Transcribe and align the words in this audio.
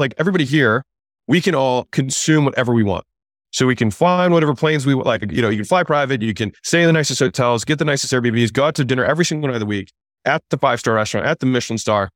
like 0.00 0.14
everybody 0.18 0.44
here, 0.44 0.84
we 1.28 1.40
can 1.40 1.54
all 1.54 1.84
consume 1.92 2.44
whatever 2.44 2.74
we 2.74 2.82
want. 2.82 3.04
So 3.52 3.66
we 3.66 3.74
can 3.74 3.90
fly 3.90 4.24
on 4.24 4.32
whatever 4.32 4.54
planes 4.54 4.86
we 4.86 4.94
like. 4.94 5.30
You 5.30 5.42
know, 5.42 5.48
you 5.48 5.58
can 5.58 5.64
fly 5.64 5.82
private, 5.82 6.22
you 6.22 6.34
can 6.34 6.52
stay 6.62 6.82
in 6.82 6.86
the 6.86 6.92
nicest 6.92 7.20
hotels, 7.20 7.64
get 7.64 7.78
the 7.78 7.84
nicest 7.84 8.12
Airbnbs, 8.12 8.52
go 8.52 8.64
out 8.64 8.74
to 8.76 8.84
dinner 8.84 9.04
every 9.04 9.24
single 9.24 9.48
night 9.48 9.54
of 9.54 9.60
the 9.60 9.66
week 9.66 9.92
at 10.24 10.42
the 10.50 10.58
five 10.58 10.80
star 10.80 10.94
restaurant, 10.94 11.26
at 11.26 11.40
the 11.40 11.46
Michelin 11.46 11.78
star, 11.78 12.10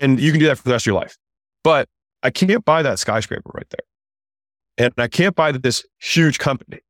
and 0.00 0.20
you 0.20 0.30
can 0.30 0.40
do 0.40 0.46
that 0.46 0.56
for 0.58 0.64
the 0.64 0.70
rest 0.70 0.84
of 0.84 0.86
your 0.86 1.00
life. 1.00 1.16
But 1.62 1.88
I 2.22 2.30
can't 2.30 2.64
buy 2.64 2.82
that 2.82 2.98
skyscraper 2.98 3.50
right 3.52 3.66
there. 3.70 4.86
And 4.86 4.94
I 4.98 5.08
can't 5.08 5.34
buy 5.34 5.52
this 5.52 5.84
huge 6.00 6.38
company. 6.38 6.80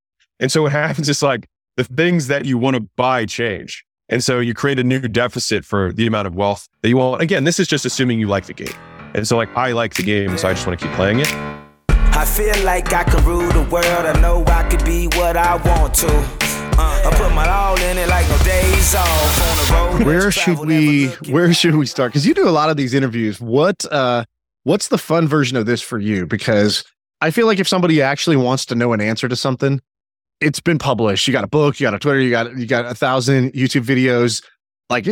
And 0.41 0.51
so 0.51 0.63
what 0.63 0.73
happens 0.73 1.09
is 1.09 1.23
like 1.23 1.49
the 1.77 1.85
things 1.85 2.29
that 2.29 2.45
you 2.45 2.59
want 2.59 2.77
to 2.77 2.83
buy 2.97 3.27
change. 3.27 3.85
And 4.09 4.23
so 4.23 4.39
you 4.41 4.53
create 4.53 4.79
a 4.79 4.85
new 4.85 5.01
deficit 5.01 5.65
for 5.65 5.93
the 5.93 6.07
amount 6.07 6.27
of 6.27 6.35
wealth 6.35 6.69
that 6.83 6.89
you 6.89 6.99
want. 6.99 7.23
Again, 7.23 7.45
this 7.45 7.59
is 7.59 7.67
just 7.67 7.87
assuming 7.87 8.21
you 8.21 8.29
like 8.29 8.47
the 8.47 8.53
game. 8.53 8.94
And 9.15 9.27
so 9.27 9.37
like 9.37 9.55
I 9.57 9.73
like 9.73 9.95
the 9.95 10.03
game, 10.03 10.37
so 10.37 10.49
I 10.49 10.55
just 10.55 10.67
want 10.67 10.79
to 10.79 10.87
keep 10.87 10.95
playing 10.97 11.21
it. 11.21 11.33
I 11.89 12.25
feel 12.25 12.65
like 12.65 12.93
I 12.93 13.05
can 13.05 13.25
rule 13.25 13.49
the 13.53 13.63
world. 13.71 13.87
I 13.87 14.19
know 14.21 14.45
I 14.47 14.69
could 14.69 14.85
be 14.85 15.07
what 15.09 15.37
I 15.37 15.57
want 15.57 15.95
to. 15.95 16.09
Uh, 16.09 17.03
I 17.07 17.15
put 17.17 17.33
my 17.33 17.49
all 17.49 17.79
in 17.81 17.99
it 17.99 18.09
like 18.09 18.29
no 18.29 18.39
days 18.39 18.95
off 18.95 19.43
on 19.43 19.57
the 19.57 19.73
road. 19.73 20.07
Where 20.07 20.31
should 20.33 20.59
we 20.59 21.07
where 21.31 21.53
should 21.55 21.77
we 21.77 21.87
start? 21.87 22.13
Because 22.13 22.27
you 22.27 22.35
do 22.35 22.49
a 22.49 22.51
lot 22.51 22.71
of 22.71 22.77
these 22.77 22.95
interviews. 22.95 23.41
What 23.41 23.85
uh 23.93 24.25
what's 24.65 24.89
the 24.89 24.99
fun 24.99 25.29
version 25.29 25.57
of 25.57 25.67
this 25.67 25.81
for 25.81 25.99
you? 25.99 26.27
Because 26.27 26.85
I 27.21 27.31
feel 27.31 27.47
like 27.47 27.61
if 27.61 27.69
somebody 27.69 28.03
actually 28.03 28.37
wants 28.37 28.67
to 28.67 28.75
know 28.75 28.93
an 28.93 29.01
answer 29.01 29.29
to 29.29 29.37
something, 29.37 29.81
it's 30.41 30.61
been 30.61 30.79
published. 30.79 31.29
You 31.29 31.33
got 31.33 31.45
a 31.45 31.49
book, 31.49 31.79
you 31.79 31.87
got 31.87 31.95
a 31.95 31.99
Twitter, 31.99 32.21
you 32.21 32.31
got 32.31 32.57
you 32.57 32.67
got 32.67 32.87
a 32.87 32.95
thousand 32.95 33.53
YouTube 33.53 33.85
videos. 33.85 34.45
Like 34.91 35.07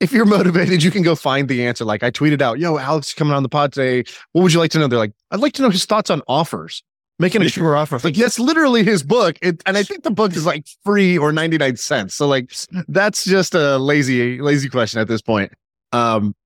if 0.00 0.12
you're 0.12 0.24
motivated, 0.38 0.82
you 0.82 0.90
can 0.90 1.02
go 1.02 1.14
find 1.14 1.48
the 1.48 1.66
answer. 1.66 1.84
Like 1.84 2.02
I 2.02 2.10
tweeted 2.10 2.40
out, 2.40 2.58
"Yo, 2.58 2.78
Alex 2.78 3.14
coming 3.14 3.34
on 3.34 3.42
the 3.42 3.48
pod 3.48 3.72
today. 3.72 4.04
What 4.32 4.42
would 4.42 4.52
you 4.52 4.58
like 4.58 4.70
to 4.72 4.78
know?" 4.78 4.88
They're 4.88 4.98
like, 4.98 5.12
"I'd 5.30 5.40
like 5.40 5.54
to 5.54 5.62
know 5.62 5.70
his 5.70 5.84
thoughts 5.84 6.10
on 6.10 6.22
offers." 6.28 6.82
Making 7.20 7.42
a 7.42 7.48
sure 7.48 7.74
offer. 7.74 7.98
Like 7.98 8.14
that's 8.14 8.38
literally 8.38 8.84
his 8.84 9.02
book, 9.02 9.38
it, 9.42 9.60
and 9.66 9.76
I 9.76 9.82
think 9.82 10.04
the 10.04 10.10
book 10.10 10.36
is 10.36 10.46
like 10.46 10.68
free 10.84 11.18
or 11.18 11.32
ninety 11.32 11.58
nine 11.58 11.76
cents. 11.76 12.14
So 12.14 12.28
like 12.28 12.52
that's 12.86 13.24
just 13.24 13.56
a 13.56 13.76
lazy 13.76 14.40
lazy 14.40 14.68
question 14.68 15.00
at 15.00 15.08
this 15.08 15.20
point. 15.20 15.52
Um, 15.90 16.36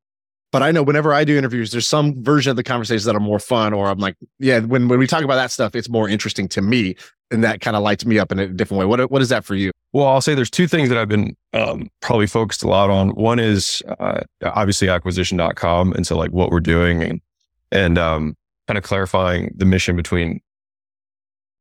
but 0.51 0.63
I 0.63 0.71
know 0.71 0.83
whenever 0.83 1.13
I 1.13 1.25
do 1.25 1.37
interviews, 1.37 1.73
there's 1.73 1.87
some 1.87 2.23
version 2.23 2.51
of 2.51 2.57
the 2.57 2.63
conversations 2.63 3.05
that 3.05 3.15
are 3.15 3.21
more 3.21 3.39
fun, 3.39 3.75
or 3.75 3.89
I'm 3.89 3.99
like, 3.99 4.17
yeah, 4.39 4.61
when 4.61 4.89
when 4.89 4.99
we 4.99 5.07
talk 5.07 5.25
about 5.25 5.37
that 5.37 5.51
stuff, 5.51 5.75
it's 5.75 5.91
more 5.91 6.09
interesting 6.09 6.49
to 6.49 6.63
me, 6.63 6.97
and 7.33 7.43
that 7.43 7.61
kind 7.61 7.77
of 7.77 7.83
lights 7.83 8.05
me 8.05 8.19
up 8.19 8.31
in 8.31 8.39
a 8.39 8.47
different 8.47 8.79
way. 8.79 8.87
What 8.87 9.11
what 9.11 9.23
is 9.23 9.29
that 9.31 9.45
for 9.45 9.55
you? 9.55 9.73
Well, 9.93 10.07
I'll 10.07 10.21
say 10.21 10.35
there's 10.35 10.51
two 10.51 10.69
things 10.69 10.89
that 10.89 10.99
I've 10.99 11.09
been 11.09 11.37
um, 11.53 11.91
probably 12.01 12.27
focused 12.27 12.63
a 12.63 12.69
lot 12.69 12.91
on. 12.91 13.11
One 13.11 13.39
is 13.39 13.83
uh, 13.99 14.21
obviously 14.45 14.89
acquisition.com, 14.89 15.93
and 15.93 16.07
so 16.07 16.17
like 16.17 16.31
what 16.31 16.51
we're 16.51 16.61
doing, 16.61 17.03
and 17.03 17.21
and 17.71 17.99
um, 17.99 18.37
kind 18.69 18.79
of 18.79 18.85
clarifying 18.85 19.53
the 19.57 19.65
mission 19.65 19.97
between 19.97 20.41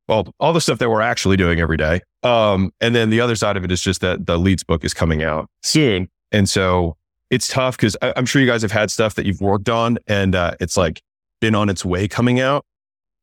well, 0.08 0.28
all 0.40 0.52
the 0.54 0.62
stuff 0.62 0.80
that 0.80 0.90
we're 0.90 1.02
actually 1.02 1.38
doing 1.38 1.60
every 1.60 1.78
day. 1.78 2.02
Um, 2.24 2.72
and 2.82 2.94
then 2.94 3.10
the 3.10 3.22
other 3.22 3.36
side 3.36 3.56
of 3.56 3.64
it 3.64 3.72
is 3.72 3.82
just 3.82 4.02
that 4.02 4.26
the 4.26 4.38
leads 4.38 4.64
book 4.64 4.84
is 4.84 4.94
coming 4.94 5.24
out 5.24 5.50
soon, 5.64 6.10
and 6.32 6.50
so 6.50 6.98
it's 7.32 7.48
tough 7.48 7.78
because 7.78 7.96
I'm 8.02 8.26
sure 8.26 8.42
you 8.42 8.48
guys 8.48 8.62
have 8.62 8.74
had 8.74 8.92
stuff 8.92 9.16
that 9.16 9.26
you've 9.26 9.40
worked 9.40 9.70
on 9.70 9.98
and 10.06 10.36
uh, 10.36 10.56
it's 10.60 10.76
like 10.76 11.02
been 11.40 11.56
on 11.56 11.70
its 11.70 11.84
way 11.84 12.08
coming 12.08 12.42
out. 12.42 12.66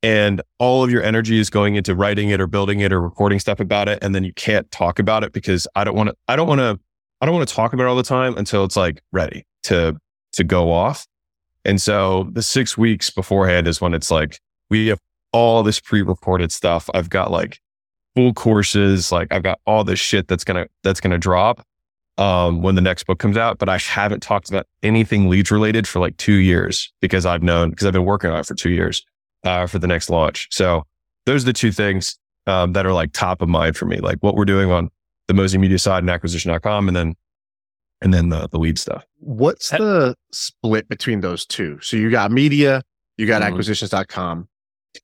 And 0.03 0.41
all 0.59 0.85
of 0.85 0.91
your 0.91 1.03
energy 1.03 1.39
is 1.39 1.51
going 1.51 1.75
into 1.75 1.95
writing 1.95 2.31
it 2.31 2.41
or 2.41 2.47
building 2.47 2.81
it 2.81 2.93
or 2.93 3.01
recording 3.01 3.41
stuff 3.41 3.59
about 3.59 3.89
it. 3.89 3.99
And 4.01 4.15
then 4.15 4.23
you 4.23 4.33
can't 4.33 4.71
talk 4.71 4.99
about 4.99 5.25
it 5.25 5.33
because 5.33 5.67
I 5.75 5.83
don't 5.83 5.97
want 5.97 6.11
to, 6.11 6.17
I 6.29 6.37
don't 6.37 6.47
want 6.47 6.61
to, 6.61 6.79
I 7.21 7.27
don't 7.27 7.35
want 7.35 7.49
to 7.49 7.55
talk 7.55 7.73
about 7.73 7.85
it 7.85 7.89
all 7.89 7.97
the 7.97 8.05
time 8.05 8.37
until 8.37 8.65
it's 8.65 8.77
like 8.77 9.03
ready 9.11 9.45
to, 9.65 9.97
to 10.33 10.45
go 10.45 10.71
off. 10.71 11.07
And 11.65 11.81
so 11.83 12.29
the 12.33 12.43
six 12.43 12.79
weeks 12.79 13.11
beforehand 13.11 13.67
is 13.67 13.81
when 13.81 13.93
it's 13.93 14.11
like, 14.11 14.39
we 14.71 14.87
have 14.87 15.01
all 15.33 15.65
this 15.65 15.81
pre-recorded 15.81 16.53
stuff. 16.53 16.89
I've 16.95 17.11
got 17.11 17.33
like 17.33 17.59
full 18.15 18.33
courses. 18.33 19.11
Like 19.11 19.33
I've 19.33 19.43
got 19.43 19.59
all 19.67 19.83
this 19.83 19.99
shit 19.99 20.29
that's 20.29 20.45
to, 20.45 20.69
that's 20.85 21.01
to 21.01 21.19
drop 21.19 21.67
um, 22.19 22.63
when 22.63 22.77
the 22.77 22.81
next 22.81 23.05
book 23.05 23.19
comes 23.19 23.37
out, 23.37 23.58
but 23.58 23.69
I 23.69 23.79
haven't 23.79 24.23
talked 24.23 24.48
about 24.48 24.67
anything 24.83 25.29
leads 25.29 25.51
related 25.51 25.89
for 25.89 25.98
like 25.98 26.17
two 26.19 26.35
years 26.35 26.92
because 27.01 27.27
I've 27.27 27.42
known, 27.42 27.70
because 27.70 27.87
I've 27.87 27.92
been 27.92 28.05
working 28.05 28.31
on 28.31 28.39
it 28.39 28.47
for 28.47 28.55
two 28.55 28.70
years 28.70 29.05
uh, 29.48 29.67
for 29.67 29.79
the 29.79 29.86
next 29.86 30.11
launch. 30.11 30.48
So 30.51 30.85
those 31.27 31.42
are 31.42 31.47
the 31.47 31.53
two 31.53 31.73
things 31.73 32.19
um, 32.47 32.75
that 32.75 32.86
are 32.86 32.92
like 32.92 33.13
top 33.13 33.41
of 33.42 33.48
mind 33.48 33.77
for 33.77 33.86
me, 33.86 33.98
like 33.98 34.19
what 34.20 34.35
we're 34.35 34.45
doing 34.45 34.70
on 34.70 34.91
the 35.27 35.35
Mozi 35.35 35.59
Media 35.59 35.79
side 35.79 36.03
and 36.03 36.11
acquisition.com 36.11 36.89
and 36.89 36.97
then 36.97 37.14
and 38.01 38.14
then 38.14 38.29
the, 38.29 38.47
the 38.48 38.58
lead 38.58 38.79
stuff. 38.79 39.05
What's 39.19 39.70
the 39.70 40.14
split 40.31 40.89
between 40.89 41.20
those 41.20 41.45
two? 41.45 41.81
So 41.81 41.97
you 41.97 42.11
got 42.11 42.31
media, 42.31 42.83
you 43.17 43.27
got 43.27 43.42
mm-hmm. 43.42 43.53
acquisitions.com. 43.53 44.48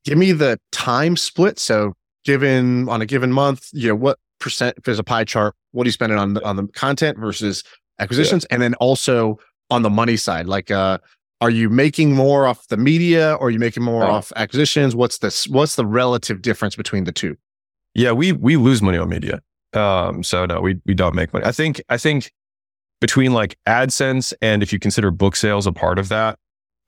Give 0.05 0.17
me 0.17 0.33
the 0.33 0.61
time 0.71 1.17
split. 1.17 1.59
So 1.59 1.95
given 2.25 2.89
on 2.89 3.03
a 3.03 3.07
given 3.07 3.33
month, 3.33 3.69
you 3.73 3.89
know, 3.89 3.97
what 3.97 4.19
percent 4.45 4.77
if 4.77 4.85
there's 4.85 4.99
a 4.99 5.05
pie 5.05 5.25
chart 5.25 5.55
what 5.73 5.85
are 5.85 5.89
you 5.89 5.93
spending 5.93 6.19
on 6.19 6.35
the, 6.35 6.45
on 6.45 6.57
the 6.57 6.67
content 6.69 7.19
versus 7.19 7.65
acquisitions 7.99 8.45
yeah. 8.45 8.55
and 8.55 8.63
then 8.63 8.75
also 8.75 9.39
on 9.71 9.81
the 9.81 9.89
money 9.89 10.17
side 10.17 10.47
like 10.47 10.71
uh 10.71 10.99
are 11.45 11.51
you 11.51 11.69
making 11.69 12.15
more 12.15 12.47
off 12.47 12.67
the 12.69 12.77
media 12.77 13.35
or 13.35 13.49
are 13.49 13.51
you 13.51 13.59
making 13.59 13.83
more 13.83 14.05
oh. 14.05 14.11
off 14.11 14.33
acquisitions 14.37 14.97
what's 14.97 15.19
this 15.19 15.47
what's 15.49 15.77
the 15.77 15.85
relative 15.85 16.43
difference 16.43 16.75
between 16.75 17.05
the 17.05 17.13
two 17.13 17.37
yeah 17.95 18.13
we 18.13 18.33
we 18.33 18.57
lose 18.57 18.81
money 18.81 18.99
on 18.99 19.09
media 19.09 19.41
um 19.75 20.23
so 20.23 20.47
no 20.47 20.61
we 20.61 20.81
we 20.87 20.95
don't 20.95 21.15
make 21.15 21.33
money 21.33 21.45
i 21.45 21.53
think 21.53 21.83
i 21.89 21.97
think 21.97 22.33
between 23.01 23.33
like 23.33 23.59
adsense 23.69 24.33
and 24.41 24.63
if 24.63 24.73
you 24.73 24.79
consider 24.79 25.11
book 25.11 25.37
sales 25.37 25.67
a 25.67 25.73
part 25.73 25.99
of 25.99 26.09
that 26.09 26.39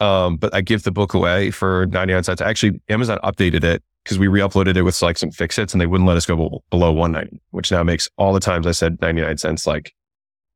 um 0.00 0.36
but 0.36 0.54
i 0.54 0.60
give 0.60 0.84
the 0.84 0.92
book 0.92 1.12
away 1.12 1.50
for 1.50 1.86
99 1.86 2.24
cents 2.24 2.40
actually 2.40 2.80
amazon 2.88 3.18
updated 3.22 3.62
it 3.62 3.82
because 4.06 4.20
we 4.20 4.28
re-uploaded 4.28 4.76
it 4.76 4.82
with 4.82 5.02
like 5.02 5.18
some 5.18 5.32
fix 5.32 5.58
and 5.58 5.80
they 5.80 5.86
wouldn't 5.86 6.06
let 6.06 6.16
us 6.16 6.24
go 6.24 6.62
below 6.70 6.92
190, 6.92 7.42
which 7.50 7.72
now 7.72 7.82
makes 7.82 8.08
all 8.16 8.32
the 8.32 8.38
times 8.38 8.64
I 8.64 8.70
said 8.70 9.00
99 9.00 9.36
cents, 9.38 9.66
like 9.66 9.92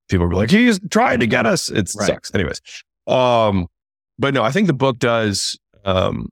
people 0.09 0.29
were 0.29 0.35
like, 0.37 0.53
he's 0.53 0.79
trying 0.91 1.19
to 1.19 1.27
get 1.27 1.47
us. 1.47 1.69
It 1.69 1.91
right. 1.99 2.07
sucks. 2.07 2.33
Anyways. 2.33 2.61
Um, 3.09 3.67
but 4.21 4.35
no, 4.35 4.43
I 4.43 4.53
think 4.53 4.67
the 4.67 4.75
book 4.75 4.99
does, 4.99 5.59
um, 5.87 6.31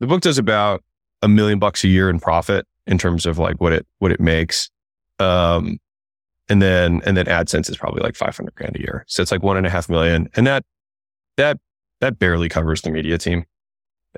the 0.00 0.06
book 0.06 0.22
does 0.22 0.38
about 0.38 0.82
a 1.22 1.28
million 1.28 1.58
bucks 1.58 1.84
a 1.84 1.88
year 1.88 2.08
in 2.08 2.18
profit 2.18 2.66
in 2.86 2.96
terms 2.96 3.26
of 3.26 3.38
like 3.38 3.60
what 3.60 3.74
it, 3.74 3.86
what 3.98 4.10
it 4.10 4.20
makes. 4.20 4.70
Um, 5.18 5.78
and 6.48 6.62
then, 6.62 7.02
and 7.04 7.14
then 7.14 7.26
AdSense 7.26 7.68
is 7.68 7.76
probably 7.76 8.02
like 8.02 8.16
500 8.16 8.54
grand 8.54 8.76
a 8.76 8.80
year. 8.80 9.04
So 9.06 9.20
it's 9.20 9.30
like 9.30 9.42
one 9.42 9.58
and 9.58 9.66
a 9.66 9.70
half 9.70 9.90
million. 9.90 10.30
And 10.34 10.46
that, 10.46 10.64
that, 11.36 11.58
that 12.00 12.18
barely 12.18 12.48
covers 12.48 12.80
the 12.80 12.90
media 12.90 13.18
team. 13.18 13.44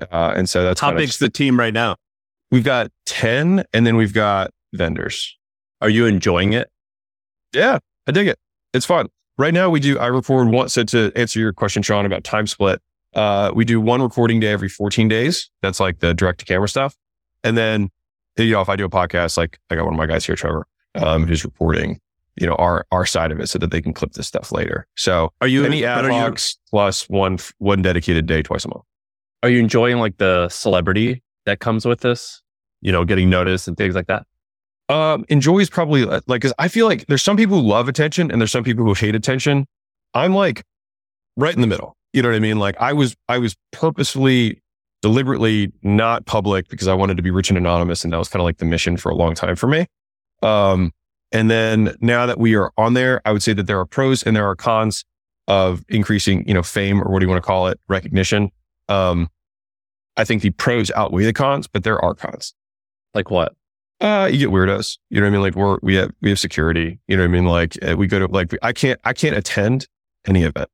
Uh, 0.09 0.33
and 0.35 0.49
so 0.49 0.63
that's 0.63 0.79
how 0.79 0.93
big's 0.93 1.17
the 1.17 1.29
team 1.29 1.59
right 1.59 1.73
now? 1.73 1.97
We've 2.51 2.63
got 2.63 2.89
10 3.05 3.65
and 3.73 3.85
then 3.85 3.97
we've 3.97 4.13
got 4.13 4.51
vendors. 4.71 5.37
Are 5.81 5.89
you 5.89 6.05
enjoying 6.05 6.53
it? 6.53 6.69
Yeah, 7.53 7.79
I 8.07 8.13
dig 8.13 8.27
it. 8.27 8.39
It's 8.73 8.85
fun. 8.85 9.09
Right 9.41 9.55
now 9.55 9.71
we 9.71 9.79
do, 9.79 9.97
I 9.97 10.05
record 10.05 10.49
one. 10.49 10.69
So 10.69 10.83
to 10.83 11.11
answer 11.15 11.39
your 11.39 11.51
question, 11.51 11.81
Shaan, 11.81 12.05
about 12.05 12.23
time 12.23 12.45
split, 12.45 12.79
uh, 13.15 13.51
we 13.55 13.65
do 13.65 13.81
one 13.81 13.99
recording 13.99 14.39
day 14.39 14.49
every 14.49 14.69
14 14.69 15.07
days. 15.07 15.49
That's 15.63 15.79
like 15.79 15.97
the 15.97 16.13
direct 16.13 16.41
to 16.41 16.45
camera 16.45 16.69
stuff. 16.69 16.95
And 17.43 17.57
then, 17.57 17.89
you 18.37 18.51
know, 18.51 18.61
if 18.61 18.69
I 18.69 18.75
do 18.75 18.85
a 18.85 18.89
podcast, 18.89 19.37
like 19.37 19.57
I 19.71 19.75
got 19.75 19.85
one 19.85 19.95
of 19.95 19.97
my 19.97 20.05
guys 20.05 20.27
here, 20.27 20.35
Trevor, 20.35 20.67
um, 20.93 21.25
who's 21.25 21.43
reporting, 21.43 21.99
you 22.35 22.45
know, 22.45 22.53
our, 22.57 22.85
our 22.91 23.03
side 23.03 23.31
of 23.31 23.39
it 23.39 23.47
so 23.47 23.57
that 23.57 23.71
they 23.71 23.81
can 23.81 23.93
clip 23.93 24.11
this 24.11 24.27
stuff 24.27 24.51
later. 24.51 24.85
So 24.95 25.33
are 25.41 25.47
you 25.47 25.65
any 25.65 25.85
ad 25.85 26.05
hocs 26.05 26.55
plus 26.69 27.09
one, 27.09 27.39
one 27.57 27.81
dedicated 27.81 28.27
day 28.27 28.43
twice 28.43 28.63
a 28.63 28.67
month? 28.67 28.83
Are 29.41 29.49
you 29.49 29.57
enjoying 29.57 29.97
like 29.97 30.17
the 30.17 30.49
celebrity 30.49 31.23
that 31.47 31.59
comes 31.59 31.83
with 31.83 32.01
this? 32.01 32.43
You 32.81 32.91
know, 32.91 33.05
getting 33.05 33.31
noticed 33.31 33.67
and 33.67 33.75
things 33.75 33.95
like 33.95 34.05
that? 34.05 34.27
Um, 34.91 35.25
enjoy 35.29 35.59
is 35.59 35.69
probably 35.69 36.03
uh, 36.03 36.21
like, 36.27 36.41
cause 36.41 36.53
I 36.59 36.67
feel 36.67 36.85
like 36.85 37.05
there's 37.07 37.23
some 37.23 37.37
people 37.37 37.61
who 37.61 37.67
love 37.67 37.87
attention 37.87 38.29
and 38.29 38.41
there's 38.41 38.51
some 38.51 38.63
people 38.63 38.83
who 38.83 38.93
hate 38.93 39.15
attention. 39.15 39.65
I'm 40.13 40.33
like 40.35 40.63
right 41.37 41.55
in 41.55 41.61
the 41.61 41.67
middle. 41.67 41.95
You 42.13 42.21
know 42.21 42.29
what 42.29 42.35
I 42.35 42.39
mean? 42.39 42.59
Like 42.59 42.75
I 42.79 42.91
was, 42.91 43.15
I 43.29 43.37
was 43.37 43.55
purposefully, 43.71 44.61
deliberately 45.01 45.71
not 45.81 46.25
public 46.25 46.67
because 46.67 46.87
I 46.87 46.93
wanted 46.93 47.17
to 47.17 47.23
be 47.23 47.31
rich 47.31 47.49
and 47.49 47.57
anonymous. 47.57 48.03
And 48.03 48.11
that 48.11 48.17
was 48.17 48.27
kind 48.27 48.41
of 48.41 48.45
like 48.45 48.57
the 48.57 48.65
mission 48.65 48.97
for 48.97 49.09
a 49.09 49.15
long 49.15 49.33
time 49.33 49.55
for 49.55 49.67
me. 49.67 49.87
Um, 50.43 50.91
and 51.31 51.49
then 51.49 51.95
now 52.01 52.25
that 52.25 52.37
we 52.37 52.55
are 52.55 52.71
on 52.77 52.93
there, 52.93 53.21
I 53.23 53.31
would 53.31 53.41
say 53.41 53.53
that 53.53 53.67
there 53.67 53.79
are 53.79 53.85
pros 53.85 54.23
and 54.23 54.35
there 54.35 54.47
are 54.47 54.55
cons 54.55 55.05
of 55.47 55.85
increasing, 55.87 56.47
you 56.47 56.53
know, 56.53 56.63
fame 56.63 57.01
or 57.01 57.09
what 57.11 57.19
do 57.19 57.25
you 57.25 57.29
want 57.29 57.41
to 57.41 57.47
call 57.47 57.67
it? 57.67 57.79
Recognition. 57.87 58.51
Um, 58.89 59.29
I 60.17 60.25
think 60.25 60.41
the 60.41 60.49
pros 60.49 60.91
outweigh 60.91 61.23
the 61.23 61.33
cons, 61.33 61.67
but 61.67 61.83
there 61.83 62.03
are 62.03 62.13
cons. 62.13 62.53
Like 63.13 63.31
what? 63.31 63.53
Uh, 64.01 64.27
you 64.31 64.39
get 64.39 64.49
weirdos. 64.49 64.97
You 65.11 65.21
know 65.21 65.27
what 65.27 65.29
I 65.29 65.31
mean? 65.31 65.41
Like 65.41 65.55
we're, 65.55 65.77
we 65.83 65.93
have, 65.95 66.11
we 66.21 66.29
have 66.29 66.39
security. 66.39 66.99
You 67.07 67.15
know 67.15 67.23
what 67.23 67.29
I 67.29 67.31
mean? 67.31 67.45
Like 67.45 67.77
uh, 67.87 67.95
we 67.95 68.07
go 68.07 68.19
to, 68.19 68.25
like, 68.25 68.51
I 68.63 68.73
can't, 68.73 68.99
I 69.03 69.13
can't 69.13 69.35
attend 69.35 69.87
any 70.25 70.41
event. 70.41 70.69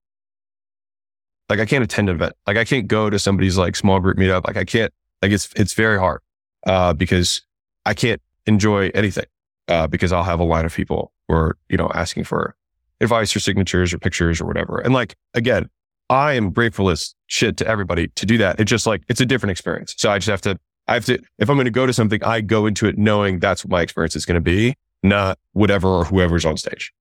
Like 1.50 1.60
I 1.60 1.66
can't 1.66 1.84
attend 1.84 2.10
an 2.10 2.16
event. 2.16 2.34
Like 2.48 2.56
I 2.56 2.64
can't 2.64 2.88
go 2.88 3.10
to 3.10 3.20
somebody's 3.20 3.58
like 3.58 3.76
small 3.76 4.00
group 4.00 4.18
meetup. 4.18 4.48
Like 4.48 4.56
I 4.56 4.64
can't, 4.64 4.94
like 5.22 5.34
it's, 5.34 5.52
it's 5.58 5.74
very 5.74 6.00
hard, 6.00 6.22
uh, 6.66 6.94
because 6.94 7.42
I 7.86 7.94
can't 7.94 8.22
enjoy 8.46 8.92
anything, 8.94 9.26
uh, 9.68 9.88
because 9.88 10.14
I'll 10.14 10.24
have 10.24 10.40
a 10.40 10.46
line 10.46 10.64
of 10.64 10.74
people 10.74 11.12
who 11.28 11.36
are, 11.36 11.58
you 11.68 11.76
know, 11.76 11.92
asking 11.94 12.24
for 12.24 12.56
advice 13.02 13.36
or 13.36 13.42
signatures 13.42 13.94
or 13.94 13.98
pictures 13.98 14.40
or 14.40 14.46
whatever. 14.46 14.80
And 14.80 14.94
like, 14.94 15.16
again, 15.34 15.70
I 16.10 16.34
am 16.34 16.52
grateful 16.52 16.90
as 16.90 17.14
shit 17.28 17.58
to 17.58 17.68
everybody 17.68 18.08
to 18.08 18.26
do 18.26 18.38
that. 18.38 18.60
It's 18.60 18.70
just 18.70 18.88
like, 18.88 19.04
it's 19.10 19.20
a 19.20 19.26
different 19.26 19.52
experience. 19.52 19.96
So 19.98 20.10
I 20.10 20.18
just 20.18 20.30
have 20.30 20.42
to, 20.42 20.58
I 20.88 20.94
have 20.94 21.06
to, 21.06 21.20
if 21.38 21.50
I'm 21.50 21.58
going 21.58 21.66
to 21.66 21.72
go 21.72 21.86
to 21.86 21.94
something, 21.94 22.24
I 22.24 22.42
go 22.42 22.66
into 22.66 22.88
it 22.88 22.98
knowing 22.98 23.40
that's 23.40 23.66
what 23.66 23.72
my 23.72 23.82
experience 23.82 24.16
is 24.16 24.26
going 24.26 24.36
to 24.36 24.42
be, 24.42 24.76
not 25.04 25.38
whatever 25.54 25.88
or 25.88 26.06
whoever's 26.06 26.46
on 26.46 26.58
stage. 26.58 26.94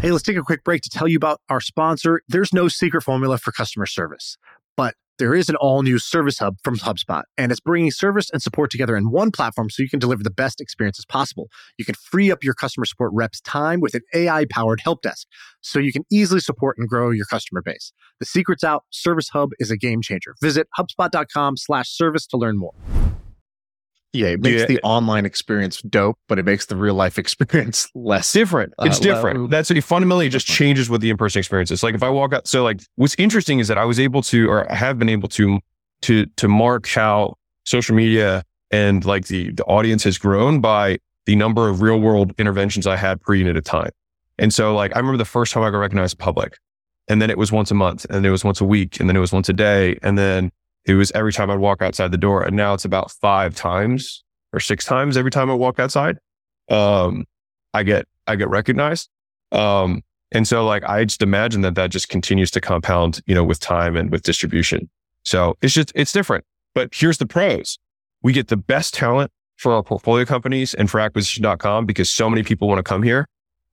Hey, 0.00 0.12
let's 0.12 0.22
take 0.22 0.36
a 0.36 0.42
quick 0.42 0.62
break 0.62 0.82
to 0.82 0.90
tell 0.90 1.08
you 1.08 1.16
about 1.16 1.40
our 1.48 1.60
sponsor. 1.60 2.20
There's 2.28 2.52
no 2.52 2.68
secret 2.68 3.02
formula 3.02 3.38
for 3.38 3.50
customer 3.50 3.86
service, 3.86 4.36
but 4.76 4.94
there 5.18 5.34
is 5.34 5.48
an 5.48 5.56
all 5.56 5.82
new 5.82 5.98
service 5.98 6.38
hub 6.38 6.58
from 6.62 6.76
HubSpot, 6.76 7.24
and 7.36 7.50
it's 7.50 7.60
bringing 7.60 7.90
service 7.90 8.30
and 8.30 8.40
support 8.40 8.70
together 8.70 8.96
in 8.96 9.10
one 9.10 9.32
platform 9.32 9.68
so 9.68 9.82
you 9.82 9.88
can 9.88 9.98
deliver 9.98 10.22
the 10.22 10.30
best 10.30 10.60
experiences 10.60 11.04
possible. 11.04 11.48
You 11.76 11.84
can 11.84 11.96
free 11.96 12.30
up 12.30 12.44
your 12.44 12.54
customer 12.54 12.84
support 12.84 13.10
reps' 13.12 13.40
time 13.40 13.80
with 13.80 13.94
an 13.94 14.02
AI 14.14 14.46
powered 14.48 14.80
help 14.80 15.02
desk 15.02 15.26
so 15.60 15.80
you 15.80 15.92
can 15.92 16.04
easily 16.10 16.40
support 16.40 16.76
and 16.78 16.88
grow 16.88 17.10
your 17.10 17.26
customer 17.26 17.62
base. 17.62 17.92
The 18.20 18.26
secret's 18.26 18.62
out. 18.62 18.84
Service 18.90 19.30
Hub 19.30 19.50
is 19.58 19.72
a 19.72 19.76
game 19.76 20.02
changer. 20.02 20.36
Visit 20.40 20.68
HubSpot.com 20.78 21.56
slash 21.56 21.90
service 21.90 22.24
to 22.28 22.36
learn 22.36 22.56
more. 22.56 22.74
Yeah, 24.12 24.28
it 24.28 24.40
makes 24.40 24.60
yeah. 24.60 24.66
the 24.66 24.80
online 24.82 25.26
experience 25.26 25.82
dope, 25.82 26.18
but 26.28 26.38
it 26.38 26.44
makes 26.44 26.66
the 26.66 26.76
real 26.76 26.94
life 26.94 27.18
experience 27.18 27.88
less 27.94 28.32
different. 28.32 28.72
It's 28.80 28.98
uh, 28.98 29.02
different. 29.02 29.38
Well, 29.38 29.48
That's 29.48 29.70
it 29.70 29.84
fundamentally 29.84 30.26
it 30.26 30.30
just 30.30 30.46
changes 30.46 30.88
what 30.88 31.00
the 31.00 31.10
in 31.10 31.16
person 31.16 31.38
experience 31.38 31.70
is. 31.70 31.82
Like 31.82 31.94
if 31.94 32.02
I 32.02 32.08
walk 32.08 32.32
out, 32.32 32.46
so 32.46 32.64
like 32.64 32.80
what's 32.96 33.14
interesting 33.18 33.58
is 33.58 33.68
that 33.68 33.78
I 33.78 33.84
was 33.84 34.00
able 34.00 34.22
to, 34.22 34.48
or 34.48 34.70
I 34.70 34.74
have 34.74 34.98
been 34.98 35.08
able 35.08 35.28
to, 35.30 35.60
to 36.02 36.26
to 36.26 36.48
mark 36.48 36.86
how 36.86 37.34
social 37.64 37.94
media 37.94 38.44
and 38.70 39.04
like 39.04 39.26
the 39.26 39.52
the 39.52 39.64
audience 39.64 40.04
has 40.04 40.16
grown 40.16 40.60
by 40.60 40.98
the 41.26 41.36
number 41.36 41.68
of 41.68 41.82
real 41.82 42.00
world 42.00 42.32
interventions 42.38 42.86
I 42.86 42.96
had 42.96 43.20
per 43.20 43.34
unit 43.34 43.56
of 43.56 43.64
time. 43.64 43.90
And 44.38 44.54
so 44.54 44.74
like 44.74 44.94
I 44.94 44.98
remember 44.98 45.18
the 45.18 45.24
first 45.24 45.52
time 45.52 45.62
I 45.62 45.70
got 45.70 45.78
recognized 45.78 46.18
public, 46.18 46.56
and 47.08 47.20
then 47.20 47.28
it 47.30 47.36
was 47.36 47.52
once 47.52 47.70
a 47.70 47.74
month, 47.74 48.06
and 48.06 48.16
then 48.16 48.26
it 48.26 48.30
was 48.30 48.44
once 48.44 48.60
a 48.60 48.64
week, 48.64 49.00
and 49.00 49.08
then 49.08 49.16
it 49.16 49.20
was 49.20 49.32
once 49.32 49.48
a 49.48 49.52
day, 49.52 49.98
and 50.02 50.16
then 50.16 50.50
it 50.88 50.94
was 50.94 51.12
every 51.12 51.32
time 51.32 51.50
I'd 51.50 51.58
walk 51.58 51.82
outside 51.82 52.10
the 52.10 52.18
door. 52.18 52.42
And 52.42 52.56
now 52.56 52.74
it's 52.74 52.84
about 52.84 53.10
five 53.10 53.54
times 53.54 54.24
or 54.52 54.60
six 54.60 54.84
times 54.84 55.16
every 55.16 55.30
time 55.30 55.50
I 55.50 55.54
walk 55.54 55.78
outside. 55.78 56.18
Um, 56.68 57.24
I 57.74 57.82
get, 57.82 58.06
I 58.26 58.36
get 58.36 58.48
recognized. 58.48 59.08
Um, 59.52 60.02
and 60.32 60.46
so 60.46 60.66
like, 60.66 60.84
I 60.84 61.04
just 61.04 61.22
imagine 61.22 61.60
that 61.62 61.74
that 61.74 61.90
just 61.90 62.08
continues 62.08 62.50
to 62.52 62.60
compound, 62.60 63.20
you 63.26 63.34
know, 63.34 63.44
with 63.44 63.60
time 63.60 63.96
and 63.96 64.10
with 64.10 64.22
distribution. 64.22 64.88
So 65.24 65.56
it's 65.62 65.74
just, 65.74 65.92
it's 65.94 66.12
different, 66.12 66.44
but 66.74 66.90
here's 66.92 67.18
the 67.18 67.26
pros. 67.26 67.78
We 68.22 68.32
get 68.32 68.48
the 68.48 68.56
best 68.56 68.94
talent 68.94 69.30
for 69.56 69.72
our 69.72 69.82
portfolio 69.82 70.24
companies 70.24 70.74
and 70.74 70.90
for 70.90 71.00
acquisition.com 71.00 71.86
because 71.86 72.08
so 72.08 72.30
many 72.30 72.42
people 72.42 72.68
want 72.68 72.78
to 72.78 72.82
come 72.82 73.02
here. 73.02 73.26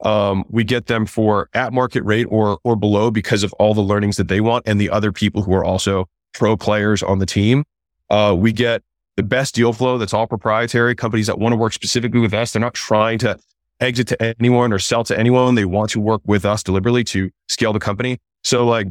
Um, 0.04 0.44
we 0.50 0.64
get 0.64 0.88
them 0.88 1.06
for 1.06 1.50
at 1.54 1.72
market 1.72 2.04
rate 2.04 2.26
or, 2.30 2.60
or 2.64 2.76
below 2.76 3.12
because 3.12 3.44
of 3.44 3.54
all 3.54 3.74
the 3.74 3.82
learnings 3.82 4.18
that 4.18 4.28
they 4.28 4.42
want 4.42 4.68
and 4.68 4.80
the 4.80 4.90
other 4.90 5.12
people 5.12 5.42
who 5.44 5.54
are 5.54 5.64
also 5.64 6.08
pro 6.36 6.58
players 6.58 7.02
on 7.02 7.20
the 7.20 7.26
team. 7.26 7.64
Uh, 8.10 8.36
we 8.38 8.52
get 8.52 8.84
the 9.16 9.24
best 9.24 9.56
deal 9.56 9.74
flow 9.74 9.98
that's 9.98 10.14
all 10.14 10.28
proprietary. 10.28 10.96
Companies 10.96 11.28
that 11.28 11.40
want 11.40 11.54
to 11.54 11.58
work 11.58 11.74
specifically 11.74 12.20
with 12.20 12.34
us, 12.34 12.52
they're 12.52 12.60
not 12.60 12.74
trying 12.74 13.18
to 13.20 13.40
exit 13.80 14.08
to 14.08 14.36
anyone 14.40 14.72
or 14.72 14.80
sell 14.80 15.04
to 15.06 15.18
anyone. 15.18 15.56
They 15.56 15.66
want 15.66 15.92
to 15.92 16.00
work 16.00 16.22
with 16.26 16.46
us 16.46 16.64
deliberately 16.64 17.04
to 17.06 17.32
scale 17.48 17.74
the 17.74 17.80
company. 17.80 18.20
So 18.44 18.66
like 18.66 18.88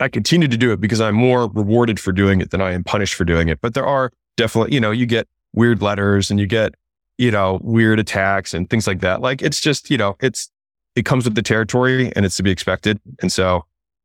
I 0.00 0.08
continue 0.08 0.48
to 0.48 0.56
do 0.56 0.72
it 0.72 0.80
because 0.80 1.00
I'm 1.00 1.14
more 1.14 1.48
rewarded 1.48 1.98
for 1.98 2.12
doing 2.12 2.40
it 2.40 2.50
than 2.50 2.60
I 2.60 2.72
am 2.72 2.84
punished 2.84 3.14
for 3.14 3.24
doing 3.24 3.48
it. 3.48 3.60
But 3.60 3.74
there 3.74 3.86
are 3.86 4.12
definitely, 4.36 4.74
you 4.74 4.80
know, 4.80 4.90
you 4.90 5.06
get 5.06 5.26
weird 5.54 5.82
letters 5.82 6.30
and 6.30 6.38
you 6.38 6.46
get, 6.46 6.74
you 7.16 7.30
know, 7.30 7.58
weird 7.62 7.98
attacks 7.98 8.54
and 8.54 8.68
things 8.70 8.86
like 8.86 9.00
that. 9.00 9.20
Like 9.20 9.42
it's 9.42 9.60
just, 9.60 9.90
you 9.90 9.98
know, 9.98 10.16
it's, 10.20 10.50
it 10.94 11.04
comes 11.04 11.24
with 11.24 11.34
the 11.34 11.42
territory 11.42 12.12
and 12.14 12.24
it's 12.24 12.36
to 12.36 12.42
be 12.42 12.50
expected. 12.50 13.00
And 13.20 13.32
so, 13.32 13.64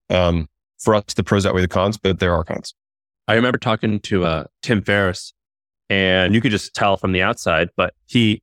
um, 0.09 0.47
for 0.83 0.95
us, 0.95 1.05
the 1.15 1.23
pros 1.23 1.45
outweigh 1.45 1.61
the 1.61 1.67
cons, 1.67 1.97
but 1.97 2.19
there 2.19 2.33
are 2.33 2.43
cons. 2.43 2.73
I 3.27 3.35
remember 3.35 3.57
talking 3.57 3.99
to 4.01 4.25
uh, 4.25 4.43
Tim 4.61 4.81
Ferriss, 4.81 5.33
and 5.89 6.35
you 6.35 6.41
could 6.41 6.51
just 6.51 6.73
tell 6.73 6.97
from 6.97 7.13
the 7.13 7.21
outside, 7.21 7.69
but 7.77 7.93
he, 8.05 8.41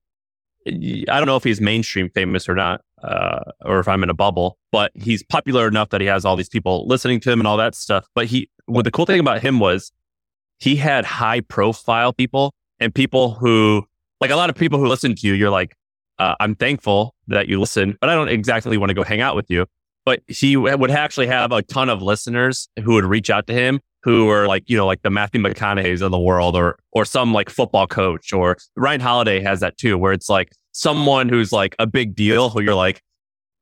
I 0.67 1.19
don't 1.19 1.27
know 1.27 1.37
if 1.37 1.45
he's 1.45 1.61
mainstream 1.61 2.09
famous 2.11 2.49
or 2.49 2.55
not, 2.55 2.81
uh, 3.03 3.41
or 3.65 3.79
if 3.79 3.89
I'm 3.89 4.03
in 4.03 4.11
a 4.11 4.15
bubble, 4.15 4.59
but 4.73 4.91
he's 4.95 5.23
popular 5.23 5.69
enough 5.69 5.91
that 5.91 6.01
he 6.01 6.07
has 6.07 6.25
all 6.25 6.37
these 6.37 6.49
people 6.49 6.87
listening 6.87 7.21
to 7.21 7.31
him 7.31 7.41
and 7.41 7.47
all 7.47 7.59
that 7.59 7.75
stuff. 7.75 8.07
But 8.15 8.27
he, 8.27 8.51
what 8.67 8.85
the 8.85 8.91
cool 8.91 9.07
thing 9.07 9.21
about 9.21 9.43
him 9.43 9.59
was 9.59 9.93
he 10.59 10.77
had 10.77 11.05
high 11.05 11.41
profile 11.41 12.13
people 12.13 12.55
and 12.79 12.95
people 12.95 13.35
who, 13.35 13.85
like 14.21 14.31
a 14.31 14.37
lot 14.37 14.51
of 14.51 14.57
people 14.57 14.79
who 14.79 14.87
listen 14.87 15.15
to 15.15 15.27
you, 15.27 15.35
you're 15.35 15.51
like, 15.51 15.75
uh, 16.19 16.35
I'm 16.41 16.55
thankful 16.55 17.15
that 17.29 17.49
you 17.49 17.59
listen, 17.59 17.97
but 18.01 18.11
I 18.11 18.15
don't 18.15 18.29
exactly 18.29 18.77
want 18.77 18.91
to 18.91 18.95
go 18.95 19.03
hang 19.03 19.21
out 19.21 19.37
with 19.37 19.51
you 19.51 19.67
but 20.05 20.23
he 20.27 20.57
would 20.57 20.91
actually 20.91 21.27
have 21.27 21.53
a 21.53 21.63
ton 21.63 21.89
of 21.89 22.03
listeners 22.03 22.69
who 22.83 22.95
would 22.95 23.05
reach 23.05 23.31
out 23.31 23.47
to 23.47 23.53
him 23.53 23.81
who 24.03 24.29
are 24.31 24.47
like, 24.47 24.65
you 24.67 24.77
know, 24.77 24.87
like 24.87 25.03
the 25.03 25.11
Matthew 25.11 25.41
McConaughey's 25.41 26.01
of 26.01 26.11
the 26.11 26.19
world 26.19 26.57
or, 26.57 26.79
or 26.93 27.05
some 27.05 27.33
like 27.33 27.51
football 27.51 27.87
coach 27.87 28.33
or 28.33 28.57
Ryan 28.77 29.01
Holiday 29.01 29.41
has 29.41 29.61
that 29.61 29.77
too, 29.77 29.99
where 29.99 30.13
it's 30.13 30.29
like 30.29 30.53
someone 30.73 31.29
who's 31.29 31.53
like 31.53 31.77
a 31.79 31.87
big 31.87 32.15
deal 32.15 32.49
who 32.49 32.63
you're 32.63 32.75
like, 32.75 33.03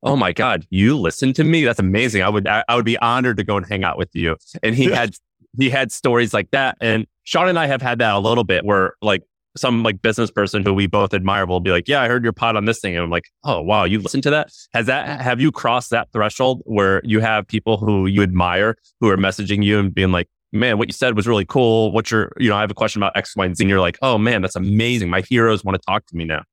Oh 0.01 0.15
my 0.15 0.31
God, 0.31 0.65
you 0.69 0.97
listen 0.97 1.33
to 1.33 1.43
me? 1.43 1.65
That's 1.65 1.79
amazing. 1.79 2.21
I 2.21 2.29
would, 2.29 2.47
I, 2.47 2.63
I 2.69 2.75
would 2.77 2.85
be 2.85 2.97
honored 2.99 3.35
to 3.35 3.43
go 3.43 3.57
and 3.57 3.65
hang 3.67 3.83
out 3.83 3.97
with 3.97 4.09
you. 4.13 4.37
And 4.63 4.73
he 4.73 4.85
had, 4.85 5.13
he 5.57 5.69
had 5.69 5.91
stories 5.91 6.33
like 6.33 6.51
that. 6.51 6.77
And 6.79 7.05
Shaan 7.27 7.49
and 7.49 7.59
I 7.59 7.67
have 7.67 7.81
had 7.81 7.99
that 7.99 8.15
a 8.15 8.19
little 8.19 8.45
bit 8.45 8.63
where 8.63 8.93
like 9.01 9.23
some 9.59 9.83
like 9.83 10.01
business 10.01 10.31
person 10.31 10.63
who 10.63 10.73
we 10.73 10.87
both 10.87 11.13
admire 11.13 11.45
will 11.45 11.59
be 11.59 11.71
like, 11.71 11.87
"Yeah, 11.87 12.01
I 12.01 12.07
heard 12.07 12.23
your 12.23 12.33
pod 12.33 12.55
on 12.55 12.65
this 12.65 12.79
thing," 12.79 12.95
and 12.95 13.03
I'm 13.03 13.09
like, 13.09 13.25
"Oh 13.43 13.61
wow, 13.61 13.83
you 13.83 13.99
listened 13.99 14.23
to 14.23 14.29
that? 14.31 14.49
Has 14.73 14.85
that 14.87 15.21
have 15.21 15.39
you 15.41 15.51
crossed 15.51 15.89
that 15.91 16.11
threshold 16.11 16.61
where 16.65 17.01
you 17.03 17.19
have 17.19 17.47
people 17.47 17.77
who 17.77 18.05
you 18.05 18.23
admire 18.23 18.75
who 18.99 19.09
are 19.09 19.17
messaging 19.17 19.63
you 19.63 19.79
and 19.79 19.93
being 19.93 20.11
like, 20.11 20.27
man, 20.51 20.77
what 20.77 20.87
you 20.87 20.93
said 20.93 21.15
was 21.15 21.27
really 21.27 21.45
cool. 21.45 21.91
What's 21.91 22.11
your, 22.11 22.31
you 22.37 22.49
know, 22.49 22.55
I 22.55 22.61
have 22.61 22.71
a 22.71 22.75
question 22.75 23.01
about 23.01 23.15
X, 23.15 23.35
Y, 23.35 23.45
and 23.45 23.55
Z. 23.55 23.63
And 23.63 23.69
you're 23.69 23.79
like, 23.79 23.97
oh 24.01 24.17
man, 24.17 24.41
that's 24.41 24.55
amazing. 24.55 25.09
My 25.09 25.21
heroes 25.21 25.63
want 25.63 25.75
to 25.75 25.85
talk 25.85 26.05
to 26.07 26.15
me 26.15 26.25
now. 26.25 26.43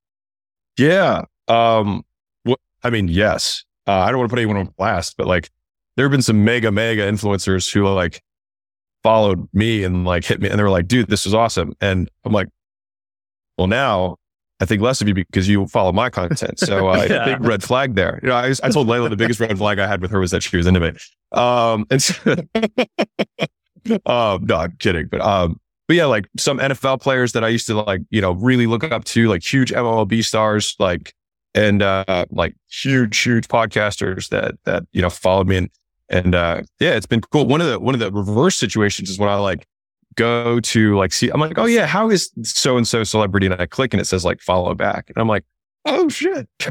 Yeah. 0.78 1.22
Um, 1.48 2.04
well, 2.44 2.58
I 2.82 2.90
mean, 2.90 3.08
yes. 3.08 3.64
Uh, 3.86 3.92
I 3.92 4.10
don't 4.10 4.18
want 4.18 4.30
to 4.30 4.34
put 4.34 4.40
anyone 4.40 4.56
on 4.56 4.74
blast, 4.76 5.16
but 5.16 5.26
like 5.26 5.50
there 5.96 6.04
have 6.04 6.10
been 6.10 6.22
some 6.22 6.44
mega, 6.44 6.70
mega 6.70 7.02
influencers 7.02 7.72
who 7.72 7.86
like 7.88 8.22
followed 9.02 9.48
me 9.52 9.84
and 9.84 10.04
like 10.04 10.24
hit 10.24 10.40
me 10.40 10.48
and 10.48 10.58
they 10.58 10.62
were 10.62 10.70
like, 10.70 10.88
dude, 10.88 11.08
this 11.08 11.26
is 11.26 11.32
awesome. 11.32 11.74
And 11.80 12.10
I'm 12.24 12.32
like, 12.32 12.48
well, 13.56 13.66
now 13.66 14.16
I 14.60 14.64
think 14.64 14.80
less 14.80 15.00
of 15.00 15.08
you 15.08 15.14
because 15.14 15.48
you 15.48 15.66
follow 15.66 15.92
my 15.92 16.08
content. 16.08 16.58
So 16.58 16.88
uh, 16.88 17.06
yeah. 17.10 17.24
big 17.24 17.44
red 17.44 17.62
flag 17.62 17.94
there. 17.94 18.18
You 18.22 18.28
know, 18.30 18.34
I, 18.34 18.54
I 18.62 18.70
told 18.70 18.88
Leila 18.88 19.10
the 19.10 19.16
biggest 19.16 19.38
red 19.38 19.56
flag 19.58 19.78
I 19.78 19.86
had 19.86 20.00
with 20.00 20.10
her 20.10 20.20
was 20.20 20.30
that 20.30 20.42
she 20.42 20.56
was 20.56 20.66
into 20.66 20.80
me. 20.80 20.92
Um, 21.32 21.86
and 21.90 22.02
so, 22.02 22.14
um, 24.06 24.46
no, 24.46 24.56
I'm 24.56 24.76
kidding. 24.78 25.08
But, 25.08 25.20
um, 25.20 25.60
but 25.88 25.96
yeah, 25.96 26.06
like 26.06 26.26
some 26.38 26.58
NFL 26.58 27.02
players 27.02 27.32
that 27.32 27.44
I 27.44 27.48
used 27.48 27.66
to 27.66 27.74
like, 27.74 28.00
you 28.10 28.20
know, 28.20 28.32
really 28.32 28.66
look 28.66 28.82
up 28.84 29.04
to, 29.04 29.28
like 29.28 29.42
huge 29.42 29.72
MLB 29.72 30.24
stars, 30.24 30.74
like, 30.78 31.12
and, 31.54 31.82
uh, 31.82 32.24
like 32.30 32.54
huge, 32.70 33.18
huge 33.18 33.48
podcasters 33.48 34.30
that, 34.30 34.54
that, 34.64 34.84
you 34.92 35.02
know, 35.02 35.10
followed 35.10 35.48
me. 35.48 35.56
And, 35.56 35.70
and, 36.08 36.34
uh, 36.34 36.62
yeah, 36.80 36.94
it's 36.94 37.06
been 37.06 37.20
cool. 37.20 37.46
One 37.46 37.60
of 37.60 37.66
the, 37.68 37.78
one 37.78 37.94
of 37.94 38.00
the 38.00 38.10
reverse 38.10 38.56
situations 38.56 39.10
is 39.10 39.18
when 39.18 39.28
I 39.28 39.36
like, 39.36 39.66
go 40.16 40.60
to 40.60 40.96
like 40.96 41.12
see, 41.12 41.30
I'm 41.30 41.40
like, 41.40 41.58
oh 41.58 41.66
yeah, 41.66 41.86
how 41.86 42.10
is 42.10 42.30
so 42.42 42.76
and 42.76 42.86
so 42.86 43.04
celebrity? 43.04 43.46
And 43.46 43.60
I 43.60 43.66
click 43.66 43.94
and 43.94 44.00
it 44.00 44.06
says 44.06 44.24
like 44.24 44.40
follow 44.40 44.74
back. 44.74 45.08
And 45.08 45.18
I'm 45.18 45.28
like, 45.28 45.44
oh 45.84 46.08
shit. 46.08 46.48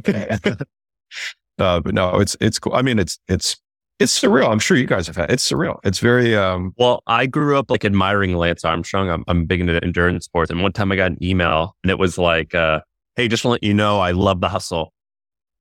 uh, 1.58 1.80
but 1.80 1.94
no, 1.94 2.20
it's 2.20 2.36
it's 2.42 2.60
cool. 2.60 2.74
I 2.74 2.82
mean, 2.82 3.00
it's 3.00 3.20
it's 3.28 3.58
it's 4.00 4.20
surreal. 4.20 4.50
I'm 4.50 4.60
sure 4.60 4.76
you 4.76 4.88
guys 4.88 5.08
have 5.08 5.16
had 5.16 5.32
it's 5.32 5.50
surreal. 5.50 5.80
It's 5.84 6.00
very 6.00 6.36
um 6.36 6.74
well, 6.78 7.02
I 7.08 7.26
grew 7.26 7.58
up 7.58 7.72
like 7.72 7.86
admiring 7.86 8.36
Lance 8.36 8.66
Armstrong. 8.66 9.10
I'm 9.10 9.24
I'm 9.28 9.46
big 9.46 9.62
into 9.62 9.82
endurance 9.84 10.26
sports. 10.26 10.52
And 10.52 10.62
one 10.62 10.74
time 10.74 10.92
I 10.92 10.96
got 10.96 11.12
an 11.12 11.24
email 11.24 11.76
and 11.84 11.92
it 11.92 12.00
was 12.00 12.18
like, 12.18 12.54
uh, 12.54 12.82
hey, 13.16 13.28
just 13.28 13.44
to 13.44 13.50
let 13.50 13.64
you 13.64 13.74
know, 13.74 14.00
I 14.00 14.12
love 14.12 14.42
the 14.42 14.50
hustle 14.50 14.92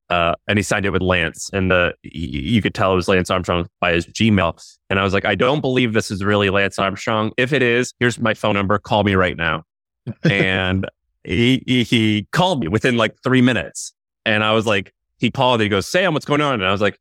uh, 0.09 0.35
and 0.47 0.59
he 0.59 0.63
signed 0.63 0.85
it 0.85 0.91
with 0.91 1.01
Lance, 1.01 1.49
and 1.51 1.71
the 1.71 1.93
you 2.03 2.61
could 2.61 2.75
tell 2.75 2.93
it 2.93 2.95
was 2.95 3.07
Lance 3.07 3.29
Armstrong 3.29 3.67
by 3.79 3.93
his 3.93 4.05
Gmail. 4.05 4.77
And 4.89 4.99
I 4.99 5.03
was 5.03 5.13
like, 5.13 5.25
I 5.25 5.35
don't 5.35 5.61
believe 5.61 5.93
this 5.93 6.11
is 6.11 6.23
really 6.23 6.49
Lance 6.49 6.77
Armstrong. 6.77 7.31
If 7.37 7.53
it 7.53 7.63
is, 7.63 7.93
here's 7.99 8.19
my 8.19 8.33
phone 8.33 8.53
number. 8.53 8.77
Call 8.77 9.03
me 9.03 9.15
right 9.15 9.35
now. 9.35 9.63
and 10.23 10.87
he, 11.23 11.63
he, 11.65 11.83
he 11.83 12.27
called 12.31 12.59
me 12.59 12.67
within 12.67 12.97
like 12.97 13.15
three 13.23 13.41
minutes, 13.41 13.93
and 14.25 14.43
I 14.43 14.51
was 14.51 14.67
like, 14.67 14.93
he 15.17 15.31
called. 15.31 15.55
And 15.55 15.63
he 15.63 15.69
goes, 15.69 15.87
Sam, 15.87 16.13
what's 16.13 16.25
going 16.25 16.41
on? 16.41 16.55
And 16.55 16.65
I 16.65 16.71
was 16.71 16.81
like, 16.81 16.99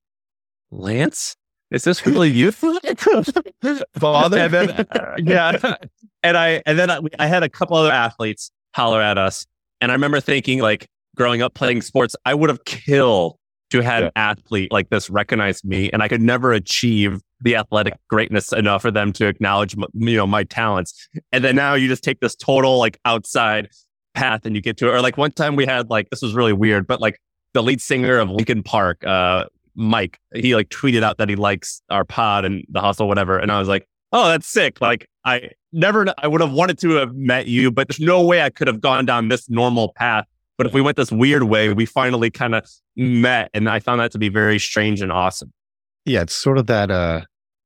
Lance, 0.71 1.37
is 1.71 1.85
this 1.85 2.07
really 2.07 2.31
you, 2.31 2.53
father? 3.99 4.39
And 4.39 4.55
then, 4.55 4.87
yeah, 5.19 5.77
and 6.23 6.37
I 6.37 6.63
and 6.65 6.79
then 6.79 6.91
I, 6.91 7.01
I 7.19 7.27
had 7.27 7.43
a 7.43 7.49
couple 7.51 7.77
other 7.77 7.93
athletes 7.93 8.51
holler 8.75 9.03
at 9.03 9.19
us, 9.19 9.47
and 9.81 9.93
I 9.93 9.95
remember 9.95 10.21
thinking 10.21 10.61
like 10.61 10.89
growing 11.14 11.42
up 11.42 11.54
playing 11.54 11.83
sports, 11.83 12.16
I 12.25 12.35
would 12.35 12.50
have 12.50 12.64
killed 12.64 13.38
to 13.71 13.80
have 13.80 14.02
yeah. 14.02 14.06
an 14.06 14.12
athlete 14.16 14.73
like 14.73 14.90
this 14.90 15.11
recognize 15.11 15.64
me, 15.64 15.90
and 15.92 16.02
I 16.02 16.09
could 16.09 16.23
never 16.23 16.52
achieve 16.52 17.21
the 17.40 17.56
athletic 17.56 17.94
greatness 18.09 18.52
enough 18.52 18.83
for 18.83 18.90
them 18.90 19.12
to 19.14 19.26
acknowledge, 19.26 19.75
you 19.94 20.16
know, 20.16 20.26
my 20.26 20.44
talents. 20.44 21.09
And 21.33 21.44
then 21.44 21.56
now 21.56 21.75
you 21.75 21.88
just 21.88 22.02
take 22.02 22.21
this 22.21 22.35
total 22.35 22.78
like 22.78 22.99
outside 23.04 23.68
path 24.14 24.47
and 24.47 24.54
you 24.56 24.62
get 24.62 24.76
to 24.78 24.88
it. 24.88 24.94
Or 24.94 25.02
like 25.02 25.18
one 25.18 25.33
time 25.33 25.56
we 25.56 25.66
had 25.66 25.90
like 25.90 26.09
this 26.11 26.23
was 26.23 26.35
really 26.35 26.52
weird, 26.52 26.87
but 26.87 27.00
like 27.00 27.21
the 27.52 27.62
lead 27.62 27.80
singer 27.80 28.18
of 28.18 28.30
Linkin 28.30 28.62
Park, 28.62 29.04
uh, 29.04 29.44
Mike. 29.75 30.21
He 30.35 30.54
like 30.54 30.68
tweeted 30.68 31.02
out 31.02 31.18
that 31.18 31.28
he 31.28 31.37
likes 31.37 31.83
our 31.90 32.04
pod 32.04 32.44
and 32.44 32.64
the 32.71 32.80
hustle, 32.80 33.09
whatever. 33.09 33.38
And 33.38 33.50
I 33.50 33.59
was 33.59 33.68
like, 33.68 33.87
oh, 34.12 34.28
that's 34.28 34.47
sick. 34.47 34.80
Like 34.80 35.09
I 35.25 35.50
never, 35.73 36.06
I 36.18 36.28
would 36.28 36.40
have 36.40 36.52
wanted 36.52 36.78
to 36.80 36.90
have 36.92 37.14
met 37.14 37.47
you, 37.47 37.71
but 37.71 37.88
there's 37.88 38.00
no 38.00 38.25
way 38.25 38.42
I 38.42 38.50
could 38.50 38.68
have 38.68 38.80
gone 38.80 39.04
down 39.04 39.28
this 39.28 39.50
normal 39.50 39.92
path. 39.94 40.26
But 40.57 40.67
if 40.67 40.73
we 40.73 40.81
went 40.81 40.97
this 40.97 41.11
weird 41.11 41.45
way, 41.45 41.73
we 41.73 41.87
finally 41.87 42.31
kind 42.31 42.55
of 42.55 42.69
met. 42.97 43.51
And 43.55 43.69
I 43.69 43.81
found 43.81 44.01
that 44.01 44.13
to 44.13 44.19
be 44.19 44.29
very 44.29 44.59
strange 44.59 45.01
and 45.01 45.11
awesome. 45.11 45.53
Yeah. 46.05 46.23
It's 46.23 46.35
sort 46.35 46.59
of 46.59 46.67
that, 46.69 46.91
uh, 46.91 47.23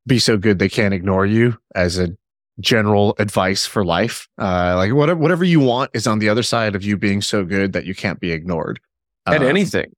be 0.06 0.18
so 0.18 0.38
good 0.38 0.58
they 0.58 0.70
can't 0.70 0.94
ignore 0.94 1.26
you 1.26 1.58
as 1.74 1.98
a 1.98 2.16
general 2.60 3.14
advice 3.18 3.66
for 3.66 3.84
life. 3.84 4.26
Uh, 4.40 4.74
like 4.76 4.92
whatever, 4.94 5.20
whatever 5.20 5.44
you 5.44 5.60
want 5.60 5.90
is 5.92 6.06
on 6.06 6.18
the 6.18 6.28
other 6.28 6.42
side 6.42 6.74
of 6.74 6.82
you 6.82 6.96
being 6.96 7.20
so 7.20 7.44
good 7.44 7.72
that 7.74 7.84
you 7.84 7.94
can't 7.94 8.20
be 8.20 8.32
ignored. 8.32 8.80
At 9.26 9.42
Uh, 9.42 9.46
anything. 9.46 9.92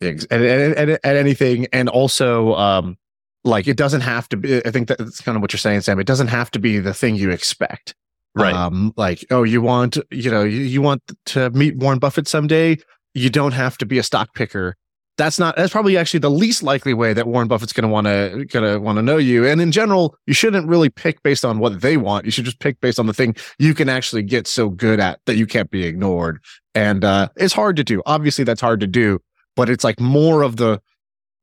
Ex- 0.00 0.26
at, 0.30 0.42
at, 0.42 0.76
at, 0.76 0.88
at 1.04 1.16
anything. 1.16 1.68
And 1.72 1.88
also, 1.88 2.54
um, 2.56 2.96
like 3.44 3.68
it 3.68 3.76
doesn't 3.76 4.02
have 4.02 4.28
to 4.30 4.36
be, 4.36 4.64
I 4.66 4.70
think 4.70 4.88
that's 4.88 5.20
kind 5.20 5.36
of 5.36 5.42
what 5.42 5.52
you're 5.52 5.58
saying, 5.58 5.82
Sam. 5.82 6.00
It 6.00 6.06
doesn't 6.06 6.28
have 6.28 6.50
to 6.52 6.58
be 6.58 6.80
the 6.80 6.94
thing 6.94 7.14
you 7.14 7.30
expect. 7.30 7.94
Right. 8.34 8.54
Um, 8.54 8.94
like, 8.96 9.24
oh, 9.30 9.42
you 9.42 9.60
want, 9.60 9.98
you 10.10 10.30
know, 10.30 10.42
you, 10.42 10.60
you 10.60 10.80
want 10.82 11.02
to 11.26 11.50
meet 11.50 11.76
Warren 11.76 11.98
Buffett 11.98 12.26
someday. 12.26 12.78
You 13.14 13.28
don't 13.28 13.52
have 13.52 13.76
to 13.78 13.86
be 13.86 13.98
a 13.98 14.02
stock 14.02 14.34
picker. 14.34 14.76
That's 15.18 15.38
not, 15.38 15.56
that's 15.56 15.72
probably 15.72 15.98
actually 15.98 16.20
the 16.20 16.30
least 16.30 16.62
likely 16.62 16.94
way 16.94 17.12
that 17.12 17.26
Warren 17.26 17.46
Buffett's 17.46 17.74
going 17.74 17.82
to 17.82 17.92
want 17.92 18.06
to, 18.06 18.46
going 18.46 18.72
to 18.72 18.78
want 18.80 18.96
to 18.96 19.02
know 19.02 19.18
you. 19.18 19.46
And 19.46 19.60
in 19.60 19.70
general, 19.70 20.16
you 20.26 20.32
shouldn't 20.32 20.66
really 20.66 20.88
pick 20.88 21.22
based 21.22 21.44
on 21.44 21.58
what 21.58 21.82
they 21.82 21.98
want. 21.98 22.24
You 22.24 22.30
should 22.30 22.46
just 22.46 22.60
pick 22.60 22.80
based 22.80 22.98
on 22.98 23.06
the 23.06 23.12
thing 23.12 23.36
you 23.58 23.74
can 23.74 23.90
actually 23.90 24.22
get 24.22 24.46
so 24.46 24.70
good 24.70 24.98
at 24.98 25.20
that 25.26 25.36
you 25.36 25.46
can't 25.46 25.70
be 25.70 25.84
ignored. 25.84 26.42
And, 26.74 27.04
uh, 27.04 27.28
it's 27.36 27.52
hard 27.52 27.76
to 27.76 27.84
do. 27.84 28.02
Obviously 28.06 28.44
that's 28.44 28.62
hard 28.62 28.80
to 28.80 28.86
do, 28.86 29.18
but 29.56 29.68
it's 29.68 29.84
like 29.84 30.00
more 30.00 30.42
of 30.42 30.56
the, 30.56 30.80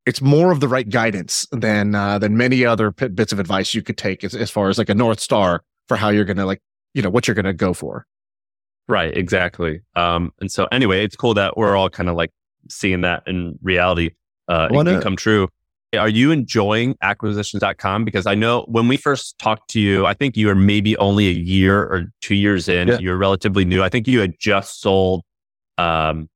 it's 0.08 0.22
more 0.22 0.52
of 0.52 0.60
the 0.60 0.68
right 0.68 0.90
guidance 0.90 1.46
than 1.52 1.94
uh, 1.94 2.18
than 2.18 2.36
many 2.36 2.66
other 2.66 2.92
p- 2.92 3.10
bits 3.10 3.32
of 3.32 3.40
advice 3.40 3.76
you 3.76 3.84
could 3.84 3.98
take 3.98 4.24
as, 4.24 4.34
as 4.34 4.50
far 4.50 4.70
as 4.70 4.80
like 4.80 4.90
a 4.90 4.96
north 4.96 5.20
star 5.20 5.62
for 5.88 5.98
how 5.98 6.10
you're 6.10 6.26
gonna 6.26 6.48
like 6.48 6.62
you 6.94 7.02
know 7.02 7.10
what 7.10 7.28
you're 7.28 7.36
gonna 7.36 7.54
go 7.54 7.74
for. 7.74 8.06
Right, 8.88 9.16
exactly. 9.16 9.82
Um, 9.96 10.32
and 10.42 10.52
so 10.52 10.68
anyway, 10.72 11.04
it's 11.04 11.16
cool 11.16 11.36
that 11.36 11.56
we're 11.58 11.76
all 11.76 11.90
kind 11.90 12.10
of 12.10 12.16
like 12.16 12.32
seeing 12.70 13.02
that 13.02 13.24
in 13.28 13.58
reality 13.62 14.12
uh, 14.48 14.68
Wanna- 14.72 15.02
come 15.02 15.16
true. 15.16 15.48
Are 15.98 16.10
you 16.10 16.30
enjoying 16.32 16.96
acquisitions.com? 17.02 18.06
Because 18.06 18.28
I 18.28 18.36
know 18.36 18.62
when 18.68 18.88
we 18.88 18.96
first 18.96 19.40
talked 19.40 19.72
to 19.72 19.80
you, 19.80 20.06
I 20.06 20.14
think 20.14 20.38
you 20.38 20.46
were 20.46 20.54
maybe 20.54 20.96
only 20.98 21.28
a 21.28 21.34
year 21.34 21.82
or 21.82 22.14
two 22.22 22.36
years 22.36 22.68
in. 22.70 22.90
Yeah. 22.90 23.00
You're 23.00 23.18
relatively 23.18 23.66
new. 23.66 23.82
I 23.82 23.90
think 23.90 24.08
you 24.08 24.20
had 24.20 24.34
just 24.40 24.82
sold 24.82 25.24
um, 25.80 26.30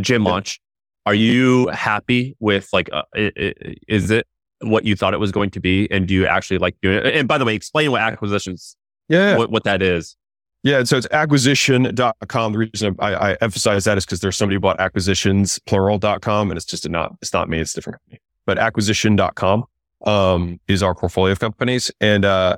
Gym 0.00 0.22
Yeah. 0.24 0.30
Launch. 0.30 0.60
Are 1.06 1.14
you 1.14 1.68
happy 1.68 2.36
with 2.40 2.68
like, 2.74 2.90
uh, 2.92 3.02
is 3.14 4.10
it 4.10 4.26
what 4.60 4.84
you 4.84 4.94
thought 4.94 5.14
it 5.14 5.20
was 5.20 5.32
going 5.32 5.48
to 5.52 5.60
be? 5.60 5.90
And 5.90 6.06
do 6.06 6.12
you 6.12 6.26
actually 6.26 6.58
like 6.58 6.76
doing 6.82 6.98
it? 6.98 7.06
And 7.14 7.26
by 7.26 7.38
the 7.38 7.46
way, 7.46 7.54
explain 7.54 7.90
what 7.92 8.02
acquisitions, 8.02 8.76
Yeah. 9.10 9.36
what, 9.36 9.50
what 9.50 9.64
that 9.64 9.82
is. 9.82 10.16
Yeah. 10.62 10.78
And 10.78 10.88
so 10.88 10.96
it's 10.96 11.06
acquisition.com. 11.10 12.52
The 12.52 12.58
reason 12.58 12.96
I, 12.98 13.14
I 13.14 13.36
emphasize 13.40 13.84
that 13.84 13.98
is 13.98 14.04
because 14.04 14.20
there's 14.20 14.36
somebody 14.36 14.56
who 14.56 14.60
bought 14.60 14.78
acquisitions 14.78 15.58
plural.com 15.66 16.50
and 16.50 16.56
it's 16.56 16.66
just 16.66 16.86
a 16.86 16.88
not, 16.88 17.16
it's 17.20 17.32
not 17.32 17.48
me, 17.48 17.60
it's 17.60 17.72
a 17.72 17.76
different 17.76 17.98
company. 18.00 18.20
But 18.46 18.58
acquisition.com 18.58 19.64
um, 20.06 20.60
is 20.68 20.82
our 20.82 20.94
portfolio 20.94 21.32
of 21.32 21.40
companies. 21.40 21.90
And 22.00 22.24
uh, 22.24 22.56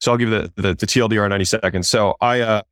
so 0.00 0.12
I'll 0.12 0.18
give 0.18 0.30
the, 0.30 0.52
the, 0.56 0.74
the 0.74 0.86
TLDR 0.86 1.24
in 1.24 1.30
90 1.30 1.44
seconds. 1.44 1.88
So 1.88 2.14
I 2.20 2.40
uh, 2.40 2.62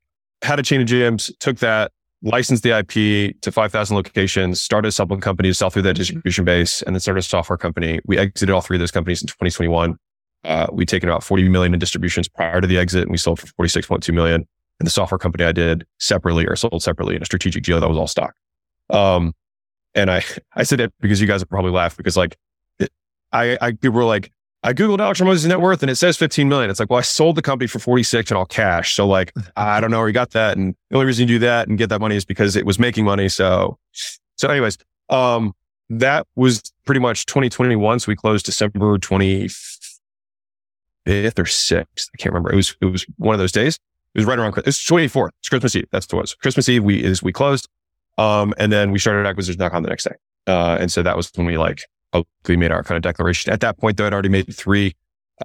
had 0.43 0.59
a 0.59 0.63
chain 0.63 0.81
of 0.81 0.87
gyms, 0.87 1.31
took 1.41 1.59
that, 1.59 1.93
licensed 2.23 2.63
the 2.63 2.79
IP 2.79 3.41
to 3.41 3.51
5,000 3.51 3.97
locations, 3.97 4.63
started 4.63 4.89
a 4.89 4.93
supplement 4.93 5.25
company 5.25 5.49
to 5.49 5.55
sell 5.55 5.71
through 5.71 5.83
that 5.83 5.97
distribution 5.97 6.45
base, 6.45 6.83
and 6.83 6.95
then 6.95 7.01
started 7.01 7.21
a 7.21 7.23
software 7.23 7.57
company. 7.57 8.01
We 8.07 8.19
exited 8.19 8.51
all 8.51 8.61
three 8.61 8.77
of 8.77 8.81
those 8.81 8.91
companies 8.91 9.23
in 9.23 9.29
2021. 9.29 9.97
Uh, 10.45 10.67
we'd 10.73 10.89
taken 10.89 11.09
about 11.09 11.23
40 11.23 11.49
million 11.49 11.73
in 11.73 11.79
distributions 11.79 12.29
prior 12.29 12.61
to 12.61 12.67
the 12.67 12.79
exit, 12.79 13.03
and 13.03 13.11
we 13.11 13.19
sold 13.19 13.41
for 13.41 13.47
46.2 13.47 14.13
million. 14.13 14.47
And 14.81 14.87
the 14.87 14.91
software 14.91 15.19
company 15.19 15.45
I 15.45 15.53
did 15.53 15.87
separately 15.99 16.47
or 16.47 16.57
sold 16.57 16.83
separately 16.83 17.15
in 17.15 17.23
a 17.23 17.25
strategic 17.25 17.63
deal 17.63 17.79
that 17.79 17.89
was 17.89 17.99
all 17.99 18.09
stock. 18.09 18.35
Um, 18.91 19.35
and 19.95 20.11
I, 20.11 20.25
I 20.55 20.65
said 20.65 20.81
that 20.81 20.93
because 21.01 21.21
you 21.21 21.27
guys 21.27 21.41
would 21.41 21.51
probably 21.51 21.71
laugh 21.71 21.97
because 21.97 22.17
like, 22.17 22.37
it, 22.79 22.91
I, 23.33 23.57
I, 23.61 23.73
people 23.73 23.93
were 23.93 24.05
like, 24.05 24.33
I 24.65 24.73
Googled 24.73 25.01
Alex 25.01 25.21
Hormozi's 25.21 25.47
net 25.47 25.61
worth 25.61 25.83
and 25.83 25.91
it 25.91 25.97
says 25.97 26.17
15 26.17 26.49
million. 26.49 26.71
It's 26.71 26.79
like, 26.79 26.89
well, 26.89 27.01
I 27.01 27.03
sold 27.03 27.37
the 27.37 27.43
company 27.43 27.67
for 27.67 27.81
46 27.81 28.31
and 28.31 28.39
all 28.39 28.47
cash. 28.47 28.95
So 28.95 29.07
like, 29.07 29.33
I 29.57 29.81
don't 29.81 29.91
know 29.91 29.99
where 29.99 30.07
you 30.07 30.15
got 30.15 30.31
that. 30.31 30.57
And 30.57 30.77
the 30.91 30.97
only 30.97 31.07
reason 31.07 31.27
you 31.27 31.35
do 31.35 31.39
that 31.41 31.69
and 31.69 31.77
get 31.77 31.89
that 31.89 32.01
money 32.01 32.15
is 32.15 32.25
because 32.25 32.55
it 32.55 32.65
was 32.65 32.79
making 32.79 33.05
money. 33.05 33.29
So, 33.29 33.79
so 34.37 34.49
anyways, 34.49 34.79
um, 35.09 35.53
that 35.91 36.29
was 36.37 36.63
pretty 36.87 37.01
much 37.01 37.27
2021. 37.27 38.01
So 38.01 38.09
we 38.09 38.17
closed 38.17 38.47
December 38.47 38.99
25th 38.99 39.72
or 41.07 41.45
6th. 41.45 41.75
I 41.75 42.17
can't 42.19 42.33
remember. 42.33 42.53
It 42.53 42.57
was, 42.57 42.77
it 42.81 42.87
was 42.87 43.07
one 43.17 43.35
of 43.35 43.39
those 43.39 43.53
days. 43.53 43.79
It 44.15 44.19
was 44.19 44.27
right 44.27 44.39
around, 44.39 44.57
it 44.59 44.67
was 44.67 44.77
24th. 44.79 45.31
It's 45.41 45.49
Christmas 45.49 45.75
Eve. 45.77 45.87
That's 45.91 46.07
what 46.13 46.19
it 46.19 46.23
was. 46.23 46.35
Christmas 46.35 46.69
Eve, 46.69 46.85
we, 46.85 47.03
is 47.03 47.23
we 47.23 47.33
closed. 47.33 47.69
Um, 48.19 48.53
and 48.59 48.71
then 48.71 48.91
we 48.91 48.99
started 48.99 49.27
acquisition.com 49.27 49.83
the 49.83 49.89
next 49.89 50.05
day. 50.05 50.15
Uh, 50.47 50.77
and 50.79 50.93
so 50.93 51.03
that 51.03 51.17
was 51.17 51.31
when 51.35 51.47
we 51.47 51.57
like, 51.57 51.83
we 52.47 52.57
made 52.57 52.71
our 52.71 52.83
kind 52.83 52.97
of 52.97 53.03
declaration. 53.03 53.53
At 53.53 53.61
that 53.61 53.79
point, 53.79 53.97
though, 53.97 54.07
I'd 54.07 54.13
already 54.13 54.29
made 54.29 54.55
three 54.55 54.95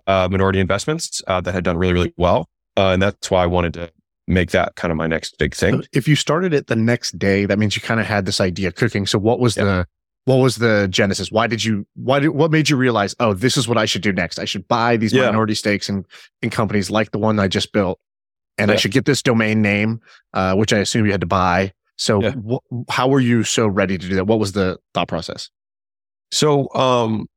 uh, 0.05 0.27
minority 0.29 0.59
investments 0.59 1.21
uh, 1.27 1.39
that 1.41 1.53
had 1.53 1.63
done 1.63 1.77
really, 1.77 1.93
really 1.93 2.13
well. 2.17 2.49
Uh, 2.75 2.89
and 2.89 3.01
that's 3.01 3.31
why 3.31 3.41
I 3.43 3.45
wanted 3.45 3.73
to 3.75 3.91
make 4.27 4.51
that 4.51 4.75
kind 4.75 4.91
of 4.91 4.97
my 4.97 5.07
next 5.07 5.37
big 5.39 5.55
thing. 5.55 5.81
So 5.81 5.87
if 5.93 6.07
you 6.07 6.15
started 6.17 6.53
it 6.53 6.67
the 6.67 6.75
next 6.75 7.17
day, 7.17 7.45
that 7.45 7.57
means 7.57 7.75
you 7.75 7.81
kind 7.81 8.01
of 8.01 8.05
had 8.05 8.25
this 8.25 8.41
idea 8.41 8.73
cooking. 8.73 9.05
So 9.05 9.17
what 9.17 9.39
was 9.39 9.55
Yeah. 9.55 9.63
the 9.63 9.87
what 10.27 10.35
was 10.37 10.57
the 10.57 10.87
genesis? 10.89 11.31
Why 11.31 11.47
did 11.47 11.63
you 11.63 11.87
why 11.95 12.19
did 12.19 12.29
what 12.29 12.51
made 12.51 12.69
you 12.69 12.75
realize, 12.75 13.15
oh, 13.21 13.33
this 13.33 13.55
is 13.55 13.65
what 13.65 13.77
I 13.77 13.85
should 13.85 14.01
do 14.01 14.11
next? 14.11 14.39
I 14.39 14.45
should 14.45 14.67
buy 14.67 14.97
these 14.97 15.13
Yeah. 15.13 15.27
minority 15.27 15.55
stakes 15.55 15.87
in 15.87 16.05
in 16.41 16.49
companies 16.49 16.91
like 16.91 17.11
the 17.11 17.17
one 17.17 17.39
I 17.39 17.47
just 17.47 17.71
built, 17.71 17.97
and 18.57 18.69
I 18.69 18.75
should 18.75 18.91
get 18.91 19.05
this 19.05 19.21
domain 19.21 19.61
name, 19.61 20.01
uh, 20.33 20.53
which 20.55 20.73
I 20.73 20.79
assume 20.79 21.05
you 21.05 21.13
had 21.13 21.21
to 21.21 21.27
buy. 21.27 21.71
So 21.95 22.21
Yeah. 22.21 22.33
wh- 22.33 22.91
how 22.91 23.07
were 23.07 23.21
you 23.21 23.43
so 23.45 23.67
ready 23.67 23.97
to 23.97 24.05
do 24.07 24.15
that? 24.15 24.27
What 24.27 24.37
was 24.39 24.51
the 24.51 24.77
thought 24.93 25.07
process? 25.07 25.49
So, 26.31 26.67
um, 26.75 27.27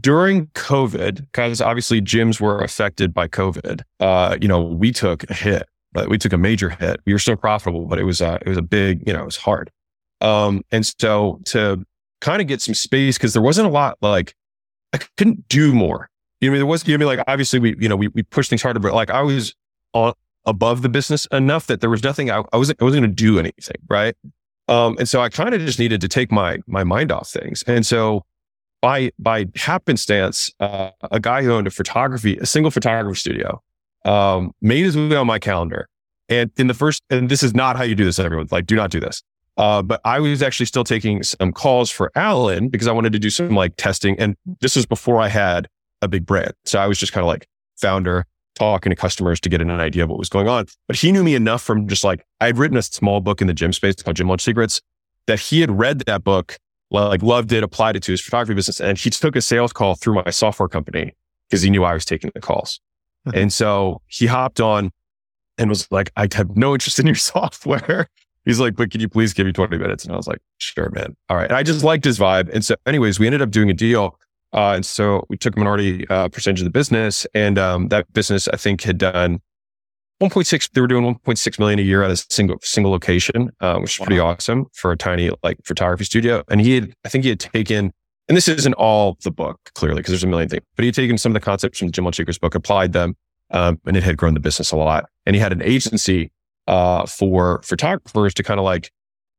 during 0.00 0.46
COVID, 0.54 1.16
because 1.32 1.60
obviously 1.60 2.00
gyms 2.00 2.40
were 2.40 2.60
affected 2.60 3.12
by 3.12 3.26
COVID, 3.26 3.80
uh, 3.98 4.36
you 4.40 4.46
know, 4.46 4.62
we 4.62 4.92
took 4.92 5.28
a 5.28 5.34
hit, 5.34 5.68
but 5.92 6.08
we 6.08 6.18
took 6.18 6.32
a 6.32 6.38
major 6.38 6.70
hit. 6.70 7.00
We 7.04 7.12
were 7.12 7.18
still 7.18 7.34
profitable, 7.36 7.86
but 7.86 7.98
it 7.98 8.04
was, 8.04 8.22
uh, 8.22 8.38
it 8.40 8.48
was 8.48 8.56
a 8.58 8.62
big, 8.62 9.02
you 9.08 9.12
know, 9.12 9.22
it 9.22 9.24
was 9.24 9.36
hard. 9.38 9.72
Um, 10.20 10.62
and 10.70 10.86
so 10.86 11.40
to 11.46 11.84
kind 12.20 12.40
of 12.40 12.48
get 12.48 12.60
some 12.60 12.74
space, 12.74 13.16
because 13.16 13.32
there 13.32 13.42
wasn't 13.42 13.66
a 13.66 13.70
lot, 13.70 13.98
like, 14.00 14.34
I 14.92 14.98
couldn't 15.16 15.48
do 15.48 15.74
more. 15.74 16.08
You 16.40 16.48
know, 16.48 16.52
I 16.52 16.54
mean, 16.54 16.60
there 16.60 16.66
was, 16.66 16.86
you 16.86 16.96
know, 16.96 17.06
I 17.06 17.08
mean, 17.10 17.18
like, 17.18 17.26
obviously 17.28 17.58
we, 17.58 17.76
you 17.78 17.88
know, 17.88 17.96
we, 17.96 18.08
we 18.08 18.22
pushed 18.22 18.50
things 18.50 18.62
harder, 18.62 18.80
but 18.80 18.94
like 18.94 19.10
I 19.10 19.22
was 19.22 19.54
on 19.92 20.12
above 20.46 20.82
the 20.82 20.88
business 20.88 21.26
enough 21.32 21.66
that 21.66 21.80
there 21.80 21.90
was 21.90 22.02
nothing, 22.02 22.30
I, 22.30 22.42
I 22.52 22.56
wasn't, 22.56 22.80
I 22.80 22.84
wasn't 22.84 23.02
going 23.02 23.10
to 23.10 23.14
do 23.14 23.38
anything. 23.38 23.76
Right. 23.88 24.14
Um, 24.68 24.96
and 24.98 25.08
so 25.08 25.20
I 25.20 25.28
kind 25.28 25.54
of 25.54 25.60
just 25.60 25.78
needed 25.78 26.00
to 26.00 26.08
take 26.08 26.30
my, 26.30 26.58
my 26.66 26.84
mind 26.84 27.10
off 27.10 27.28
things. 27.28 27.62
And 27.66 27.84
so, 27.84 28.24
by 28.80 29.10
by 29.18 29.46
happenstance, 29.56 30.52
uh, 30.60 30.90
a 31.10 31.18
guy 31.18 31.42
who 31.42 31.50
owned 31.50 31.66
a 31.66 31.70
photography, 31.70 32.36
a 32.36 32.46
single 32.46 32.70
photography 32.70 33.18
studio, 33.18 33.60
um, 34.04 34.54
made 34.62 34.84
his 34.84 34.96
way 34.96 35.16
on 35.16 35.26
my 35.26 35.40
calendar. 35.40 35.88
And 36.28 36.52
in 36.56 36.68
the 36.68 36.74
first, 36.74 37.02
and 37.10 37.28
this 37.28 37.42
is 37.42 37.54
not 37.54 37.76
how 37.76 37.82
you 37.82 37.96
do 37.96 38.04
this, 38.04 38.20
everyone. 38.20 38.46
Like, 38.52 38.66
do 38.66 38.76
not 38.76 38.90
do 38.90 39.00
this. 39.00 39.24
Uh, 39.58 39.82
but 39.82 40.00
I 40.04 40.20
was 40.20 40.42
actually 40.42 40.66
still 40.66 40.84
taking 40.84 41.22
some 41.22 41.52
calls 41.52 41.90
for 41.90 42.10
Alan 42.14 42.68
because 42.68 42.86
I 42.86 42.92
wanted 42.92 43.12
to 43.12 43.18
do 43.18 43.28
some 43.28 43.50
like 43.50 43.74
testing. 43.76 44.18
And 44.18 44.36
this 44.60 44.76
was 44.76 44.86
before 44.86 45.20
I 45.20 45.28
had 45.28 45.68
a 46.00 46.08
big 46.08 46.24
brand. 46.24 46.52
So 46.64 46.78
I 46.78 46.86
was 46.86 46.98
just 46.98 47.12
kind 47.12 47.22
of 47.22 47.26
like 47.28 47.46
founder 47.76 48.24
talking 48.54 48.90
to 48.90 48.96
customers 48.96 49.40
to 49.40 49.48
get 49.48 49.60
an 49.60 49.70
idea 49.70 50.04
of 50.04 50.10
what 50.10 50.18
was 50.18 50.28
going 50.28 50.48
on. 50.48 50.66
But 50.86 50.96
he 50.96 51.10
knew 51.12 51.24
me 51.24 51.34
enough 51.34 51.62
from 51.62 51.88
just 51.88 52.04
like, 52.04 52.24
I 52.40 52.46
had 52.46 52.56
written 52.58 52.76
a 52.76 52.82
small 52.82 53.20
book 53.20 53.40
in 53.40 53.46
the 53.48 53.52
gym 53.54 53.72
space 53.72 53.96
called 53.96 54.16
Gym 54.16 54.28
Launch 54.28 54.42
Secrets 54.42 54.80
that 55.26 55.40
he 55.40 55.60
had 55.60 55.76
read 55.76 56.00
that 56.06 56.22
book 56.24 56.56
like 56.90 57.22
loved 57.22 57.52
it, 57.52 57.62
applied 57.62 57.96
it 57.96 58.02
to 58.04 58.12
his 58.12 58.20
photography 58.20 58.54
business. 58.54 58.80
And 58.80 58.96
he 58.96 59.10
took 59.10 59.36
a 59.36 59.42
sales 59.42 59.72
call 59.72 59.94
through 59.96 60.14
my 60.24 60.30
software 60.30 60.68
company 60.68 61.14
because 61.50 61.62
he 61.62 61.68
knew 61.70 61.84
I 61.84 61.94
was 61.94 62.04
taking 62.04 62.30
the 62.32 62.40
calls. 62.40 62.80
Mhm. 63.26 63.42
and 63.42 63.52
so 63.52 64.00
he 64.06 64.26
hopped 64.26 64.60
on 64.60 64.92
and 65.58 65.68
was 65.68 65.90
like, 65.90 66.12
I 66.16 66.28
have 66.34 66.56
no 66.56 66.72
interest 66.74 67.00
in 67.00 67.06
your 67.06 67.14
software. 67.32 68.06
He's 68.44 68.60
like, 68.60 68.76
but 68.76 68.90
can 68.90 69.00
you 69.00 69.08
please 69.08 69.32
give 69.32 69.46
me 69.46 69.52
20 69.52 69.76
minutes? 69.76 70.04
And 70.04 70.12
I 70.12 70.16
was 70.16 70.26
like, 70.26 70.38
sure, 70.58 70.90
man. 70.90 71.16
All 71.28 71.36
right. 71.36 71.48
And 71.48 71.56
I 71.56 71.62
just 71.62 71.84
liked 71.84 72.04
his 72.04 72.18
vibe. 72.18 72.48
And 72.52 72.64
so 72.64 72.76
anyways, 72.86 73.18
we 73.18 73.26
ended 73.26 73.42
up 73.42 73.50
doing 73.50 73.68
a 73.70 73.74
deal. 73.74 74.18
Uh, 74.52 74.72
and 74.72 74.86
so 74.86 75.24
we 75.28 75.36
took 75.36 75.56
a 75.56 75.58
minority 75.58 76.08
uh, 76.08 76.28
percentage 76.28 76.60
of 76.60 76.64
the 76.64 76.70
business 76.70 77.26
and 77.34 77.58
um, 77.58 77.88
that 77.88 78.10
business, 78.14 78.48
I 78.48 78.56
think 78.56 78.82
had 78.82 78.96
done 78.96 79.40
1.6, 80.20 80.70
they 80.72 80.80
were 80.80 80.88
doing 80.88 81.04
1.6 81.04 81.58
million 81.58 81.78
a 81.78 81.82
year 81.82 82.02
at 82.02 82.10
a 82.10 82.16
single, 82.16 82.56
single 82.62 82.90
location, 82.90 83.50
uh, 83.60 83.78
which 83.78 84.00
is 84.00 84.04
pretty 84.04 84.18
awesome 84.18 84.66
for 84.72 84.90
a 84.90 84.96
tiny 84.96 85.30
like 85.44 85.58
photography 85.64 86.04
studio. 86.04 86.42
And 86.50 86.60
he 86.60 86.74
had, 86.74 86.92
I 87.04 87.08
think 87.08 87.24
he 87.24 87.30
had 87.30 87.38
taken, 87.38 87.92
and 88.26 88.36
this 88.36 88.48
isn't 88.48 88.74
all 88.74 89.16
the 89.22 89.30
book 89.30 89.58
clearly 89.74 89.98
because 89.98 90.10
there's 90.10 90.24
a 90.24 90.28
million 90.28 90.48
things, 90.48 90.64
but 90.74 90.82
he 90.82 90.88
had 90.88 90.94
taken 90.94 91.18
some 91.18 91.30
of 91.30 91.34
the 91.34 91.40
concepts 91.40 91.78
from 91.78 91.92
Gym 91.92 92.04
Launch 92.04 92.20
book, 92.40 92.54
applied 92.56 92.92
them, 92.92 93.16
um, 93.50 93.80
and 93.86 93.96
it 93.96 94.02
had 94.02 94.16
grown 94.16 94.34
the 94.34 94.40
business 94.40 94.72
a 94.72 94.76
lot. 94.76 95.08
And 95.24 95.36
he 95.36 95.40
had 95.40 95.52
an 95.52 95.62
agency 95.62 96.32
uh, 96.68 97.06
for 97.06 97.60
photographers 97.64 98.34
to 98.34 98.44
kind 98.44 98.60
of 98.60 98.64
like 98.64 98.92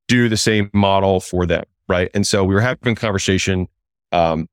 do 0.09 0.27
the 0.27 0.37
same 0.37 0.69
model 0.73 1.21
for 1.21 1.45
them. 1.45 1.63
right? 1.87 2.09
And 2.13 2.27
so 2.27 2.43
we 2.43 2.53
were 2.55 2.61
having 2.61 2.93
a 2.93 2.95
conversation, 2.95 3.67
um, 4.11 4.47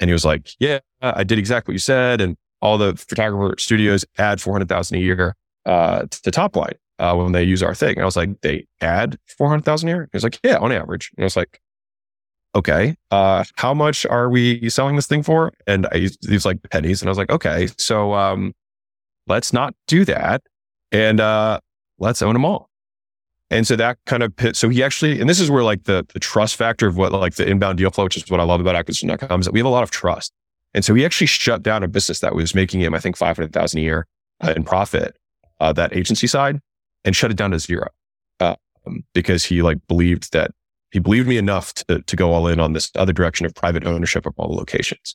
and 0.00 0.08
he 0.10 0.12
was 0.12 0.24
like, 0.24 0.50
"Yeah, 0.58 0.80
I 1.00 1.24
did 1.24 1.38
exactly 1.38 1.72
what 1.72 1.76
you 1.76 1.78
said, 1.80 2.20
and 2.20 2.36
all 2.62 2.78
the 2.78 2.96
photographer 2.96 3.54
studios 3.58 4.04
add 4.18 4.40
four 4.40 4.54
hundred 4.54 4.68
thousand 4.68 4.98
a 4.98 5.00
year 5.00 5.36
uh, 5.66 6.02
to 6.10 6.22
the 6.24 6.30
top 6.32 6.56
line 6.56 6.74
uh, 6.98 7.14
when 7.14 7.32
they 7.32 7.44
use 7.44 7.62
our 7.62 7.74
thing." 7.74 7.92
And 7.92 8.02
I 8.02 8.04
was 8.06 8.16
like, 8.16 8.40
"They 8.40 8.66
add 8.80 9.18
four 9.38 9.48
hundred 9.48 9.64
thousand 9.66 9.90
a 9.90 9.92
year?" 9.92 10.08
He 10.12 10.16
was 10.16 10.24
like, 10.24 10.40
"Yeah, 10.42 10.58
on 10.58 10.72
average." 10.72 11.12
And 11.16 11.24
I 11.24 11.26
was 11.26 11.36
like, 11.36 11.60
"Okay, 12.54 12.96
uh, 13.10 13.44
how 13.56 13.74
much 13.74 14.06
are 14.06 14.28
we 14.30 14.68
selling 14.70 14.96
this 14.96 15.06
thing 15.06 15.22
for?" 15.22 15.52
And 15.66 15.86
I, 15.92 15.98
he 15.98 16.32
was 16.32 16.44
like 16.46 16.58
pennies, 16.70 17.02
and 17.02 17.08
I 17.08 17.12
was 17.12 17.18
like, 17.18 17.30
"Okay, 17.30 17.68
so 17.78 18.14
um, 18.14 18.54
let's 19.26 19.52
not 19.52 19.74
do 19.86 20.04
that, 20.06 20.42
and 20.90 21.20
uh, 21.20 21.60
let's 22.02 22.22
own 22.22 22.34
them 22.34 22.44
all." 22.44 22.68
And 23.50 23.66
so 23.66 23.76
that 23.76 23.98
kind 24.06 24.22
of 24.22 24.34
pit, 24.34 24.56
so 24.56 24.70
he 24.70 24.82
actually, 24.82 25.20
and 25.20 25.28
this 25.28 25.38
is 25.38 25.50
where 25.50 25.62
like 25.62 25.84
the, 25.84 26.06
the 26.14 26.18
trust 26.18 26.56
factor 26.56 26.86
of 26.86 26.96
what 26.96 27.12
like 27.12 27.34
the 27.34 27.46
inbound 27.46 27.76
deal 27.76 27.90
flow, 27.90 28.04
which 28.04 28.16
is 28.16 28.30
what 28.30 28.40
I 28.40 28.44
love 28.44 28.60
about 28.60 28.76
acquisition.com 28.76 29.40
is 29.40 29.44
that 29.44 29.52
we 29.52 29.60
have 29.60 29.66
a 29.66 29.70
lot 29.70 29.82
of 29.82 29.90
trust. 29.90 30.32
And 30.72 30.82
so 30.82 30.94
he 30.94 31.04
actually 31.04 31.26
shut 31.26 31.62
down 31.62 31.82
a 31.82 31.88
business 31.88 32.20
that 32.20 32.34
was 32.34 32.54
making 32.54 32.80
him, 32.80 32.94
I 32.94 32.98
think, 32.98 33.14
500,000 33.14 33.78
a 33.78 33.82
year 33.82 34.06
uh, 34.40 34.54
in 34.56 34.64
profit, 34.64 35.18
uh, 35.60 35.70
that 35.74 35.94
agency 35.94 36.26
side 36.26 36.60
and 37.04 37.14
shut 37.14 37.30
it 37.30 37.36
down 37.36 37.50
to 37.50 37.58
zero. 37.58 37.88
Uh, 38.40 38.56
because 39.12 39.44
he 39.44 39.60
like 39.62 39.78
believed 39.86 40.32
that 40.32 40.50
he 40.90 40.98
believed 40.98 41.28
me 41.28 41.36
enough 41.36 41.74
to, 41.74 42.00
to 42.02 42.16
go 42.16 42.32
all 42.32 42.46
in 42.46 42.58
on 42.58 42.72
this 42.72 42.90
other 42.96 43.12
direction 43.12 43.46
of 43.46 43.54
private 43.54 43.84
ownership 43.86 44.26
of 44.26 44.34
all 44.38 44.48
the 44.48 44.54
locations. 44.54 45.14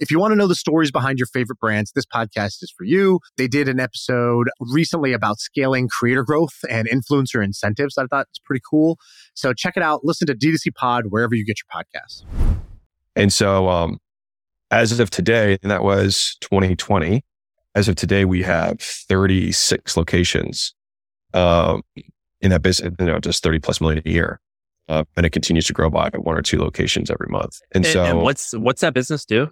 If 0.00 0.10
you 0.10 0.18
want 0.18 0.32
to 0.32 0.36
know 0.36 0.46
the 0.46 0.54
stories 0.54 0.90
behind 0.90 1.18
your 1.18 1.26
favorite 1.26 1.58
brands, 1.58 1.92
this 1.92 2.06
podcast 2.06 2.62
is 2.62 2.72
for 2.74 2.84
you. 2.84 3.20
They 3.36 3.46
did 3.46 3.68
an 3.68 3.78
episode 3.78 4.48
recently 4.58 5.12
about 5.12 5.38
scaling 5.40 5.88
creator 5.88 6.24
growth 6.24 6.54
and 6.70 6.88
influencer 6.88 7.44
incentives. 7.44 7.98
I 7.98 8.06
thought 8.06 8.26
it's 8.30 8.38
pretty 8.38 8.62
cool. 8.68 8.98
So 9.34 9.52
check 9.52 9.76
it 9.76 9.82
out. 9.82 10.00
Listen 10.02 10.26
to 10.28 10.34
D2C 10.34 10.74
Pod 10.74 11.04
wherever 11.10 11.34
you 11.34 11.44
get 11.44 11.58
your 11.58 11.82
podcasts. 11.82 12.24
And 13.14 13.30
so, 13.30 13.68
um, 13.68 13.98
as 14.70 14.98
of 14.98 15.10
today, 15.10 15.58
and 15.62 15.70
that 15.70 15.82
was 15.82 16.38
2020, 16.40 17.22
as 17.74 17.86
of 17.86 17.94
today, 17.96 18.24
we 18.24 18.42
have 18.42 18.80
36 18.80 19.98
locations 19.98 20.74
um, 21.34 21.82
in 22.40 22.50
that 22.52 22.62
business, 22.62 22.94
you 22.98 23.04
know, 23.04 23.18
just 23.18 23.42
30 23.42 23.58
plus 23.58 23.82
million 23.82 24.02
a 24.06 24.08
year. 24.08 24.40
Uh, 24.88 25.04
and 25.16 25.26
it 25.26 25.30
continues 25.30 25.66
to 25.66 25.74
grow 25.74 25.90
by 25.90 26.08
one 26.16 26.38
or 26.38 26.42
two 26.42 26.58
locations 26.58 27.10
every 27.10 27.28
month. 27.28 27.58
And, 27.72 27.84
And, 27.84 27.92
so, 27.92 28.02
and 28.02 28.22
what's 28.22 28.52
what's 28.56 28.80
that 28.80 28.94
business 28.94 29.26
do? 29.26 29.50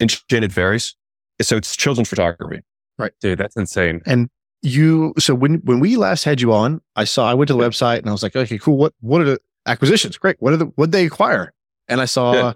Enchanted 0.00 0.52
Fairies. 0.52 0.94
So 1.42 1.56
it's 1.56 1.76
children's 1.76 2.08
photography. 2.08 2.62
Right. 2.98 3.12
Dude, 3.20 3.38
that's 3.38 3.56
insane. 3.56 4.00
And 4.06 4.28
you, 4.62 5.12
so 5.18 5.34
when 5.34 5.56
when 5.64 5.80
we 5.80 5.96
last 5.96 6.24
had 6.24 6.40
you 6.40 6.52
on, 6.52 6.80
I 6.96 7.04
saw 7.04 7.30
I 7.30 7.34
went 7.34 7.48
to 7.48 7.54
the 7.54 7.60
website 7.60 7.98
and 7.98 8.08
I 8.08 8.12
was 8.12 8.22
like, 8.22 8.34
okay, 8.34 8.58
cool. 8.58 8.76
What 8.78 8.94
what 9.00 9.20
are 9.20 9.24
the 9.24 9.38
acquisitions? 9.66 10.16
Great. 10.18 10.36
What 10.40 10.52
are 10.54 10.56
the 10.56 10.66
what 10.76 10.92
they 10.92 11.04
acquire? 11.06 11.52
And 11.88 12.00
I 12.00 12.06
saw 12.06 12.32
Yeah. 12.34 12.52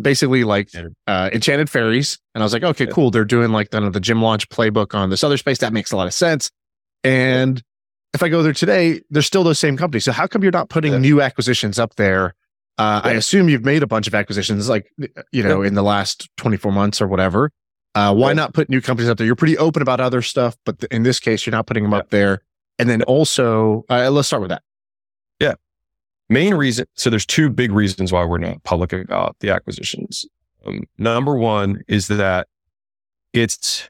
basically 0.00 0.44
like 0.44 0.66
Enchanted. 0.74 0.94
uh, 1.06 1.30
Enchanted 1.32 1.70
Fairies, 1.70 2.18
and 2.34 2.42
I 2.42 2.44
was 2.44 2.52
like, 2.52 2.62
okay, 2.64 2.84
Yeah. 2.84 2.90
cool. 2.92 3.10
They're 3.10 3.24
doing 3.24 3.50
like 3.50 3.70
the, 3.70 3.88
the 3.90 3.98
gym 4.00 4.20
launch 4.22 4.48
playbook 4.50 4.94
on 4.94 5.10
this 5.10 5.24
other 5.24 5.36
space. 5.38 5.58
That 5.58 5.72
makes 5.72 5.90
a 5.90 5.96
lot 5.96 6.06
of 6.06 6.14
sense. 6.14 6.50
And 7.02 7.62
if 8.14 8.22
I 8.22 8.28
go 8.28 8.42
there 8.42 8.52
today, 8.52 9.00
there's 9.10 9.26
still 9.26 9.42
those 9.44 9.58
same 9.58 9.76
companies. 9.76 10.04
So 10.04 10.12
how 10.12 10.26
come 10.26 10.42
you're 10.42 10.52
not 10.52 10.68
putting 10.68 10.92
Yeah. 10.92 10.98
new 10.98 11.20
acquisitions 11.22 11.78
up 11.78 11.96
there? 11.96 12.34
Uh, 12.78 13.00
I 13.04 13.10
assume 13.12 13.48
you've 13.48 13.64
made 13.64 13.82
a 13.82 13.86
bunch 13.86 14.06
of 14.06 14.14
acquisitions, 14.14 14.68
like 14.68 14.90
you 15.32 15.42
know, 15.42 15.62
in 15.62 15.74
the 15.74 15.82
last 15.82 16.28
24 16.36 16.70
months 16.72 17.00
or 17.00 17.08
whatever. 17.08 17.50
Uh, 17.94 18.14
why 18.14 18.28
Right. 18.28 18.36
not 18.36 18.54
put 18.54 18.68
new 18.68 18.80
companies 18.80 19.10
up 19.10 19.18
there? 19.18 19.26
You're 19.26 19.34
pretty 19.34 19.58
open 19.58 19.82
about 19.82 19.98
other 19.98 20.22
stuff, 20.22 20.56
but 20.64 20.78
th- 20.78 20.92
in 20.92 21.02
this 21.02 21.18
case, 21.18 21.44
you're 21.44 21.52
not 21.52 21.66
putting 21.66 21.82
them 21.82 21.92
Yeah. 21.92 21.98
up 21.98 22.10
there. 22.10 22.42
And 22.78 22.88
then 22.88 23.02
also, 23.02 23.84
uh, 23.90 24.08
let's 24.10 24.28
start 24.28 24.42
with 24.42 24.50
that. 24.50 24.62
Yeah, 25.40 25.54
main 26.28 26.54
reason 26.54 26.86
so 26.94 27.10
there's 27.10 27.26
two 27.26 27.48
big 27.50 27.72
reasons 27.72 28.12
why 28.12 28.24
we're 28.24 28.38
not 28.38 28.62
public 28.62 28.92
about 28.92 29.34
the 29.40 29.50
acquisitions 29.50 30.24
um, 30.66 30.82
number 30.98 31.34
one 31.34 31.80
is 31.88 32.06
that 32.08 32.46
it's 33.32 33.88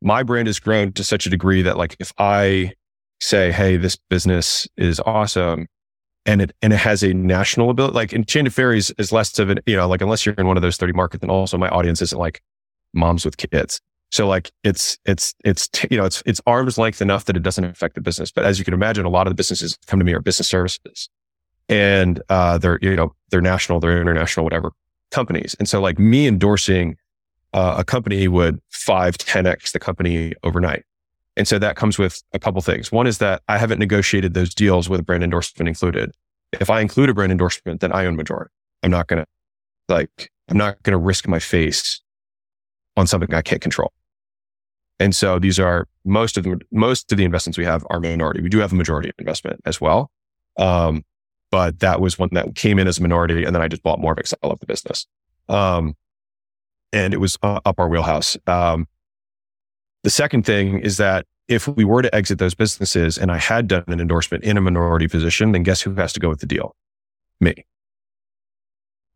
my 0.00 0.22
brand 0.22 0.46
has 0.46 0.58
grown 0.60 0.92
to 0.92 1.02
such 1.04 1.26
a 1.26 1.30
degree 1.30 1.62
that 1.62 1.76
like 1.76 1.96
if 1.98 2.12
i 2.18 2.72
say 3.20 3.50
hey 3.50 3.76
this 3.76 3.96
business 4.08 4.68
is 4.76 5.00
awesome 5.04 5.66
and 6.26 6.42
it 6.42 6.52
and 6.62 6.72
it 6.72 6.76
has 6.78 7.02
a 7.02 7.14
national 7.14 7.70
ability 7.70 7.94
like 7.94 8.12
enchanted 8.12 8.52
fairies 8.52 8.90
is 8.98 9.12
less 9.12 9.38
of 9.38 9.50
an 9.50 9.58
you 9.66 9.76
know 9.76 9.88
like 9.88 10.00
unless 10.00 10.24
you're 10.24 10.34
in 10.36 10.46
one 10.46 10.56
of 10.56 10.62
those 10.62 10.76
30 10.76 10.92
markets 10.92 11.22
and 11.22 11.30
also 11.30 11.56
my 11.56 11.68
audience 11.68 12.02
isn't 12.02 12.18
like 12.18 12.42
moms 12.92 13.24
with 13.24 13.36
kids 13.36 13.80
so 14.10 14.26
like 14.28 14.50
it's 14.64 14.98
it's 15.04 15.34
it's 15.44 15.68
t- 15.68 15.88
you 15.90 15.96
know 15.96 16.04
it's 16.04 16.22
it's 16.26 16.40
arm's 16.46 16.76
length 16.76 17.00
enough 17.00 17.24
that 17.24 17.36
it 17.36 17.42
doesn't 17.42 17.64
affect 17.64 17.94
the 17.94 18.00
business 18.00 18.30
but 18.30 18.44
as 18.44 18.58
you 18.58 18.64
can 18.64 18.74
imagine 18.74 19.04
a 19.04 19.10
lot 19.10 19.26
of 19.26 19.30
the 19.30 19.36
businesses 19.36 19.78
come 19.86 19.98
to 19.98 20.04
me 20.04 20.12
are 20.12 20.20
business 20.20 20.48
services 20.48 21.08
and 21.70 22.20
uh, 22.28 22.58
they're 22.58 22.78
you 22.82 22.94
know 22.96 23.14
they're 23.30 23.40
national, 23.40 23.80
they're 23.80 24.00
international, 24.00 24.44
whatever 24.44 24.72
companies. 25.10 25.56
And 25.58 25.68
so 25.68 25.80
like 25.80 25.98
me 25.98 26.26
endorsing 26.26 26.96
uh, 27.52 27.76
a 27.78 27.84
company 27.84 28.28
would 28.28 28.60
five, 28.70 29.16
10x 29.16 29.72
the 29.72 29.78
company 29.78 30.34
overnight. 30.42 30.84
And 31.40 31.48
so 31.48 31.58
that 31.58 31.74
comes 31.74 31.98
with 31.98 32.22
a 32.34 32.38
couple 32.38 32.60
things. 32.60 32.92
One 32.92 33.06
is 33.06 33.16
that 33.16 33.40
I 33.48 33.56
haven't 33.56 33.78
negotiated 33.78 34.34
those 34.34 34.54
deals 34.54 34.90
with 34.90 35.00
a 35.00 35.02
brand 35.02 35.24
endorsement 35.24 35.70
included. 35.70 36.10
If 36.52 36.68
I 36.68 36.82
include 36.82 37.08
a 37.08 37.14
brand 37.14 37.32
endorsement, 37.32 37.80
then 37.80 37.92
I 37.92 38.04
own 38.04 38.14
majority. 38.14 38.50
I'm 38.82 38.90
not 38.90 39.06
gonna 39.06 39.24
like 39.88 40.30
I'm 40.50 40.58
not 40.58 40.82
gonna 40.82 40.98
risk 40.98 41.26
my 41.26 41.38
face 41.38 42.02
on 42.94 43.06
something 43.06 43.32
I 43.32 43.40
can't 43.40 43.62
control. 43.62 43.90
And 44.98 45.16
so 45.16 45.38
these 45.38 45.58
are 45.58 45.88
most 46.04 46.36
of 46.36 46.44
the 46.44 46.60
most 46.72 47.10
of 47.10 47.16
the 47.16 47.24
investments 47.24 47.56
we 47.56 47.64
have 47.64 47.86
are 47.88 48.00
minority. 48.00 48.42
We 48.42 48.50
do 48.50 48.58
have 48.58 48.72
a 48.72 48.76
majority 48.76 49.10
investment 49.18 49.62
as 49.64 49.80
well. 49.80 50.10
Um, 50.58 51.06
but 51.50 51.78
that 51.78 52.02
was 52.02 52.18
one 52.18 52.28
that 52.32 52.54
came 52.54 52.78
in 52.78 52.86
as 52.86 52.98
a 52.98 53.02
minority, 53.02 53.44
and 53.44 53.56
then 53.56 53.62
I 53.62 53.68
just 53.68 53.82
bought 53.82 53.98
more 53.98 54.12
of 54.12 54.18
Excel 54.18 54.38
of 54.42 54.60
the 54.60 54.66
business. 54.66 55.06
Um, 55.48 55.94
and 56.92 57.14
it 57.14 57.16
was 57.16 57.38
uh, 57.42 57.60
up 57.64 57.78
our 57.78 57.88
wheelhouse. 57.88 58.36
Um, 58.46 58.86
the 60.02 60.10
second 60.10 60.44
thing 60.46 60.80
is 60.80 60.96
that 60.96 61.26
if 61.50 61.66
we 61.66 61.84
were 61.84 62.00
to 62.00 62.14
exit 62.14 62.38
those 62.38 62.54
businesses 62.54 63.18
and 63.18 63.30
I 63.30 63.36
had 63.36 63.66
done 63.66 63.84
an 63.88 64.00
endorsement 64.00 64.44
in 64.44 64.56
a 64.56 64.60
minority 64.60 65.08
position, 65.08 65.50
then 65.50 65.64
guess 65.64 65.82
who 65.82 65.92
has 65.96 66.12
to 66.12 66.20
go 66.20 66.28
with 66.28 66.38
the 66.38 66.46
deal? 66.46 66.76
Me. 67.40 67.66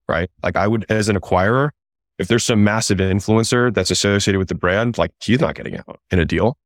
Right? 0.08 0.28
Like 0.42 0.56
I 0.56 0.66
would, 0.66 0.84
as 0.88 1.08
an 1.08 1.16
acquirer, 1.16 1.70
if 2.18 2.26
there's 2.26 2.44
some 2.44 2.64
massive 2.64 2.98
influencer 2.98 3.72
that's 3.72 3.90
associated 3.90 4.38
with 4.38 4.48
the 4.48 4.54
brand, 4.56 4.98
like 4.98 5.12
he's 5.20 5.40
not 5.40 5.54
getting 5.54 5.78
out 5.78 6.00
in 6.10 6.18
a 6.18 6.24
deal. 6.24 6.58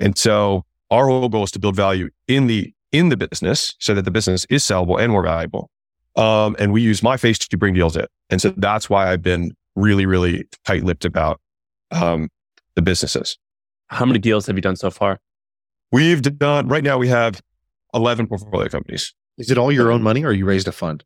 And 0.00 0.18
so 0.18 0.64
our 0.90 1.06
whole 1.06 1.28
goal 1.28 1.44
is 1.44 1.52
to 1.52 1.60
build 1.60 1.76
value 1.76 2.10
in 2.26 2.48
the 2.48 2.74
in 2.90 3.08
the 3.08 3.16
business 3.16 3.74
so 3.78 3.94
that 3.94 4.04
the 4.04 4.10
business 4.10 4.44
is 4.50 4.62
sellable 4.62 5.00
and 5.00 5.12
more 5.12 5.22
valuable. 5.22 5.70
Um, 6.16 6.56
and 6.58 6.72
we 6.72 6.82
use 6.82 7.02
my 7.02 7.16
face 7.16 7.38
to 7.38 7.56
bring 7.56 7.72
deals 7.74 7.96
in. 7.96 8.06
And 8.28 8.42
so 8.42 8.52
that's 8.56 8.90
why 8.90 9.10
I've 9.10 9.22
been 9.22 9.52
really, 9.76 10.04
really 10.04 10.44
tight 10.66 10.84
lipped 10.84 11.06
about 11.06 11.40
um, 11.90 12.28
the 12.74 12.82
businesses. 12.82 13.38
How 13.92 14.04
many 14.06 14.18
deals 14.18 14.46
have 14.46 14.56
you 14.56 14.62
done 14.62 14.76
so 14.76 14.90
far? 14.90 15.20
We've 15.92 16.22
done, 16.22 16.68
right 16.68 16.82
now, 16.82 16.96
we 16.98 17.08
have 17.08 17.42
11 17.94 18.26
portfolio 18.26 18.68
companies. 18.68 19.14
Is 19.38 19.50
it 19.50 19.58
all 19.58 19.70
your 19.70 19.92
own 19.92 20.02
money 20.02 20.24
or 20.24 20.32
you 20.32 20.46
raised 20.46 20.66
a 20.66 20.72
fund? 20.72 21.04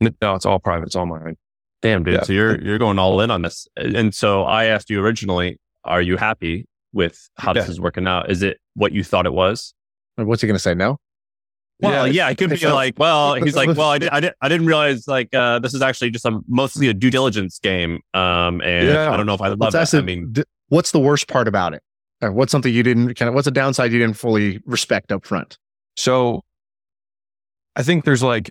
No, 0.00 0.34
it's 0.34 0.46
all 0.46 0.58
private. 0.58 0.86
It's 0.86 0.96
all 0.96 1.06
mine. 1.06 1.36
Damn, 1.80 2.04
dude. 2.04 2.14
Yeah. 2.14 2.22
So 2.22 2.32
you're 2.32 2.60
you're 2.60 2.78
going 2.78 2.98
all 2.98 3.20
in 3.20 3.30
on 3.30 3.42
this. 3.42 3.66
And 3.76 4.14
so 4.14 4.44
I 4.44 4.66
asked 4.66 4.88
you 4.90 5.00
originally, 5.00 5.58
are 5.84 6.00
you 6.00 6.16
happy 6.16 6.66
with 6.92 7.28
how 7.36 7.52
this 7.52 7.68
is 7.68 7.80
working 7.80 8.06
out? 8.06 8.30
Is 8.30 8.42
it 8.42 8.58
what 8.74 8.92
you 8.92 9.02
thought 9.02 9.26
it 9.26 9.32
was? 9.32 9.74
What's 10.16 10.42
he 10.42 10.46
going 10.48 10.54
to 10.56 10.62
say? 10.62 10.74
No. 10.74 10.98
Well, 11.80 12.06
yeah, 12.06 12.28
it 12.30 12.38
could 12.38 12.50
be 12.50 12.56
so- 12.56 12.74
like, 12.74 12.96
well, 12.98 13.34
he's 13.34 13.56
like, 13.56 13.76
well, 13.76 13.90
I, 13.90 13.98
did, 13.98 14.08
I, 14.10 14.20
did, 14.20 14.34
I 14.40 14.48
didn't 14.48 14.66
realize 14.68 15.08
like 15.08 15.34
uh, 15.34 15.58
this 15.58 15.74
is 15.74 15.82
actually 15.82 16.10
just 16.10 16.24
a 16.24 16.38
mostly 16.46 16.86
a 16.86 16.94
due 16.94 17.10
diligence 17.10 17.58
game, 17.58 17.98
um, 18.14 18.60
and 18.60 18.86
Yeah. 18.86 19.10
I 19.12 19.16
don't 19.16 19.26
know 19.26 19.34
if 19.34 19.40
I 19.40 19.48
love 19.48 19.58
Let's 19.58 19.74
ask 19.74 19.90
that. 19.90 19.98
I 19.98 20.02
mean, 20.02 20.30
d- 20.32 20.44
what's 20.68 20.92
the 20.92 21.00
worst 21.00 21.26
part 21.26 21.48
about 21.48 21.74
it? 21.74 21.82
What's 22.30 22.52
something 22.52 22.72
you 22.72 22.82
didn't 22.82 23.14
kind 23.14 23.28
of? 23.28 23.34
What's 23.34 23.46
a 23.46 23.52
downside 23.52 23.92
you 23.92 23.98
didn't 23.98 24.16
fully 24.16 24.60
respect 24.66 25.10
up 25.12 25.24
front? 25.24 25.58
So 25.96 26.44
I 27.76 27.82
think 27.82 28.04
there's 28.04 28.22
like 28.22 28.50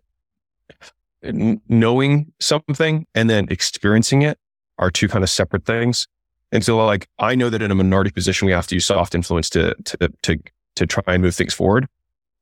knowing 1.23 2.31
something 2.39 3.05
and 3.13 3.29
then 3.29 3.47
experiencing 3.49 4.23
it 4.23 4.39
are 4.77 4.89
two 4.89 5.07
kind 5.07 5.23
of 5.23 5.29
separate 5.29 5.65
things. 5.65 6.07
And 6.51 6.65
so 6.65 6.83
like 6.85 7.07
I 7.19 7.35
know 7.35 7.49
that 7.49 7.61
in 7.61 7.71
a 7.71 7.75
minority 7.75 8.11
position 8.11 8.45
we 8.45 8.51
have 8.51 8.67
to 8.67 8.75
use 8.75 8.85
soft 8.85 9.15
influence 9.15 9.49
to 9.51 9.75
to 9.75 10.11
to 10.23 10.37
to 10.75 10.87
try 10.87 11.03
and 11.07 11.21
move 11.21 11.35
things 11.35 11.53
forward. 11.53 11.87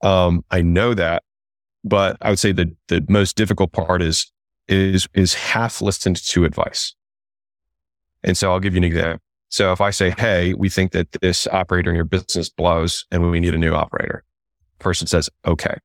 Um, 0.02 0.46
I 0.50 0.62
know 0.62 0.94
that, 0.94 1.24
but 1.84 2.18
I 2.22 2.30
would 2.30 2.40
say 2.40 2.52
the 2.52 2.74
the 2.88 3.06
most 3.10 3.36
difficult 3.36 3.72
part 3.72 4.02
is 4.02 4.32
is 4.68 5.08
is 5.14 5.34
half 5.34 5.82
listened 5.82 6.18
to 6.28 6.46
advice. 6.46 6.96
And 8.24 8.38
so 8.38 8.52
I'll 8.52 8.60
give 8.60 8.74
you 8.74 8.80
an 8.80 8.84
example. 8.84 9.22
So 9.50 9.72
if 9.72 9.82
I 9.82 9.90
say, 9.90 10.14
Hey, 10.18 10.54
we 10.54 10.70
think 10.70 10.92
that 10.92 11.12
this 11.22 11.48
operator 11.48 11.90
in 11.90 11.96
your 11.96 12.06
business 12.06 12.50
blows 12.50 13.06
and 13.12 13.30
we 13.30 13.40
need 13.40 13.54
a 13.54 13.58
new 13.58 13.74
operator, 13.74 14.24
person 14.80 15.08
says, 15.08 15.30
okay. 15.46 15.78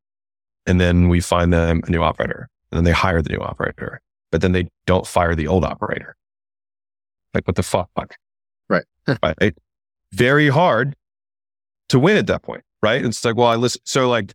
And 0.66 0.80
then 0.80 1.08
we 1.08 1.20
find 1.20 1.52
them 1.52 1.82
a 1.86 1.90
new 1.90 2.02
operator 2.02 2.48
and 2.70 2.78
then 2.78 2.84
they 2.84 2.92
hire 2.92 3.20
the 3.20 3.30
new 3.30 3.40
operator, 3.40 4.00
but 4.30 4.40
then 4.40 4.52
they 4.52 4.68
don't 4.86 5.06
fire 5.06 5.34
the 5.34 5.46
old 5.46 5.64
operator. 5.64 6.16
Like 7.34 7.46
what 7.46 7.56
the 7.56 7.62
fuck? 7.62 7.90
Right. 8.68 8.84
right. 9.22 9.54
Very 10.12 10.48
hard 10.48 10.94
to 11.88 11.98
win 11.98 12.16
at 12.16 12.26
that 12.28 12.42
point. 12.42 12.62
Right. 12.82 13.04
It's 13.04 13.24
like, 13.24 13.36
well, 13.36 13.48
I 13.48 13.56
listen. 13.56 13.82
So 13.84 14.08
like, 14.08 14.34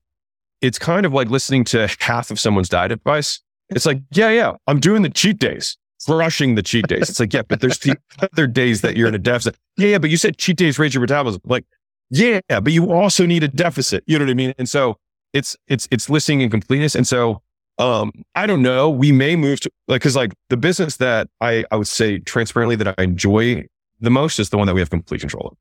it's 0.61 0.79
kind 0.79 1.05
of 1.05 1.13
like 1.13 1.29
listening 1.29 1.63
to 1.65 1.87
half 1.99 2.31
of 2.31 2.39
someone's 2.39 2.69
diet 2.69 2.91
advice. 2.91 3.41
It's 3.69 3.85
like, 3.85 4.01
yeah, 4.11 4.29
yeah, 4.29 4.53
I'm 4.67 4.79
doing 4.79 5.03
the 5.03 5.09
cheat 5.09 5.39
days, 5.39 5.77
crushing 6.05 6.55
the 6.55 6.63
cheat 6.63 6.87
days. 6.87 7.09
It's 7.09 7.19
like, 7.19 7.33
yeah, 7.33 7.43
but 7.47 7.61
there's 7.61 7.79
the 7.79 7.97
other 8.21 8.47
days 8.47 8.81
that 8.81 8.95
you're 8.95 9.07
in 9.07 9.15
a 9.15 9.19
deficit. 9.19 9.55
Yeah, 9.77 9.89
yeah, 9.89 9.97
but 9.97 10.09
you 10.09 10.17
said 10.17 10.37
cheat 10.37 10.57
days 10.57 10.79
raise 10.79 10.93
your 10.93 11.01
metabolism. 11.01 11.41
Like, 11.45 11.65
yeah, 12.09 12.39
but 12.49 12.73
you 12.73 12.91
also 12.91 13.25
need 13.25 13.43
a 13.43 13.47
deficit. 13.47 14.03
You 14.07 14.17
know 14.17 14.25
what 14.25 14.31
I 14.31 14.35
mean? 14.35 14.53
And 14.57 14.67
so 14.67 14.97
it's 15.33 15.55
it's 15.67 15.87
it's 15.91 16.09
listening 16.09 16.41
and 16.41 16.51
completeness. 16.51 16.95
And 16.95 17.07
so 17.07 17.41
um, 17.77 18.11
I 18.35 18.45
don't 18.45 18.61
know. 18.61 18.89
We 18.89 19.11
may 19.11 19.35
move 19.35 19.59
to 19.61 19.71
like 19.87 20.01
because 20.01 20.15
like 20.15 20.33
the 20.49 20.57
business 20.57 20.97
that 20.97 21.27
I 21.39 21.65
I 21.71 21.75
would 21.75 21.87
say 21.87 22.19
transparently 22.19 22.75
that 22.77 22.95
I 22.97 23.03
enjoy 23.03 23.65
the 23.99 24.09
most 24.09 24.39
is 24.39 24.49
the 24.49 24.57
one 24.57 24.67
that 24.67 24.73
we 24.73 24.81
have 24.81 24.89
complete 24.89 25.21
control 25.21 25.49
of. 25.49 25.57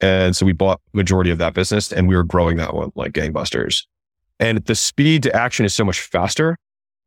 And 0.00 0.36
so 0.36 0.46
we 0.46 0.52
bought 0.52 0.80
majority 0.92 1.30
of 1.30 1.38
that 1.38 1.54
business 1.54 1.92
and 1.92 2.08
we 2.08 2.16
were 2.16 2.22
growing 2.22 2.56
that 2.58 2.74
one 2.74 2.92
like 2.94 3.12
gangbusters. 3.12 3.84
And 4.38 4.58
the 4.58 4.74
speed 4.74 5.24
to 5.24 5.34
action 5.34 5.64
is 5.64 5.74
so 5.74 5.84
much 5.84 6.00
faster. 6.00 6.56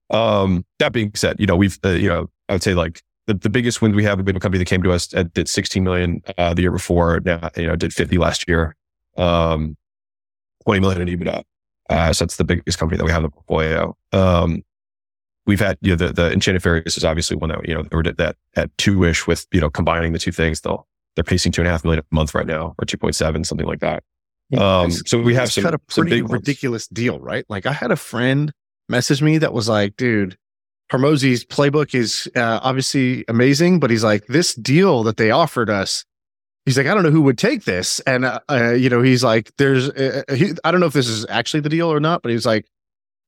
Um, 0.10 0.66
that 0.80 0.92
being 0.92 1.12
said, 1.16 1.38
you 1.40 1.46
know, 1.46 1.56
we've, 1.56 1.80
uh, 1.86 1.92
you 1.92 2.10
know, 2.10 2.30
I 2.52 2.54
would 2.56 2.64
say 2.64 2.74
like 2.74 3.02
the, 3.28 3.34
the 3.34 3.50
biggest 3.50 3.82
wins 3.82 3.96
we 3.96 4.04
have 4.04 4.20
have 4.20 4.26
been 4.26 4.36
a 4.36 4.40
company 4.40 4.60
that 4.60 4.68
came 4.68 4.84
to 4.84 4.92
us 4.92 5.14
at 5.14 5.34
did 5.34 5.48
16 5.48 5.82
million, 5.84 6.22
uh, 6.38 6.54
the 6.54 6.64
year 6.64 6.72
before. 6.72 7.22
Now, 7.24 7.50
you 7.56 7.66
know, 7.66 7.78
did 7.78 7.94
50 7.94 8.18
last 8.18 8.46
year. 8.46 8.76
Um, 9.16 9.78
20 10.66 10.82
million 10.82 11.08
in 11.08 11.20
EBITDA. 11.20 11.44
Uh, 11.90 12.12
so 12.12 12.26
that's 12.26 12.36
the 12.36 12.44
biggest 12.44 12.78
company 12.78 12.98
that 12.98 13.06
we 13.06 13.12
have 13.12 13.20
in 13.20 13.24
the 13.24 13.30
portfolio. 13.30 13.96
Um, 14.12 14.64
we've 15.46 15.62
had, 15.62 15.78
you 15.82 15.92
know, 15.92 15.96
the, 15.96 16.12
the 16.12 16.34
Enchanted 16.34 16.62
Fairies 16.62 16.98
is 16.98 17.06
obviously 17.06 17.38
one 17.38 17.50
that, 17.50 17.66
you 17.66 17.74
know, 17.74 17.86
we're 17.90 18.04
at 18.06 18.36
at 18.58 18.78
two 18.78 19.06
ish 19.06 19.26
with, 19.28 19.48
you 19.54 19.62
know, 19.62 19.70
combining 19.70 20.12
the 20.12 20.20
two 20.20 20.34
things. 20.34 20.60
They'll, 20.60 20.86
they're 21.16 21.24
pacing 21.24 21.54
two 21.54 21.62
and 21.62 21.70
a 21.70 21.72
half 21.72 21.86
million 21.86 22.04
a 22.04 22.16
month 22.16 22.36
right 22.36 22.46
now 22.46 22.76
or 22.78 22.86
2.7, 22.86 23.46
something 23.46 23.68
like 23.68 23.80
that. 23.80 24.04
Um, 24.58 24.92
so 24.92 25.22
we 25.22 25.36
have 25.36 25.52
some, 25.52 25.64
cut 25.64 25.74
a 25.74 25.80
pretty 25.80 26.10
big 26.10 26.24
ones. 26.24 26.34
ridiculous 26.34 26.88
deal, 26.88 27.18
right? 27.20 27.46
Like 27.48 27.66
I 27.66 27.72
had 27.72 27.92
a 27.92 27.96
friend 27.96 28.52
message 28.90 29.22
me 29.22 29.38
that 29.38 29.54
was 29.54 29.70
like, 29.70 29.96
dude, 29.96 30.38
Hormozi's 30.92 31.46
playbook 31.46 31.96
is 31.96 32.30
uh, 32.36 32.60
obviously 32.62 33.24
amazing, 33.28 33.80
but 33.80 33.90
he's 33.90 34.04
like, 34.04 34.26
this 34.28 34.54
deal 34.56 35.04
that 35.04 35.18
they 35.18 35.32
offered 35.32 35.70
us, 35.70 36.04
he's 36.66 36.78
like, 36.78 36.88
I 36.88 36.94
don't 36.94 37.04
know 37.04 37.12
who 37.12 37.22
would 37.22 37.38
take 37.38 37.64
this. 37.64 38.00
And, 38.02 38.26
uh, 38.26 38.40
uh, 38.50 38.72
you 38.72 38.90
know, 38.90 39.02
he's 39.02 39.24
like, 39.24 39.52
there's, 39.58 39.90
uh, 39.90 40.24
he, 40.34 40.52
I 40.66 40.72
don't 40.72 40.82
know 40.82 40.88
if 40.88 40.94
this 40.94 41.08
is 41.08 41.26
actually 41.30 41.62
the 41.62 41.70
deal 41.70 41.92
or 41.92 42.00
not, 42.00 42.22
but 42.22 42.32
he's 42.32 42.46
like, 42.46 42.66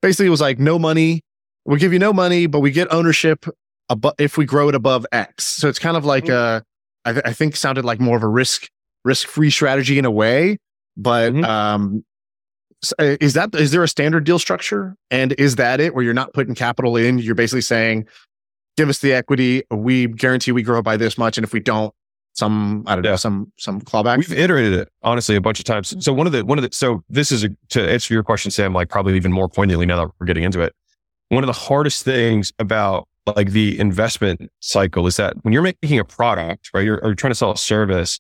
basically, 0.02 0.26
it 0.28 0.30
was 0.32 0.42
like, 0.42 0.60
no 0.60 0.78
money. 0.78 1.22
We'll 1.66 1.80
give 1.80 1.94
you 1.94 2.00
no 2.00 2.12
money, 2.12 2.48
but 2.48 2.60
we 2.60 2.72
get 2.72 2.92
ownership 2.92 3.46
abo- 3.90 4.14
if 4.20 4.38
we 4.38 4.44
grow 4.46 4.68
it 4.68 4.76
above 4.76 5.06
X. 5.14 5.46
So 5.46 5.70
it's 5.70 5.80
kind 5.80 5.96
of 5.96 6.04
like, 6.04 6.30
uh, 6.30 6.60
I, 7.06 7.14
th- 7.14 7.24
I 7.26 7.32
think 7.32 7.56
sounded 7.56 7.86
like 7.86 8.02
more 8.02 8.18
of 8.18 8.24
a 8.24 8.28
risk, 8.28 8.68
risk 9.06 9.28
free 9.30 9.50
strategy 9.50 9.98
in 9.98 10.04
a 10.04 10.12
way. 10.12 10.58
But, 10.98 11.32
Mhm. 11.34 11.46
um, 11.46 12.04
uh, 12.06 12.13
Uh, 13.00 13.16
is 13.22 13.34
that 13.34 13.54
is 13.56 13.72
there 13.72 13.84
a 13.84 13.88
standard 13.88 14.24
deal 14.24 14.40
structure 14.40 14.96
and 15.10 15.34
is 15.34 15.56
that 15.56 15.80
it 15.80 15.96
where 15.96 16.04
you're 16.04 16.14
not 16.14 16.34
putting 16.34 16.54
capital 16.54 16.98
in 16.98 17.18
you're 17.18 17.36
basically 17.36 17.62
saying 17.62 18.06
give 18.76 18.90
us 18.90 19.00
the 19.00 19.14
equity 19.14 19.64
we 19.72 20.08
guarantee 20.08 20.52
we 20.52 20.64
grow 20.64 20.82
by 20.82 20.98
this 20.98 21.18
much 21.18 21.38
and 21.38 21.46
if 21.46 21.54
we 21.54 21.60
don't 21.60 21.94
some 22.34 22.84
i 22.88 22.96
don't 22.96 23.04
know 23.04 23.16
some 23.16 23.52
some 23.58 23.80
clawback 23.80 24.18
We've 24.18 24.34
iterated 24.34 24.74
it 24.74 24.90
honestly 25.02 25.36
a 25.36 25.42
bunch 25.42 25.60
of 25.60 25.66
times. 25.66 26.04
So 26.04 26.12
one 26.12 26.28
of 26.28 26.34
the 26.34 26.44
one 26.44 26.58
of 26.58 26.64
the 26.64 26.76
so 26.76 27.04
this 27.10 27.32
is 27.32 27.44
a, 27.44 27.50
to 27.70 27.90
answer 27.90 28.14
your 28.14 28.24
question, 28.24 28.52
Sam. 28.52 28.74
Like 28.74 28.90
probably 28.90 29.16
even 29.16 29.32
more 29.32 29.48
poignantly 29.48 29.86
now 29.86 29.98
that 29.98 30.12
we're 30.20 30.26
getting 30.26 30.44
into 30.44 30.62
it. 30.62 30.74
One 31.30 31.44
of 31.44 31.48
the 31.48 31.54
hardest 31.54 32.04
things 32.04 32.52
about 32.60 33.08
like 33.36 33.52
the 33.52 33.80
investment 33.80 34.52
cycle 34.60 35.08
is 35.08 35.18
that 35.18 35.34
when 35.44 35.54
you're 35.54 35.62
making 35.62 36.00
a 36.00 36.04
product, 36.04 36.70
right, 36.74 36.84
you're, 36.84 36.98
or 36.98 37.10
you're 37.10 37.16
trying 37.16 37.32
to 37.32 37.36
sell 37.36 37.52
a 37.52 37.58
service, 37.58 38.20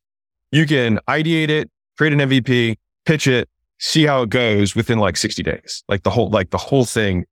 you 0.51 0.65
can 0.65 0.99
ideate 1.09 1.49
it, 1.49 1.69
create 1.97 2.13
an 2.13 2.19
MVP, 2.19 2.77
pitch 3.05 3.27
it, 3.27 3.49
see 3.79 4.05
how 4.05 4.23
it 4.23 4.29
goes 4.29 4.75
within 4.75 4.99
like 4.99 5.17
60 5.17 5.43
days. 5.43 5.83
Like 5.87 6.03
the 6.03 6.09
whole 6.09 6.29
like 6.29 6.49
the 6.51 6.57
whole 6.57 6.85
thing, 6.85 7.25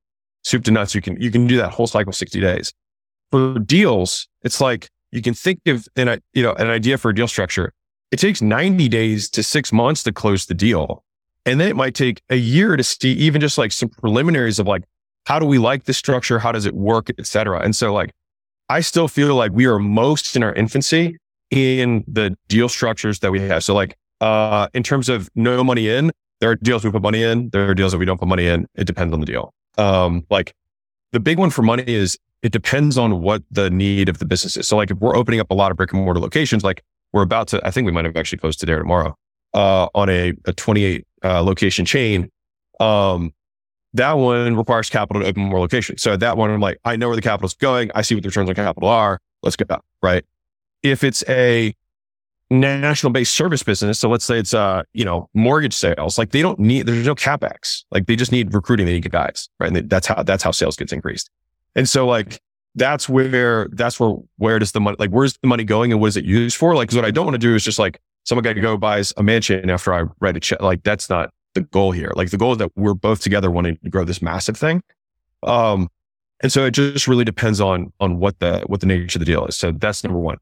soup 0.43 0.63
to 0.65 0.71
nuts. 0.71 0.95
You 0.95 1.01
can 1.01 1.19
you 1.21 1.32
can 1.32 1.47
do 1.47 1.58
that 1.58 1.71
whole 1.71 1.88
cycle 1.88 2.13
60 2.13 2.39
days. 2.39 2.73
For 3.32 3.60
deals, 3.60 4.27
it's 4.43 4.60
like 4.60 4.89
you 5.12 5.21
can 5.21 5.34
think 5.34 5.60
of 5.67 5.88
an 5.95 6.21
you 6.34 6.43
know 6.43 6.54
an 6.54 6.69
idea 6.69 6.97
for 6.97 7.10
a 7.10 7.15
deal 7.15 7.27
structure 7.27 7.73
it 8.12 8.19
takes 8.19 8.41
90 8.41 8.89
days 8.89 9.30
to 9.30 9.41
six 9.41 9.71
months 9.71 10.04
to 10.04 10.12
close 10.12 10.45
the 10.45 10.54
deal. 10.54 11.04
And 11.45 11.60
then 11.60 11.69
it 11.69 11.75
might 11.75 11.95
take 11.95 12.21
a 12.30 12.36
year 12.36 12.75
to 12.75 12.84
see 12.84 13.13
even 13.13 13.41
just 13.41 13.58
like 13.58 13.71
some 13.71 13.89
preliminaries 13.89 14.60
of 14.60 14.67
like, 14.67 14.84
how 15.25 15.39
do 15.39 15.45
we 15.45 15.58
like 15.58 15.86
this 15.86 15.97
structure? 15.97 16.38
How 16.38 16.51
does 16.51 16.65
it 16.65 16.75
work, 16.75 17.10
et 17.17 17.25
cetera. 17.25 17.62
And 17.62 17.75
so 17.75 17.93
like, 17.93 18.12
I 18.69 18.82
still 18.82 19.08
feel 19.08 19.36
like 19.36 19.51
we 19.54 19.65
are 19.65 19.80
most 19.80 20.36
in 20.36 20.43
our 20.43 20.54
infancy 20.54 21.17
in 21.49 22.04
the 22.08 22.36
deal 22.47 22.69
structures 22.69 23.19
that 23.19 23.32
we 23.32 23.39
have. 23.41 23.63
So 23.63 23.73
like, 23.73 23.97
uh, 24.19 24.67
in 24.73 24.84
terms 24.84 25.10
of 25.10 25.30
no 25.34 25.63
money 25.63 25.89
in, 25.89 26.12
there 26.41 26.49
are 26.49 26.56
deals 26.56 26.84
we 26.84 26.91
put 26.91 27.04
money 27.04 27.23
in. 27.23 27.49
There 27.51 27.69
are 27.69 27.75
deals 27.75 27.93
that 27.93 27.99
we 27.99 28.06
don't 28.06 28.19
put 28.19 28.27
money 28.27 28.47
in. 28.47 28.67
It 28.75 28.86
depends 28.86 29.13
on 29.13 29.19
the 29.19 29.25
deal. 29.25 29.54
Um, 29.77 30.25
like 30.30 30.54
the 31.12 31.19
big 31.19 31.38
one 31.38 31.51
for 31.51 31.62
money 31.62 31.84
is 31.88 32.17
it 32.41 32.51
depends 32.51 32.97
on 32.97 33.21
what 33.21 33.43
the 33.51 33.69
need 33.69 34.10
of 34.10 34.17
the 34.17 34.25
business 34.25 34.58
is. 34.58 34.67
So 34.67 34.75
like 34.75 34.89
if 34.91 34.97
we're 34.97 35.15
opening 35.15 35.39
up 35.39 35.51
a 35.51 35.54
lot 35.54 35.71
of 35.71 35.77
brick 35.77 35.93
and 35.93 36.04
mortar 36.04 36.19
locations, 36.19 36.63
like 36.63 36.84
we're 37.13 37.21
about 37.21 37.47
to, 37.49 37.65
I 37.65 37.71
think 37.71 37.86
we 37.86 37.91
might 37.91 38.06
have 38.06 38.17
actually 38.17 38.39
closed 38.39 38.60
today 38.60 38.73
or 38.73 38.80
tomorrow, 38.80 39.15
uh, 39.54 39.88
on 39.93 40.10
a, 40.10 40.34
a 40.45 40.54
28, 40.54 41.06
uh, 41.23 41.43
location 41.43 41.86
chain. 41.86 42.30
Um, 42.80 43.34
that 43.93 44.13
one 44.13 44.56
requires 44.56 44.89
capital 44.89 45.21
to 45.21 45.27
open 45.27 45.43
more 45.43 45.60
locations. 45.60 46.01
So 46.01 46.17
that 46.17 46.38
one, 46.38 46.49
I'm 46.49 46.62
like, 46.62 46.80
I 46.86 46.95
know 46.95 47.08
where 47.08 47.15
the 47.15 47.21
capital's 47.21 47.54
going. 47.54 47.91
I 47.93 48.01
see 48.01 48.15
what 48.15 48.23
the 48.23 48.30
returns 48.30 48.49
on 48.49 48.56
capital 48.56 48.89
are. 48.89 49.19
Let's 49.43 49.56
go. 49.56 49.65
Right. 50.01 50.25
If 50.82 51.04
it's 51.04 51.23
a 51.30 51.75
national 52.51 53.11
based 53.11 53.33
service 53.33 53.63
business, 53.63 53.99
so 53.99 54.09
let's 54.09 54.25
say 54.25 54.37
it's, 54.37 54.53
uh, 54.53 54.83
you 54.93 55.05
know, 55.05 55.29
mortgage 55.33 55.73
sales, 55.73 56.17
like 56.17 56.31
they 56.31 56.41
don't 56.41 56.59
need, 56.59 56.85
there's 56.85 57.05
no 57.05 57.15
capex. 57.15 57.83
Like 57.91 58.05
they 58.05 58.15
just 58.15 58.31
need 58.31 58.53
recruiting. 58.53 58.85
They 58.85 58.93
need 58.93 59.09
guys. 59.09 59.49
Right. 59.59 59.75
And 59.75 59.89
that's 59.89 60.07
how, 60.07 60.21
that's 60.23 60.43
how 60.43 60.51
sales 60.51 60.75
gets 60.75 60.91
increased. 60.91 61.29
And 61.75 61.87
so 61.87 62.05
like, 62.05 62.39
that's 62.75 63.09
where 63.09 63.67
that's 63.73 63.99
where 63.99 64.15
where 64.37 64.57
does 64.59 64.71
the 64.71 64.79
money 64.79 64.95
like 64.97 65.09
where's 65.09 65.37
the 65.41 65.47
money 65.47 65.63
going 65.63 65.91
and 65.91 65.99
what 65.99 66.07
is 66.07 66.17
it 66.17 66.25
used 66.25 66.55
for? 66.55 66.75
Like 66.75 66.91
what 66.93 67.05
I 67.05 67.11
don't 67.11 67.25
want 67.25 67.35
to 67.35 67.39
do 67.39 67.53
is 67.53 67.63
just 67.63 67.79
like 67.79 67.99
someone 68.23 68.43
got 68.43 68.53
to 68.53 68.61
go 68.61 68.77
buys 68.77 69.13
a 69.17 69.23
mansion 69.23 69.69
after 69.69 69.93
I 69.93 70.05
write 70.19 70.37
a 70.37 70.39
check. 70.39 70.61
Like 70.61 70.83
that's 70.83 71.09
not 71.09 71.31
the 71.53 71.61
goal 71.61 71.91
here. 71.91 72.13
Like 72.15 72.29
the 72.29 72.37
goal 72.37 72.53
is 72.53 72.59
that 72.59 72.71
we're 72.75 72.93
both 72.93 73.21
together 73.21 73.51
wanting 73.51 73.77
to 73.83 73.89
grow 73.89 74.05
this 74.05 74.21
massive 74.21 74.55
thing. 74.55 74.81
Um, 75.43 75.89
and 76.41 76.51
so 76.51 76.65
it 76.65 76.71
just 76.71 77.07
really 77.07 77.25
depends 77.25 77.59
on 77.59 77.91
on 77.99 78.19
what 78.19 78.39
the 78.39 78.63
what 78.67 78.79
the 78.79 78.85
nature 78.85 79.17
of 79.17 79.25
the 79.25 79.25
deal 79.25 79.45
is. 79.45 79.57
So 79.57 79.71
that's 79.71 80.03
number 80.03 80.19
one. 80.19 80.37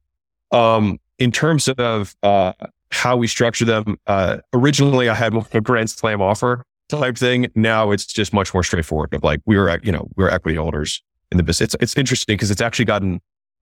Um, 0.52 1.00
in 1.20 1.32
terms 1.32 1.68
of 1.68 2.16
uh, 2.24 2.54
how 2.92 3.16
we 3.16 3.28
structure 3.28 3.66
them, 3.66 3.98
uh, 4.08 4.38
originally 4.54 5.10
I 5.10 5.14
had 5.14 5.34
more 5.34 5.44
of 5.44 5.54
a 5.54 5.62
grand 5.62 5.90
slam 5.90 6.22
offer 6.22 6.64
type 6.90 7.18
thing. 7.18 7.48
Now 7.56 7.92
it's 7.92 8.06
just 8.06 8.34
much 8.34 8.54
more 8.54 8.64
straightforward. 8.64 9.14
Of 9.14 9.24
like 9.24 9.42
we 9.46 9.58
were 9.58 9.80
you 9.84 9.92
know 9.92 10.10
we 10.16 10.24
we're 10.24 10.30
equity 10.30 10.58
holders 10.58 11.04
in 11.32 11.38
the 11.38 11.44
business. 11.44 11.74
It's, 11.74 11.84
it's 11.84 11.98
interesting 11.98 12.36
because 12.36 12.52
it's 12.52 12.62
actually 12.62 12.86
gotten 12.86 13.22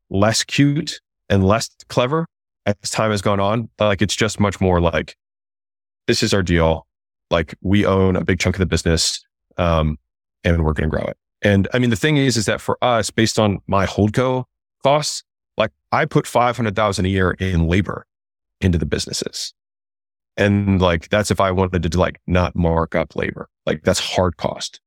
less 0.10 0.44
cute 0.44 1.02
and 1.30 1.46
less 1.46 1.70
clever 1.90 2.26
as 2.66 2.90
time 2.90 3.12
has 3.12 3.22
gone 3.22 3.40
on. 3.40 3.70
Like 3.80 4.02
it's 4.02 4.16
just 4.16 4.40
much 4.40 4.62
more 4.62 4.80
like, 4.80 5.16
this 6.08 6.24
is 6.24 6.34
our 6.34 6.44
deal. 6.44 6.86
Like 7.30 7.56
we 7.62 7.86
own 7.86 8.16
a 8.16 8.24
big 8.24 8.40
chunk 8.40 8.56
of 8.56 8.60
the 8.60 8.66
business, 8.66 9.26
um, 9.58 9.98
and 10.44 10.64
we're 10.64 10.74
going 10.74 10.90
to 10.90 10.96
grow 10.96 11.06
it. 11.06 11.18
And 11.42 11.68
I 11.74 11.80
mean, 11.80 11.90
the 11.90 11.98
thing 11.98 12.18
is, 12.18 12.38
is 12.38 12.46
that 12.46 12.62
for 12.62 12.78
us, 12.82 13.12
based 13.12 13.38
on 13.38 13.60
my 13.68 13.86
holdco 13.86 14.46
costs, 14.82 15.24
like 15.58 15.72
I 15.92 16.06
put 16.06 16.28
500,000 16.28 17.06
a 17.06 17.10
year 17.10 17.32
in 17.32 17.68
labor 17.68 18.06
into 18.62 18.78
the 18.78 18.86
businesses. 18.86 19.54
And 20.36 20.80
like, 20.82 21.10
that's 21.10 21.32
if 21.32 21.40
I 21.40 21.52
wanted 21.52 21.92
to 21.92 22.00
like 22.00 22.20
not 22.28 22.56
mark 22.56 22.96
up 22.96 23.16
labor, 23.16 23.50
like 23.66 23.84
that's 23.84 24.00
hard 24.00 24.38
cost. 24.38 24.80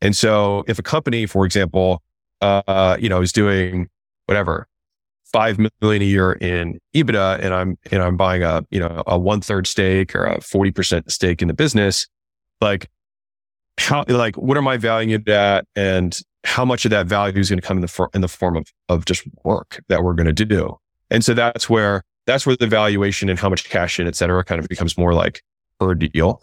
And 0.00 0.16
so 0.16 0.64
if 0.66 0.78
a 0.78 0.82
company, 0.82 1.26
for 1.26 1.44
example, 1.44 2.02
uh, 2.40 2.96
you 2.98 3.08
know, 3.08 3.20
is 3.20 3.32
doing 3.32 3.88
whatever, 4.26 4.66
five 5.24 5.58
million 5.80 6.02
a 6.02 6.06
year 6.06 6.32
in 6.32 6.78
EBITDA 6.94 7.40
and 7.40 7.52
I'm, 7.52 7.78
and 7.90 8.02
I'm 8.02 8.16
buying 8.16 8.42
a, 8.42 8.64
you 8.70 8.80
know, 8.80 9.02
a 9.06 9.18
one 9.18 9.40
third 9.40 9.66
stake 9.66 10.14
or 10.14 10.24
a 10.24 10.38
40% 10.38 11.10
stake 11.10 11.42
in 11.42 11.48
the 11.48 11.54
business, 11.54 12.06
like 12.60 12.88
how, 13.78 14.04
like, 14.08 14.36
what 14.36 14.56
am 14.56 14.68
I 14.68 14.76
valuing 14.76 15.10
it 15.10 15.28
at? 15.28 15.66
And 15.74 16.18
how 16.44 16.64
much 16.64 16.84
of 16.84 16.90
that 16.90 17.06
value 17.06 17.38
is 17.38 17.48
going 17.48 17.60
to 17.60 17.66
come 17.66 17.78
in 17.78 17.82
the, 17.82 17.88
for, 17.88 18.10
in 18.14 18.20
the 18.20 18.28
form 18.28 18.56
of, 18.56 18.66
of 18.88 19.04
just 19.06 19.24
work 19.44 19.82
that 19.88 20.02
we're 20.02 20.14
going 20.14 20.32
to 20.32 20.44
do. 20.44 20.78
And 21.10 21.24
so 21.24 21.34
that's 21.34 21.68
where, 21.68 22.02
that's 22.26 22.46
where 22.46 22.56
the 22.56 22.66
valuation 22.66 23.28
and 23.28 23.38
how 23.38 23.48
much 23.48 23.68
cash 23.68 23.98
in, 23.98 24.06
et 24.06 24.14
cetera, 24.14 24.44
kind 24.44 24.60
of 24.60 24.68
becomes 24.68 24.96
more 24.96 25.14
like 25.14 25.42
per 25.80 25.94
deal, 25.94 26.42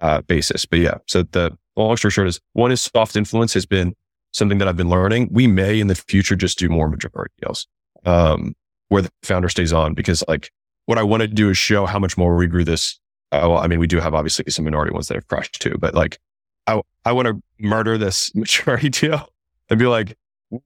uh, 0.00 0.22
basis. 0.22 0.66
But 0.66 0.80
yeah, 0.80 0.94
so 1.06 1.22
the 1.22 1.56
long 1.76 1.96
story 1.96 2.10
short 2.10 2.28
is 2.28 2.40
one 2.54 2.72
is 2.72 2.80
soft 2.80 3.16
influence 3.16 3.54
has 3.54 3.66
been 3.66 3.94
something 4.32 4.58
that 4.58 4.68
I've 4.68 4.76
been 4.76 4.90
learning. 4.90 5.28
We 5.30 5.46
may 5.46 5.78
in 5.78 5.86
the 5.86 5.94
future 5.94 6.36
just 6.36 6.58
do 6.58 6.68
more 6.68 6.88
majority 6.88 7.34
deals. 7.40 7.66
Um, 8.04 8.54
where 8.88 9.02
the 9.02 9.10
founder 9.22 9.48
stays 9.48 9.72
on 9.72 9.94
because 9.94 10.22
like 10.28 10.50
what 10.86 10.98
I 10.98 11.02
want 11.02 11.22
to 11.22 11.26
do 11.26 11.50
is 11.50 11.58
show 11.58 11.86
how 11.86 11.98
much 11.98 12.16
more 12.16 12.36
we 12.36 12.46
grew 12.46 12.64
this. 12.64 12.98
Uh, 13.32 13.40
well, 13.44 13.58
I 13.58 13.66
mean, 13.66 13.78
we 13.78 13.86
do 13.86 13.98
have 13.98 14.14
obviously 14.14 14.44
some 14.50 14.64
minority 14.64 14.92
ones 14.92 15.08
that 15.08 15.14
have 15.14 15.26
crushed 15.26 15.60
too, 15.60 15.76
but 15.78 15.94
like 15.94 16.18
I, 16.66 16.80
I 17.04 17.12
want 17.12 17.26
to 17.26 17.42
murder 17.58 17.98
this 17.98 18.34
maturity 18.36 18.90
deal 18.90 19.28
and 19.74 19.78
be 19.80 19.86
like, 19.86 20.16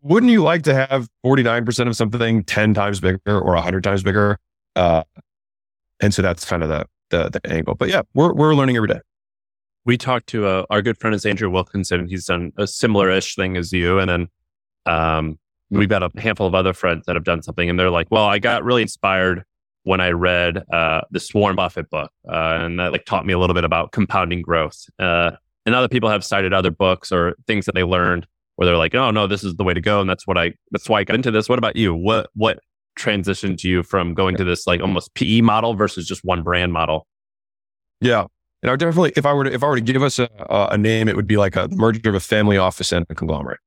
wouldn't 0.03 0.31
you 0.31 0.43
like 0.43 0.63
to 0.65 0.75
have 0.75 1.09
49% 1.25 1.89
of 1.89 1.97
something 1.97 2.45
10 2.45 2.75
times 2.75 3.01
bigger 3.01 3.21
or 3.27 3.55
100 3.55 3.83
times 3.83 4.03
bigger? 4.03 4.39
Uh, 4.77 5.03
and 6.01 6.13
so 6.13 6.21
that's 6.21 6.45
kind 6.45 6.63
of 6.63 6.69
the, 6.69 6.85
the, 7.09 7.31
the 7.31 7.51
angle. 7.51 7.75
But 7.75 7.89
yeah, 7.89 8.03
we're, 8.13 8.35
we're 8.35 8.55
learning 8.55 8.77
every 8.77 8.89
day. 8.89 9.01
We 9.87 9.97
talked 9.97 10.27
to 10.29 10.47
uh, 10.47 10.67
our 10.69 10.83
good 10.83 10.99
friend 10.99 11.15
is 11.15 11.25
Andrew 11.25 11.49
Wilkinson. 11.49 12.07
He's 12.07 12.27
done 12.27 12.53
a 12.59 12.67
similar 12.67 13.11
ish 13.11 13.35
thing 13.35 13.57
as 13.57 13.73
you. 13.73 13.99
And 13.99 14.11
then 14.11 14.29
um, 14.85 15.39
we've 15.71 15.89
got 15.89 16.03
a 16.03 16.11
handful 16.21 16.47
of 16.47 16.55
other 16.55 16.75
friends 16.75 17.07
that 17.07 17.17
have 17.17 17.25
done 17.25 17.43
something. 17.43 17.71
And 17.71 17.79
they're 17.79 17.89
like, 17.89 18.09
well, 18.11 18.27
I 18.27 18.39
got 18.39 18.63
really 18.63 18.83
inspired 18.83 19.43
when 19.85 20.03
I 20.03 20.11
read 20.11 20.65
uh, 20.71 21.01
the 21.11 21.27
Warren 21.33 21.57
Buffett 21.57 21.89
book. 21.89 22.11
Uh, 22.31 22.59
and 22.61 22.79
that 22.79 22.93
like 22.93 23.07
taught 23.07 23.25
me 23.25 23.33
a 23.33 23.39
little 23.39 23.55
bit 23.55 23.65
about 23.65 23.93
compounding 23.93 24.43
growth. 24.43 24.85
Uh, 24.99 25.31
and 25.65 25.75
other 25.75 25.89
people 25.89 26.11
have 26.11 26.23
cited 26.23 26.53
other 26.53 26.71
books 26.71 27.11
or 27.11 27.37
things 27.47 27.65
that 27.65 27.75
they 27.75 27.85
learned 27.85 28.27
where 28.59 28.67
they're 28.67 28.77
like, 28.77 28.93
oh 28.97 29.13
no, 29.13 29.29
this 29.29 29.45
is 29.45 29.55
the 29.55 29.63
way 29.63 29.73
to 29.73 29.81
go. 29.81 30.01
And 30.01 30.11
that's 30.11 30.27
what 30.27 30.37
I, 30.37 30.53
that's 30.73 30.89
why 30.89 30.99
I 30.99 31.05
got 31.05 31.15
into 31.15 31.31
this. 31.31 31.49
What 31.49 31.61
about 31.61 31.77
you? 31.77 31.95
What, 31.95 32.29
what 32.35 32.59
transitioned 32.99 33.63
you 33.63 33.85
from 33.85 34.15
going 34.15 34.37
to 34.37 34.43
this 34.43 34.67
like 34.67 34.81
almost 34.81 35.15
PE 35.15 35.43
model 35.43 35.75
versus 35.75 36.09
just 36.09 36.25
one 36.25 36.43
brand 36.43 36.73
model? 36.73 37.07
Yeah. 38.01 38.27
And 38.61 38.69
I 38.69 38.73
would 38.73 38.81
definitely, 38.81 39.13
if 39.15 39.25
I 39.25 39.33
were 39.33 39.45
to, 39.45 39.53
if 39.53 39.63
I 39.63 39.69
were 39.69 39.77
to 39.77 39.81
give 39.81 40.03
us 40.03 40.19
a, 40.19 40.29
a 40.49 40.77
name, 40.77 41.07
it 41.07 41.15
would 41.15 41.29
be 41.29 41.37
like 41.37 41.55
a 41.55 41.69
merger 41.69 42.09
of 42.09 42.17
a 42.17 42.21
family 42.21 42.57
office 42.57 42.91
and 42.91 43.07
a 43.09 43.15
conglomerate. 43.15 43.61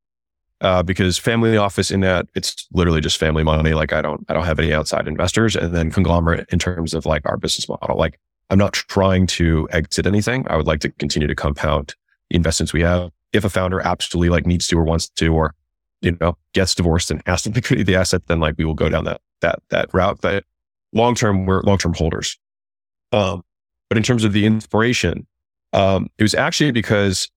Uh, 0.59 0.83
because 0.83 1.17
family 1.17 1.55
office 1.55 1.89
in 1.89 2.01
that 2.01 2.27
it's 2.35 2.67
literally 2.73 2.99
just 2.99 3.17
family 3.17 3.45
money. 3.45 3.73
Like 3.73 3.93
I 3.93 4.01
don't, 4.01 4.25
I 4.27 4.33
don't 4.33 4.43
have 4.43 4.59
any 4.59 4.73
outside 4.73 5.07
investors 5.07 5.55
and 5.55 5.73
then 5.73 5.89
conglomerate 5.89 6.47
in 6.51 6.59
terms 6.59 6.93
of 6.93 7.05
like 7.05 7.21
our 7.25 7.37
business 7.37 7.69
model. 7.69 7.97
Like 7.97 8.19
I'm 8.49 8.57
not 8.57 8.73
trying 8.73 9.25
to 9.27 9.69
exit 9.71 10.05
anything. 10.05 10.45
I 10.49 10.57
would 10.57 10.67
like 10.67 10.81
to 10.81 10.91
continue 10.91 11.29
to 11.29 11.35
compound 11.35 11.95
the 12.29 12.35
investments 12.35 12.73
we 12.73 12.81
have. 12.81 13.11
If 13.33 13.45
a 13.45 13.49
founder 13.49 13.79
absolutely 13.79 14.29
like 14.29 14.45
needs 14.45 14.67
to 14.67 14.77
or 14.77 14.83
wants 14.83 15.09
to, 15.09 15.33
or, 15.33 15.55
you 16.01 16.17
know, 16.19 16.37
gets 16.53 16.75
divorced 16.75 17.11
and 17.11 17.21
has 17.25 17.43
to 17.43 17.49
liquidate 17.55 17.85
the 17.85 17.95
asset, 17.95 18.27
then 18.27 18.39
like 18.39 18.55
we 18.57 18.65
will 18.65 18.73
go 18.73 18.89
down 18.89 19.05
that, 19.05 19.21
that, 19.41 19.59
that 19.69 19.93
route. 19.93 20.19
But 20.21 20.43
long 20.93 21.15
term, 21.15 21.45
we're 21.45 21.61
long 21.61 21.77
term 21.77 21.93
holders. 21.93 22.37
Um, 23.11 23.43
but 23.89 23.97
in 23.97 24.03
terms 24.03 24.23
of 24.23 24.33
the 24.33 24.45
inspiration, 24.45 25.27
um, 25.73 26.07
it 26.17 26.23
was 26.23 26.33
actually 26.33 26.71
because 26.71 27.29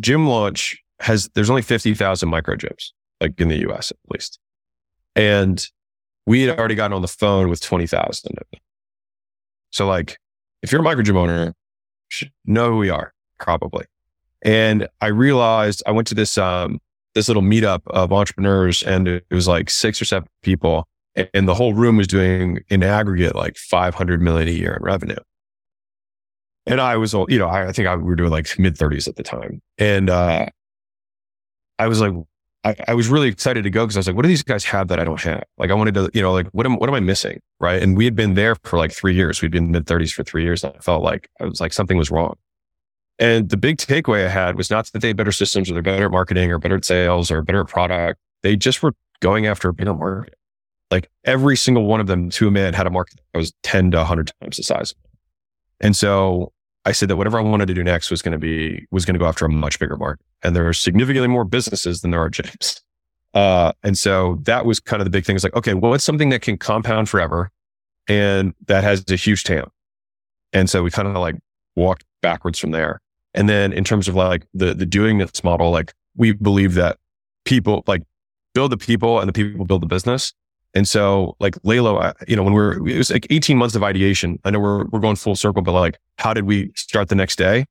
Gym 0.00 0.26
Launch 0.26 0.76
has, 1.00 1.28
there's 1.34 1.50
only 1.50 1.62
50,000 1.62 2.28
micro 2.28 2.56
gyms, 2.56 2.90
like 3.20 3.40
in 3.40 3.48
the 3.48 3.68
US 3.70 3.90
at 3.90 3.96
least. 4.10 4.38
And 5.14 5.64
we 6.26 6.42
had 6.42 6.58
already 6.58 6.74
gotten 6.74 6.92
on 6.92 7.02
the 7.02 7.08
phone 7.08 7.48
with 7.48 7.60
20,000 7.60 8.32
of 8.32 8.46
them. 8.52 8.60
So 9.70 9.86
like, 9.86 10.18
if 10.62 10.70
you're 10.70 10.80
a 10.80 10.84
micro 10.84 11.02
gym 11.02 11.16
owner, 11.16 11.54
you 12.20 12.28
know 12.44 12.70
who 12.70 12.76
we 12.78 12.90
are, 12.90 13.12
probably. 13.38 13.86
And 14.42 14.88
I 15.00 15.06
realized 15.06 15.82
I 15.86 15.92
went 15.92 16.08
to 16.08 16.14
this, 16.14 16.36
um, 16.36 16.80
this 17.14 17.28
little 17.28 17.42
meetup 17.42 17.82
of 17.88 18.12
entrepreneurs 18.12 18.82
and 18.82 19.06
it 19.06 19.24
was 19.30 19.46
like 19.46 19.70
six 19.70 20.00
or 20.00 20.04
seven 20.04 20.28
people 20.42 20.86
and 21.34 21.46
the 21.46 21.54
whole 21.54 21.74
room 21.74 21.96
was 21.96 22.06
doing 22.06 22.60
in 22.68 22.82
aggregate 22.82 23.34
like 23.34 23.56
500 23.56 24.20
million 24.20 24.48
a 24.48 24.52
year 24.52 24.74
in 24.74 24.82
revenue. 24.82 25.16
And 26.66 26.80
I 26.80 26.96
was, 26.96 27.12
you 27.12 27.38
know, 27.38 27.48
I, 27.48 27.68
I 27.68 27.72
think 27.72 27.88
I, 27.88 27.96
we 27.96 28.04
were 28.04 28.16
doing 28.16 28.30
like 28.30 28.58
mid 28.58 28.76
30s 28.76 29.08
at 29.08 29.16
the 29.16 29.22
time. 29.22 29.60
And 29.78 30.08
uh, 30.08 30.46
I 31.78 31.88
was 31.88 32.00
like, 32.00 32.12
I, 32.64 32.76
I 32.88 32.94
was 32.94 33.08
really 33.08 33.28
excited 33.28 33.64
to 33.64 33.70
go 33.70 33.84
because 33.84 33.96
I 33.96 34.00
was 34.00 34.06
like, 34.06 34.14
what 34.14 34.22
do 34.22 34.28
these 34.28 34.44
guys 34.44 34.64
have 34.64 34.86
that 34.88 35.00
I 35.00 35.04
don't 35.04 35.20
have? 35.22 35.42
Like, 35.58 35.70
I 35.70 35.74
wanted 35.74 35.94
to, 35.94 36.10
you 36.14 36.22
know, 36.22 36.32
like, 36.32 36.46
what 36.52 36.64
am, 36.64 36.76
what 36.76 36.88
am 36.88 36.94
I 36.94 37.00
missing? 37.00 37.40
Right. 37.58 37.82
And 37.82 37.96
we 37.96 38.04
had 38.04 38.14
been 38.14 38.34
there 38.34 38.54
for 38.62 38.78
like 38.78 38.92
three 38.92 39.14
years. 39.14 39.42
We'd 39.42 39.50
been 39.50 39.72
mid 39.72 39.86
30s 39.86 40.12
for 40.12 40.22
three 40.22 40.44
years. 40.44 40.62
And 40.62 40.72
I 40.76 40.78
felt 40.78 41.02
like 41.02 41.28
I 41.40 41.44
was 41.44 41.60
like, 41.60 41.72
something 41.72 41.96
was 41.98 42.10
wrong. 42.12 42.36
And 43.22 43.50
the 43.50 43.56
big 43.56 43.76
takeaway 43.76 44.26
I 44.26 44.28
had 44.28 44.56
was 44.56 44.68
not 44.68 44.90
that 44.90 44.98
they 44.98 45.06
had 45.06 45.16
better 45.16 45.30
systems 45.30 45.70
or 45.70 45.74
they're 45.74 45.82
better 45.82 46.06
at 46.06 46.10
marketing 46.10 46.50
or 46.50 46.58
better 46.58 46.74
at 46.74 46.84
sales 46.84 47.30
or 47.30 47.40
better 47.40 47.60
at 47.60 47.68
product. 47.68 48.18
They 48.42 48.56
just 48.56 48.82
were 48.82 48.94
going 49.20 49.46
after 49.46 49.68
a 49.68 49.72
bigger 49.72 49.94
market. 49.94 50.34
Like 50.90 51.08
every 51.24 51.56
single 51.56 51.86
one 51.86 52.00
of 52.00 52.08
them 52.08 52.30
to 52.30 52.48
a 52.48 52.50
man 52.50 52.74
had 52.74 52.88
a 52.88 52.90
market 52.90 53.20
that 53.32 53.38
was 53.38 53.52
10 53.62 53.92
to 53.92 53.98
100 53.98 54.32
times 54.40 54.56
the 54.56 54.64
size. 54.64 54.92
And 55.80 55.94
so 55.94 56.52
I 56.84 56.90
said 56.90 57.10
that 57.10 57.16
whatever 57.16 57.38
I 57.38 57.42
wanted 57.42 57.66
to 57.66 57.74
do 57.74 57.84
next 57.84 58.10
was 58.10 58.22
going 58.22 58.32
to 58.32 58.38
be, 58.38 58.88
was 58.90 59.04
going 59.04 59.14
to 59.14 59.20
go 59.20 59.26
after 59.26 59.46
a 59.46 59.48
much 59.48 59.78
bigger 59.78 59.96
market. 59.96 60.26
And 60.42 60.56
there 60.56 60.68
are 60.68 60.72
significantly 60.72 61.28
more 61.28 61.44
businesses 61.44 62.00
than 62.00 62.10
there 62.10 62.20
are 62.20 62.30
gyms. 62.30 62.80
Uh, 63.34 63.70
and 63.84 63.96
so 63.96 64.40
that 64.42 64.66
was 64.66 64.80
kind 64.80 65.00
of 65.00 65.04
the 65.04 65.10
big 65.10 65.24
thing. 65.24 65.36
It's 65.36 65.44
like, 65.44 65.54
okay, 65.54 65.74
well, 65.74 65.92
what's 65.92 66.02
something 66.02 66.30
that 66.30 66.42
can 66.42 66.58
compound 66.58 67.08
forever 67.08 67.52
and 68.08 68.52
that 68.66 68.82
has 68.82 69.04
a 69.08 69.14
huge 69.14 69.44
TAM? 69.44 69.70
And 70.52 70.68
so 70.68 70.82
we 70.82 70.90
kind 70.90 71.06
of 71.06 71.14
like 71.14 71.36
walked 71.76 72.04
backwards 72.20 72.58
from 72.58 72.72
there. 72.72 73.00
And 73.34 73.48
then 73.48 73.72
in 73.72 73.84
terms 73.84 74.08
of 74.08 74.14
like 74.14 74.46
the, 74.54 74.74
the 74.74 74.86
doing 74.86 75.18
this 75.18 75.42
model, 75.42 75.70
like 75.70 75.92
we 76.16 76.32
believe 76.32 76.74
that 76.74 76.98
people 77.44 77.82
like 77.86 78.02
build 78.54 78.72
the 78.72 78.76
people 78.76 79.20
and 79.20 79.28
the 79.28 79.32
people 79.32 79.64
build 79.64 79.82
the 79.82 79.86
business. 79.86 80.32
And 80.74 80.86
so 80.86 81.36
like 81.40 81.54
Lelo, 81.62 82.14
you 82.28 82.36
know, 82.36 82.42
when 82.42 82.52
we're, 82.52 82.86
it 82.88 82.96
was 82.96 83.10
like 83.10 83.26
18 83.30 83.56
months 83.56 83.74
of 83.74 83.82
ideation. 83.82 84.38
I 84.44 84.50
know 84.50 84.60
we're, 84.60 84.84
we're 84.86 85.00
going 85.00 85.16
full 85.16 85.36
circle, 85.36 85.62
but 85.62 85.72
like, 85.72 85.98
how 86.18 86.32
did 86.34 86.44
we 86.44 86.72
start 86.74 87.08
the 87.08 87.14
next 87.14 87.36
day? 87.36 87.66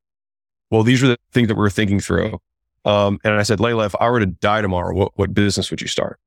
Well, 0.70 0.82
these 0.82 1.02
were 1.02 1.08
the 1.08 1.18
things 1.32 1.48
that 1.48 1.54
we 1.54 1.60
were 1.60 1.70
thinking 1.70 2.00
through. 2.00 2.38
Um, 2.84 3.18
and 3.24 3.34
I 3.34 3.42
said, 3.42 3.60
Leila, 3.60 3.86
if 3.86 3.94
I 4.00 4.08
were 4.08 4.20
to 4.20 4.26
die 4.26 4.60
tomorrow, 4.60 4.94
what, 4.94 5.12
what 5.16 5.34
business 5.34 5.70
would 5.70 5.80
you 5.80 5.86
start? 5.86 6.18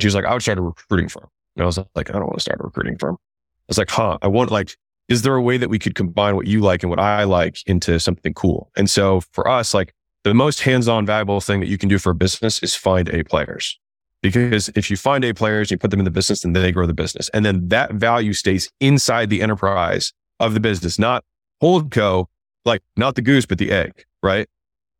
She 0.00 0.06
was 0.06 0.14
like, 0.14 0.24
I 0.24 0.32
would 0.32 0.42
start 0.42 0.58
a 0.58 0.62
recruiting 0.62 1.08
firm. 1.08 1.28
And 1.56 1.62
I 1.62 1.66
was 1.66 1.78
like, 1.94 2.10
I 2.10 2.14
don't 2.14 2.26
want 2.26 2.36
to 2.36 2.40
start 2.40 2.60
a 2.60 2.64
recruiting 2.64 2.98
firm. 2.98 3.16
I 3.20 3.64
was 3.68 3.78
like, 3.78 3.90
huh, 3.90 4.18
I 4.22 4.28
want 4.28 4.50
like, 4.50 4.76
is 5.08 5.22
there 5.22 5.34
a 5.34 5.42
way 5.42 5.56
that 5.58 5.68
we 5.68 5.78
could 5.78 5.94
combine 5.94 6.36
what 6.36 6.46
you 6.46 6.60
like 6.60 6.82
and 6.82 6.90
what 6.90 6.98
I 6.98 7.24
like 7.24 7.58
into 7.66 7.98
something 8.00 8.32
cool? 8.34 8.70
And 8.76 8.88
so 8.88 9.20
for 9.32 9.48
us, 9.48 9.74
like 9.74 9.94
the 10.24 10.34
most 10.34 10.60
hands-on 10.60 11.04
valuable 11.04 11.40
thing 11.40 11.60
that 11.60 11.68
you 11.68 11.76
can 11.78 11.88
do 11.88 11.98
for 11.98 12.10
a 12.10 12.14
business 12.14 12.62
is 12.62 12.74
find 12.74 13.08
A 13.10 13.22
players. 13.24 13.78
Because 14.22 14.70
if 14.70 14.90
you 14.90 14.96
find 14.96 15.22
A 15.24 15.34
players, 15.34 15.70
you 15.70 15.76
put 15.76 15.90
them 15.90 16.00
in 16.00 16.04
the 16.04 16.10
business 16.10 16.44
and 16.44 16.56
they 16.56 16.72
grow 16.72 16.86
the 16.86 16.94
business. 16.94 17.28
And 17.34 17.44
then 17.44 17.68
that 17.68 17.92
value 17.92 18.32
stays 18.32 18.70
inside 18.80 19.28
the 19.28 19.42
enterprise 19.42 20.14
of 20.40 20.54
the 20.54 20.60
business, 20.60 20.98
not 20.98 21.24
hold 21.60 21.90
co, 21.90 22.28
like 22.64 22.82
not 22.96 23.16
the 23.16 23.22
goose, 23.22 23.44
but 23.44 23.58
the 23.58 23.70
egg. 23.70 24.04
Right. 24.22 24.48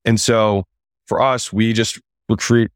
And 0.05 0.21
so 0.21 0.65
for 1.07 1.23
us, 1.23 1.51
we 1.51 1.73
just 1.73 1.99
recruit 2.29 2.71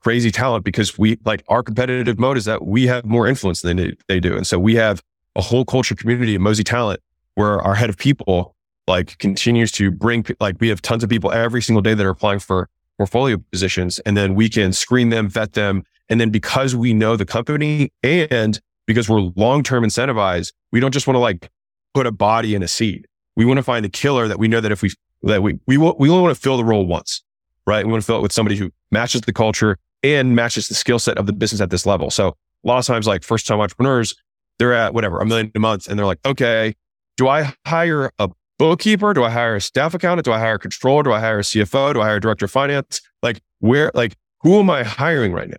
crazy 0.00 0.30
talent 0.30 0.64
because 0.64 0.96
we 0.96 1.18
like 1.24 1.42
our 1.48 1.64
competitive 1.64 2.20
mode 2.20 2.36
is 2.36 2.44
that 2.44 2.64
we 2.64 2.86
have 2.86 3.04
more 3.04 3.26
influence 3.26 3.62
than 3.62 3.96
they 4.06 4.20
do. 4.20 4.36
And 4.36 4.46
so 4.46 4.58
we 4.58 4.76
have 4.76 5.02
a 5.38 5.40
whole 5.40 5.64
culture 5.64 5.94
community 5.94 6.34
of 6.34 6.42
Mozi 6.42 6.64
talent 6.64 7.00
where 7.36 7.60
our 7.62 7.76
head 7.76 7.88
of 7.88 7.96
people 7.96 8.56
like 8.88 9.16
continues 9.18 9.70
to 9.72 9.90
bring, 9.90 10.26
like 10.40 10.56
we 10.60 10.68
have 10.68 10.82
tons 10.82 11.04
of 11.04 11.08
people 11.08 11.30
every 11.30 11.62
single 11.62 11.80
day 11.80 11.94
that 11.94 12.04
are 12.04 12.10
applying 12.10 12.40
for 12.40 12.68
portfolio 12.96 13.36
positions 13.52 14.00
and 14.00 14.16
then 14.16 14.34
we 14.34 14.48
can 14.48 14.72
screen 14.72 15.10
them, 15.10 15.28
vet 15.28 15.52
them. 15.52 15.84
And 16.08 16.20
then 16.20 16.30
because 16.30 16.74
we 16.74 16.92
know 16.92 17.16
the 17.16 17.24
company 17.24 17.92
and 18.02 18.60
because 18.86 19.08
we're 19.08 19.20
long-term 19.36 19.84
incentivized, 19.84 20.52
we 20.72 20.80
don't 20.80 20.92
just 20.92 21.06
want 21.06 21.14
to 21.14 21.20
like 21.20 21.48
put 21.94 22.06
a 22.06 22.12
body 22.12 22.54
in 22.56 22.62
a 22.62 22.68
seat. 22.68 23.06
We 23.36 23.44
want 23.44 23.58
to 23.58 23.62
find 23.62 23.86
a 23.86 23.88
killer 23.88 24.26
that 24.26 24.40
we 24.40 24.48
know 24.48 24.60
that 24.60 24.72
if 24.72 24.82
we, 24.82 24.90
that 25.22 25.42
we, 25.42 25.60
we, 25.66 25.76
we 25.76 26.10
only 26.10 26.22
want 26.22 26.34
to 26.34 26.40
fill 26.40 26.56
the 26.56 26.64
role 26.64 26.86
once, 26.86 27.22
right? 27.66 27.86
We 27.86 27.92
want 27.92 28.02
to 28.02 28.06
fill 28.06 28.16
it 28.16 28.22
with 28.22 28.32
somebody 28.32 28.56
who 28.56 28.72
matches 28.90 29.20
the 29.20 29.32
culture 29.32 29.78
and 30.02 30.34
matches 30.34 30.66
the 30.66 30.74
skill 30.74 30.98
set 30.98 31.16
of 31.18 31.26
the 31.26 31.32
business 31.32 31.60
at 31.60 31.70
this 31.70 31.86
level. 31.86 32.10
So 32.10 32.28
a 32.64 32.66
lot 32.66 32.78
of 32.78 32.86
times, 32.86 33.06
like 33.06 33.22
first 33.22 33.46
time 33.46 33.60
entrepreneurs, 33.60 34.16
they're 34.58 34.74
at 34.74 34.94
whatever, 34.94 35.20
a 35.20 35.26
million 35.26 35.50
a 35.54 35.58
month 35.58 35.88
and 35.88 35.98
they're 35.98 36.06
like, 36.06 36.20
okay, 36.24 36.74
do 37.16 37.28
I 37.28 37.54
hire 37.66 38.10
a 38.18 38.30
bookkeeper? 38.58 39.14
Do 39.14 39.24
I 39.24 39.30
hire 39.30 39.56
a 39.56 39.60
staff 39.60 39.94
accountant? 39.94 40.24
Do 40.24 40.32
I 40.32 40.38
hire 40.38 40.54
a 40.54 40.58
controller? 40.58 41.02
Do 41.02 41.12
I 41.12 41.20
hire 41.20 41.38
a 41.38 41.42
CFO? 41.42 41.94
Do 41.94 42.00
I 42.00 42.06
hire 42.06 42.16
a 42.16 42.20
director 42.20 42.44
of 42.46 42.50
finance? 42.50 43.00
Like 43.22 43.40
where, 43.60 43.90
like 43.94 44.16
who 44.40 44.58
am 44.58 44.70
I 44.70 44.84
hiring 44.84 45.32
right 45.32 45.48
now? 45.48 45.56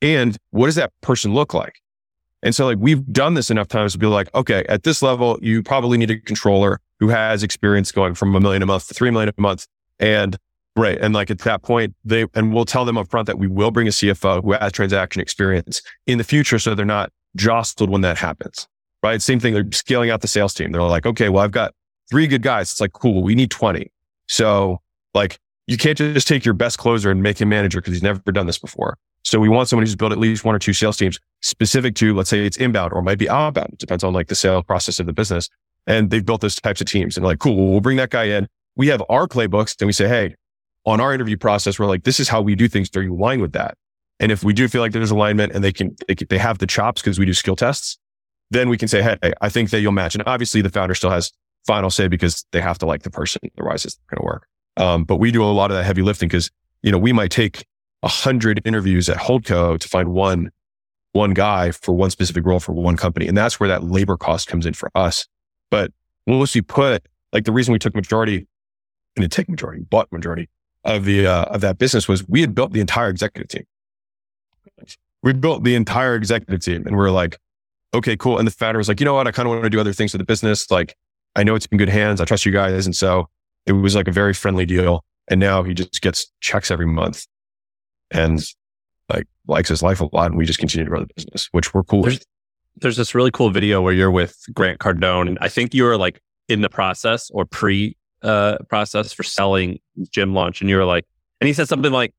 And 0.00 0.36
what 0.50 0.66
does 0.66 0.76
that 0.76 0.92
person 1.00 1.34
look 1.34 1.54
like? 1.54 1.80
And 2.42 2.54
so 2.54 2.66
like 2.66 2.78
we've 2.78 3.04
done 3.12 3.34
this 3.34 3.50
enough 3.50 3.68
times 3.68 3.92
to 3.92 3.98
be 3.98 4.06
like, 4.06 4.32
okay, 4.34 4.64
at 4.68 4.84
this 4.84 5.02
level, 5.02 5.38
you 5.42 5.62
probably 5.62 5.98
need 5.98 6.10
a 6.10 6.18
controller 6.20 6.80
who 7.00 7.08
has 7.08 7.42
experience 7.42 7.92
going 7.92 8.14
from 8.14 8.34
a 8.34 8.40
million 8.40 8.62
a 8.62 8.66
month 8.66 8.88
to 8.88 8.94
three 8.94 9.10
million 9.10 9.32
a 9.36 9.40
month. 9.40 9.66
And 9.98 10.36
right. 10.76 10.98
And 11.00 11.14
like 11.14 11.30
at 11.30 11.40
that 11.40 11.62
point, 11.62 11.94
they, 12.04 12.26
and 12.34 12.54
we'll 12.54 12.64
tell 12.64 12.84
them 12.84 12.96
up 12.96 13.10
front 13.10 13.26
that 13.26 13.38
we 13.38 13.48
will 13.48 13.70
bring 13.70 13.88
a 13.88 13.90
CFO 13.90 14.42
who 14.44 14.52
has 14.52 14.72
transaction 14.72 15.20
experience 15.20 15.82
in 16.06 16.18
the 16.18 16.24
future. 16.24 16.58
So 16.58 16.74
they're 16.74 16.86
not 16.86 17.10
jostled 17.36 17.90
when 17.90 18.00
that 18.02 18.18
happens. 18.18 18.66
Right. 19.02 19.22
Same 19.22 19.38
thing. 19.38 19.54
They're 19.54 19.70
scaling 19.70 20.10
out 20.10 20.22
the 20.22 20.28
sales 20.28 20.54
team. 20.54 20.72
They're 20.72 20.82
like, 20.82 21.06
okay, 21.06 21.28
well, 21.28 21.44
I've 21.44 21.52
got 21.52 21.72
three 22.10 22.26
good 22.26 22.42
guys. 22.42 22.72
It's 22.72 22.80
like, 22.80 22.92
cool, 22.92 23.22
we 23.22 23.34
need 23.34 23.50
20. 23.50 23.90
So 24.26 24.80
like 25.14 25.38
you 25.66 25.76
can't 25.76 25.96
just 25.96 26.26
take 26.26 26.44
your 26.44 26.54
best 26.54 26.78
closer 26.78 27.10
and 27.10 27.22
make 27.22 27.40
him 27.40 27.48
manager 27.48 27.80
because 27.80 27.92
he's 27.92 28.02
never 28.02 28.20
done 28.32 28.46
this 28.46 28.58
before. 28.58 28.96
So 29.22 29.38
we 29.38 29.48
want 29.48 29.68
someone 29.68 29.84
who's 29.84 29.94
built 29.94 30.12
at 30.12 30.18
least 30.18 30.44
one 30.44 30.54
or 30.54 30.58
two 30.58 30.72
sales 30.72 30.96
teams 30.96 31.18
specific 31.42 31.94
to, 31.96 32.14
let's 32.14 32.30
say 32.30 32.44
it's 32.44 32.56
inbound 32.56 32.92
or 32.92 33.02
might 33.02 33.18
be 33.18 33.28
outbound. 33.28 33.74
It 33.74 33.78
depends 33.78 34.02
on 34.02 34.14
like 34.14 34.28
the 34.28 34.34
sale 34.34 34.62
process 34.62 34.98
of 34.98 35.06
the 35.06 35.12
business. 35.12 35.48
And 35.86 36.10
they've 36.10 36.24
built 36.24 36.40
those 36.40 36.56
types 36.56 36.80
of 36.80 36.86
teams 36.86 37.16
and 37.16 37.24
like, 37.24 37.38
cool, 37.38 37.72
well, 37.72 37.80
bring 37.80 37.98
that 37.98 38.10
guy 38.10 38.24
in. 38.24 38.48
We 38.76 38.88
have 38.88 39.02
our 39.08 39.26
playbooks 39.26 39.76
and 39.80 39.86
we 39.86 39.92
say, 39.92 40.08
Hey, 40.08 40.34
on 40.86 41.00
our 41.00 41.12
interview 41.12 41.36
process, 41.36 41.78
we're 41.78 41.86
like, 41.86 42.04
this 42.04 42.18
is 42.18 42.28
how 42.28 42.40
we 42.40 42.54
do 42.54 42.68
things. 42.68 42.88
Are 42.96 43.02
you 43.02 43.14
aligned 43.14 43.42
with 43.42 43.52
that? 43.52 43.76
And 44.20 44.32
if 44.32 44.42
we 44.42 44.52
do 44.52 44.68
feel 44.68 44.80
like 44.80 44.92
there's 44.92 45.10
alignment 45.10 45.52
and 45.52 45.62
they 45.62 45.72
can, 45.72 45.96
they, 46.06 46.14
can, 46.14 46.26
they 46.28 46.38
have 46.38 46.58
the 46.58 46.66
chops 46.66 47.00
because 47.00 47.18
we 47.18 47.26
do 47.26 47.34
skill 47.34 47.56
tests, 47.56 47.98
then 48.50 48.68
we 48.68 48.76
can 48.76 48.88
say, 48.88 49.02
Hey, 49.02 49.32
I 49.40 49.48
think 49.48 49.70
that 49.70 49.80
you'll 49.80 49.92
match. 49.92 50.14
And 50.14 50.24
obviously 50.26 50.62
the 50.62 50.70
founder 50.70 50.94
still 50.94 51.10
has 51.10 51.32
final 51.66 51.90
say 51.90 52.08
because 52.08 52.44
they 52.52 52.60
have 52.60 52.78
to 52.78 52.86
like 52.86 53.02
the 53.02 53.10
person. 53.10 53.40
Otherwise 53.58 53.84
it's 53.84 53.98
going 54.10 54.20
to 54.20 54.24
work. 54.24 54.46
Um, 54.76 55.04
but 55.04 55.16
we 55.16 55.30
do 55.30 55.42
a 55.42 55.46
lot 55.46 55.70
of 55.70 55.76
that 55.76 55.84
heavy 55.84 56.02
lifting 56.02 56.28
because, 56.28 56.50
you 56.82 56.90
know, 56.92 56.98
we 56.98 57.12
might 57.12 57.30
take 57.30 57.66
a 58.02 58.08
hundred 58.08 58.62
interviews 58.64 59.08
at 59.08 59.16
Holdco 59.16 59.78
to 59.78 59.88
find 59.88 60.10
one, 60.10 60.50
one 61.12 61.32
guy 61.32 61.72
for 61.72 61.92
one 61.92 62.10
specific 62.10 62.44
role 62.46 62.60
for 62.60 62.72
one 62.72 62.96
company. 62.96 63.26
And 63.26 63.36
that's 63.36 63.58
where 63.58 63.68
that 63.68 63.84
labor 63.84 64.16
cost 64.16 64.46
comes 64.46 64.66
in 64.66 64.74
for 64.74 64.90
us. 64.94 65.26
But 65.70 65.92
once 66.26 66.54
we 66.54 66.60
put, 66.60 67.06
like 67.32 67.44
the 67.44 67.52
reason 67.52 67.72
we 67.72 67.78
took 67.78 67.94
majority 67.94 68.46
and 69.16 69.22
didn't 69.22 69.32
take 69.32 69.48
majority, 69.48 69.82
bought 69.82 70.10
majority 70.12 70.48
of 70.84 71.04
the, 71.04 71.26
uh, 71.26 71.42
of 71.44 71.60
that 71.60 71.78
business 71.78 72.06
was 72.06 72.26
we 72.28 72.40
had 72.40 72.54
built 72.54 72.72
the 72.72 72.80
entire 72.80 73.10
executive 73.10 73.48
team. 73.48 73.64
We 75.22 75.32
built 75.32 75.64
the 75.64 75.74
entire 75.74 76.14
executive 76.14 76.60
team 76.60 76.86
and 76.86 76.96
we 76.96 77.04
are 77.04 77.10
like, 77.10 77.38
okay, 77.94 78.16
cool. 78.16 78.38
And 78.38 78.46
the 78.46 78.52
founder 78.52 78.78
was 78.78 78.88
like, 78.88 79.00
you 79.00 79.04
know 79.04 79.14
what? 79.14 79.26
I 79.26 79.32
kind 79.32 79.46
of 79.46 79.50
want 79.50 79.64
to 79.64 79.70
do 79.70 79.80
other 79.80 79.92
things 79.92 80.12
with 80.12 80.20
the 80.20 80.24
business. 80.24 80.70
Like, 80.70 80.94
I 81.36 81.42
know 81.42 81.54
it's 81.54 81.66
in 81.66 81.78
good 81.78 81.88
hands. 81.88 82.20
I 82.20 82.24
trust 82.24 82.46
you 82.46 82.52
guys. 82.52 82.86
And 82.86 82.94
so 82.94 83.28
it 83.66 83.72
was 83.72 83.94
like 83.94 84.08
a 84.08 84.12
very 84.12 84.34
friendly 84.34 84.66
deal. 84.66 85.04
And 85.28 85.40
now 85.40 85.62
he 85.62 85.74
just 85.74 86.00
gets 86.00 86.30
checks 86.40 86.70
every 86.70 86.86
month 86.86 87.26
and 88.10 88.42
like 89.08 89.26
likes 89.46 89.68
his 89.68 89.82
life 89.82 90.00
a 90.00 90.08
lot. 90.12 90.30
And 90.30 90.38
we 90.38 90.46
just 90.46 90.58
continue 90.58 90.84
to 90.84 90.90
run 90.90 91.02
the 91.02 91.14
business, 91.14 91.48
which 91.52 91.74
we're 91.74 91.82
cool 91.84 92.02
there's. 92.02 92.24
There's 92.76 92.96
this 92.96 93.14
really 93.14 93.32
cool 93.32 93.50
video 93.50 93.82
where 93.82 93.92
you're 93.92 94.10
with 94.10 94.36
Grant 94.54 94.78
Cardone. 94.78 95.26
And 95.26 95.38
I 95.40 95.48
think 95.48 95.74
you 95.74 95.84
were 95.84 95.96
like 95.96 96.20
in 96.48 96.60
the 96.60 96.68
process 96.68 97.28
or 97.30 97.44
pre 97.44 97.96
uh, 98.22 98.58
process 98.68 99.12
for 99.12 99.22
selling 99.22 99.80
Gym 100.10 100.34
Launch. 100.34 100.60
And 100.60 100.70
you 100.70 100.76
were 100.76 100.84
like, 100.84 101.04
and 101.40 101.46
he 101.46 101.54
said 101.54 101.68
something 101.68 101.92
like, 101.92 102.14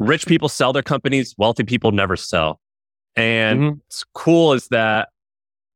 rich 0.00 0.26
people 0.26 0.48
sell 0.48 0.72
their 0.72 0.82
companies, 0.82 1.34
wealthy 1.38 1.62
people 1.62 1.92
never 1.92 2.16
sell. 2.16 2.58
And 3.14 3.60
mm-hmm. 3.60 3.76
what's 3.76 4.04
cool 4.14 4.54
is 4.54 4.66
that 4.68 5.10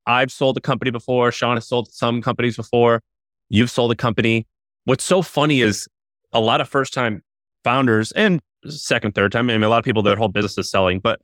I've 0.07 0.33
sold 0.33 0.57
a 0.57 0.61
company 0.61 0.91
before. 0.91 1.31
Shaan 1.31 1.55
has 1.55 1.69
sold 1.69 1.93
some 1.93 2.23
companies 2.23 2.57
before. 2.57 3.03
You've 3.51 3.71
sold 3.71 3.93
a 3.93 3.95
company. 3.95 4.47
What's 4.87 5.05
so 5.05 5.23
funny 5.23 5.61
is 5.61 5.87
a 6.33 6.41
lot 6.41 6.61
of 6.61 6.69
first 6.69 6.93
time 6.93 7.23
founders 7.63 8.13
and 8.13 8.41
second, 8.67 9.15
third 9.15 9.31
time. 9.31 9.51
I 9.51 9.55
mean, 9.55 9.63
a 9.63 9.69
lot 9.69 9.79
of 9.79 9.85
people, 9.85 10.03
their 10.03 10.17
whole 10.17 10.29
business 10.29 10.59
is 10.59 10.71
selling, 10.71 11.01
but 11.01 11.21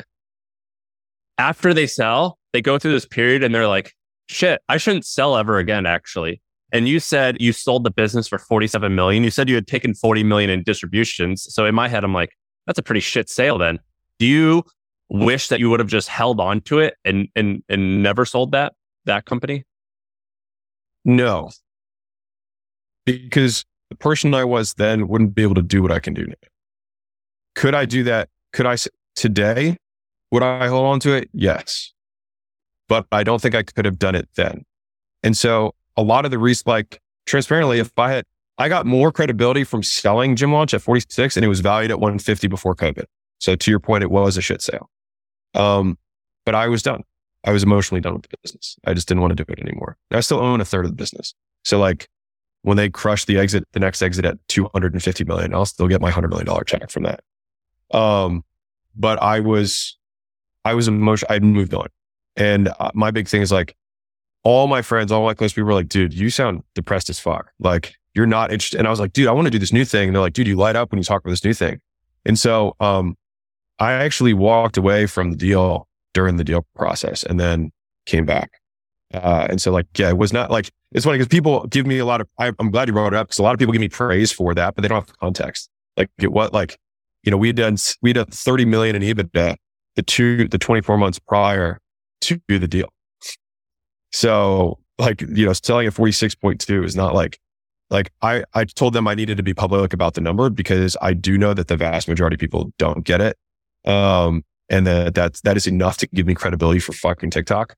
after 1.38 1.72
they 1.72 1.86
sell, 1.86 2.38
they 2.52 2.60
go 2.60 2.78
through 2.78 2.92
this 2.92 3.06
period 3.06 3.42
and 3.42 3.54
they're 3.54 3.68
like, 3.68 3.94
shit, 4.28 4.60
I 4.68 4.76
shouldn't 4.76 5.06
sell 5.06 5.36
ever 5.36 5.58
again, 5.58 5.86
actually. 5.86 6.42
And 6.72 6.86
you 6.86 7.00
said 7.00 7.38
you 7.40 7.52
sold 7.52 7.84
the 7.84 7.90
business 7.90 8.28
for 8.28 8.38
47 8.38 8.94
million. 8.94 9.24
You 9.24 9.30
said 9.30 9.48
you 9.48 9.54
had 9.54 9.66
taken 9.66 9.94
40 9.94 10.22
million 10.22 10.50
in 10.50 10.62
distributions. 10.62 11.52
So 11.52 11.66
in 11.66 11.74
my 11.74 11.88
head, 11.88 12.04
I'm 12.04 12.14
like, 12.14 12.30
that's 12.66 12.78
a 12.78 12.82
pretty 12.82 13.00
shit 13.00 13.28
sale 13.28 13.58
then. 13.58 13.78
Do 14.18 14.26
you 14.26 14.64
wish 15.08 15.48
that 15.48 15.60
you 15.60 15.68
would 15.70 15.80
have 15.80 15.88
just 15.88 16.08
held 16.08 16.40
on 16.40 16.60
to 16.62 16.78
it 16.78 16.94
and 17.04 17.28
and 17.34 17.62
and 17.68 18.02
never 18.02 18.24
sold 18.24 18.52
that 18.52 18.74
that 19.04 19.24
company? 19.24 19.64
No. 21.04 21.50
Because 23.06 23.64
the 23.88 23.96
person 23.96 24.34
I 24.34 24.44
was 24.44 24.74
then 24.74 25.08
wouldn't 25.08 25.34
be 25.34 25.42
able 25.42 25.54
to 25.56 25.62
do 25.62 25.82
what 25.82 25.90
I 25.90 25.98
can 25.98 26.14
do 26.14 26.26
now. 26.26 26.34
Could 27.54 27.74
I 27.74 27.84
do 27.84 28.04
that? 28.04 28.28
Could 28.52 28.66
I 28.66 28.76
today? 29.16 29.76
Would 30.30 30.42
I 30.42 30.68
hold 30.68 30.86
on 30.86 31.00
to 31.00 31.12
it? 31.12 31.28
Yes. 31.32 31.92
But 32.88 33.06
I 33.10 33.24
don't 33.24 33.40
think 33.40 33.54
I 33.54 33.62
could 33.62 33.84
have 33.84 33.98
done 33.98 34.14
it 34.14 34.28
then. 34.36 34.64
And 35.22 35.36
so 35.36 35.74
a 35.96 36.02
lot 36.02 36.24
of 36.24 36.30
the 36.30 36.38
reason, 36.38 36.64
like 36.66 37.00
transparently, 37.26 37.78
if 37.78 37.90
I 37.98 38.12
had, 38.12 38.24
I 38.60 38.68
got 38.68 38.84
more 38.84 39.10
credibility 39.10 39.64
from 39.64 39.82
selling 39.82 40.36
Gym 40.36 40.52
Launch 40.52 40.74
at 40.74 40.82
46 40.82 41.38
and 41.38 41.44
it 41.46 41.48
was 41.48 41.60
valued 41.60 41.90
at 41.90 41.98
150 41.98 42.46
before 42.46 42.74
COVID. 42.74 43.04
So 43.38 43.56
to 43.56 43.70
your 43.70 43.80
point, 43.80 44.04
it 44.04 44.10
was 44.10 44.36
a 44.36 44.42
shit 44.42 44.60
sale. 44.60 44.90
Um, 45.54 45.96
but 46.44 46.54
I 46.54 46.68
was 46.68 46.82
done. 46.82 47.02
I 47.42 47.52
was 47.52 47.62
emotionally 47.62 48.02
done 48.02 48.12
with 48.12 48.24
the 48.24 48.36
business. 48.42 48.76
I 48.84 48.92
just 48.92 49.08
didn't 49.08 49.22
want 49.22 49.34
to 49.34 49.42
do 49.42 49.50
it 49.50 49.58
anymore. 49.60 49.96
I 50.10 50.20
still 50.20 50.40
own 50.40 50.60
a 50.60 50.66
third 50.66 50.84
of 50.84 50.90
the 50.90 50.96
business. 50.96 51.34
So 51.64 51.78
like 51.78 52.06
when 52.60 52.76
they 52.76 52.90
crush 52.90 53.24
the 53.24 53.38
exit, 53.38 53.64
the 53.72 53.80
next 53.80 54.02
exit 54.02 54.26
at 54.26 54.36
250 54.48 55.24
million, 55.24 55.54
I'll 55.54 55.64
still 55.64 55.88
get 55.88 56.02
my 56.02 56.10
hundred 56.10 56.28
million 56.28 56.46
dollar 56.46 56.64
check 56.64 56.90
from 56.90 57.04
that. 57.04 57.20
Um, 57.92 58.44
but 58.94 59.22
I 59.22 59.40
was, 59.40 59.96
I 60.66 60.74
was 60.74 60.86
emotional. 60.86 61.32
I'd 61.32 61.42
moved 61.42 61.72
on. 61.72 61.88
And 62.36 62.68
uh, 62.78 62.90
my 62.92 63.10
big 63.10 63.26
thing 63.26 63.40
is 63.40 63.50
like 63.50 63.74
all 64.44 64.66
my 64.66 64.82
friends, 64.82 65.10
all 65.10 65.24
my 65.24 65.32
close 65.32 65.54
people 65.54 65.68
were 65.68 65.72
like, 65.72 65.88
dude, 65.88 66.12
you 66.12 66.28
sound 66.28 66.62
depressed 66.74 67.08
as 67.08 67.18
fuck. 67.18 67.50
Like 67.58 67.94
you're 68.14 68.26
not 68.26 68.52
interested. 68.52 68.78
And 68.78 68.86
I 68.86 68.90
was 68.90 69.00
like, 69.00 69.12
dude, 69.12 69.28
I 69.28 69.32
want 69.32 69.46
to 69.46 69.50
do 69.50 69.58
this 69.58 69.72
new 69.72 69.84
thing. 69.84 70.08
And 70.08 70.14
they're 70.14 70.22
like, 70.22 70.32
dude, 70.32 70.48
you 70.48 70.56
light 70.56 70.76
up 70.76 70.90
when 70.90 70.98
you 70.98 71.04
talk 71.04 71.20
about 71.22 71.30
this 71.30 71.44
new 71.44 71.54
thing. 71.54 71.80
And 72.24 72.38
so, 72.38 72.74
um, 72.80 73.16
I 73.78 73.92
actually 73.92 74.34
walked 74.34 74.76
away 74.76 75.06
from 75.06 75.30
the 75.30 75.36
deal 75.36 75.88
during 76.12 76.36
the 76.36 76.44
deal 76.44 76.66
process 76.74 77.22
and 77.22 77.40
then 77.40 77.70
came 78.06 78.26
back. 78.26 78.50
Uh, 79.14 79.46
and 79.48 79.60
so 79.60 79.72
like, 79.72 79.86
yeah, 79.96 80.10
it 80.10 80.18
was 80.18 80.32
not 80.32 80.50
like, 80.50 80.70
it's 80.92 81.04
funny 81.04 81.18
because 81.18 81.28
people 81.28 81.66
give 81.68 81.86
me 81.86 81.98
a 81.98 82.04
lot 82.04 82.20
of, 82.20 82.28
I, 82.38 82.52
am 82.60 82.70
glad 82.70 82.88
you 82.88 82.94
brought 82.94 83.12
it 83.12 83.16
up 83.16 83.28
because 83.28 83.38
a 83.38 83.42
lot 83.42 83.54
of 83.54 83.58
people 83.58 83.72
give 83.72 83.80
me 83.80 83.88
praise 83.88 84.30
for 84.30 84.54
that, 84.54 84.74
but 84.74 84.82
they 84.82 84.88
don't 84.88 85.06
have 85.06 85.18
context. 85.18 85.70
Like 85.96 86.10
it 86.18 86.30
what, 86.30 86.52
like, 86.52 86.76
you 87.22 87.30
know, 87.30 87.36
we 87.36 87.48
had 87.48 87.56
done, 87.56 87.76
we 88.02 88.10
had 88.10 88.16
done 88.16 88.26
30 88.26 88.64
million 88.66 88.96
in 88.96 89.02
EBITDA 89.02 89.56
the 89.96 90.02
two, 90.02 90.46
the 90.48 90.58
24 90.58 90.96
months 90.98 91.18
prior 91.18 91.80
to 92.22 92.40
the 92.48 92.68
deal. 92.68 92.88
So 94.12 94.78
like, 94.98 95.22
you 95.22 95.46
know, 95.46 95.52
selling 95.52 95.86
at 95.86 95.94
46.2 95.94 96.84
is 96.84 96.94
not 96.94 97.14
like, 97.14 97.38
like 97.90 98.12
I, 98.22 98.44
I 98.54 98.64
told 98.64 98.94
them 98.94 99.08
I 99.08 99.14
needed 99.14 99.36
to 99.36 99.42
be 99.42 99.54
public 99.54 99.92
about 99.92 100.14
the 100.14 100.20
number 100.20 100.48
because 100.48 100.96
I 101.02 101.12
do 101.12 101.36
know 101.36 101.54
that 101.54 101.68
the 101.68 101.76
vast 101.76 102.08
majority 102.08 102.34
of 102.34 102.40
people 102.40 102.72
don't 102.78 103.04
get 103.04 103.20
it. 103.20 103.36
Um, 103.84 104.44
and 104.68 104.86
that 104.86 105.14
that's, 105.14 105.40
that 105.42 105.56
is 105.56 105.66
enough 105.66 105.96
to 105.98 106.06
give 106.08 106.26
me 106.26 106.34
credibility 106.34 106.78
for 106.78 106.92
fucking 106.92 107.30
TikTok. 107.30 107.74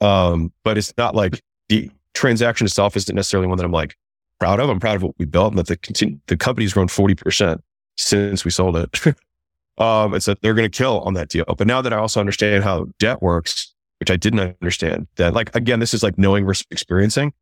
Um, 0.00 0.52
but 0.64 0.76
it's 0.76 0.92
not 0.98 1.14
like 1.14 1.40
the 1.68 1.90
transaction 2.14 2.64
itself 2.64 2.96
isn't 2.96 3.14
necessarily 3.14 3.46
one 3.46 3.58
that 3.58 3.64
I'm 3.64 3.72
like 3.72 3.96
proud 4.40 4.58
of. 4.58 4.68
I'm 4.68 4.80
proud 4.80 4.96
of 4.96 5.02
what 5.04 5.14
we 5.18 5.24
built 5.24 5.52
and 5.52 5.58
that 5.64 5.68
the, 5.68 6.18
the 6.26 6.36
company's 6.36 6.72
grown 6.72 6.88
40% 6.88 7.60
since 7.96 8.44
we 8.44 8.50
sold 8.50 8.76
it. 8.76 9.06
um, 9.78 10.14
and 10.14 10.22
so 10.22 10.34
they're 10.42 10.54
going 10.54 10.68
to 10.68 10.76
kill 10.76 11.00
on 11.00 11.14
that 11.14 11.28
deal. 11.28 11.44
But 11.56 11.68
now 11.68 11.80
that 11.80 11.92
I 11.92 11.96
also 11.96 12.18
understand 12.18 12.64
how 12.64 12.86
debt 12.98 13.22
works, 13.22 13.72
which 14.00 14.10
I 14.10 14.16
didn't 14.16 14.40
understand 14.40 15.06
that 15.16 15.34
like, 15.34 15.54
again, 15.54 15.78
this 15.78 15.94
is 15.94 16.02
like 16.02 16.18
knowing 16.18 16.44
versus 16.44 16.66
experiencing. 16.72 17.32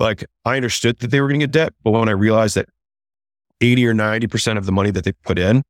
Like 0.00 0.24
I 0.44 0.56
understood 0.56 0.98
that 1.00 1.10
they 1.10 1.20
were 1.20 1.28
going 1.28 1.40
to 1.40 1.46
get 1.46 1.52
debt, 1.52 1.74
but 1.84 1.90
when 1.92 2.08
I 2.08 2.12
realized 2.12 2.56
that 2.56 2.68
80 3.60 3.86
or 3.86 3.94
90% 3.94 4.56
of 4.56 4.64
the 4.64 4.72
money 4.72 4.90
that 4.90 5.04
they 5.04 5.12
put 5.12 5.38
in, 5.38 5.62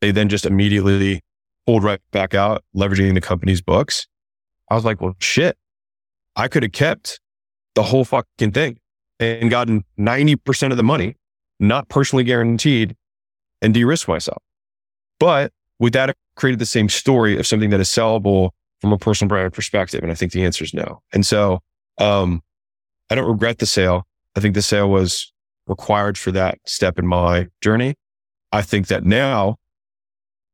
they 0.00 0.12
then 0.12 0.28
just 0.28 0.46
immediately 0.46 1.20
pulled 1.66 1.82
right 1.82 2.00
back 2.12 2.34
out, 2.34 2.64
leveraging 2.74 3.14
the 3.14 3.20
company's 3.20 3.60
books. 3.60 4.06
I 4.70 4.76
was 4.76 4.84
like, 4.84 5.00
well, 5.00 5.16
shit, 5.18 5.58
I 6.36 6.46
could 6.46 6.62
have 6.62 6.72
kept 6.72 7.20
the 7.74 7.82
whole 7.82 8.04
fucking 8.04 8.52
thing 8.52 8.78
and 9.18 9.50
gotten 9.50 9.84
90% 9.98 10.70
of 10.70 10.76
the 10.76 10.82
money, 10.82 11.16
not 11.58 11.88
personally 11.88 12.24
guaranteed, 12.24 12.94
and 13.60 13.74
de 13.74 13.84
risk 13.84 14.06
myself. 14.06 14.42
But 15.18 15.52
would 15.80 15.92
that 15.94 16.10
have 16.10 16.16
created 16.36 16.60
the 16.60 16.66
same 16.66 16.88
story 16.88 17.38
of 17.38 17.46
something 17.46 17.70
that 17.70 17.80
is 17.80 17.88
sellable 17.88 18.50
from 18.80 18.92
a 18.92 18.98
personal 18.98 19.28
brand 19.28 19.52
perspective? 19.52 20.02
And 20.02 20.12
I 20.12 20.14
think 20.14 20.32
the 20.32 20.44
answer 20.44 20.64
is 20.64 20.74
no. 20.74 21.00
And 21.12 21.26
so, 21.26 21.60
um, 21.98 22.42
I 23.10 23.14
don't 23.14 23.28
regret 23.28 23.58
the 23.58 23.66
sale. 23.66 24.06
I 24.36 24.40
think 24.40 24.54
the 24.54 24.62
sale 24.62 24.90
was 24.90 25.32
required 25.66 26.18
for 26.18 26.32
that 26.32 26.58
step 26.66 26.98
in 26.98 27.06
my 27.06 27.48
journey. 27.60 27.94
I 28.52 28.62
think 28.62 28.88
that 28.88 29.04
now 29.04 29.56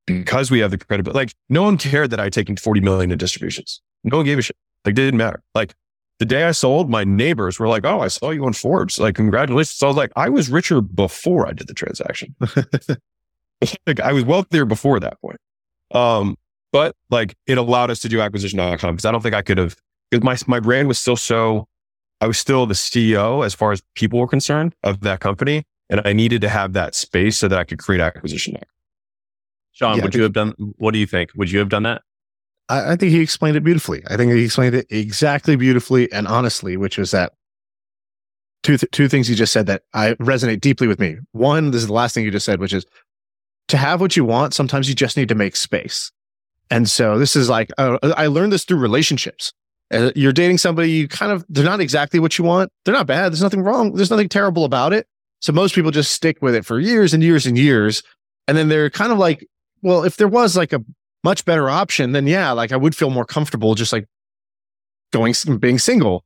because 0.06 0.50
we 0.50 0.60
have 0.60 0.70
the 0.70 0.78
credibility. 0.78 1.18
Like 1.18 1.34
no 1.48 1.62
one 1.62 1.78
cared 1.78 2.10
that 2.10 2.20
I 2.20 2.24
had 2.24 2.32
taken 2.32 2.56
40 2.56 2.80
million 2.80 3.10
in 3.10 3.18
distributions. 3.18 3.80
No 4.04 4.18
one 4.18 4.26
gave 4.26 4.38
a 4.38 4.42
shit. 4.42 4.56
Like 4.84 4.92
it 4.92 4.96
didn't 4.96 5.18
matter. 5.18 5.42
Like 5.54 5.74
the 6.18 6.24
day 6.24 6.44
I 6.44 6.52
sold, 6.52 6.90
my 6.90 7.04
neighbors 7.04 7.58
were 7.58 7.68
like, 7.68 7.84
"Oh, 7.84 8.00
I 8.00 8.08
saw 8.08 8.30
you 8.30 8.44
on 8.44 8.52
Forbes. 8.52 8.98
Like 8.98 9.14
congratulations." 9.14 9.76
So 9.76 9.86
I 9.86 9.90
was 9.90 9.96
like, 9.96 10.12
I 10.16 10.28
was 10.28 10.50
richer 10.50 10.80
before 10.80 11.46
I 11.46 11.52
did 11.52 11.66
the 11.66 11.74
transaction. 11.74 12.34
like 13.86 14.00
I 14.00 14.12
was 14.12 14.24
wealthier 14.24 14.64
before 14.64 15.00
that 15.00 15.20
point. 15.20 15.38
Um, 15.92 16.36
but 16.72 16.94
like 17.10 17.34
it 17.46 17.58
allowed 17.58 17.90
us 17.90 18.00
to 18.00 18.08
do 18.08 18.20
acquisition.com 18.20 18.94
because 18.94 19.04
I 19.04 19.12
don't 19.12 19.22
think 19.22 19.34
I 19.34 19.42
could 19.42 19.58
have 19.58 19.76
because 20.10 20.24
my 20.24 20.36
my 20.46 20.60
brand 20.60 20.88
was 20.88 20.98
still 20.98 21.16
so 21.16 21.66
I 22.20 22.26
was 22.26 22.38
still 22.38 22.66
the 22.66 22.74
CEO 22.74 23.44
as 23.44 23.54
far 23.54 23.72
as 23.72 23.82
people 23.94 24.18
were 24.18 24.28
concerned 24.28 24.74
of 24.82 25.00
that 25.00 25.20
company. 25.20 25.64
And 25.88 26.00
I 26.04 26.12
needed 26.12 26.40
to 26.42 26.48
have 26.48 26.72
that 26.74 26.94
space 26.94 27.36
so 27.36 27.48
that 27.48 27.58
I 27.58 27.64
could 27.64 27.78
create 27.78 28.00
acquisition.com. 28.00 28.62
Shaan, 29.80 29.96
yeah, 29.96 30.02
would 30.04 30.14
you 30.14 30.22
have 30.22 30.32
done? 30.32 30.54
What 30.76 30.92
do 30.92 30.98
you 30.98 31.06
think? 31.06 31.30
Would 31.34 31.50
you 31.50 31.58
have 31.58 31.68
done 31.68 31.84
that? 31.84 32.02
I, 32.68 32.92
I 32.92 32.96
think 32.96 33.12
he 33.12 33.20
explained 33.20 33.56
it 33.56 33.64
beautifully. 33.64 34.02
I 34.08 34.16
think 34.16 34.32
he 34.32 34.44
explained 34.44 34.74
it 34.74 34.86
exactly 34.90 35.56
beautifully 35.56 36.10
and 36.12 36.26
honestly, 36.28 36.76
which 36.76 36.98
was 36.98 37.10
that 37.10 37.32
two 38.62 38.76
th- 38.76 38.90
two 38.92 39.08
things 39.08 39.26
he 39.28 39.34
just 39.34 39.52
said 39.52 39.66
that 39.66 39.82
I 39.94 40.14
resonate 40.14 40.60
deeply 40.60 40.86
with 40.86 41.00
me. 41.00 41.18
One, 41.32 41.70
this 41.70 41.82
is 41.82 41.86
the 41.88 41.92
last 41.92 42.14
thing 42.14 42.24
you 42.24 42.30
just 42.30 42.46
said, 42.46 42.60
which 42.60 42.72
is 42.72 42.84
to 43.68 43.76
have 43.76 44.00
what 44.00 44.16
you 44.16 44.24
want. 44.24 44.54
Sometimes 44.54 44.88
you 44.88 44.94
just 44.94 45.16
need 45.16 45.28
to 45.28 45.34
make 45.34 45.56
space. 45.56 46.12
And 46.70 46.88
so 46.88 47.18
this 47.18 47.34
is 47.34 47.48
like 47.48 47.70
uh, 47.78 47.98
I 48.16 48.26
learned 48.26 48.52
this 48.52 48.64
through 48.64 48.78
relationships. 48.78 49.52
Uh, 49.92 50.12
you're 50.14 50.32
dating 50.32 50.58
somebody, 50.58 50.90
you 50.90 51.08
kind 51.08 51.32
of 51.32 51.44
they're 51.48 51.64
not 51.64 51.80
exactly 51.80 52.20
what 52.20 52.38
you 52.38 52.44
want. 52.44 52.70
They're 52.84 52.94
not 52.94 53.06
bad. 53.06 53.32
There's 53.32 53.42
nothing 53.42 53.62
wrong. 53.62 53.94
There's 53.94 54.10
nothing 54.10 54.28
terrible 54.28 54.64
about 54.64 54.92
it. 54.92 55.06
So 55.40 55.52
most 55.52 55.74
people 55.74 55.90
just 55.90 56.12
stick 56.12 56.38
with 56.42 56.54
it 56.54 56.64
for 56.64 56.78
years 56.78 57.12
and 57.14 57.22
years 57.22 57.46
and 57.46 57.58
years, 57.58 58.02
and 58.46 58.56
then 58.56 58.68
they're 58.68 58.90
kind 58.90 59.10
of 59.12 59.18
like 59.18 59.46
well, 59.82 60.04
if 60.04 60.16
there 60.16 60.28
was 60.28 60.56
like 60.56 60.72
a 60.72 60.84
much 61.24 61.44
better 61.44 61.68
option, 61.68 62.12
then 62.12 62.26
yeah, 62.26 62.52
like 62.52 62.72
I 62.72 62.76
would 62.76 62.94
feel 62.94 63.10
more 63.10 63.24
comfortable 63.24 63.74
just 63.74 63.92
like 63.92 64.06
going 65.12 65.34
being 65.58 65.78
single. 65.78 66.24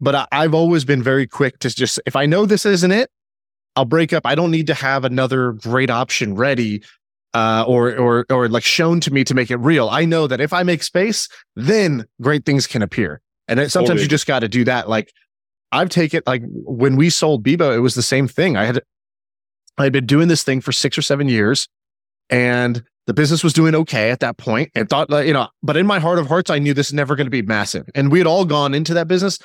But 0.00 0.14
I, 0.14 0.26
I've 0.32 0.54
always 0.54 0.84
been 0.84 1.02
very 1.02 1.26
quick 1.26 1.58
to 1.60 1.70
just 1.70 2.00
if 2.06 2.16
I 2.16 2.26
know 2.26 2.46
this 2.46 2.66
isn't 2.66 2.92
it, 2.92 3.10
I'll 3.76 3.84
break 3.84 4.12
up. 4.12 4.26
I 4.26 4.34
don't 4.34 4.50
need 4.50 4.66
to 4.68 4.74
have 4.74 5.04
another 5.04 5.52
great 5.52 5.90
option 5.90 6.34
ready 6.34 6.82
uh, 7.34 7.64
or 7.66 7.96
or 7.96 8.24
or 8.30 8.48
like 8.48 8.64
shown 8.64 9.00
to 9.00 9.12
me 9.12 9.24
to 9.24 9.34
make 9.34 9.50
it 9.50 9.56
real. 9.56 9.88
I 9.88 10.04
know 10.04 10.26
that 10.26 10.40
if 10.40 10.52
I 10.52 10.62
make 10.62 10.82
space, 10.82 11.28
then 11.56 12.06
great 12.22 12.44
things 12.44 12.66
can 12.66 12.80
appear. 12.80 13.20
And 13.48 13.60
it, 13.60 13.70
sometimes 13.70 13.88
totally. 13.88 14.02
you 14.04 14.08
just 14.08 14.26
got 14.26 14.40
to 14.40 14.48
do 14.48 14.64
that. 14.64 14.88
Like 14.88 15.12
I've 15.72 15.88
taken 15.88 16.22
like 16.26 16.42
when 16.46 16.96
we 16.96 17.10
sold 17.10 17.44
Bebo, 17.44 17.74
it 17.74 17.80
was 17.80 17.94
the 17.94 18.02
same 18.02 18.28
thing. 18.28 18.56
I 18.56 18.64
had 18.64 18.80
I 19.76 19.84
had 19.84 19.92
been 19.92 20.06
doing 20.06 20.28
this 20.28 20.44
thing 20.44 20.60
for 20.60 20.72
six 20.72 20.96
or 20.96 21.02
seven 21.02 21.28
years, 21.28 21.68
and 22.30 22.82
the 23.06 23.14
business 23.14 23.44
was 23.44 23.52
doing 23.52 23.74
okay 23.74 24.10
at 24.10 24.20
that 24.20 24.38
point. 24.38 24.70
and 24.74 24.88
thought, 24.88 25.10
you 25.26 25.32
know, 25.32 25.48
but 25.62 25.76
in 25.76 25.86
my 25.86 25.98
heart 25.98 26.18
of 26.18 26.28
hearts, 26.28 26.50
I 26.50 26.58
knew 26.58 26.72
this 26.72 26.88
is 26.88 26.94
never 26.94 27.16
going 27.16 27.26
to 27.26 27.30
be 27.30 27.42
massive. 27.42 27.86
And 27.94 28.10
we 28.10 28.18
had 28.18 28.26
all 28.26 28.44
gone 28.44 28.74
into 28.74 28.94
that 28.94 29.08
business 29.08 29.38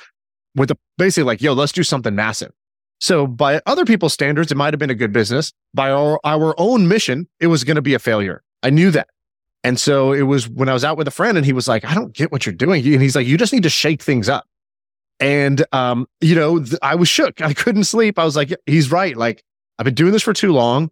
with 0.54 0.68
the 0.68 0.76
basically 0.96 1.24
like, 1.24 1.42
yo, 1.42 1.52
let's 1.52 1.72
do 1.72 1.82
something 1.82 2.14
massive. 2.14 2.52
So 3.00 3.26
by 3.26 3.60
other 3.66 3.84
people's 3.84 4.12
standards, 4.12 4.52
it 4.52 4.56
might 4.56 4.74
have 4.74 4.78
been 4.78 4.90
a 4.90 4.94
good 4.94 5.12
business. 5.12 5.52
By 5.72 5.90
our, 5.90 6.20
our 6.22 6.54
own 6.58 6.86
mission, 6.86 7.28
it 7.40 7.46
was 7.46 7.64
going 7.64 7.76
to 7.76 7.82
be 7.82 7.94
a 7.94 7.98
failure. 7.98 8.42
I 8.62 8.70
knew 8.70 8.90
that. 8.90 9.08
And 9.64 9.78
so 9.78 10.12
it 10.12 10.22
was 10.22 10.48
when 10.48 10.68
I 10.68 10.72
was 10.72 10.84
out 10.84 10.96
with 10.96 11.08
a 11.08 11.10
friend 11.10 11.36
and 11.36 11.44
he 11.44 11.52
was 11.52 11.66
like, 11.66 11.84
I 11.84 11.94
don't 11.94 12.14
get 12.14 12.30
what 12.30 12.46
you're 12.46 12.54
doing. 12.54 12.86
And 12.86 13.02
he's 13.02 13.16
like, 13.16 13.26
you 13.26 13.36
just 13.36 13.52
need 13.52 13.62
to 13.64 13.70
shake 13.70 14.02
things 14.02 14.28
up. 14.28 14.46
And, 15.18 15.64
um, 15.72 16.06
you 16.20 16.34
know, 16.34 16.60
th- 16.60 16.78
I 16.82 16.94
was 16.94 17.08
shook. 17.08 17.40
I 17.42 17.52
couldn't 17.52 17.84
sleep. 17.84 18.18
I 18.18 18.24
was 18.24 18.36
like, 18.36 18.54
he's 18.66 18.90
right. 18.90 19.16
Like 19.16 19.42
I've 19.78 19.84
been 19.84 19.94
doing 19.94 20.12
this 20.12 20.22
for 20.22 20.32
too 20.32 20.52
long. 20.52 20.90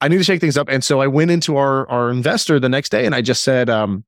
I 0.00 0.08
need 0.08 0.18
to 0.18 0.24
shake 0.24 0.40
things 0.40 0.58
up. 0.58 0.68
And 0.68 0.82
so 0.82 1.00
I 1.00 1.06
went 1.06 1.30
into 1.30 1.56
our 1.56 1.88
our 1.88 2.10
investor 2.10 2.58
the 2.58 2.68
next 2.68 2.88
day 2.88 3.06
and 3.06 3.14
I 3.14 3.22
just 3.22 3.44
said, 3.44 3.70
um, 3.70 4.04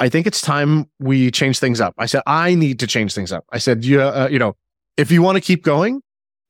I 0.00 0.08
think 0.08 0.26
it's 0.26 0.40
time 0.40 0.90
we 0.98 1.30
change 1.30 1.60
things 1.60 1.80
up. 1.80 1.94
I 1.96 2.06
said, 2.06 2.22
I 2.26 2.54
need 2.54 2.80
to 2.80 2.86
change 2.86 3.14
things 3.14 3.32
up. 3.32 3.44
I 3.52 3.58
said, 3.58 3.84
you, 3.84 4.02
uh, 4.02 4.28
you 4.30 4.38
know, 4.38 4.56
if 4.96 5.12
you 5.12 5.22
want 5.22 5.36
to 5.36 5.40
keep 5.40 5.62
going, 5.62 6.02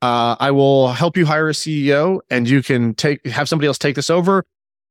uh, 0.03 0.34
I 0.40 0.50
will 0.50 0.88
help 0.88 1.16
you 1.16 1.24
hire 1.24 1.48
a 1.48 1.53
CEO 1.53 2.20
and 2.28 2.48
you 2.48 2.61
can 2.62 2.92
take, 2.94 3.24
have 3.24 3.48
somebody 3.48 3.68
else 3.68 3.78
take 3.78 3.94
this 3.94 4.11
over. 4.11 4.44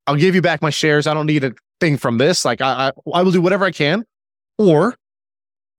I'll 0.08 0.16
give 0.16 0.34
you 0.34 0.42
back 0.42 0.62
my 0.62 0.70
shares. 0.70 1.06
I 1.06 1.14
don't 1.14 1.26
need 1.26 1.44
a 1.44 1.54
thing 1.82 1.98
from 1.98 2.18
this. 2.18 2.46
Like 2.46 2.62
I, 2.62 2.88
I, 2.88 2.92
I 3.14 3.22
will 3.22 3.32
do 3.32 3.42
whatever 3.42 3.66
I 3.66 3.72
can 3.72 4.06
or 4.58 4.96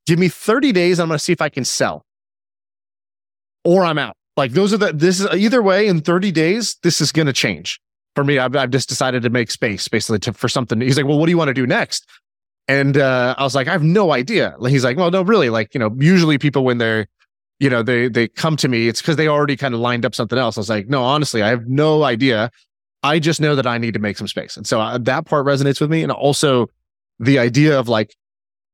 give 0.06 0.18
me 0.18 0.28
30 0.28 0.72
days. 0.72 1.00
I'm 1.00 1.08
going 1.08 1.18
to 1.18 1.24
see 1.24 1.32
if 1.32 1.40
I 1.40 1.48
can 1.48 1.64
sell 1.64 2.04
or 3.64 3.84
I'm 3.84 3.98
out. 3.98 4.16
Like 4.36 4.52
those 4.52 4.74
are 4.74 4.76
the, 4.76 4.92
this 4.92 5.18
is 5.18 5.26
either 5.28 5.62
way 5.62 5.86
in 5.88 6.02
30 6.02 6.30
days, 6.30 6.76
this 6.82 7.00
is 7.00 7.10
going 7.10 7.26
to 7.26 7.32
change 7.32 7.80
for 8.14 8.24
me. 8.24 8.38
I've, 8.38 8.54
I've 8.54 8.70
just 8.70 8.90
decided 8.90 9.22
to 9.22 9.30
make 9.30 9.50
space 9.50 9.88
basically 9.88 10.18
to, 10.20 10.34
for 10.34 10.48
something. 10.48 10.78
He's 10.82 10.98
like, 10.98 11.06
well, 11.06 11.18
what 11.18 11.26
do 11.26 11.32
you 11.32 11.38
want 11.38 11.48
to 11.48 11.54
do 11.54 11.66
next? 11.66 12.06
And, 12.68 12.98
uh, 12.98 13.34
I 13.38 13.42
was 13.44 13.54
like, 13.54 13.66
I 13.66 13.72
have 13.72 13.82
no 13.82 14.12
idea. 14.12 14.56
He's 14.68 14.84
like, 14.84 14.98
well, 14.98 15.10
no, 15.10 15.22
really. 15.22 15.48
Like, 15.48 15.72
you 15.74 15.80
know, 15.80 15.94
usually 15.98 16.36
people 16.36 16.64
when 16.64 16.78
they're, 16.78 17.08
you 17.62 17.70
know, 17.70 17.80
they, 17.80 18.08
they 18.08 18.26
come 18.26 18.56
to 18.56 18.66
me, 18.66 18.88
it's 18.88 19.00
because 19.00 19.14
they 19.14 19.28
already 19.28 19.56
kind 19.56 19.72
of 19.72 19.78
lined 19.78 20.04
up 20.04 20.16
something 20.16 20.36
else. 20.36 20.58
I 20.58 20.60
was 20.60 20.68
like, 20.68 20.88
no, 20.88 21.04
honestly, 21.04 21.42
I 21.42 21.48
have 21.50 21.68
no 21.68 22.02
idea. 22.02 22.50
I 23.04 23.20
just 23.20 23.40
know 23.40 23.54
that 23.54 23.68
I 23.68 23.78
need 23.78 23.94
to 23.94 24.00
make 24.00 24.18
some 24.18 24.26
space. 24.26 24.56
And 24.56 24.66
so 24.66 24.80
uh, 24.80 24.98
that 24.98 25.26
part 25.26 25.46
resonates 25.46 25.80
with 25.80 25.88
me. 25.88 26.02
And 26.02 26.10
also 26.10 26.66
the 27.20 27.38
idea 27.38 27.78
of 27.78 27.88
like, 27.88 28.16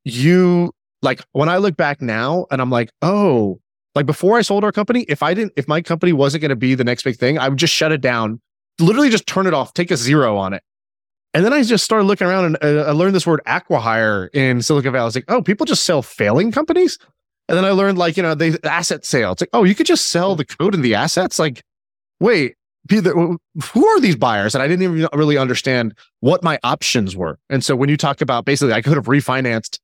you, 0.04 0.72
like 1.02 1.22
when 1.32 1.50
I 1.50 1.58
look 1.58 1.76
back 1.76 2.00
now 2.00 2.46
and 2.50 2.62
I'm 2.62 2.70
like, 2.70 2.88
oh, 3.02 3.60
like 3.94 4.06
before 4.06 4.38
I 4.38 4.40
sold 4.40 4.64
our 4.64 4.72
company, 4.72 5.04
if 5.06 5.22
I 5.22 5.34
didn't, 5.34 5.52
if 5.56 5.68
my 5.68 5.82
company 5.82 6.14
wasn't 6.14 6.40
going 6.40 6.48
to 6.48 6.56
be 6.56 6.74
the 6.74 6.84
next 6.84 7.02
big 7.02 7.18
thing, 7.18 7.38
I 7.38 7.50
would 7.50 7.58
just 7.58 7.74
shut 7.74 7.92
it 7.92 8.00
down, 8.00 8.40
literally 8.80 9.10
just 9.10 9.26
turn 9.26 9.46
it 9.46 9.52
off, 9.52 9.74
take 9.74 9.90
a 9.90 9.98
zero 9.98 10.38
on 10.38 10.54
it. 10.54 10.62
And 11.34 11.44
then 11.44 11.52
I 11.52 11.62
just 11.62 11.84
started 11.84 12.04
looking 12.04 12.26
around 12.26 12.46
and 12.46 12.58
uh, 12.62 12.84
I 12.88 12.92
learned 12.92 13.14
this 13.14 13.26
word 13.26 13.42
acquihire 13.46 14.34
in 14.34 14.62
Silicon 14.62 14.92
Valley. 14.92 15.02
I 15.02 15.04
was 15.04 15.14
like, 15.14 15.26
oh, 15.28 15.42
people 15.42 15.66
just 15.66 15.84
sell 15.84 16.00
failing 16.00 16.52
companies. 16.52 16.98
And 17.48 17.56
then 17.56 17.64
I 17.64 17.70
learned 17.70 17.98
like, 17.98 18.16
you 18.16 18.22
know, 18.22 18.34
the 18.34 18.58
asset 18.64 19.04
sale. 19.04 19.32
It's 19.32 19.42
like, 19.42 19.50
oh, 19.52 19.64
you 19.64 19.74
could 19.74 19.86
just 19.86 20.10
sell 20.10 20.36
the 20.36 20.44
code 20.44 20.74
and 20.74 20.84
the 20.84 20.94
assets. 20.94 21.38
Like, 21.38 21.62
wait, 22.20 22.56
who 22.90 23.38
are 23.86 24.00
these 24.00 24.16
buyers? 24.16 24.54
And 24.54 24.62
I 24.62 24.68
didn't 24.68 24.82
even 24.82 25.08
really 25.12 25.38
understand 25.38 25.96
what 26.20 26.42
my 26.42 26.58
options 26.62 27.16
were. 27.16 27.38
And 27.48 27.64
so 27.64 27.74
when 27.74 27.88
you 27.88 27.96
talk 27.96 28.20
about 28.20 28.44
basically, 28.44 28.74
I 28.74 28.82
could 28.82 28.94
have 28.94 29.06
refinanced 29.06 29.78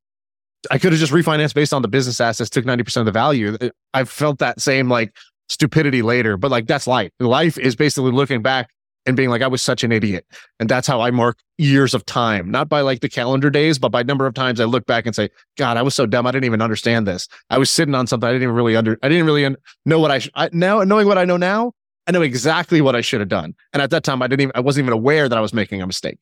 I 0.71 0.79
could 0.79 0.93
have 0.93 1.01
just 1.01 1.13
refinanced 1.13 1.55
based 1.55 1.73
on 1.73 1.83
the 1.83 1.89
business 1.89 2.21
assets, 2.21 2.51
took 2.51 2.65
90% 2.65 2.99
of 2.99 3.07
the 3.07 3.13
value. 3.13 3.57
I 3.93 4.05
felt 4.05 4.39
that 4.39 4.61
same 4.61 4.89
like 4.89 5.15
stupidity 5.49 6.03
later, 6.03 6.37
but 6.37 6.51
like 6.51 6.67
that's 6.67 6.87
life. 6.87 7.11
Life 7.21 7.59
is 7.59 7.77
basically 7.77 8.13
looking 8.13 8.43
back 8.43 8.71
and 9.07 9.17
being 9.17 9.29
like, 9.29 9.43
I 9.43 9.47
was 9.47 9.63
such 9.63 9.85
an 9.85 9.93
idiot. 9.93 10.27
And 10.59 10.69
that's 10.69 10.87
how 10.87 11.01
I 11.01 11.11
mark 11.11 11.39
years 11.59 11.95
of 11.95 12.07
time, 12.07 12.51
not 12.51 12.69
by 12.69 12.81
like 12.81 13.01
the 13.01 13.09
calendar 13.09 13.51
days, 13.51 13.79
but 13.79 13.91
by 13.91 14.03
number 14.03 14.27
of 14.27 14.35
times 14.35 14.61
I 14.61 14.65
look 14.65 14.87
back 14.87 15.07
and 15.07 15.15
say, 15.15 15.29
God, 15.57 15.77
I 15.77 15.83
was 15.83 15.95
so 15.95 16.07
dumb. 16.07 16.27
I 16.27 16.33
didn't 16.33 16.45
even 16.45 16.63
understand 16.63 17.07
this. 17.07 17.29
I 17.51 17.59
was 17.59 17.71
sitting 17.71 17.95
on 17.95 18.07
something 18.07 18.29
I 18.29 18.33
didn't 18.33 18.45
even 18.45 18.55
really 18.55 18.77
under, 18.77 18.99
I 19.03 19.09
didn't 19.09 19.27
really 19.27 19.45
un- 19.45 19.57
know 19.85 19.99
what 19.99 20.11
I, 20.11 20.19
sh- 20.21 20.31
I 20.35 20.49
now 20.53 20.83
knowing 20.83 21.07
what 21.07 21.19
I 21.19 21.25
know 21.25 21.37
now, 21.37 21.73
I 22.07 22.13
know 22.13 22.23
exactly 22.23 22.81
what 22.81 22.97
I 22.97 23.01
should 23.01 23.21
have 23.21 23.29
done. 23.29 23.55
And 23.73 23.83
at 23.83 23.91
that 23.91 24.05
time, 24.05 24.23
I 24.23 24.27
didn't 24.27 24.43
even, 24.43 24.53
I 24.55 24.61
wasn't 24.61 24.85
even 24.85 24.93
aware 24.93 25.29
that 25.29 25.37
I 25.37 25.41
was 25.41 25.55
making 25.55 25.83
a 25.83 25.87
mistake. 25.87 26.19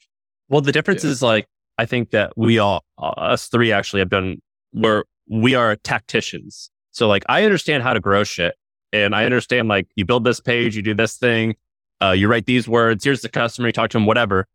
Well, 0.49 0.61
the 0.61 0.73
difference 0.73 1.05
yeah. 1.05 1.11
is 1.11 1.23
like, 1.23 1.47
I 1.79 1.87
think 1.87 2.11
that 2.11 2.33
we 2.37 2.59
all, 2.59 2.85
uh, 2.99 3.09
us 3.09 3.49
three 3.49 3.73
actually 3.73 4.01
have 4.01 4.11
done 4.11 4.43
where 4.73 5.05
we 5.29 5.55
are 5.55 5.77
tacticians. 5.77 6.71
So 6.91 7.09
like 7.09 7.25
I 7.29 7.45
understand 7.45 7.83
how 7.83 7.95
to 7.95 8.01
grow 8.01 8.25
shit 8.25 8.55
and 8.93 9.15
I 9.15 9.25
understand 9.25 9.69
like 9.69 9.89
you 9.97 10.05
build 10.05 10.25
this 10.25 10.41
page, 10.41 10.77
you 10.77 10.83
do 10.83 10.95
this 10.95 11.17
thing, 11.17 11.57
uh, 12.03 12.11
you 12.13 12.29
write 12.29 12.47
these 12.47 12.69
words, 12.69 13.05
here's 13.05 13.23
the 13.23 13.29
customer, 13.29 13.69
you 13.69 13.73
talk 13.73 13.91
to 13.91 13.99
him, 13.99 14.07
whatever. 14.07 14.47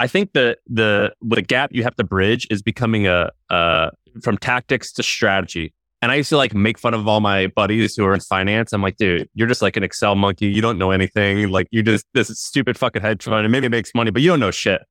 I 0.00 0.06
think 0.06 0.32
that 0.32 0.58
the 0.66 1.12
the 1.22 1.42
gap 1.42 1.70
you 1.72 1.82
have 1.84 1.94
to 1.96 2.04
bridge 2.04 2.46
is 2.50 2.62
becoming 2.62 3.06
a 3.06 3.30
uh, 3.50 3.90
from 4.22 4.36
tactics 4.38 4.92
to 4.94 5.02
strategy. 5.02 5.74
And 6.00 6.10
I 6.10 6.16
used 6.16 6.30
to 6.30 6.36
like 6.36 6.52
make 6.52 6.78
fun 6.78 6.94
of 6.94 7.06
all 7.06 7.20
my 7.20 7.46
buddies 7.46 7.94
who 7.94 8.04
are 8.04 8.12
in 8.12 8.18
finance. 8.18 8.72
I'm 8.72 8.82
like, 8.82 8.96
dude, 8.96 9.28
you're 9.34 9.46
just 9.46 9.62
like 9.62 9.76
an 9.76 9.84
Excel 9.84 10.16
monkey. 10.16 10.48
You 10.48 10.60
don't 10.60 10.76
know 10.76 10.90
anything. 10.90 11.48
Like 11.50 11.68
you 11.70 11.84
just 11.84 12.04
this 12.14 12.28
stupid 12.38 12.76
fucking 12.76 13.02
hedge 13.02 13.22
fund 13.22 13.44
and 13.44 13.52
maybe 13.52 13.66
it 13.66 13.70
makes 13.70 13.94
money, 13.94 14.10
but 14.10 14.22
you 14.22 14.28
don't 14.28 14.40
know 14.40 14.50
shit. 14.50 14.82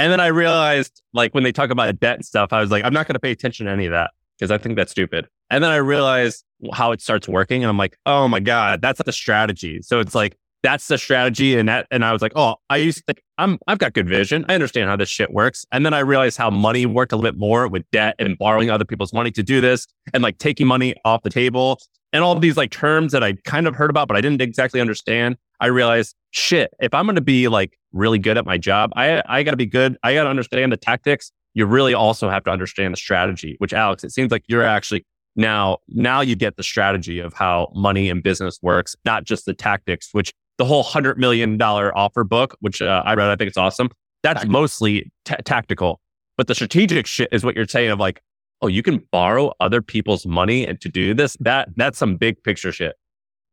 And 0.00 0.10
then 0.10 0.18
I 0.18 0.28
realized, 0.28 1.02
like, 1.12 1.34
when 1.34 1.44
they 1.44 1.52
talk 1.52 1.68
about 1.68 2.00
debt 2.00 2.14
and 2.14 2.24
stuff, 2.24 2.54
I 2.54 2.60
was 2.62 2.70
like, 2.70 2.84
I'm 2.84 2.94
not 2.94 3.06
going 3.06 3.16
to 3.16 3.20
pay 3.20 3.32
attention 3.32 3.66
to 3.66 3.72
any 3.72 3.84
of 3.84 3.92
that 3.92 4.12
because 4.38 4.50
I 4.50 4.56
think 4.56 4.76
that's 4.76 4.90
stupid. 4.90 5.28
And 5.50 5.62
then 5.62 5.70
I 5.70 5.76
realized 5.76 6.42
how 6.72 6.92
it 6.92 7.02
starts 7.02 7.28
working. 7.28 7.62
And 7.62 7.68
I'm 7.68 7.76
like, 7.76 7.98
oh 8.06 8.26
my 8.26 8.40
God, 8.40 8.80
that's 8.80 9.02
the 9.02 9.12
strategy. 9.12 9.82
So 9.82 10.00
it's 10.00 10.14
like, 10.14 10.38
that's 10.62 10.88
the 10.88 10.98
strategy. 10.98 11.56
And 11.56 11.68
that, 11.68 11.86
and 11.90 12.04
I 12.04 12.12
was 12.12 12.22
like, 12.22 12.32
oh, 12.36 12.56
I 12.68 12.76
used 12.76 12.98
to 12.98 13.04
think 13.04 13.22
I'm, 13.38 13.58
I've 13.66 13.78
got 13.78 13.92
good 13.92 14.08
vision. 14.08 14.44
I 14.48 14.54
understand 14.54 14.88
how 14.88 14.96
this 14.96 15.08
shit 15.08 15.32
works. 15.32 15.64
And 15.72 15.84
then 15.84 15.94
I 15.94 16.00
realized 16.00 16.36
how 16.36 16.50
money 16.50 16.86
worked 16.86 17.12
a 17.12 17.16
little 17.16 17.30
bit 17.30 17.38
more 17.38 17.68
with 17.68 17.84
debt 17.90 18.16
and 18.18 18.36
borrowing 18.38 18.70
other 18.70 18.84
people's 18.84 19.12
money 19.12 19.30
to 19.32 19.42
do 19.42 19.60
this 19.60 19.86
and 20.12 20.22
like 20.22 20.38
taking 20.38 20.66
money 20.66 20.94
off 21.04 21.22
the 21.22 21.30
table 21.30 21.80
and 22.12 22.24
all 22.24 22.38
these 22.38 22.56
like 22.56 22.70
terms 22.70 23.12
that 23.12 23.22
I 23.22 23.34
kind 23.44 23.66
of 23.66 23.74
heard 23.74 23.90
about, 23.90 24.08
but 24.08 24.16
I 24.16 24.20
didn't 24.20 24.40
exactly 24.40 24.80
understand. 24.80 25.36
I 25.60 25.66
realized, 25.66 26.14
shit, 26.30 26.70
if 26.80 26.92
I'm 26.94 27.06
going 27.06 27.16
to 27.16 27.20
be 27.20 27.48
like 27.48 27.78
really 27.92 28.18
good 28.18 28.36
at 28.36 28.44
my 28.44 28.58
job, 28.58 28.92
I, 28.96 29.22
I 29.26 29.42
got 29.42 29.52
to 29.52 29.56
be 29.56 29.66
good. 29.66 29.96
I 30.02 30.14
got 30.14 30.24
to 30.24 30.30
understand 30.30 30.72
the 30.72 30.76
tactics. 30.76 31.30
You 31.54 31.66
really 31.66 31.94
also 31.94 32.28
have 32.28 32.44
to 32.44 32.50
understand 32.50 32.94
the 32.94 32.98
strategy, 32.98 33.56
which 33.58 33.72
Alex, 33.72 34.04
it 34.04 34.10
seems 34.10 34.30
like 34.30 34.44
you're 34.48 34.62
actually 34.62 35.04
now, 35.36 35.78
now 35.88 36.20
you 36.20 36.34
get 36.34 36.56
the 36.56 36.62
strategy 36.62 37.20
of 37.20 37.32
how 37.32 37.70
money 37.74 38.10
and 38.10 38.22
business 38.22 38.58
works, 38.62 38.96
not 39.04 39.24
just 39.24 39.46
the 39.46 39.54
tactics, 39.54 40.08
which 40.12 40.32
the 40.60 40.66
whole 40.66 40.82
hundred 40.82 41.18
million 41.18 41.56
dollar 41.56 41.96
offer 41.96 42.22
book, 42.22 42.54
which 42.60 42.82
uh, 42.82 43.02
I 43.06 43.14
read, 43.14 43.30
I 43.30 43.36
think 43.36 43.48
it's 43.48 43.56
awesome. 43.56 43.88
That's 44.22 44.44
mostly 44.44 45.10
t- 45.24 45.34
tactical, 45.46 46.02
but 46.36 46.48
the 46.48 46.54
strategic 46.54 47.06
shit 47.06 47.30
is 47.32 47.42
what 47.42 47.56
you're 47.56 47.66
saying 47.66 47.90
of 47.90 47.98
like, 47.98 48.20
oh, 48.60 48.66
you 48.66 48.82
can 48.82 48.98
borrow 49.10 49.54
other 49.58 49.80
people's 49.80 50.26
money 50.26 50.66
and 50.66 50.78
to 50.82 50.90
do 50.90 51.14
this. 51.14 51.34
That 51.40 51.70
that's 51.76 51.96
some 51.96 52.16
big 52.16 52.42
picture 52.42 52.72
shit. 52.72 52.96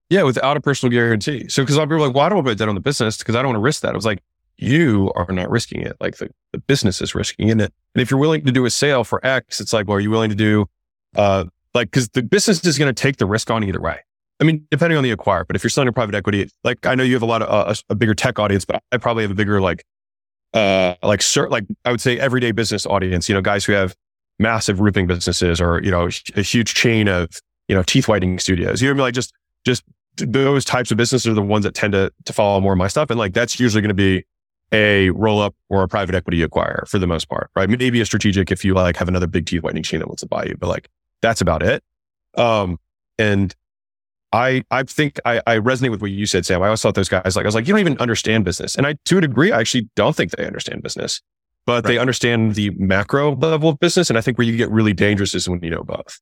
Yeah, 0.09 0.23
without 0.23 0.57
a 0.57 0.59
personal 0.59 0.91
guarantee. 0.91 1.47
So, 1.47 1.63
because 1.63 1.75
a 1.75 1.79
lot 1.79 1.83
of 1.83 1.89
people 1.91 2.03
are 2.03 2.07
like, 2.07 2.15
why 2.15 2.27
do 2.27 2.37
I 2.37 2.41
put 2.41 2.57
debt 2.57 2.67
on 2.67 2.75
the 2.75 2.81
business? 2.81 3.17
Because 3.17 3.37
I 3.37 3.41
don't 3.41 3.51
want 3.51 3.55
to 3.55 3.61
risk 3.61 3.83
that. 3.83 3.93
I 3.93 3.95
was 3.95 4.05
like, 4.05 4.21
you 4.57 5.09
are 5.15 5.31
not 5.31 5.49
risking 5.49 5.81
it. 5.81 5.95
Like 6.01 6.17
the, 6.17 6.29
the 6.51 6.59
business 6.59 7.01
is 7.01 7.15
risking 7.15 7.47
it. 7.47 7.61
And 7.61 7.71
if 7.95 8.11
you're 8.11 8.19
willing 8.19 8.43
to 8.43 8.51
do 8.51 8.65
a 8.65 8.69
sale 8.69 9.05
for 9.05 9.25
X, 9.25 9.61
it's 9.61 9.71
like, 9.71 9.87
well, 9.87 9.95
are 9.95 10.01
you 10.01 10.11
willing 10.11 10.29
to 10.29 10.35
do, 10.35 10.65
uh, 11.15 11.45
like, 11.73 11.89
because 11.89 12.09
the 12.09 12.21
business 12.21 12.65
is 12.65 12.77
going 12.77 12.93
to 12.93 13.01
take 13.01 13.15
the 13.15 13.25
risk 13.25 13.49
on 13.49 13.63
either 13.63 13.79
way. 13.79 13.99
I 14.39 14.43
mean, 14.43 14.67
depending 14.69 14.97
on 14.97 15.03
the 15.03 15.11
acquire, 15.11 15.43
but 15.45 15.55
if 15.55 15.63
you're 15.63 15.69
selling 15.69 15.88
to 15.88 15.93
private 15.93 16.13
equity, 16.13 16.49
like 16.63 16.85
I 16.85 16.95
know 16.95 17.03
you 17.03 17.13
have 17.13 17.23
a 17.23 17.27
lot 17.27 17.41
of 17.41 17.49
uh, 17.49 17.73
a, 17.73 17.93
a 17.93 17.95
bigger 17.95 18.13
tech 18.13 18.38
audience, 18.38 18.65
but 18.65 18.83
I 18.91 18.97
probably 18.97 19.23
have 19.23 19.31
a 19.31 19.35
bigger 19.35 19.59
like, 19.59 19.83
uh, 20.53 20.95
like 21.01 21.21
cert, 21.21 21.49
like 21.49 21.65
I 21.85 21.91
would 21.91 22.01
say 22.01 22.19
everyday 22.19 22.51
business 22.51 22.85
audience. 22.85 23.27
You 23.27 23.35
know, 23.35 23.41
guys 23.41 23.65
who 23.65 23.73
have 23.73 23.95
massive 24.39 24.79
roofing 24.79 25.07
businesses 25.07 25.59
or 25.59 25.81
you 25.81 25.89
know 25.89 26.09
a 26.35 26.41
huge 26.41 26.75
chain 26.75 27.07
of 27.07 27.29
you 27.67 27.75
know 27.75 27.83
teeth 27.83 28.07
whitening 28.07 28.38
studios. 28.39 28.81
You 28.81 28.93
know, 28.93 29.01
like 29.01 29.15
just 29.15 29.33
just 29.65 29.83
those 30.17 30.65
types 30.65 30.91
of 30.91 30.97
businesses 30.97 31.27
are 31.27 31.33
the 31.33 31.41
ones 31.41 31.63
that 31.63 31.73
tend 31.73 31.93
to 31.93 32.11
to 32.25 32.33
follow 32.33 32.59
more 32.59 32.73
of 32.73 32.77
my 32.77 32.88
stuff, 32.88 33.09
and 33.09 33.17
like 33.17 33.33
that's 33.33 33.59
usually 33.59 33.81
going 33.81 33.89
to 33.89 33.95
be 33.95 34.23
a 34.71 35.09
roll 35.11 35.41
up 35.41 35.55
or 35.69 35.83
a 35.83 35.88
private 35.88 36.13
equity 36.13 36.41
acquire 36.41 36.83
for 36.88 36.99
the 36.99 37.07
most 37.07 37.29
part, 37.29 37.49
right? 37.55 37.69
Maybe 37.69 38.01
a 38.01 38.05
strategic 38.05 38.51
if 38.51 38.65
you 38.65 38.73
like 38.73 38.97
have 38.97 39.07
another 39.07 39.27
big 39.27 39.45
teeth 39.45 39.63
whitening 39.63 39.83
chain 39.83 39.99
that 39.99 40.07
wants 40.07 40.21
to 40.21 40.27
buy 40.27 40.43
you, 40.43 40.55
but 40.59 40.67
like 40.67 40.89
that's 41.21 41.41
about 41.41 41.63
it. 41.63 41.83
Um, 42.35 42.77
and 43.17 43.55
I, 44.38 44.63
I 44.69 44.83
think 44.83 45.19
I, 45.25 45.41
I 45.47 45.57
resonate 45.57 45.89
with 45.89 46.01
what 46.01 46.11
you 46.11 46.27
said, 46.27 46.45
Sam. 46.45 46.61
I 46.61 46.67
always 46.67 46.81
thought 46.81 46.93
those 46.93 47.09
guys 47.09 47.35
like, 47.35 47.43
I 47.43 47.47
was 47.47 47.55
like, 47.55 47.67
you 47.67 47.73
don't 47.73 47.79
even 47.79 47.97
understand 47.97 48.45
business. 48.45 48.75
And 48.75 48.85
I, 48.85 48.95
to 49.05 49.17
a 49.17 49.21
degree, 49.21 49.51
I 49.51 49.59
actually 49.59 49.89
don't 49.95 50.15
think 50.15 50.31
they 50.31 50.45
understand 50.45 50.83
business, 50.83 51.21
but 51.65 51.83
right. 51.83 51.93
they 51.93 51.97
understand 51.97 52.53
the 52.53 52.69
macro 52.77 53.35
level 53.35 53.69
of 53.69 53.79
business. 53.79 54.11
And 54.11 54.17
I 54.17 54.21
think 54.21 54.38
where 54.38 54.45
you 54.45 54.55
get 54.55 54.69
really 54.69 54.93
dangerous 54.93 55.33
is 55.33 55.49
when 55.49 55.63
you 55.63 55.71
know 55.71 55.83
both. 55.83 56.19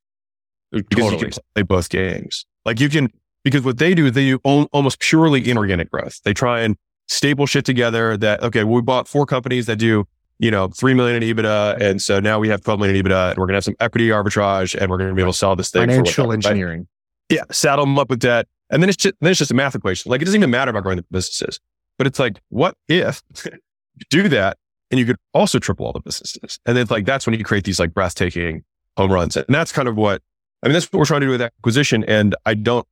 Because 0.72 0.88
totally. 0.98 1.12
you 1.12 1.32
can 1.32 1.44
play 1.56 1.64
both 1.64 1.90
games. 1.90 2.46
Like 2.64 2.80
you 2.80 2.88
can, 2.88 3.12
because 3.44 3.64
what 3.64 3.80
they 3.80 3.94
do, 3.94 4.10
they 4.10 4.30
do 4.30 4.40
almost 4.44 5.00
purely 5.00 5.50
inorganic 5.50 5.92
growth. 5.92 6.22
They 6.24 6.34
try 6.34 6.62
and 6.62 6.78
staple 7.10 7.46
shit 7.46 7.66
together 7.66 8.16
that, 8.16 8.42
okay, 8.42 8.64
well, 8.64 8.76
we 8.76 8.82
bought 8.82 9.10
four 9.10 9.26
companies 9.26 9.66
that 9.66 9.76
do, 9.76 10.08
you 10.40 10.52
know, 10.52 10.70
3 10.70 10.94
million 10.94 11.22
in 11.22 11.36
EBITDA. 11.36 11.82
And 11.82 12.02
so 12.02 12.22
now 12.22 12.40
we 12.40 12.48
have 12.48 12.62
12 12.62 12.80
million 12.80 12.96
in 12.96 13.06
EBITDA 13.06 13.32
and 13.32 13.38
we're 13.38 13.46
going 13.46 13.54
to 13.54 13.58
have 13.58 13.66
some 13.66 13.76
equity 13.82 14.08
arbitrage 14.08 14.74
and 14.80 14.90
we're 14.90 14.98
going 14.98 15.10
to 15.10 15.16
be 15.16 15.22
able 15.22 15.34
to 15.34 15.38
sell 15.38 15.56
this 15.58 15.70
thing. 15.70 15.90
Financial 15.90 16.32
engineering. 16.32 16.88
Yeah. 17.30 17.44
Saddle 17.52 17.86
them 17.86 17.98
up 17.98 18.10
with 18.10 18.20
debt. 18.20 18.48
And 18.70 18.82
then 18.82 18.90
it's 18.90 18.98
just, 18.98 19.16
then 19.22 19.32
it's 19.32 19.40
just 19.40 19.52
a 19.52 19.56
math 19.56 19.76
equation. 19.76 20.10
Like 20.10 20.22
it 20.22 20.26
doesn't 20.26 20.40
even 20.40 20.50
matter 20.50 20.72
about 20.72 20.84
growing 20.84 20.98
the 20.98 21.06
businesses, 21.12 21.60
but 21.98 22.08
it's 22.08 22.20
like, 22.20 22.42
what 22.50 22.76
if 22.88 23.22
you 23.46 23.52
do 24.10 24.28
that 24.30 24.58
and 24.92 25.00
you 25.00 25.06
could 25.06 25.18
also 25.34 25.60
triple 25.60 25.86
all 25.86 25.94
the 25.94 26.00
businesses? 26.00 26.60
And 26.66 26.76
then 26.76 26.88
like, 26.90 27.06
that's 27.06 27.26
when 27.26 27.38
you 27.38 27.44
create 27.44 27.64
these 27.64 27.80
like 27.80 27.94
breathtaking 27.94 28.64
home 28.98 29.12
runs. 29.12 29.38
And 29.38 29.46
that's 29.50 29.72
kind 29.72 29.88
of 29.88 29.96
what, 29.96 30.22
I 30.64 30.68
mean, 30.68 30.74
that's 30.74 30.92
what 30.92 31.00
we're 31.00 31.06
trying 31.06 31.22
to 31.22 31.28
do 31.28 31.32
with 31.32 31.42
acquisition. 31.42 32.04
And 32.06 32.36
I 32.46 32.56
don't, 32.56 32.88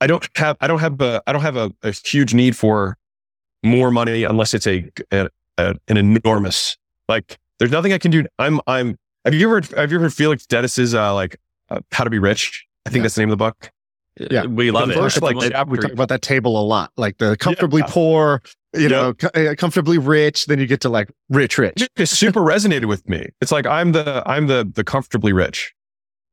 I 0.00 0.06
don't 0.06 0.28
have, 0.36 0.56
I 0.60 0.66
don't 0.66 0.80
have 0.80 1.00
a, 1.00 1.22
I 1.26 1.32
don't 1.32 1.42
have 1.42 1.56
a, 1.56 1.72
a 1.82 1.92
huge 1.92 2.34
need 2.34 2.56
for 2.56 2.98
more 3.62 3.90
money 3.90 4.24
unless 4.24 4.52
it's 4.52 4.66
a, 4.66 4.90
a, 5.10 5.28
a, 5.58 5.76
an 5.88 5.96
enormous, 5.96 6.76
like 7.08 7.38
there's 7.58 7.70
nothing 7.70 7.92
I 7.92 7.98
can 7.98 8.10
do. 8.10 8.26
I'm, 8.38 8.60
I'm, 8.66 8.98
have 9.24 9.32
you 9.32 9.48
ever, 9.48 9.62
have 9.76 9.90
you 9.90 9.98
ever 9.98 10.10
Felix 10.10 10.44
Dennis's, 10.46 10.94
uh, 10.94 11.14
like, 11.14 11.38
uh, 11.70 11.80
How 11.92 12.04
to 12.04 12.10
Be 12.10 12.18
Rich? 12.18 12.66
I 12.86 12.90
think 12.90 12.96
yeah. 12.96 13.02
that's 13.02 13.14
the 13.14 13.22
name 13.22 13.28
of 13.28 13.38
the 13.38 13.44
book. 13.44 13.70
Yeah, 14.30 14.44
we 14.44 14.70
love 14.70 14.88
the 14.88 14.94
it. 14.94 14.98
First, 14.98 15.22
like, 15.22 15.36
we 15.36 15.48
talk 15.50 15.92
about 15.92 16.08
that 16.10 16.20
table 16.20 16.60
a 16.60 16.64
lot, 16.64 16.92
like 16.96 17.16
the 17.16 17.36
comfortably 17.38 17.80
yeah. 17.80 17.88
poor, 17.88 18.42
you 18.74 18.88
know, 18.88 19.14
uh, 19.34 19.54
comfortably 19.56 19.96
rich. 19.96 20.46
Then 20.46 20.58
you 20.58 20.66
get 20.66 20.82
to 20.82 20.90
like 20.90 21.10
rich, 21.30 21.56
rich. 21.56 21.88
It 21.96 22.06
super 22.06 22.40
resonated 22.42 22.86
with 22.86 23.08
me. 23.08 23.28
It's 23.40 23.50
like 23.50 23.66
I'm 23.66 23.92
the 23.92 24.22
I'm 24.26 24.48
the 24.48 24.70
the 24.70 24.84
comfortably 24.84 25.32
rich, 25.32 25.72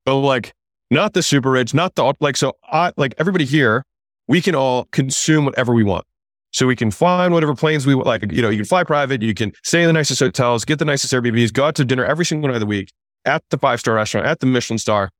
but 0.06 0.16
like 0.16 0.54
not 0.92 1.14
the 1.14 1.24
super 1.24 1.52
rich, 1.52 1.74
not 1.74 1.96
the 1.96 2.14
like. 2.20 2.36
So 2.36 2.54
I 2.66 2.92
like 2.98 3.14
everybody 3.18 3.46
here, 3.46 3.86
we 4.28 4.42
can 4.42 4.56
all 4.56 4.86
consume 4.92 5.46
whatever 5.46 5.74
we 5.74 5.84
want. 5.84 6.06
So 6.52 6.68
we 6.68 6.76
can 6.76 6.92
fly 6.92 7.26
on 7.26 7.34
whatever 7.34 7.56
planes 7.56 7.86
we 7.86 7.94
like. 7.96 8.30
You 8.32 8.42
know, 8.42 8.50
you 8.50 8.58
can 8.58 8.66
fly 8.66 8.84
private. 8.84 9.22
You 9.22 9.34
can 9.34 9.54
stay 9.64 9.82
in 9.82 9.88
the 9.88 9.94
nicest 9.94 10.20
hotels, 10.20 10.66
get 10.66 10.80
the 10.80 10.86
nicest 10.86 11.14
Airbnbs, 11.14 11.54
go 11.54 11.66
out 11.66 11.76
to 11.76 11.86
dinner 11.86 12.04
every 12.04 12.26
single 12.26 12.50
night 12.50 12.56
of 12.56 12.60
the 12.60 12.66
week 12.66 12.92
at 13.26 13.44
the 13.52 13.58
five 13.58 13.80
star 13.80 13.96
restaurant, 13.96 14.26
at 14.26 14.40
the 14.40 14.48
Michelin 14.48 14.80
star, 14.80 15.12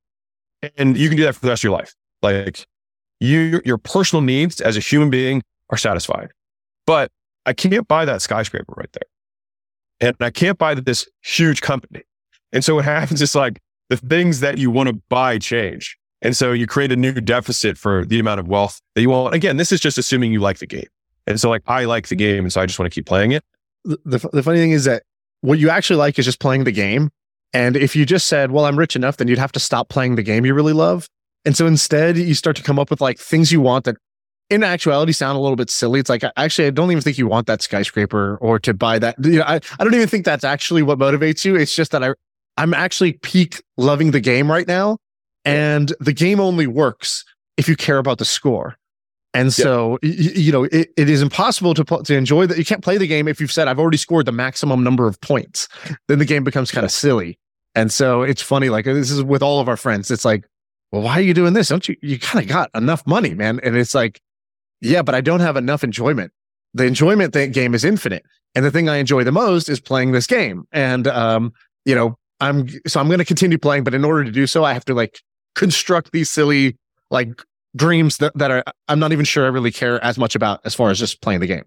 and 0.76 0.96
you 0.96 1.08
can 1.08 1.16
do 1.16 1.24
that 1.24 1.34
for 1.34 1.40
the 1.40 1.48
rest 1.48 1.60
of 1.60 1.64
your 1.64 1.72
life. 1.72 1.94
Like 2.22 2.66
you, 3.20 3.60
your 3.64 3.78
personal 3.78 4.22
needs 4.22 4.60
as 4.60 4.76
a 4.76 4.80
human 4.80 5.10
being 5.10 5.42
are 5.70 5.76
satisfied. 5.76 6.30
But 6.86 7.10
I 7.46 7.52
can't 7.52 7.86
buy 7.88 8.04
that 8.04 8.22
skyscraper 8.22 8.72
right 8.76 8.92
there. 8.92 10.08
And 10.08 10.16
I 10.20 10.30
can't 10.30 10.58
buy 10.58 10.74
this 10.74 11.08
huge 11.22 11.60
company. 11.60 12.02
And 12.52 12.64
so 12.64 12.74
what 12.74 12.84
happens 12.96 13.22
is 13.22 13.34
like 13.34 13.60
the 13.88 13.96
things 13.96 14.40
that 14.40 14.58
you 14.58 14.70
want 14.70 14.88
to 14.88 14.94
buy 15.08 15.38
change. 15.38 15.96
And 16.22 16.36
so 16.36 16.52
you 16.52 16.66
create 16.66 16.92
a 16.92 16.96
new 16.96 17.12
deficit 17.12 17.78
for 17.78 18.04
the 18.04 18.18
amount 18.18 18.40
of 18.40 18.48
wealth 18.48 18.80
that 18.94 19.00
you 19.00 19.10
want. 19.10 19.34
Again, 19.34 19.56
this 19.56 19.72
is 19.72 19.80
just 19.80 19.96
assuming 19.96 20.32
you 20.32 20.40
like 20.40 20.58
the 20.58 20.66
game. 20.66 20.86
And 21.26 21.40
so 21.40 21.48
like 21.48 21.62
I 21.66 21.84
like 21.84 22.08
the 22.08 22.16
game. 22.16 22.44
And 22.44 22.52
so 22.52 22.60
I 22.60 22.66
just 22.66 22.78
want 22.78 22.90
to 22.90 22.94
keep 22.94 23.06
playing 23.06 23.32
it. 23.32 23.42
The, 23.84 23.98
the, 24.04 24.18
the 24.32 24.42
funny 24.42 24.58
thing 24.58 24.72
is 24.72 24.84
that 24.84 25.04
what 25.40 25.58
you 25.58 25.70
actually 25.70 25.96
like 25.96 26.18
is 26.18 26.24
just 26.24 26.40
playing 26.40 26.64
the 26.64 26.72
game. 26.72 27.10
And 27.52 27.76
if 27.76 27.96
you 27.96 28.06
just 28.06 28.26
said, 28.26 28.50
well, 28.52 28.64
I'm 28.64 28.78
rich 28.78 28.94
enough, 28.94 29.16
then 29.16 29.28
you'd 29.28 29.38
have 29.38 29.52
to 29.52 29.60
stop 29.60 29.88
playing 29.88 30.16
the 30.16 30.22
game 30.22 30.46
you 30.46 30.54
really 30.54 30.72
love. 30.72 31.08
And 31.44 31.56
so 31.56 31.66
instead, 31.66 32.16
you 32.16 32.34
start 32.34 32.56
to 32.56 32.62
come 32.62 32.78
up 32.78 32.90
with 32.90 33.00
like 33.00 33.18
things 33.18 33.50
you 33.50 33.60
want 33.60 33.86
that 33.86 33.96
in 34.50 34.62
actuality 34.62 35.12
sound 35.12 35.36
a 35.36 35.40
little 35.40 35.56
bit 35.56 35.70
silly. 35.70 36.00
It's 36.00 36.10
like, 36.10 36.22
actually, 36.36 36.66
I 36.66 36.70
don't 36.70 36.90
even 36.90 37.02
think 37.02 37.18
you 37.18 37.26
want 37.26 37.46
that 37.46 37.62
skyscraper 37.62 38.36
or 38.40 38.58
to 38.60 38.74
buy 38.74 38.98
that. 38.98 39.16
You 39.24 39.38
know, 39.38 39.44
I, 39.44 39.60
I 39.78 39.84
don't 39.84 39.94
even 39.94 40.08
think 40.08 40.24
that's 40.24 40.44
actually 40.44 40.82
what 40.82 40.98
motivates 40.98 41.44
you. 41.44 41.56
It's 41.56 41.74
just 41.74 41.92
that 41.92 42.04
I, 42.04 42.14
I'm 42.56 42.74
actually 42.74 43.14
peak 43.14 43.62
loving 43.76 44.10
the 44.10 44.20
game 44.20 44.50
right 44.50 44.66
now. 44.66 44.98
And 45.44 45.92
the 46.00 46.12
game 46.12 46.40
only 46.40 46.66
works 46.66 47.24
if 47.56 47.68
you 47.68 47.76
care 47.76 47.98
about 47.98 48.18
the 48.18 48.24
score. 48.24 48.76
And 49.32 49.52
so, 49.52 49.98
yeah. 50.02 50.10
you, 50.10 50.30
you, 50.30 50.52
know, 50.52 50.64
it, 50.64 50.90
it 50.96 51.08
is 51.08 51.22
impossible 51.22 51.74
to 51.74 51.84
to 51.84 52.14
enjoy 52.16 52.46
that. 52.46 52.58
You 52.58 52.64
can't 52.64 52.82
play 52.82 52.98
the 52.98 53.06
game 53.06 53.28
if 53.28 53.40
you've 53.40 53.52
said, 53.52 53.68
I've 53.68 53.78
already 53.78 53.96
scored 53.96 54.26
the 54.26 54.32
maximum 54.32 54.82
number 54.82 55.06
of 55.06 55.20
points. 55.20 55.68
Then 56.08 56.18
the 56.18 56.24
game 56.24 56.42
becomes 56.42 56.70
kind 56.70 56.84
of 56.84 56.90
silly. 56.90 57.38
And 57.74 57.92
so 57.92 58.22
it's 58.22 58.42
funny. 58.42 58.68
Like 58.68 58.84
this 58.84 59.10
is 59.10 59.22
with 59.22 59.42
all 59.42 59.60
of 59.60 59.68
our 59.68 59.76
friends. 59.76 60.10
It's 60.10 60.24
like, 60.24 60.44
well, 60.90 61.02
why 61.02 61.18
are 61.18 61.22
you 61.22 61.34
doing 61.34 61.52
this? 61.52 61.68
Don't 61.68 61.88
you, 61.88 61.96
you 62.02 62.18
kind 62.18 62.42
of 62.44 62.48
got 62.48 62.70
enough 62.74 63.06
money, 63.06 63.34
man. 63.34 63.60
And 63.62 63.76
it's 63.76 63.94
like, 63.94 64.20
yeah, 64.80 65.02
but 65.02 65.14
I 65.14 65.20
don't 65.20 65.40
have 65.40 65.56
enough 65.56 65.84
enjoyment. 65.84 66.32
The 66.74 66.84
enjoyment 66.84 67.32
that 67.34 67.52
game 67.52 67.74
is 67.74 67.84
infinite. 67.84 68.24
And 68.54 68.64
the 68.64 68.70
thing 68.70 68.88
I 68.88 68.96
enjoy 68.96 69.22
the 69.22 69.32
most 69.32 69.68
is 69.68 69.80
playing 69.80 70.12
this 70.12 70.26
game. 70.26 70.64
And, 70.72 71.06
um, 71.06 71.52
you 71.84 71.94
know, 71.94 72.16
I'm, 72.40 72.68
so 72.86 72.98
I'm 72.98 73.06
going 73.06 73.18
to 73.18 73.24
continue 73.24 73.58
playing, 73.58 73.84
but 73.84 73.94
in 73.94 74.04
order 74.04 74.24
to 74.24 74.32
do 74.32 74.46
so, 74.46 74.64
I 74.64 74.72
have 74.72 74.84
to 74.86 74.94
like 74.94 75.20
construct 75.54 76.10
these 76.10 76.30
silly, 76.30 76.76
like 77.10 77.42
dreams 77.76 78.18
that, 78.18 78.36
that 78.36 78.50
are, 78.50 78.64
I'm 78.88 78.98
not 78.98 79.12
even 79.12 79.24
sure 79.24 79.44
I 79.44 79.48
really 79.48 79.70
care 79.70 80.02
as 80.04 80.18
much 80.18 80.34
about 80.34 80.60
as 80.64 80.74
far 80.74 80.90
as 80.90 80.98
just 80.98 81.20
playing 81.20 81.40
the 81.40 81.46
game. 81.46 81.64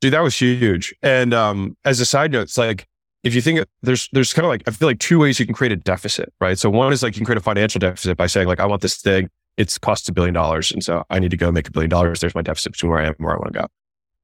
Dude, 0.00 0.12
that 0.12 0.22
was 0.22 0.36
huge. 0.36 0.94
And, 1.02 1.32
um, 1.32 1.76
as 1.84 2.00
a 2.00 2.04
side 2.04 2.32
note, 2.32 2.42
it's 2.42 2.58
like, 2.58 2.86
if 3.22 3.34
you 3.34 3.40
think 3.40 3.64
there's 3.82 4.08
there's 4.12 4.32
kind 4.32 4.44
of 4.44 4.50
like 4.50 4.62
I 4.66 4.72
feel 4.72 4.88
like 4.88 4.98
two 4.98 5.18
ways 5.18 5.38
you 5.38 5.46
can 5.46 5.54
create 5.54 5.72
a 5.72 5.76
deficit, 5.76 6.32
right? 6.40 6.58
So 6.58 6.68
one 6.68 6.92
is 6.92 7.02
like 7.02 7.14
you 7.14 7.20
can 7.20 7.26
create 7.26 7.38
a 7.38 7.42
financial 7.42 7.78
deficit 7.78 8.16
by 8.16 8.26
saying 8.26 8.48
like 8.48 8.60
I 8.60 8.66
want 8.66 8.82
this 8.82 8.96
thing, 8.96 9.30
it's 9.56 9.78
costs 9.78 10.08
a 10.08 10.12
billion 10.12 10.34
dollars, 10.34 10.72
and 10.72 10.82
so 10.82 11.04
I 11.10 11.18
need 11.18 11.30
to 11.30 11.36
go 11.36 11.52
make 11.52 11.68
a 11.68 11.70
billion 11.70 11.90
dollars. 11.90 12.20
There's 12.20 12.34
my 12.34 12.42
deficit 12.42 12.72
between 12.72 12.90
where 12.90 13.00
I 13.00 13.04
am 13.04 13.14
and 13.18 13.24
where 13.24 13.34
I 13.34 13.38
want 13.38 13.52
to 13.52 13.60
go. 13.60 13.66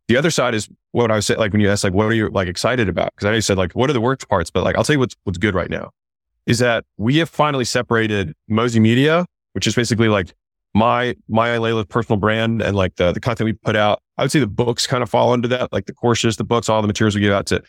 The 0.09 0.17
other 0.17 0.31
side 0.31 0.55
is 0.55 0.69
what 0.93 1.11
I 1.11 1.17
was 1.17 1.27
saying, 1.27 1.39
like 1.39 1.53
when 1.53 1.61
you 1.61 1.71
ask 1.71 1.85
like 1.85 1.93
what 1.93 2.07
are 2.07 2.13
you 2.13 2.29
like 2.31 2.49
excited 2.49 2.89
about? 2.89 3.15
Because 3.15 3.27
I 3.27 3.31
know 3.31 3.37
you 3.37 3.43
said 3.43 3.59
like 3.59 3.73
what 3.73 3.89
are 3.89 3.93
the 3.93 4.01
worst 4.01 4.29
parts, 4.29 4.51
but 4.51 4.65
like 4.65 4.77
I'll 4.77 4.85
tell 4.85 4.95
you 4.95 5.01
what's 5.01 5.15
what's 5.25 5.39
good 5.39 5.55
right 5.55 5.71
now 5.71 5.91
is 6.47 6.59
that 6.61 6.85
we 6.97 7.19
have 7.19 7.29
finally 7.29 7.65
separated 7.65 8.35
Mozi 8.51 8.81
Media, 8.81 9.27
which 9.53 9.67
is 9.67 9.75
basically 9.75 10.09
like 10.09 10.35
my 10.79 11.17
my 11.29 11.59
Leila's 11.59 11.87
personal 11.87 12.19
brand 12.19 12.63
and 12.63 12.77
like 12.77 12.95
the 12.97 13.13
the 13.13 13.21
content 13.21 13.47
we 13.47 13.53
put 13.53 13.77
out. 13.77 14.01
I 14.17 14.23
would 14.23 14.33
say 14.33 14.39
the 14.41 14.47
books 14.47 14.87
kind 14.87 15.03
of 15.03 15.11
fall 15.11 15.33
under 15.33 15.49
that, 15.49 15.73
like 15.73 15.87
the 15.87 15.95
courses, 15.95 16.37
the 16.37 16.45
books, 16.45 16.69
all 16.69 16.81
the 16.81 16.89
materials 16.89 17.15
we 17.15 17.21
give 17.21 17.33
out 17.33 17.47
to 17.47 17.63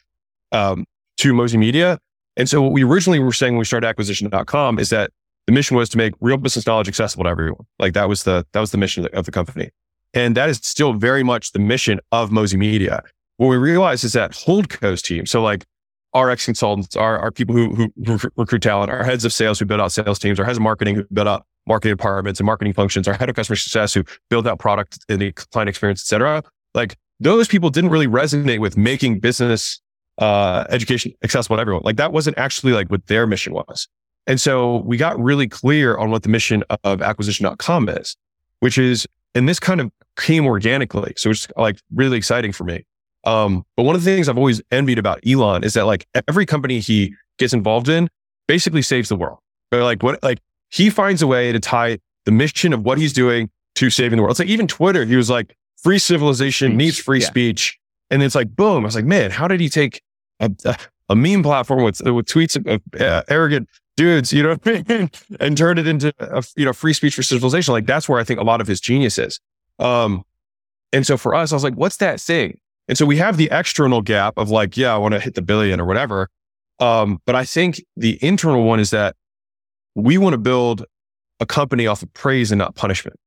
um, 0.52 0.86
to 1.18 1.34
Mozi 1.34 1.58
Media. 1.58 2.00
And 2.38 2.48
so 2.48 2.62
what 2.62 2.72
we 2.72 2.84
originally 2.84 3.20
were 3.20 3.34
saying 3.34 3.54
when 3.54 3.60
we 3.60 3.66
started 3.66 3.88
acquisition.com 3.88 4.80
is 4.80 4.90
that 4.90 5.12
the 5.46 5.52
mission 5.52 5.76
was 5.76 5.90
to 5.90 5.98
make 5.98 6.14
real 6.22 6.38
business 6.38 6.66
knowledge 6.66 6.88
accessible 6.88 7.26
to 7.26 7.30
everyone. 7.30 7.66
Like 7.80 7.94
that 7.94 8.08
was 8.08 8.24
the, 8.24 8.46
that 8.54 8.60
was 8.60 8.72
the 8.72 8.78
mission 8.78 9.04
of 9.04 9.12
the, 9.12 9.18
of 9.18 9.26
the 9.26 9.32
company. 9.32 9.72
And 10.14 10.38
that 10.38 10.48
is 10.48 10.58
still 10.64 10.94
very 10.94 11.24
much 11.24 11.52
the 11.52 11.60
mission 11.60 12.00
of 12.12 12.30
Mozi 12.30 12.58
Media. 12.58 13.04
What 13.38 13.48
we 13.48 13.58
realized 13.58 14.04
is 14.04 14.14
that 14.14 14.32
Holdco's 14.32 15.02
team, 15.02 15.26
so 15.26 15.42
like 15.42 15.66
our 16.14 16.30
ex 16.30 16.46
consultants, 16.46 16.96
our, 16.96 17.20
our 17.20 17.32
people 17.32 17.56
who, 17.56 17.92
who 18.06 18.20
recruit 18.38 18.62
talent, 18.62 18.92
our 18.92 19.04
heads 19.04 19.26
of 19.26 19.34
sales 19.34 19.60
who 19.60 19.66
build 19.66 19.82
out 19.82 19.92
sales 19.92 20.20
teams, 20.20 20.40
our 20.40 20.46
heads 20.46 20.58
of 20.58 20.64
marketing 20.64 20.96
who 20.96 21.04
build 21.12 21.28
out 21.28 21.46
marketing 21.70 21.94
departments 21.96 22.40
and 22.40 22.46
marketing 22.46 22.74
functions, 22.74 23.08
our 23.08 23.14
head 23.14 23.30
of 23.30 23.36
customer 23.36 23.56
success 23.56 23.94
who 23.94 24.04
build 24.30 24.48
out 24.48 24.60
product 24.60 25.06
and 25.08 25.22
the 25.22 25.32
client 25.32 25.70
experience, 25.70 26.02
et 26.02 26.08
cetera. 26.08 26.44
Like 26.74 26.98
those 27.20 27.48
people 27.48 27.70
didn't 27.70 27.92
really 27.92 28.08
resonate 28.08 28.60
with 28.60 28.76
making 28.76 29.20
business 29.20 29.80
uh, 30.18 30.66
education 30.70 31.14
accessible 31.24 31.56
to 31.56 31.62
everyone. 31.62 31.84
Like 31.86 31.96
that 31.98 32.12
wasn't 32.12 32.38
actually 32.38 32.74
like 32.74 32.90
what 32.90 33.06
their 33.08 33.26
mission 33.26 33.54
was. 33.54 33.88
And 34.28 34.40
so 34.40 34.78
we 34.78 34.98
got 34.98 35.20
really 35.20 35.48
clear 35.48 35.98
on 35.98 36.12
what 36.12 36.24
the 36.24 36.30
mission 36.30 36.64
of 36.84 37.02
acquisition.com 37.02 37.90
is, 37.90 38.16
which 38.60 38.78
is, 38.78 39.08
and 39.34 39.48
this 39.48 39.60
kind 39.60 39.80
of 39.80 39.92
came 40.18 40.46
organically. 40.46 41.14
So 41.18 41.30
it's 41.30 41.48
like 41.56 41.80
really 41.94 42.18
exciting 42.18 42.52
for 42.52 42.64
me. 42.64 42.86
Um, 43.26 43.66
but 43.76 43.84
one 43.84 43.96
of 43.96 44.04
the 44.04 44.12
things 44.12 44.30
I've 44.30 44.38
always 44.38 44.62
envied 44.72 45.00
about 45.00 45.20
Elon 45.26 45.64
is 45.64 45.74
that 45.74 45.86
like 45.86 46.08
every 46.28 46.46
company 46.46 46.80
he 46.80 47.14
gets 47.38 47.54
involved 47.54 47.90
in 47.90 48.10
basically 48.48 48.82
saves 48.82 49.10
the 49.10 49.16
world. 49.16 49.40
But 49.72 49.82
like 49.84 50.04
what, 50.04 50.22
like 50.24 50.40
he 50.70 50.90
finds 50.90 51.22
a 51.22 51.28
way 51.28 51.52
to 51.52 51.60
tie 51.60 52.00
the 52.26 52.32
mission 52.32 52.74
of 52.74 52.84
what 52.84 52.98
he's 52.98 53.14
doing 53.14 53.50
to 53.76 53.90
saving 53.90 54.18
the 54.18 54.24
world. 54.24 54.32
It's 54.32 54.40
like 54.40 54.50
even 54.50 54.68
Twitter, 54.68 55.06
he 55.06 55.16
was 55.16 55.30
like, 55.30 55.56
free 55.78 56.00
civilization 56.00 56.78
needs 56.78 56.98
free 56.98 57.22
yeah. 57.22 57.28
speech. 57.28 57.78
And 58.10 58.22
it's 58.22 58.36
like, 58.36 58.56
boom. 58.56 58.84
I 58.84 58.86
was 58.86 58.96
like, 58.96 59.06
man, 59.06 59.32
how 59.32 59.48
did 59.48 59.60
he 59.60 59.70
take 59.70 60.02
a, 60.40 60.52
a 61.10 61.16
meme 61.16 61.44
platform 61.44 61.84
with, 61.84 62.02
with 62.02 62.26
tweets 62.26 62.56
of 62.56 62.82
uh, 63.00 63.24
arrogant 63.30 63.70
dudes, 63.98 64.32
you 64.32 64.44
know 64.44 64.50
what 64.50 64.62
I 64.66 64.84
mean? 64.88 65.12
and 65.40 65.58
turn 65.58 65.78
it 65.78 65.88
into 65.88 66.14
a, 66.20 66.44
you 66.56 66.66
know, 66.66 66.74
free 66.74 66.94
speech 66.94 67.16
for 67.16 67.24
civilization. 67.24 67.74
Like 67.74 67.86
that's 67.86 68.08
where 68.08 68.20
I 68.20 68.24
think 68.24 68.40
a 68.40 68.44
lot 68.44 68.62
of 68.62 68.68
his 68.68 68.80
genius 68.80 69.18
is. 69.18 69.40
Um, 69.78 70.24
and 70.94 71.06
so 71.06 71.18
for 71.18 71.36
us, 71.36 71.52
I 71.52 71.56
was 71.56 71.64
like, 71.64 71.76
what's 71.76 71.98
that 71.98 72.20
thing? 72.20 72.60
And 72.88 72.98
so 72.98 73.06
we 73.06 73.18
have 73.18 73.38
the 73.38 73.50
external 73.52 74.02
gap 74.02 74.34
of 74.38 74.50
like, 74.50 74.78
yeah, 74.78 74.94
I 74.94 74.98
want 74.98 75.14
to 75.14 75.20
hit 75.20 75.36
the 75.36 75.42
billion 75.42 75.80
or 75.80 75.86
whatever. 75.86 76.30
Um, 76.80 77.22
but 77.26 77.36
I 77.36 77.46
think 77.46 77.84
the 77.96 78.18
internal 78.24 78.64
one 78.64 78.80
is 78.80 78.90
that 78.92 79.16
we 79.96 80.18
want 80.18 80.34
to 80.34 80.38
build 80.38 80.86
a 81.40 81.46
company 81.46 81.88
off 81.88 82.04
of 82.04 82.14
praise 82.14 82.52
and 82.52 82.60
not 82.60 82.76
punishment. 82.76 83.18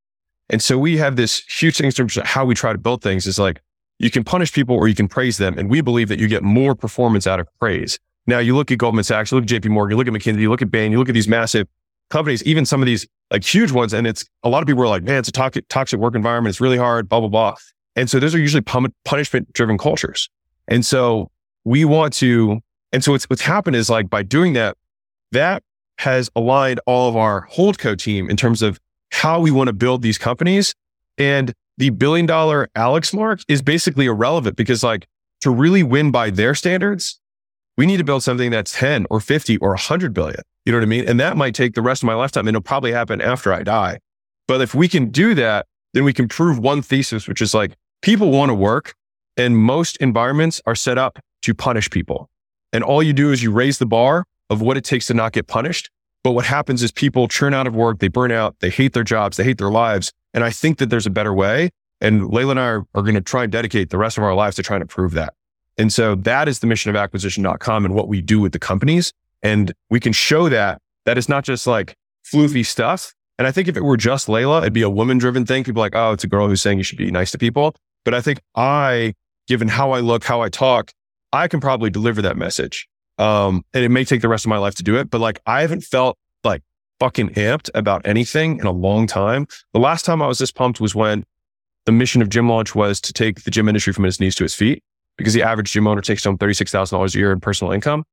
And 0.50 0.62
so 0.62 0.78
we 0.78 0.98
have 0.98 1.16
this 1.16 1.42
huge 1.48 1.78
thing 1.78 1.86
in 1.86 1.92
terms 1.92 2.16
of 2.16 2.24
how 2.24 2.44
we 2.44 2.54
try 2.54 2.72
to 2.72 2.78
build 2.78 3.02
things 3.02 3.26
is 3.26 3.38
like, 3.38 3.60
you 3.98 4.10
can 4.10 4.24
punish 4.24 4.52
people 4.52 4.76
or 4.76 4.88
you 4.88 4.94
can 4.94 5.08
praise 5.08 5.38
them. 5.38 5.56
And 5.56 5.70
we 5.70 5.80
believe 5.80 6.08
that 6.08 6.18
you 6.18 6.28
get 6.28 6.42
more 6.42 6.74
performance 6.74 7.26
out 7.26 7.40
of 7.40 7.46
praise. 7.58 7.98
Now 8.26 8.38
you 8.38 8.54
look 8.54 8.70
at 8.70 8.78
Goldman 8.78 9.04
Sachs, 9.04 9.30
you 9.30 9.38
look 9.38 9.50
at 9.50 9.62
JP 9.62 9.70
Morgan, 9.70 9.92
you 9.92 9.96
look 9.96 10.08
at 10.08 10.12
McKinsey, 10.12 10.40
you 10.40 10.50
look 10.50 10.62
at 10.62 10.70
Bain, 10.70 10.92
you 10.92 10.98
look 10.98 11.08
at 11.08 11.14
these 11.14 11.28
massive 11.28 11.66
companies, 12.10 12.42
even 12.44 12.66
some 12.66 12.82
of 12.82 12.86
these 12.86 13.06
like 13.30 13.44
huge 13.44 13.72
ones. 13.72 13.92
And 13.92 14.06
it's 14.06 14.24
a 14.42 14.48
lot 14.48 14.62
of 14.62 14.66
people 14.66 14.82
are 14.82 14.88
like, 14.88 15.04
man, 15.04 15.18
it's 15.18 15.28
a 15.28 15.32
toxic, 15.32 15.66
toxic 15.68 15.98
work 15.98 16.14
environment. 16.14 16.52
It's 16.52 16.60
really 16.60 16.76
hard, 16.76 17.08
blah, 17.08 17.20
blah, 17.20 17.28
blah. 17.28 17.54
And 17.96 18.10
so 18.10 18.20
those 18.20 18.34
are 18.34 18.38
usually 18.38 18.62
punishment 19.04 19.52
driven 19.52 19.78
cultures. 19.78 20.28
And 20.68 20.84
so 20.84 21.30
we 21.64 21.84
want 21.84 22.12
to, 22.14 22.60
and 22.92 23.02
so 23.02 23.12
what's, 23.12 23.24
what's 23.30 23.42
happened 23.42 23.76
is 23.76 23.88
like 23.88 24.10
by 24.10 24.22
doing 24.22 24.52
that, 24.54 24.76
that 25.32 25.62
has 25.99 26.30
aligned 26.34 26.80
all 26.86 27.09
of 27.09 27.16
our 27.16 27.47
holdco 27.49 27.97
team 27.97 28.28
in 28.28 28.36
terms 28.36 28.62
of 28.62 28.80
how 29.11 29.40
we 29.40 29.51
want 29.51 29.68
to 29.68 29.72
build 29.72 30.03
these 30.03 30.18
companies. 30.18 30.74
And 31.18 31.53
the 31.78 31.90
billion 31.90 32.26
dollar 32.26 32.68
Alex 32.74 33.12
mark 33.12 33.40
is 33.49 33.62
basically 33.62 34.07
irrelevant 34.07 34.57
because 34.57 34.82
like 34.82 35.07
to 35.40 35.51
really 35.51 35.82
win 35.82 36.11
by 36.11 36.30
their 36.30 36.55
standards, 36.55 37.20
we 37.76 37.86
need 37.86 37.99
to 37.99 38.05
build 38.05 38.22
something 38.22 38.51
that's 38.51 38.72
10 38.72 39.07
or 39.11 39.20
50 39.20 39.57
or 39.59 39.70
100 39.70 40.12
billion. 40.12 40.40
You 40.64 40.72
know 40.72 40.78
what 40.78 40.84
I 40.84 40.86
mean? 40.86 41.09
And 41.09 41.18
that 41.20 41.36
might 41.36 41.55
take 41.55 41.74
the 41.74 41.82
rest 41.82 42.03
of 42.03 42.07
my 42.07 42.14
lifetime 42.14 42.47
and 42.47 42.57
it'll 42.57 42.62
probably 42.62 42.93
happen 42.93 43.20
after 43.20 43.53
I 43.53 43.62
die. 43.62 43.99
But 44.47 44.61
if 44.61 44.74
we 44.74 44.88
can 44.88 45.11
do 45.11 45.34
that, 45.34 45.66
then 45.95 46.05
we 46.05 46.12
can 46.12 46.28
prove 46.28 46.59
one 46.59 46.82
thesis, 46.82 47.26
which 47.26 47.43
is 47.43 47.55
like 47.55 47.72
people 48.01 48.30
want 48.30 48.51
to 48.51 48.55
work 48.55 48.95
and 49.36 49.57
most 49.57 49.97
environments 49.99 50.61
are 50.66 50.74
set 50.74 50.99
up 50.99 51.18
to 51.43 51.55
punish 51.55 51.90
people. 51.90 52.28
And 52.72 52.84
all 52.84 53.03
you 53.03 53.12
do 53.12 53.32
is 53.32 53.43
you 53.43 53.51
raise 53.51 53.78
the 53.78 53.86
bar 53.86 54.24
of 54.53 54.62
what 54.62 54.76
it 54.76 54.84
takes 54.84 55.07
to 55.09 55.14
not 55.14 55.32
get 55.32 55.46
punished. 55.46 55.90
But 56.22 56.32
what 56.32 56.44
happens 56.44 56.82
is 56.82 56.92
people 56.92 57.26
churn 57.26 57.53
out 57.53 57.66
of 57.66 57.74
work, 57.74 57.98
they 57.98 58.09
burn 58.09 58.30
out, 58.30 58.57
they 58.61 58.70
hate 58.70 58.92
their 58.92 59.03
jobs, 59.03 59.36
they 59.36 59.44
hate 59.44 59.59
their 59.59 59.70
lives. 59.70 60.12
And 60.32 60.44
I 60.44 60.50
think 60.50 60.78
that 60.78 60.88
there's 60.88 61.07
a 61.07 61.11
better 61.11 61.34
way. 61.34 61.70
And 62.00 62.32
Leila 62.32 62.53
and 62.53 62.61
I 62.61 62.66
are, 62.66 62.86
are 62.94 63.03
going 63.03 63.14
to 63.14 63.20
try 63.20 63.42
and 63.42 63.50
dedicate 63.50 63.90
the 63.90 63.98
rest 63.98 64.18
of 64.18 64.24
our 64.24 64.34
lives 64.34 64.57
to 64.57 64.62
trying 64.62 64.80
to 64.80 64.86
prove 64.86 65.12
that. 65.12 65.34
And 65.78 65.92
so 65.92 66.14
that 66.16 66.48
is 66.48 66.61
the 66.61 66.66
mission 66.66 66.90
of 66.90 66.96
acquisition.com 66.96 67.84
and 67.84 67.94
what 67.94 68.09
we 68.09 68.20
do 68.20 68.40
with 68.40 68.53
the 68.53 68.59
companies. 68.59 69.12
And 69.42 69.72
we 69.90 69.98
can 70.00 70.12
show 70.12 70.48
that 70.48 70.80
that 71.07 71.18
is 71.18 71.28
not 71.28 71.44
just 71.44 71.66
like 71.66 71.96
floofy 72.24 72.64
stuff. 72.64 73.14
And 73.38 73.46
I 73.46 73.53
think 73.53 73.66
if 73.66 73.76
it 73.76 73.82
were 73.82 73.96
just 73.96 74.28
Leila, 74.28 74.59
it'd 74.59 74.72
be 74.72 74.82
a 74.82 74.90
woman 74.90 75.18
driven 75.18 75.46
thing. 75.46 75.64
People 75.64 75.80
like, 75.80 75.96
oh, 75.96 76.12
it's 76.12 76.24
a 76.24 76.28
girl 76.28 76.46
who's 76.46 76.62
saying 76.62 76.78
you 76.78 76.84
should 76.84 76.98
be 76.98 77.11
nice 77.11 77.30
to 77.32 77.38
people. 77.38 77.74
But 78.05 78.14
I 78.14 78.20
think 78.20 78.40
I, 78.55 79.14
given 79.48 79.68
how 79.68 79.92
I 79.92 80.00
look, 80.00 80.24
how 80.24 80.40
I 80.40 80.48
talk, 80.48 80.92
I 81.32 81.48
can 81.48 81.61
probably 81.61 81.90
deliver 81.90 82.20
that 82.22 82.36
message. 82.36 82.88
Um, 83.18 83.64
and 83.74 83.84
it 83.84 83.90
may 83.90 84.04
take 84.04 84.22
the 84.22 84.28
rest 84.28 84.44
of 84.44 84.48
my 84.48 84.58
life 84.58 84.74
to 84.76 84.82
do 84.82 84.96
it, 84.96 85.10
but 85.10 85.20
like 85.20 85.40
I 85.46 85.60
haven't 85.60 85.82
felt 85.82 86.16
like 86.44 86.62
fucking 86.98 87.30
amped 87.30 87.70
about 87.74 88.06
anything 88.06 88.58
in 88.58 88.66
a 88.66 88.72
long 88.72 89.06
time. 89.06 89.46
The 89.72 89.80
last 89.80 90.04
time 90.04 90.22
I 90.22 90.26
was 90.26 90.38
this 90.38 90.50
pumped 90.50 90.80
was 90.80 90.94
when 90.94 91.24
the 91.84 91.92
mission 91.92 92.22
of 92.22 92.28
Gym 92.28 92.48
Launch 92.48 92.74
was 92.74 93.00
to 93.00 93.12
take 93.12 93.44
the 93.44 93.50
gym 93.50 93.68
industry 93.68 93.92
from 93.92 94.04
its 94.04 94.20
knees 94.20 94.34
to 94.36 94.44
its 94.44 94.54
feet 94.54 94.82
because 95.16 95.34
the 95.34 95.42
average 95.42 95.72
gym 95.72 95.86
owner 95.86 96.00
takes 96.00 96.24
home 96.24 96.38
$36,000 96.38 97.14
a 97.14 97.18
year 97.18 97.32
in 97.32 97.40
personal 97.40 97.72
income, 97.72 98.04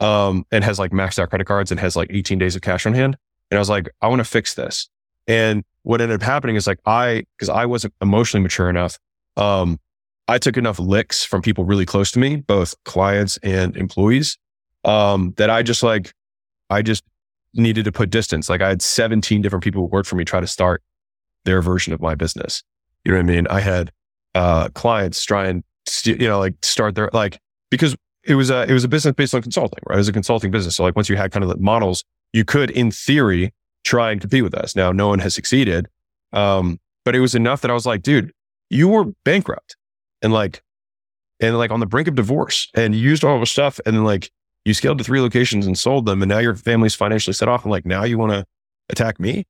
um, 0.00 0.44
and 0.50 0.64
has 0.64 0.78
like 0.78 0.90
maxed 0.90 1.18
out 1.18 1.30
credit 1.30 1.46
cards 1.46 1.70
and 1.70 1.80
has 1.80 1.96
like 1.96 2.08
18 2.10 2.38
days 2.38 2.56
of 2.56 2.62
cash 2.62 2.86
on 2.86 2.94
hand. 2.94 3.16
And 3.50 3.58
I 3.58 3.60
was 3.60 3.70
like, 3.70 3.88
I 4.00 4.08
want 4.08 4.20
to 4.20 4.24
fix 4.24 4.54
this. 4.54 4.88
And 5.26 5.64
what 5.82 6.00
ended 6.00 6.20
up 6.20 6.24
happening 6.24 6.56
is 6.56 6.66
like 6.66 6.78
I, 6.86 7.24
cause 7.38 7.48
I 7.48 7.66
wasn't 7.66 7.94
emotionally 8.00 8.42
mature 8.42 8.68
enough. 8.68 8.98
Um, 9.36 9.78
I 10.26 10.38
took 10.38 10.56
enough 10.56 10.78
licks 10.78 11.24
from 11.24 11.42
people 11.42 11.64
really 11.64 11.86
close 11.86 12.10
to 12.12 12.18
me, 12.18 12.36
both 12.36 12.74
clients 12.84 13.38
and 13.42 13.76
employees, 13.76 14.36
um, 14.84 15.34
that 15.36 15.50
I 15.50 15.62
just 15.62 15.82
like, 15.82 16.12
I 16.70 16.82
just 16.82 17.04
needed 17.54 17.84
to 17.84 17.92
put 17.92 18.10
distance. 18.10 18.48
Like 18.48 18.60
I 18.60 18.68
had 18.68 18.82
17 18.82 19.42
different 19.42 19.64
people 19.64 19.82
who 19.82 19.88
worked 19.88 20.08
for 20.08 20.16
me 20.16 20.24
try 20.24 20.40
to 20.40 20.46
start 20.46 20.82
their 21.44 21.62
version 21.62 21.92
of 21.92 22.00
my 22.00 22.14
business. 22.14 22.62
You 23.04 23.12
know 23.12 23.18
what 23.18 23.24
I 23.24 23.26
mean? 23.26 23.46
I 23.48 23.60
had, 23.60 23.90
uh, 24.34 24.68
clients 24.70 25.24
try 25.24 25.48
and, 25.48 25.64
st- 25.86 26.20
you 26.20 26.28
know, 26.28 26.38
like 26.38 26.54
start 26.62 26.94
their, 26.94 27.10
like, 27.12 27.40
because 27.70 27.96
it 28.24 28.34
was 28.34 28.50
a, 28.50 28.64
it 28.68 28.72
was 28.72 28.84
a 28.84 28.88
business 28.88 29.14
based 29.14 29.34
on 29.34 29.42
consulting, 29.42 29.82
right? 29.86 29.96
It 29.96 29.98
was 29.98 30.08
a 30.08 30.12
consulting 30.12 30.50
business. 30.50 30.76
So 30.76 30.84
like 30.84 30.96
once 30.96 31.08
you 31.08 31.16
had 31.16 31.32
kind 31.32 31.42
of 31.42 31.48
the 31.48 31.56
models, 31.56 32.04
you 32.32 32.44
could 32.44 32.70
in 32.70 32.90
theory 32.90 33.54
try 33.84 34.10
and 34.10 34.20
compete 34.20 34.42
with 34.42 34.54
us. 34.54 34.76
Now, 34.76 34.92
no 34.92 35.08
one 35.08 35.18
has 35.20 35.34
succeeded. 35.34 35.88
Um, 36.32 36.78
but 37.04 37.16
it 37.16 37.20
was 37.20 37.34
enough 37.34 37.62
that 37.62 37.70
I 37.70 37.74
was 37.74 37.86
like, 37.86 38.02
dude, 38.02 38.32
you 38.68 38.88
were 38.88 39.04
bankrupt 39.24 39.76
and 40.20 40.32
like, 40.32 40.62
and 41.40 41.56
like 41.56 41.70
on 41.70 41.80
the 41.80 41.86
brink 41.86 42.08
of 42.08 42.14
divorce 42.14 42.68
and 42.74 42.94
you 42.94 43.00
used 43.00 43.24
all 43.24 43.40
the 43.40 43.46
stuff 43.46 43.80
and 43.86 43.96
then 43.96 44.04
like 44.04 44.30
you 44.68 44.74
scaled 44.74 44.98
to 44.98 45.04
three 45.04 45.20
locations 45.20 45.66
and 45.66 45.76
sold 45.76 46.06
them 46.06 46.22
and 46.22 46.28
now 46.28 46.38
your 46.38 46.54
family's 46.54 46.94
financially 46.94 47.34
set 47.34 47.48
off 47.48 47.64
and 47.64 47.72
like 47.72 47.86
now 47.86 48.04
you 48.04 48.18
want 48.18 48.32
to 48.32 48.44
attack 48.90 49.18
me? 49.18 49.46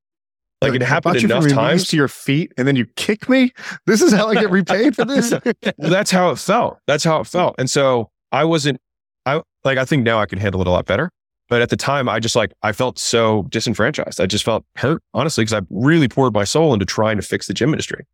Like 0.60 0.74
it 0.74 0.82
happened 0.82 1.22
you 1.22 1.26
enough 1.26 1.44
from 1.44 1.50
your 1.50 1.56
knees 1.56 1.70
times 1.70 1.88
to 1.88 1.96
your 1.96 2.08
feet, 2.08 2.52
and 2.56 2.66
then 2.66 2.74
you 2.74 2.86
kick 2.96 3.28
me. 3.28 3.52
This 3.86 4.02
is 4.02 4.12
how 4.12 4.26
I 4.28 4.34
get 4.34 4.50
repaid 4.50 4.96
for 4.96 5.04
this. 5.04 5.30
well, 5.30 5.90
that's 5.90 6.10
how 6.10 6.30
it 6.30 6.38
felt. 6.38 6.78
That's 6.86 7.04
how 7.04 7.20
it 7.20 7.26
felt. 7.26 7.54
And 7.58 7.70
so 7.70 8.10
i 8.30 8.44
wasn't 8.44 8.78
i 9.24 9.40
like 9.64 9.78
i 9.78 9.84
think 9.86 10.02
now 10.02 10.18
i 10.20 10.26
can 10.26 10.38
handle 10.38 10.60
it 10.60 10.66
a 10.66 10.70
lot 10.70 10.86
better. 10.86 11.10
But 11.48 11.62
at 11.62 11.70
the 11.70 11.76
time 11.76 12.08
i 12.08 12.18
just 12.18 12.36
like 12.36 12.52
i 12.62 12.72
felt 12.72 12.98
so 12.98 13.44
disenfranchised. 13.50 14.20
I 14.20 14.26
just 14.26 14.44
felt 14.44 14.64
hurt 14.76 15.02
honestly 15.14 15.44
because 15.44 15.54
i 15.54 15.66
really 15.70 16.08
poured 16.08 16.34
my 16.34 16.44
soul 16.44 16.72
into 16.74 16.84
trying 16.84 17.16
to 17.16 17.22
fix 17.22 17.46
the 17.46 17.54
gym 17.54 17.70
industry. 17.70 18.04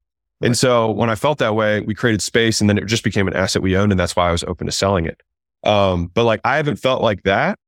And 0.43 0.59
so 0.59 0.91
when 0.91 1.09
i 1.09 1.15
felt 1.15 1.39
that 1.39 1.55
way 1.55 1.81
we 1.81 1.95
created 1.95 2.21
space 2.21 2.61
and 2.61 2.69
then 2.69 2.77
it 2.77 2.87
just 2.87 3.05
became 3.05 3.27
an 3.27 3.35
asset 3.35 3.63
we 3.63 3.77
owned 3.77 3.91
and 3.91 3.99
that's 3.99 4.15
why 4.15 4.29
i 4.29 4.33
was 4.33 4.45
open 4.45 4.67
to 4.67 4.73
selling 4.73 5.07
it 5.07 5.23
um, 5.65 6.11
but 6.15 6.25
like 6.25 6.41
I 6.45 6.57
haven't 6.57 6.77
felt 6.77 7.03
like 7.03 7.23
that 7.25 7.59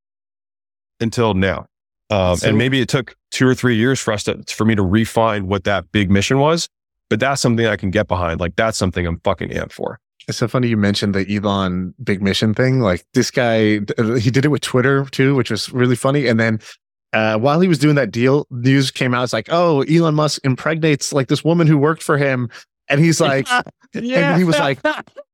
until 1.00 1.34
now. 1.34 1.66
Um, 2.10 2.36
So- 2.36 2.48
and 2.48 2.58
maybe 2.58 2.80
it 2.80 2.88
took 2.88 3.16
two 3.32 3.46
or 3.46 3.54
three 3.54 3.76
years 3.76 4.00
for 4.00 4.12
us 4.12 4.24
to, 4.24 4.42
for 4.48 4.64
me 4.64 4.74
to 4.74 4.82
refine 4.82 5.46
what 5.48 5.64
that 5.64 5.90
big 5.92 6.10
mission 6.10 6.38
was. 6.38 6.68
But 7.08 7.20
that's 7.20 7.40
something 7.40 7.66
I 7.66 7.76
can 7.76 7.90
get 7.90 8.08
behind. 8.08 8.40
Like 8.40 8.56
that's 8.56 8.76
something 8.78 9.06
I'm 9.06 9.20
fucking 9.20 9.50
amped 9.50 9.72
for. 9.72 10.00
It's 10.28 10.38
so 10.38 10.48
funny 10.48 10.66
you 10.66 10.76
mentioned 10.76 11.14
the 11.14 11.36
Elon 11.36 11.94
big 12.02 12.20
mission 12.20 12.52
thing. 12.52 12.80
Like 12.80 13.04
this 13.14 13.30
guy, 13.30 13.80
uh, 13.96 14.14
he 14.14 14.30
did 14.30 14.44
it 14.44 14.48
with 14.48 14.62
Twitter 14.62 15.04
too, 15.06 15.36
which 15.36 15.50
was 15.50 15.72
really 15.72 15.94
funny. 15.94 16.26
And 16.26 16.40
then 16.40 16.58
uh, 17.12 17.38
while 17.38 17.60
he 17.60 17.68
was 17.68 17.78
doing 17.78 17.94
that 17.94 18.10
deal, 18.10 18.44
news 18.50 18.90
came 18.90 19.14
out. 19.14 19.22
It's 19.22 19.32
like, 19.32 19.46
oh, 19.50 19.82
Elon 19.82 20.16
Musk 20.16 20.40
impregnates 20.44 21.12
like 21.12 21.28
this 21.28 21.44
woman 21.44 21.68
who 21.68 21.78
worked 21.78 22.02
for 22.02 22.18
him, 22.18 22.48
and 22.88 23.00
he's 23.00 23.20
like, 23.20 23.46
yeah. 23.48 23.62
and 24.32 24.38
he 24.38 24.44
was 24.44 24.58
like, 24.58 24.80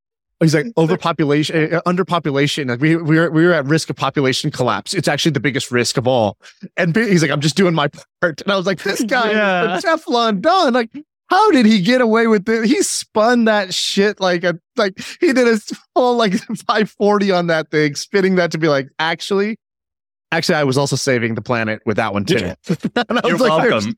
he's 0.43 0.55
like 0.55 0.66
overpopulation, 0.76 1.74
uh, 1.74 1.80
underpopulation. 1.86 2.68
Like 2.68 2.80
we 2.80 2.97
we 2.97 3.18
were 3.18 3.30
we 3.30 3.45
were 3.47 3.53
at 3.53 3.64
risk 3.66 3.90
of 3.90 3.97
population 3.97 4.51
collapse. 4.51 4.93
It's 4.95 5.09
actually 5.09 5.32
the 5.32 5.40
biggest 5.40 5.70
risk 5.70 5.97
of 5.97 6.07
all. 6.07 6.36
And 6.76 6.95
he's 6.95 7.22
like, 7.22 7.30
I'm 7.30 7.40
just 7.40 7.57
doing 7.57 7.74
my 7.74 7.88
part. 8.20 8.40
And 8.43 8.51
I 8.53 8.57
was 8.57 8.66
like, 8.66 8.82
this 8.82 9.03
guy, 9.07 9.30
Yeah. 9.32 9.78
Teflon 9.82 10.40
Don. 10.40 10.72
Like, 10.72 10.90
how 11.28 11.51
did 11.51 11.64
he 11.66 11.80
get 11.80 12.01
away 12.01 12.26
with 12.26 12.49
it? 12.49 12.66
He 12.66 12.82
spun 12.82 13.45
that 13.47 13.72
shit 13.72 14.20
like 14.20 14.45
a 14.45 14.59
like 14.76 14.99
he 15.20 15.32
did 15.32 15.49
a 15.49 15.59
full 15.95 16.16
like 16.16 16.34
540 16.66 17.30
on 17.32 17.47
that 17.47 17.70
thing, 17.70 17.95
spinning 17.95 18.34
that 18.36 18.51
to 18.53 18.59
be 18.59 18.68
like, 18.68 18.88
actually. 18.99 19.57
Actually, 20.30 20.55
I 20.55 20.64
was 20.64 20.78
also 20.78 20.97
saving 20.97 21.34
the 21.34 21.43
planet 21.43 21.82
with 21.84 21.99
that 21.99 22.14
one 22.14 22.24
too. 22.24 22.36
I 22.97 23.05
You're 23.24 23.32
was 23.34 23.40
like, 23.43 23.70
welcome. 23.70 23.95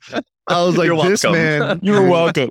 I 0.48 0.64
was 0.64 0.76
like, 0.76 0.86
You're 0.86 1.08
this 1.08 1.22
welcome. 1.22 1.40
man. 1.40 1.80
You're 1.80 2.08
welcome. 2.08 2.50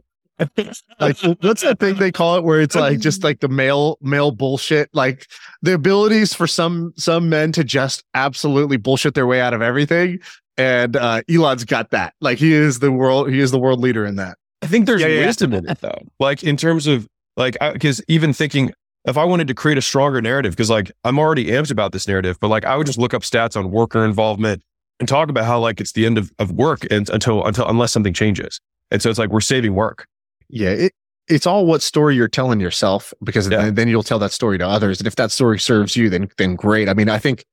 Like 1.00 1.18
what's 1.42 1.62
that 1.62 1.78
thing 1.80 1.96
they 1.96 2.12
call 2.12 2.36
it 2.38 2.44
where 2.44 2.60
it's 2.60 2.76
like 2.76 3.00
just 3.00 3.24
like 3.24 3.40
the 3.40 3.48
male 3.48 3.98
male 4.02 4.32
bullshit 4.32 4.90
like 4.94 5.28
the 5.62 5.74
abilities 5.74 6.34
for 6.34 6.48
some 6.48 6.92
some 6.98 7.30
men 7.30 7.52
to 7.52 7.64
just 7.64 8.04
absolutely 8.16 8.78
bullshit 8.78 9.14
their 9.14 9.28
way 9.28 9.40
out 9.40 9.54
of 9.54 9.62
everything 9.62 10.20
and 10.58 10.96
uh 10.96 11.22
elon's 11.30 11.64
got 11.66 11.92
that 11.92 12.14
like 12.20 12.38
he 12.40 12.52
is 12.52 12.80
the 12.80 12.92
world 12.92 13.30
he 13.30 13.40
is 13.40 13.52
the 13.52 13.60
world 13.60 13.80
leader 13.80 14.06
in 14.06 14.16
that 14.16 14.38
I 14.62 14.68
think 14.68 14.86
there's 14.86 15.02
Yeah, 15.02 15.08
yeah, 15.08 15.20
yeah. 15.20 15.26
wisdom 15.26 15.54
in 15.54 15.70
it 15.70 15.82
though. 15.82 16.02
Like 16.20 16.42
in 16.42 16.56
terms 16.56 16.88
of 16.88 17.06
like, 17.36 17.58
because 17.74 18.02
even 18.08 18.32
thinking 18.32 18.72
if 19.04 19.18
I 19.18 19.26
wanted 19.26 19.50
to 19.50 19.54
create 19.54 19.78
a 19.78 19.82
stronger 19.82 20.22
narrative, 20.22 20.54
because 20.54 20.70
like 20.70 20.90
I'm 21.04 21.20
already 21.20 21.48
amped 21.48 21.70
about 21.70 21.92
this 21.92 22.08
narrative, 22.08 22.38
but 22.40 22.48
like 22.48 22.64
I 22.64 22.78
would 22.78 22.88
just 22.88 22.98
look 22.98 23.14
up 23.14 23.24
stats 23.24 23.58
on 23.58 23.72
worker 23.72 24.06
involvement 24.06 24.64
and 25.02 25.10
talk 25.10 25.28
about 25.28 25.44
how 25.44 25.60
like 25.60 25.82
it's 25.82 25.92
the 25.92 26.06
end 26.06 26.18
of, 26.18 26.32
of 26.40 26.54
work 26.54 26.88
and 26.90 27.10
until 27.10 27.44
until 27.46 27.68
unless 27.68 27.92
something 27.92 28.14
changes. 28.14 28.62
And 28.90 29.02
so 29.02 29.10
it's 29.10 29.20
like 29.20 29.32
we're 29.32 29.42
saving 29.42 29.74
work. 29.76 30.08
Yeah 30.54 30.70
it 30.70 30.94
it's 31.28 31.48
all 31.48 31.66
what 31.66 31.82
story 31.82 32.16
you're 32.16 32.28
telling 32.28 32.60
yourself 32.60 33.14
because 33.24 33.50
Yeah. 33.50 33.58
then, 33.64 33.76
then 33.76 33.88
you'll 33.88 34.04
tell 34.04 34.20
that 34.20 34.32
story 34.32 34.58
to 34.58 34.68
others 34.68 35.00
and 35.00 35.08
if 35.08 35.16
that 35.16 35.32
story 35.32 35.60
serves 35.60 35.96
you 35.96 36.10
then 36.10 36.30
then 36.38 36.56
great 36.56 36.88
i 36.90 36.94
mean 36.94 37.10
i 37.10 37.18
think 37.18 37.44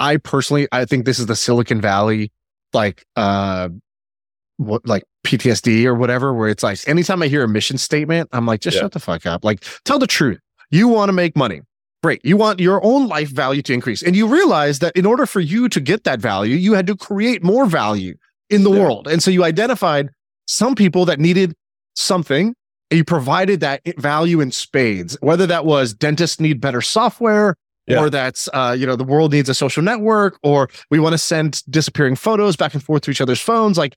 i 0.00 0.16
personally 0.16 0.66
i 0.72 0.84
think 0.84 1.04
this 1.04 1.18
is 1.18 1.26
the 1.26 1.36
silicon 1.36 1.80
valley 1.80 2.32
like 2.72 3.04
uh 3.16 3.68
what 4.56 4.84
like 4.86 5.04
PTSD 5.24 5.84
or 5.84 5.94
whatever, 5.94 6.32
where 6.34 6.48
it's 6.48 6.62
like 6.64 6.78
anytime 6.88 7.22
I 7.22 7.28
hear 7.28 7.44
a 7.44 7.48
mission 7.48 7.78
statement, 7.78 8.28
I'm 8.32 8.44
like, 8.46 8.60
just 8.60 8.74
Yeah. 8.76 8.82
shut 8.82 8.92
the 8.92 8.98
fuck 8.98 9.24
up. 9.26 9.44
Like, 9.44 9.62
tell 9.84 9.98
the 10.00 10.06
truth. 10.06 10.40
You 10.70 10.88
want 10.88 11.10
to 11.10 11.12
make 11.12 11.36
money. 11.36 11.60
Great. 12.02 12.20
You 12.24 12.36
want 12.36 12.58
your 12.58 12.84
own 12.84 13.06
life 13.06 13.28
value 13.28 13.62
to 13.62 13.72
increase. 13.72 14.02
And 14.02 14.16
you 14.16 14.26
realize 14.26 14.80
that 14.80 14.96
in 14.96 15.06
order 15.06 15.26
for 15.26 15.38
you 15.40 15.68
to 15.68 15.80
get 15.80 16.02
that 16.04 16.20
value, 16.20 16.56
you 16.56 16.72
had 16.72 16.86
to 16.88 16.96
create 16.96 17.44
more 17.44 17.66
value 17.66 18.14
in 18.50 18.64
the 18.64 18.70
Yeah. 18.72 18.80
world. 18.80 19.06
And 19.06 19.22
so 19.22 19.30
you 19.30 19.44
identified 19.44 20.08
some 20.46 20.74
people 20.74 21.04
that 21.04 21.20
needed 21.20 21.54
something 21.98 22.54
you 22.90 23.04
provided 23.04 23.60
that 23.60 23.82
value 23.98 24.40
in 24.40 24.50
spades, 24.50 25.16
whether 25.20 25.46
that 25.46 25.66
was 25.66 25.92
dentists 25.92 26.40
need 26.40 26.60
better 26.60 26.80
software 26.80 27.54
Yeah. 27.86 28.00
or 28.00 28.08
that's, 28.10 28.48
uh, 28.54 28.74
you 28.78 28.86
know, 28.86 28.96
the 28.96 29.04
world 29.04 29.32
needs 29.32 29.48
a 29.50 29.54
social 29.54 29.82
network 29.82 30.38
or 30.42 30.68
we 30.90 30.98
want 30.98 31.12
to 31.12 31.18
send 31.18 31.62
disappearing 31.68 32.16
photos 32.16 32.56
back 32.56 32.72
and 32.74 32.82
forth 32.82 33.02
to 33.02 33.10
each 33.10 33.20
other's 33.20 33.40
phones. 33.40 33.76
Like, 33.76 33.94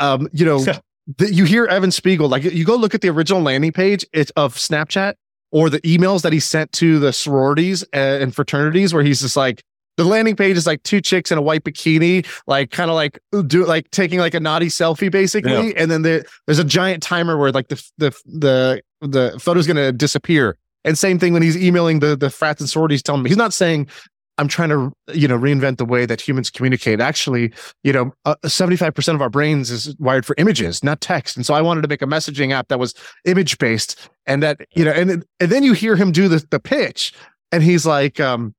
um, 0.00 0.28
you 0.32 0.44
know, 0.44 0.58
Yeah. 0.66 0.78
the, 1.18 1.32
you 1.32 1.44
hear 1.44 1.66
Evan 1.66 1.90
Spiegel, 1.92 2.28
like 2.28 2.42
you 2.44 2.64
go 2.64 2.74
look 2.76 2.94
at 2.94 3.02
the 3.02 3.08
original 3.08 3.40
landing 3.42 3.70
page 3.72 4.04
it's 4.12 4.30
of 4.32 4.56
Snapchat 4.56 5.14
or 5.52 5.70
the 5.70 5.80
emails 5.82 6.22
that 6.22 6.32
he 6.32 6.40
sent 6.40 6.72
to 6.72 6.98
the 6.98 7.12
sororities 7.12 7.84
uh, 7.94 8.18
and 8.20 8.34
fraternities 8.34 8.92
where 8.92 9.04
he's 9.04 9.20
just 9.20 9.36
like, 9.36 9.62
the 9.96 10.04
landing 10.04 10.36
page 10.36 10.56
is 10.56 10.66
like 10.66 10.82
two 10.82 11.00
chicks 11.00 11.30
in 11.30 11.38
a 11.38 11.42
white 11.42 11.64
bikini, 11.64 12.26
like 12.46 12.70
kind 12.70 12.90
of 12.90 12.96
like 12.96 13.18
do 13.46 13.64
like 13.64 13.90
taking 13.90 14.18
like 14.18 14.34
a 14.34 14.40
naughty 14.40 14.66
selfie 14.66 15.10
basically, 15.10 15.68
yeah. 15.68 15.74
and 15.76 15.90
then 15.90 16.02
there, 16.02 16.24
there's 16.46 16.58
a 16.58 16.64
giant 16.64 17.02
timer 17.02 17.36
where 17.36 17.52
like 17.52 17.68
the 17.68 17.82
the 17.98 18.10
the 18.26 18.82
the 19.00 19.38
photo's 19.40 19.66
gonna 19.66 19.92
disappear. 19.92 20.56
And 20.86 20.98
same 20.98 21.18
thing 21.18 21.32
when 21.32 21.42
he's 21.42 21.56
emailing 21.56 22.00
the 22.00 22.16
the 22.16 22.30
frats 22.30 22.60
and 22.60 22.68
sororities, 22.68 23.02
telling 23.02 23.22
me 23.22 23.30
he's 23.30 23.36
not 23.36 23.54
saying 23.54 23.88
I'm 24.36 24.48
trying 24.48 24.70
to, 24.70 24.92
you 25.12 25.28
know, 25.28 25.38
reinvent 25.38 25.78
the 25.78 25.84
way 25.84 26.06
that 26.06 26.20
humans 26.20 26.50
communicate. 26.50 27.00
Actually, 27.00 27.52
you 27.84 27.92
know, 27.92 28.12
uh, 28.24 28.34
75% 28.44 29.14
of 29.14 29.22
our 29.22 29.30
brains 29.30 29.70
is 29.70 29.94
wired 29.98 30.26
for 30.26 30.34
images, 30.38 30.82
not 30.82 31.00
text. 31.00 31.36
And 31.36 31.46
so 31.46 31.54
I 31.54 31.62
wanted 31.62 31.82
to 31.82 31.88
make 31.88 32.02
a 32.02 32.06
messaging 32.06 32.52
app 32.52 32.68
that 32.68 32.80
was 32.80 32.94
image 33.24 33.58
based 33.58 34.08
and 34.26 34.42
that, 34.42 34.60
you 34.74 34.84
know, 34.84 34.90
and, 34.90 35.10
and 35.10 35.24
then 35.38 35.62
you 35.62 35.72
hear 35.72 35.94
him 35.94 36.10
do 36.10 36.26
the, 36.26 36.44
the 36.50 36.58
pitch 36.58 37.12
and 37.52 37.62
he's 37.62 37.86
like, 37.86 38.18
um, 38.18 38.54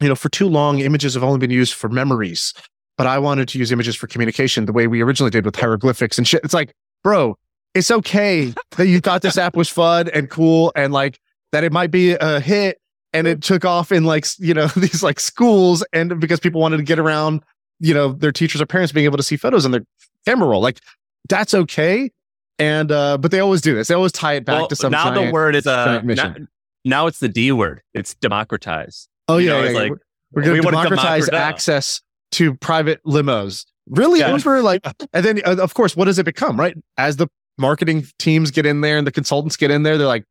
you 0.00 0.08
know, 0.08 0.14
for 0.14 0.28
too 0.28 0.48
long, 0.48 0.80
images 0.80 1.14
have 1.14 1.24
only 1.24 1.38
been 1.38 1.50
used 1.50 1.74
for 1.74 1.88
memories, 1.88 2.54
but 2.96 3.06
I 3.06 3.18
wanted 3.18 3.48
to 3.48 3.58
use 3.58 3.72
images 3.72 3.96
for 3.96 4.06
communication 4.06 4.66
the 4.66 4.72
way 4.72 4.86
we 4.86 5.02
originally 5.02 5.30
did 5.30 5.44
with 5.44 5.56
hieroglyphics 5.56 6.18
and 6.18 6.26
shit. 6.26 6.42
It's 6.44 6.54
like, 6.54 6.74
bro, 7.02 7.36
it's 7.74 7.90
okay 7.90 8.54
that 8.76 8.86
you 8.86 9.00
thought 9.00 9.22
this 9.22 9.38
app 9.38 9.56
was 9.56 9.68
fun 9.68 10.08
and 10.08 10.30
cool 10.30 10.72
and 10.74 10.92
like 10.92 11.18
that 11.52 11.64
it 11.64 11.72
might 11.72 11.90
be 11.90 12.12
a 12.12 12.40
hit 12.40 12.80
and 13.12 13.26
it 13.26 13.42
took 13.42 13.64
off 13.64 13.92
in 13.92 14.04
like, 14.04 14.26
you 14.38 14.54
know, 14.54 14.66
these 14.76 15.02
like 15.02 15.20
schools 15.20 15.84
and 15.92 16.20
because 16.20 16.40
people 16.40 16.60
wanted 16.60 16.78
to 16.78 16.82
get 16.82 16.98
around, 16.98 17.42
you 17.80 17.94
know, 17.94 18.12
their 18.12 18.32
teachers 18.32 18.60
or 18.60 18.66
parents 18.66 18.92
being 18.92 19.04
able 19.04 19.16
to 19.16 19.22
see 19.22 19.36
photos 19.36 19.64
on 19.64 19.70
their 19.70 19.84
camera 20.26 20.48
roll. 20.48 20.60
Like 20.60 20.80
that's 21.28 21.54
okay. 21.54 22.10
And 22.58 22.90
uh, 22.90 23.18
but 23.18 23.30
they 23.30 23.38
always 23.40 23.60
do 23.60 23.74
this. 23.74 23.88
They 23.88 23.94
always 23.94 24.12
tie 24.12 24.34
it 24.34 24.44
back 24.44 24.58
well, 24.58 24.68
to 24.68 24.76
some 24.76 24.90
now 24.90 25.04
giant, 25.04 25.26
the 25.26 25.32
word 25.32 25.54
is 25.54 25.66
uh 25.66 26.00
now, 26.02 26.34
now 26.84 27.06
it's 27.06 27.20
the 27.20 27.28
D 27.28 27.52
word. 27.52 27.82
It's 27.94 28.14
democratize. 28.14 29.08
Oh 29.28 29.38
yeah, 29.38 29.50
know, 29.50 29.62
yeah, 29.62 29.70
yeah. 29.70 29.78
like 29.78 29.92
we're 30.32 30.42
going 30.42 30.62
to 30.62 30.62
democratize 30.62 31.28
access 31.30 32.00
to 32.32 32.54
private 32.54 33.02
limos. 33.04 33.66
Really, 33.88 34.20
yeah. 34.20 34.34
Uber 34.34 34.62
like, 34.62 34.86
and 35.12 35.24
then 35.24 35.40
uh, 35.44 35.56
of 35.60 35.74
course, 35.74 35.96
what 35.96 36.06
does 36.06 36.18
it 36.18 36.24
become? 36.24 36.58
Right 36.58 36.76
as 36.96 37.16
the 37.16 37.28
marketing 37.56 38.06
teams 38.18 38.50
get 38.50 38.66
in 38.66 38.80
there 38.80 38.98
and 38.98 39.06
the 39.06 39.12
consultants 39.12 39.56
get 39.56 39.70
in 39.70 39.82
there, 39.82 39.98
they're 39.98 40.06
like, 40.06 40.24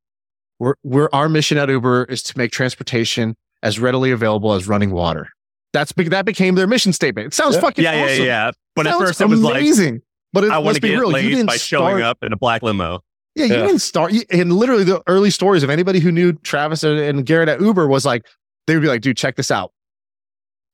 we're, 0.59 0.75
we're 0.83 1.09
our 1.13 1.29
mission 1.29 1.57
at 1.57 1.69
Uber 1.69 2.05
is 2.05 2.23
to 2.23 2.37
make 2.37 2.51
transportation 2.51 3.35
as 3.63 3.79
readily 3.79 4.11
available 4.11 4.53
as 4.53 4.67
running 4.67 4.91
water. 4.91 5.29
That's 5.73 5.91
that 5.93 6.25
became 6.25 6.55
their 6.55 6.67
mission 6.67 6.93
statement. 6.93 7.27
It 7.27 7.33
sounds 7.33 7.55
yeah. 7.55 7.61
fucking 7.61 7.83
yeah, 7.83 8.03
awesome. 8.03 8.17
yeah, 8.19 8.23
yeah. 8.23 8.51
But 8.75 8.85
sounds 8.85 9.01
at 9.01 9.07
first, 9.07 9.21
it 9.21 9.27
was 9.27 9.43
amazing. 9.43 9.93
like, 9.95 10.03
but 10.33 10.43
it, 10.45 10.51
I 10.51 10.57
want 10.57 10.75
to 10.75 10.81
be 10.81 10.95
real. 10.95 11.09
laid 11.09 11.45
by 11.45 11.57
start, 11.57 11.91
showing 11.91 12.03
up 12.03 12.23
in 12.23 12.33
a 12.33 12.37
black 12.37 12.63
limo. 12.63 13.01
Yeah, 13.35 13.45
you 13.45 13.55
yeah. 13.55 13.61
didn't 13.67 13.79
start. 13.79 14.13
And 14.31 14.53
literally, 14.53 14.83
the 14.83 15.03
early 15.07 15.29
stories 15.29 15.61
of 15.61 15.69
anybody 15.69 15.99
who 15.99 16.11
knew 16.11 16.33
Travis 16.33 16.83
and 16.83 17.25
Garrett 17.25 17.49
at 17.49 17.61
Uber 17.61 17.87
was 17.87 18.05
like, 18.05 18.25
they 18.67 18.75
would 18.75 18.81
be 18.81 18.87
like, 18.87 19.01
"Dude, 19.01 19.17
check 19.17 19.35
this 19.35 19.49
out." 19.49 19.71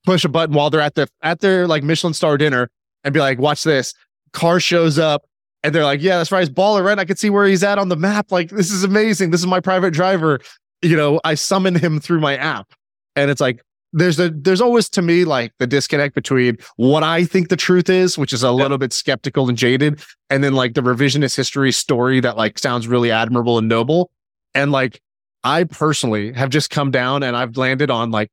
Push 0.06 0.26
a 0.26 0.30
button 0.30 0.54
while 0.54 0.70
they're 0.70 0.82
at 0.82 0.96
the 0.96 1.08
at 1.22 1.39
their 1.39 1.68
like 1.68 1.84
Michelin 1.84 2.14
star 2.14 2.38
dinner, 2.38 2.70
and 3.04 3.14
be 3.14 3.20
like, 3.20 3.39
"Watch 3.39 3.64
this." 3.64 3.94
Car 4.34 4.60
shows 4.60 5.00
up, 5.00 5.26
and 5.64 5.74
they're 5.74 5.86
like, 5.86 6.02
"Yeah, 6.02 6.18
that's 6.18 6.32
right. 6.32 6.41
He's 6.41 6.50
baller, 6.50 6.84
right? 6.84 7.00
I 7.00 7.06
can 7.06 7.16
see 7.16 7.30
where 7.30 7.46
he's 7.46 7.64
at 7.64 7.78
on 7.80 7.89
the 7.89 7.96
map. 7.96 8.32
Like, 8.32 8.50
this 8.50 8.72
is 8.72 8.84
amazing. 8.84 9.32
This 9.32 9.41
is 9.41 9.48
my 9.48 9.60
private 9.60 9.94
driver." 9.94 10.39
You 10.82 10.98
know, 10.98 11.22
I 11.24 11.36
summon 11.36 11.76
him 11.76 12.02
through 12.02 12.20
my 12.20 12.36
app, 12.36 12.74
and 13.16 13.32
it's 13.32 13.39
like 13.39 13.64
there's 13.94 14.20
a 14.20 14.30
there's 14.32 14.60
always 14.60 14.89
to 14.89 15.02
me 15.02 15.24
like 15.24 15.54
the 15.60 15.68
disconnect 15.68 16.16
between 16.16 16.58
what 16.76 17.04
I 17.04 17.24
think 17.26 17.50
the 17.50 17.56
truth 17.56 17.89
is, 17.89 18.18
which 18.18 18.34
is 18.34 18.44
a 18.44 18.52
little 18.52 18.80
bit 18.80 18.91
skeptical 18.91 19.48
and 19.48 19.58
jaded, 19.58 20.02
and 20.30 20.44
then 20.44 20.54
like 20.54 20.74
the 20.74 20.82
revisionist 20.82 21.38
history 21.38 21.72
story 21.72 22.20
that 22.20 22.36
like 22.36 22.58
sounds 22.58 22.88
really 22.88 23.12
admirable 23.12 23.60
and 23.60 23.70
noble. 23.70 24.12
And 24.56 24.72
like 24.72 25.00
I 25.44 25.66
personally 25.66 26.32
have 26.34 26.50
just 26.50 26.70
come 26.70 26.91
down 26.91 27.24
and 27.24 27.36
I've 27.36 27.58
landed 27.58 27.91
on 27.91 28.12
like 28.12 28.30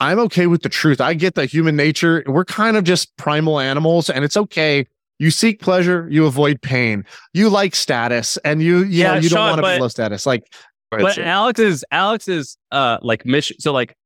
I'm 0.00 0.18
okay 0.20 0.46
with 0.46 0.62
the 0.62 0.68
truth. 0.68 1.00
I 1.00 1.14
get 1.14 1.34
that 1.34 1.46
human 1.46 1.74
nature, 1.74 2.22
we're 2.26 2.44
kind 2.44 2.76
of 2.76 2.84
just 2.84 3.16
primal 3.16 3.58
animals, 3.58 4.08
and 4.08 4.24
it's 4.24 4.36
okay. 4.36 4.86
You 5.18 5.32
seek 5.32 5.60
pleasure, 5.60 6.06
you 6.08 6.26
avoid 6.26 6.62
pain. 6.62 7.04
You 7.34 7.48
like 7.48 7.74
status, 7.74 8.36
and 8.44 8.62
you, 8.62 8.78
you 8.78 8.84
yeah, 8.84 9.14
know, 9.14 9.20
you 9.20 9.28
Shaan, 9.28 9.34
don't 9.34 9.46
want 9.50 9.56
to 9.56 9.74
be 9.74 9.80
low 9.80 9.88
status. 9.88 10.24
Like, 10.24 10.52
but 10.90 11.14
so. 11.14 11.22
Alex 11.22 11.58
is 11.58 11.84
Alex 11.90 12.28
is 12.28 12.56
uh 12.70 12.98
like 13.02 13.26
mission. 13.26 13.58
So 13.58 13.72
like, 13.72 13.96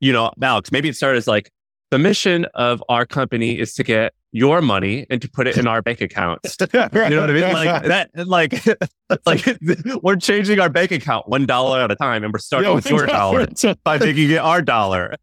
you 0.00 0.12
know, 0.12 0.32
Alex, 0.42 0.72
maybe 0.72 0.88
it 0.88 0.96
started 0.96 1.18
as 1.18 1.28
like 1.28 1.50
the 1.90 1.98
mission 1.98 2.46
of 2.54 2.82
our 2.88 3.06
company 3.06 3.58
is 3.58 3.74
to 3.74 3.82
get 3.82 4.12
your 4.32 4.60
money 4.60 5.06
and 5.08 5.22
to 5.22 5.28
put 5.28 5.46
it 5.46 5.56
in 5.56 5.66
our 5.66 5.80
bank 5.80 6.00
accounts. 6.00 6.56
you 6.60 6.68
know 6.72 6.88
what 6.92 7.30
I 7.30 7.32
mean? 7.32 7.52
Like 7.52 7.82
that, 7.84 8.10
like, 8.14 8.54
like 9.26 9.58
we're 10.02 10.16
changing 10.16 10.60
our 10.60 10.68
bank 10.68 10.90
account 10.90 11.28
one 11.28 11.46
dollar 11.46 11.80
at 11.80 11.90
a 11.90 11.96
time, 11.96 12.24
and 12.24 12.32
we're 12.32 12.38
starting 12.38 12.74
with 12.74 12.88
your 12.90 13.06
dollar 13.06 13.46
by 13.84 13.98
making 13.98 14.30
it 14.30 14.38
our 14.38 14.60
dollar. 14.60 15.14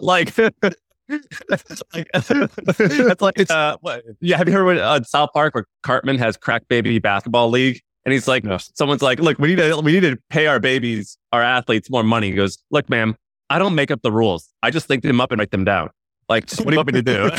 like, 0.00 0.34
that's 0.34 1.82
like, 1.94 2.08
that's 2.12 3.22
like 3.22 3.50
uh, 3.50 3.76
what, 3.80 4.04
yeah. 4.20 4.38
Have 4.38 4.48
you 4.48 4.54
heard 4.54 4.64
when, 4.64 4.78
uh, 4.78 5.02
South 5.02 5.30
Park 5.34 5.54
where 5.54 5.66
Cartman 5.82 6.18
has 6.18 6.36
crack 6.36 6.66
baby 6.68 6.98
basketball 6.98 7.50
league? 7.50 7.80
And 8.04 8.12
he's 8.12 8.28
like, 8.28 8.44
no. 8.44 8.56
someone's 8.58 9.02
like, 9.02 9.18
look, 9.18 9.36
we 9.40 9.48
need 9.48 9.56
to, 9.56 9.80
we 9.80 9.90
need 9.90 10.00
to 10.00 10.16
pay 10.30 10.46
our 10.46 10.60
babies, 10.60 11.18
our 11.32 11.42
athletes 11.42 11.90
more 11.90 12.04
money. 12.04 12.28
He 12.28 12.34
goes, 12.34 12.56
look, 12.70 12.88
ma'am, 12.88 13.16
I 13.50 13.58
don't 13.58 13.74
make 13.74 13.90
up 13.90 14.00
the 14.02 14.12
rules. 14.12 14.48
I 14.62 14.70
just 14.70 14.86
think 14.86 15.02
them 15.02 15.20
up 15.20 15.32
and 15.32 15.40
write 15.40 15.50
them 15.50 15.64
down. 15.64 15.90
Like, 16.28 16.50
what 16.58 16.66
do 16.66 16.72
you 16.72 16.76
want 16.76 16.92
me 16.92 17.02
to 17.02 17.02
do? 17.02 17.30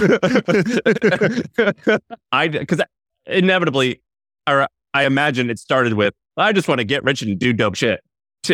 I 2.32 2.48
because 2.48 2.82
inevitably, 3.26 4.02
or 4.48 4.68
I 4.94 5.06
imagine 5.06 5.50
it 5.50 5.60
started 5.60 5.94
with 5.94 6.14
I 6.38 6.54
just 6.54 6.68
want 6.68 6.80
to 6.80 6.86
get 6.86 7.04
rich 7.04 7.22
and 7.22 7.38
do 7.38 7.54
dope 7.54 7.76
shit, 7.76 8.02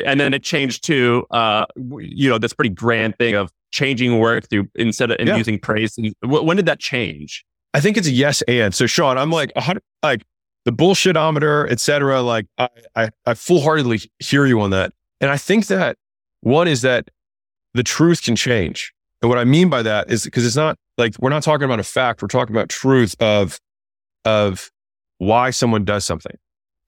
and 0.06 0.20
then 0.20 0.34
it 0.34 0.44
changed 0.44 0.84
to 0.86 1.26
uh, 1.32 1.66
you 1.76 2.30
know, 2.30 2.38
this 2.38 2.54
pretty 2.54 2.70
grand 2.70 3.18
thing 3.18 3.36
of 3.36 3.52
changing 3.72 4.20
work 4.20 4.50
through 4.50 4.70
instead 4.76 5.12
of 5.12 5.26
yeah. 5.26 5.36
using 5.36 5.60
praise. 5.60 5.98
And 5.98 6.14
when 6.22 6.58
did 6.58 6.66
that 6.66 6.80
change? 6.80 7.46
I 7.74 7.80
think 7.80 7.98
it's 7.98 8.08
a 8.08 8.12
yes 8.12 8.42
and. 8.44 8.74
So 8.74 8.86
Shaan, 8.86 9.18
I'm 9.18 9.32
like 9.32 9.52
like 10.04 10.24
the 10.66 10.72
bullshitometer, 10.72 11.70
et 11.70 11.80
cetera. 11.80 12.22
Like 12.22 12.46
I, 12.58 12.70
I, 12.96 13.10
I 13.26 13.34
full 13.34 13.62
heartedly 13.62 14.00
hear 14.20 14.46
you 14.46 14.62
on 14.62 14.70
that, 14.72 14.94
and 15.20 15.30
I 15.30 15.38
think 15.38 15.68
that 15.68 15.98
one 16.42 16.68
is 16.68 16.82
that 16.84 17.10
the 17.74 17.84
truth 17.84 18.22
can 18.22 18.36
change. 18.36 18.94
And 19.24 19.30
what 19.30 19.40
I 19.40 19.46
mean 19.46 19.70
by 19.70 19.82
that 19.84 20.12
is 20.12 20.26
because 20.26 20.46
it's 20.46 20.58
not 20.58 20.78
like 20.98 21.16
we're 21.18 21.30
not 21.30 21.44
talking 21.44 21.64
about 21.64 21.80
a 21.80 21.84
fact, 21.84 22.22
we're 22.22 22.28
talking 22.28 22.54
about 22.54 22.68
truth 22.68 23.16
of 23.22 23.58
of 24.26 24.70
why 25.18 25.50
someone 25.50 25.86
does 25.86 26.04
something. 26.04 26.36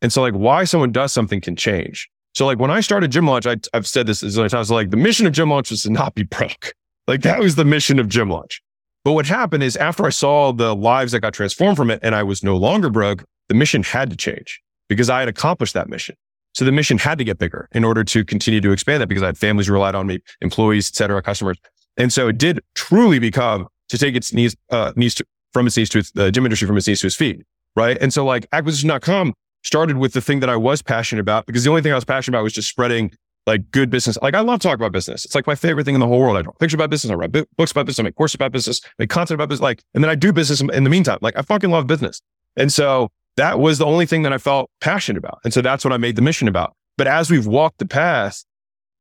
And 0.02 0.12
so 0.12 0.22
like 0.22 0.34
why 0.34 0.66
someone 0.66 0.92
does 0.92 1.14
something 1.14 1.40
can 1.40 1.56
change. 1.56 2.10
So 2.34 2.46
like 2.46 2.60
when 2.60 2.70
I 2.70 2.82
started 2.82 3.10
Gym 3.10 3.26
Launch, 3.26 3.48
I, 3.48 3.56
have 3.74 3.88
said 3.88 4.06
this 4.06 4.22
as 4.22 4.36
many 4.36 4.50
times, 4.50 4.70
like 4.70 4.90
the 4.90 4.98
mission 4.98 5.26
of 5.26 5.32
Gym 5.32 5.50
Launch 5.50 5.72
was 5.72 5.84
to 5.84 5.90
not 5.90 6.14
be 6.14 6.24
broke. 6.24 6.76
Like 7.08 7.22
that 7.22 7.40
was 7.40 7.54
the 7.54 7.66
mission 7.66 8.00
of 8.00 8.10
Gym 8.10 8.32
Launch. 8.32 8.64
But 9.04 9.12
what 9.12 9.28
happened 9.28 9.62
is 9.62 9.78
after 9.78 10.08
I 10.08 10.10
saw 10.10 10.52
the 10.52 10.76
lives 10.76 11.12
that 11.12 11.20
got 11.20 11.36
transformed 11.36 11.78
from 11.78 11.92
it 11.92 12.00
and 12.02 12.16
I 12.16 12.24
was 12.24 12.42
no 12.42 12.58
longer 12.58 12.90
broke, 12.90 13.24
the 13.48 13.54
mission 13.54 13.84
had 13.84 14.10
to 14.10 14.16
change 14.16 14.60
because 14.90 15.08
I 15.08 15.20
had 15.20 15.28
accomplished 15.28 15.76
that 15.76 15.88
mission. 15.88 16.16
So 16.56 16.66
the 16.66 16.72
mission 16.72 16.98
had 16.98 17.20
to 17.20 17.24
get 17.24 17.38
bigger 17.38 17.68
in 17.74 17.84
order 17.84 18.04
to 18.06 18.26
continue 18.26 18.60
to 18.60 18.72
expand 18.72 19.04
that 19.04 19.08
because 19.08 19.22
I 19.22 19.28
had 19.28 19.38
families 19.38 19.70
relied 19.70 19.94
on 19.94 20.08
me, 20.08 20.18
employees, 20.42 20.90
et 20.90 20.96
cetera, 20.96 21.22
customers. 21.22 21.60
And 21.98 22.12
so 22.12 22.28
it 22.28 22.38
did 22.38 22.62
truly 22.74 23.20
become 23.20 23.68
to 23.89 23.98
take 23.98 24.16
its 24.16 24.34
knees, 24.34 24.56
uh, 24.70 24.93
knees 24.96 25.16
to, 25.16 25.26
from 25.54 25.68
its 25.68 25.78
knees 25.78 25.89
to 25.89 26.00
its, 26.00 26.12
the 26.12 26.32
gym 26.32 26.46
industry 26.46 26.68
from 26.68 26.78
its 26.78 26.88
knees 26.88 27.02
to 27.02 27.08
its 27.08 27.16
feet. 27.16 27.43
Right. 27.76 27.98
And 28.00 28.14
so 28.14 28.26
like 28.26 28.48
acquisition.com 28.52 29.34
started 29.64 29.98
with 29.98 30.14
the 30.14 30.22
thing 30.22 30.39
that 30.39 30.50
I 30.50 30.56
was 30.56 30.82
passionate 30.82 31.22
about 31.22 31.46
because 31.46 31.64
the 31.64 31.70
only 31.70 31.82
thing 31.82 31.91
I 31.91 31.96
was 31.96 32.06
passionate 32.06 32.38
about 32.38 32.43
was 32.43 32.54
just 32.54 32.70
spreading 32.70 33.12
like 33.48 33.70
good 33.72 33.89
business. 33.89 34.18
Like 34.22 34.34
I 34.34 34.39
love 34.39 34.60
talking 34.60 34.76
about 34.76 34.91
business. 34.91 35.26
It's 35.26 35.36
like 35.36 35.48
my 35.48 35.56
favorite 35.56 35.84
thing 35.84 35.96
in 35.96 36.02
the 36.02 36.08
whole 36.08 36.20
world. 36.20 36.38
I 36.38 36.41
draw 36.41 36.54
pictures 36.54 36.76
about 36.76 36.89
business. 36.89 37.12
I 37.12 37.16
write 37.16 37.32
books 37.32 37.72
about 37.72 37.86
business. 37.86 38.00
I 38.00 38.04
make 38.04 38.16
courses 38.16 38.36
about 38.36 38.52
business, 38.52 38.82
I 38.84 38.89
make 39.00 39.10
content 39.10 39.36
about 39.36 39.50
business. 39.50 39.64
Like, 39.64 39.84
and 39.93 40.04
then 40.04 40.10
I 40.10 40.16
do 40.16 40.34
business 40.34 40.62
in 40.62 40.84
the 40.84 40.89
meantime. 40.89 41.20
Like 41.22 41.38
I 41.38 41.41
fucking 41.41 41.70
love 41.70 41.88
business. 41.88 42.22
And 42.56 42.72
so 42.72 43.12
that 43.38 43.60
was 43.60 43.78
the 43.78 43.86
only 43.86 44.06
thing 44.06 44.24
that 44.24 44.34
I 44.34 44.38
felt 44.38 44.70
passionate 44.82 45.18
about. 45.18 45.39
And 45.43 45.54
so 45.54 45.62
that's 45.62 45.84
what 45.84 45.93
I 45.93 45.98
made 45.98 46.16
the 46.16 46.22
mission 46.22 46.48
about. 46.48 46.74
But 46.98 47.08
as 47.08 47.30
we've 47.30 47.46
walked 47.46 47.80
the 47.80 47.86
path, 47.86 48.43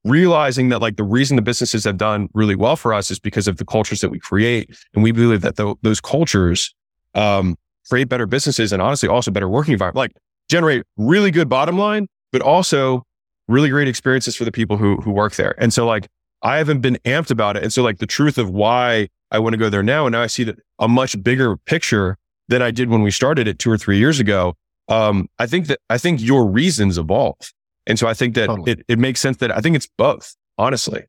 realizing 0.05 0.69
that 0.69 0.81
like 0.81 0.97
the 0.97 1.05
reason 1.05 1.37
the 1.37 1.43
businesses 1.43 1.85
have 1.85 1.97
done 1.97 2.29
really 2.35 2.55
well 2.55 2.77
for 2.77 2.93
us 2.93 3.11
is 3.11 3.19
because 3.19 3.49
of 3.49 3.57
the 3.57 3.65
cultures 3.65 4.01
that 4.01 4.11
we 4.11 4.19
create. 4.19 4.77
And 4.95 5.03
we 5.03 5.13
believe 5.13 5.41
that 5.41 5.57
the, 5.57 5.75
those 5.83 6.01
cultures, 6.01 6.75
um, 7.15 7.57
create 7.89 8.09
better 8.09 8.27
businesses 8.27 8.73
and 8.73 8.81
honestly 8.81 9.09
also 9.09 9.31
better 9.31 9.49
working 9.49 9.73
environment, 9.73 9.97
like 9.97 10.13
generate 10.49 10.85
really 10.97 11.31
good 11.31 11.49
bottom 11.49 11.79
line, 11.79 12.07
but 12.33 12.43
also 12.43 13.03
really 13.49 13.69
great 13.69 13.89
experiences 13.89 14.37
for 14.37 14.45
the 14.45 14.53
people 14.53 14.77
who, 14.77 14.97
who 14.97 15.11
work 15.11 15.35
there. 15.35 15.55
And 15.59 15.73
so 15.73 15.87
like, 15.87 16.09
I 16.43 16.59
haven't 16.59 16.81
been 16.81 16.99
amped 17.05 17.31
about 17.31 17.57
it. 17.57 17.63
And 17.63 17.73
so 17.73 17.83
like 17.83 17.99
the 17.99 18.07
truth 18.07 18.39
of 18.39 18.51
why 18.51 19.09
I 19.31 19.39
want 19.39 19.55
to 19.55 19.59
go 19.59 19.71
there 19.71 19.83
now, 19.83 20.07
and 20.07 20.13
now 20.13 20.23
I 20.23 20.27
see 20.27 20.45
that 20.45 20.59
a 20.79 20.89
much 20.89 21.23
bigger 21.23 21.57
picture 21.57 22.19
than 22.49 22.63
I 22.63 22.71
did 22.71 22.91
when 22.91 23.03
we 23.03 23.11
started 23.11 23.49
it 23.49 23.59
two 23.59 23.71
or 23.71 23.79
three 23.79 23.99
years 23.99 24.21
ago. 24.21 24.55
Um, 24.89 25.29
I 25.39 25.47
think 25.47 25.67
that 25.69 25.81
I 25.89 25.97
think 25.97 26.21
your 26.21 26.47
reasons 26.47 26.99
evolve. 26.99 27.53
And 27.87 27.99
so 27.99 28.07
I 28.07 28.15
think 28.15 28.35
that 28.35 28.47
totally. 28.47 28.73
it, 28.73 28.85
it 28.89 28.99
makes 28.99 29.21
sense 29.21 29.39
that 29.39 29.55
I 29.57 29.61
think 29.61 29.77
it's 29.77 29.89
both, 29.99 30.37
honestly. 30.59 31.05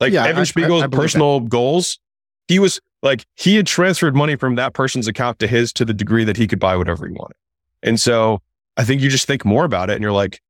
Like 0.00 0.12
yeah, 0.12 0.24
Evan 0.24 0.46
Spiegel's 0.46 0.86
personal 0.90 1.40
that. 1.40 1.48
goals, 1.48 1.98
he 2.48 2.58
was 2.58 2.80
like, 3.02 3.24
he 3.36 3.56
had 3.56 3.66
transferred 3.66 4.16
money 4.16 4.36
from 4.36 4.56
that 4.56 4.72
person's 4.72 5.06
account 5.06 5.38
to 5.40 5.46
his 5.46 5.72
to 5.74 5.84
the 5.84 5.94
degree 5.94 6.24
that 6.24 6.36
he 6.36 6.46
could 6.46 6.58
buy 6.58 6.76
whatever 6.76 7.06
he 7.06 7.12
wanted. 7.12 7.36
And 7.82 8.00
so 8.00 8.40
I 8.76 8.84
think 8.84 9.00
you 9.00 9.10
just 9.10 9.26
think 9.26 9.44
more 9.44 9.64
about 9.64 9.90
it 9.90 9.94
and 9.94 10.02
you're 10.02 10.12
like, 10.12 10.40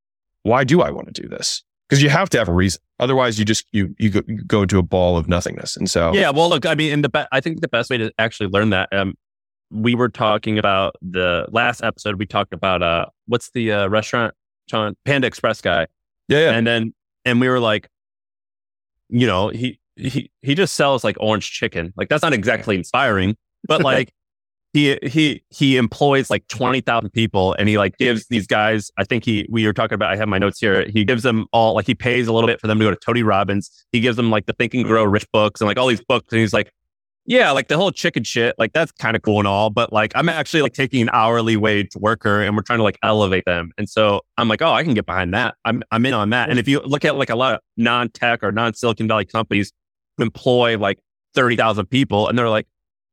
why 0.42 0.64
do 0.64 0.80
I 0.80 0.90
want 0.90 1.12
to 1.12 1.22
do 1.22 1.28
this? 1.28 1.62
because 1.92 2.02
you 2.02 2.08
have 2.08 2.30
to 2.30 2.38
have 2.38 2.48
a 2.48 2.52
reason. 2.54 2.80
Otherwise, 3.00 3.38
you 3.38 3.44
just 3.44 3.66
you 3.70 3.94
you 3.98 4.08
go, 4.08 4.22
you 4.26 4.42
go 4.44 4.62
into 4.62 4.78
a 4.78 4.82
ball 4.82 5.18
of 5.18 5.28
nothingness. 5.28 5.76
And 5.76 5.90
so 5.90 6.14
yeah, 6.14 6.30
well, 6.30 6.48
look, 6.48 6.64
I 6.64 6.74
mean, 6.74 6.90
in 6.90 7.02
the 7.02 7.10
be- 7.10 7.26
I 7.32 7.40
think 7.42 7.60
the 7.60 7.68
best 7.68 7.90
way 7.90 7.98
to 7.98 8.10
actually 8.18 8.48
learn 8.48 8.70
that, 8.70 8.90
um, 8.94 9.12
we 9.70 9.94
were 9.94 10.08
talking 10.08 10.58
about 10.58 10.96
the 11.02 11.46
last 11.50 11.84
episode. 11.84 12.18
We 12.18 12.24
talked 12.24 12.54
about 12.54 12.82
uh, 12.82 13.06
what's 13.26 13.50
the 13.50 13.72
uh, 13.72 13.88
restaurant, 13.88 14.32
John 14.68 14.96
Panda 15.04 15.26
Express 15.26 15.60
guy, 15.60 15.86
yeah, 16.28 16.38
yeah. 16.38 16.50
and 16.52 16.66
then 16.66 16.94
and 17.24 17.40
we 17.40 17.48
were 17.48 17.60
like, 17.60 17.88
you 19.08 19.26
know, 19.26 19.48
he 19.48 19.78
he 19.96 20.30
he 20.42 20.54
just 20.54 20.74
sells 20.74 21.04
like 21.04 21.16
orange 21.20 21.50
chicken. 21.50 21.92
Like 21.96 22.08
that's 22.08 22.22
not 22.22 22.32
exactly 22.32 22.76
inspiring, 22.76 23.36
but 23.66 23.80
like 23.84 24.12
he 24.72 24.98
he 25.02 25.42
he 25.50 25.76
employs 25.76 26.30
like 26.30 26.46
20,000 26.48 27.10
people 27.10 27.54
and 27.58 27.68
he 27.68 27.76
like 27.76 27.96
gives 27.98 28.26
these 28.28 28.46
guys 28.46 28.90
I 28.96 29.04
think 29.04 29.24
he 29.24 29.46
we 29.50 29.66
were 29.66 29.72
talking 29.72 29.94
about 29.94 30.10
I 30.10 30.16
have 30.16 30.28
my 30.28 30.38
notes 30.38 30.58
here 30.58 30.86
he 30.88 31.04
gives 31.04 31.22
them 31.22 31.46
all 31.52 31.74
like 31.74 31.86
he 31.86 31.94
pays 31.94 32.26
a 32.26 32.32
little 32.32 32.48
bit 32.48 32.60
for 32.60 32.66
them 32.68 32.78
to 32.78 32.84
go 32.86 32.90
to 32.90 32.96
Tony 32.96 33.22
Robbins 33.22 33.70
he 33.92 34.00
gives 34.00 34.16
them 34.16 34.30
like 34.30 34.46
the 34.46 34.54
Think 34.54 34.72
and 34.74 34.84
Grow 34.84 35.04
Rich 35.04 35.30
books 35.30 35.60
and 35.60 35.68
like 35.68 35.76
all 35.76 35.88
these 35.88 36.02
books 36.02 36.28
and 36.32 36.40
he's 36.40 36.54
like 36.54 36.72
yeah 37.24 37.50
like 37.50 37.68
the 37.68 37.76
whole 37.76 37.92
chicken 37.92 38.24
shit 38.24 38.54
like 38.58 38.72
that's 38.72 38.90
kind 38.92 39.16
of 39.16 39.22
cool 39.22 39.38
and 39.38 39.46
all 39.46 39.70
but 39.70 39.92
like 39.92 40.12
I'm 40.14 40.28
actually 40.28 40.62
like 40.62 40.72
taking 40.72 41.02
an 41.02 41.10
hourly 41.12 41.56
wage 41.56 41.94
worker 41.96 42.42
and 42.42 42.56
we're 42.56 42.62
trying 42.62 42.78
to 42.78 42.82
like 42.82 42.98
elevate 43.02 43.44
them 43.44 43.70
and 43.78 43.88
so 43.88 44.22
I'm 44.38 44.48
like 44.48 44.62
oh 44.62 44.72
I 44.72 44.82
can 44.82 44.94
get 44.94 45.06
behind 45.06 45.32
that 45.34 45.54
I'm 45.64 45.82
I'm 45.90 46.04
in 46.04 46.14
on 46.14 46.30
that 46.30 46.50
and 46.50 46.58
if 46.58 46.66
you 46.66 46.80
look 46.80 47.04
at 47.04 47.16
like 47.16 47.30
a 47.30 47.36
lot 47.36 47.54
of 47.54 47.60
non-tech 47.76 48.42
or 48.42 48.50
non-Silicon 48.52 49.08
Valley 49.08 49.24
companies 49.24 49.72
who 50.16 50.24
employ 50.24 50.76
like 50.78 50.98
30,000 51.34 51.86
people 51.86 52.28
and 52.28 52.38
they're 52.38 52.48
like 52.48 52.66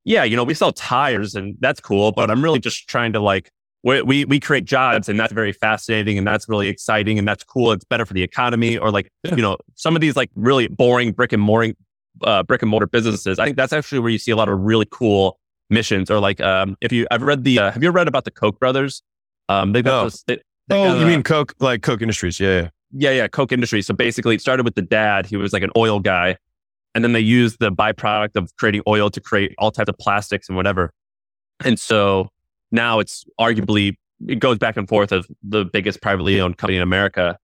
yeah, 0.06 0.24
you 0.24 0.36
know, 0.36 0.44
we 0.44 0.54
sell 0.54 0.72
tires 0.72 1.36
and 1.36 1.56
that's 1.60 1.80
cool, 1.80 2.12
but 2.12 2.32
I'm 2.32 2.44
really 2.44 2.60
just 2.60 2.88
trying 2.88 3.14
to 3.14 3.20
like, 3.20 3.52
we, 3.84 4.02
we, 4.02 4.26
we 4.26 4.40
create 4.40 4.66
jobs 4.66 5.08
and 5.08 5.20
that's 5.20 5.32
very 5.32 5.52
fascinating 5.52 6.18
and 6.18 6.26
that's 6.26 6.50
really 6.50 6.68
exciting 6.68 7.20
and 7.20 7.28
that's 7.28 7.44
cool. 7.44 7.72
It's 7.72 7.86
better 7.86 8.06
for 8.06 8.14
the 8.14 8.24
economy 8.24 8.78
or 8.78 8.90
like, 8.92 9.12
you 9.24 9.38
know, 9.38 9.58
some 9.76 9.96
of 9.96 10.02
these 10.02 10.16
like 10.16 10.32
really 10.36 10.68
boring 10.68 11.12
brick 11.12 11.32
and 11.32 11.42
mortar, 11.42 11.76
uh, 12.24 12.44
brick 12.44 12.62
and 12.62 12.72
mortar 12.72 12.88
businesses. 12.88 13.40
I 13.40 13.46
think 13.46 13.58
that's 13.58 13.74
actually 13.74 14.00
where 14.00 14.12
you 14.12 14.18
see 14.18 14.32
a 14.32 14.36
lot 14.36 14.50
of 14.50 14.60
really 14.60 14.88
cool 14.90 15.40
missions 15.70 16.10
or 16.10 16.20
like, 16.20 16.42
um, 16.42 16.78
if 16.82 16.92
you, 16.92 17.08
I've 17.12 17.22
read 17.22 17.44
the, 17.44 17.60
uh, 17.60 17.72
have 17.72 17.84
you 17.84 17.92
read 17.92 18.08
about 18.08 18.26
the 18.26 18.32
Koch 18.32 18.60
brothers? 18.60 19.04
Um, 19.48 19.74
they've 19.74 19.84
got 19.84 20.02
no. 20.02 20.04
this, 20.06 20.24
they, 20.24 20.40
they 20.68 20.76
oh, 20.76 21.00
you 21.00 21.06
mean 21.06 21.24
Koch, 21.24 21.54
like 21.60 21.82
Koch 21.82 22.02
Industries. 22.02 22.40
Yeah, 22.40 22.62
yeah. 22.62 22.70
Yeah. 22.92 23.12
Yeah. 23.12 23.28
Koch 23.28 23.52
Industries. 23.52 23.86
So 23.86 23.94
basically 23.94 24.36
it 24.36 24.42
started 24.42 24.64
with 24.64 24.76
the 24.76 24.82
dad. 24.82 25.26
He 25.26 25.38
was 25.38 25.54
like 25.54 25.64
an 25.64 25.72
oil 25.78 26.00
guy 26.00 26.38
and 26.96 27.04
then 27.04 27.14
they 27.14 27.20
used 27.20 27.60
the 27.60 27.72
byproduct 27.72 28.36
of 28.36 28.56
creating 28.58 28.82
oil 28.88 29.10
to 29.10 29.22
create 29.22 29.54
all 29.58 29.72
types 29.72 29.90
of 29.90 29.98
plastics 29.98 30.48
and 30.48 30.56
whatever. 30.56 30.92
And 31.64 31.80
so 31.80 32.30
now 32.72 33.00
it's 33.00 33.26
arguably, 33.40 33.96
it 34.28 34.40
goes 34.40 34.58
back 34.58 34.76
and 34.78 34.88
forth 34.88 35.12
of 35.12 35.28
the 35.44 35.66
biggest 35.66 36.02
privately 36.02 36.42
owned 36.42 36.58
company 36.58 36.78
in 36.78 36.82
America. 36.82 37.38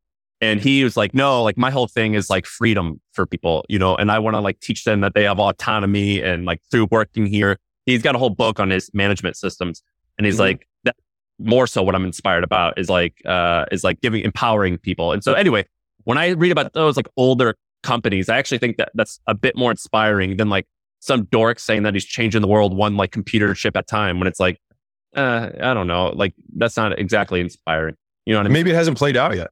And 0.45 0.61
he 0.61 0.83
was 0.83 0.95
like, 0.95 1.13
no, 1.13 1.43
like 1.43 1.57
my 1.57 1.71
whole 1.71 1.87
thing 1.87 2.13
is 2.13 2.29
like 2.29 2.45
freedom 2.45 2.99
for 3.13 3.25
people, 3.25 3.65
you 3.69 3.79
know, 3.79 3.95
and 3.95 4.11
I 4.11 4.19
want 4.19 4.35
to 4.35 4.39
like 4.39 4.59
teach 4.59 4.83
them 4.83 5.01
that 5.01 5.13
they 5.13 5.23
have 5.23 5.39
autonomy 5.39 6.21
and 6.21 6.45
like 6.45 6.61
through 6.71 6.87
working 6.91 7.25
here, 7.25 7.57
he's 7.85 8.01
got 8.01 8.15
a 8.15 8.17
whole 8.17 8.29
book 8.29 8.59
on 8.59 8.69
his 8.69 8.89
management 8.93 9.37
systems. 9.37 9.81
And 10.17 10.25
he's 10.25 10.35
mm-hmm. 10.35 10.41
like, 10.41 10.67
that 10.83 10.95
more 11.39 11.67
so 11.67 11.83
what 11.83 11.95
I'm 11.95 12.05
inspired 12.05 12.43
about 12.43 12.79
is 12.79 12.89
like, 12.89 13.21
uh, 13.25 13.65
is 13.71 13.83
like 13.83 14.01
giving, 14.01 14.23
empowering 14.23 14.77
people. 14.77 15.11
And 15.11 15.23
so 15.23 15.33
anyway, 15.33 15.65
when 16.03 16.17
I 16.17 16.29
read 16.29 16.51
about 16.51 16.73
those 16.73 16.97
like 16.97 17.07
older 17.17 17.55
companies. 17.85 18.27
I 18.27 18.37
actually 18.37 18.57
think 18.57 18.77
that 18.77 18.91
that's 18.95 19.19
a 19.27 19.33
bit 19.33 19.55
more 19.55 19.71
inspiring 19.71 20.35
than 20.37 20.49
like 20.49 20.67
some 20.99 21.25
dork 21.25 21.59
saying 21.59 21.83
that 21.83 21.93
he's 21.93 22.03
changing 22.03 22.41
the 22.41 22.47
world 22.47 22.75
one 22.75 22.97
like 22.97 23.11
computer 23.11 23.53
chip 23.53 23.77
at 23.77 23.83
a 23.83 23.85
time 23.85 24.19
when 24.19 24.27
it's 24.27 24.39
like, 24.39 24.59
uh, 25.15 25.49
I 25.61 25.73
don't 25.73 25.87
know, 25.87 26.07
like 26.07 26.33
that's 26.57 26.75
not 26.75 26.99
exactly 26.99 27.39
inspiring. 27.39 27.95
You 28.25 28.33
know 28.33 28.39
what 28.39 28.47
I 28.47 28.49
mean? 28.49 28.53
Maybe 28.53 28.71
it 28.71 28.75
hasn't 28.75 28.97
played 28.97 29.15
out 29.15 29.35
yet. 29.37 29.51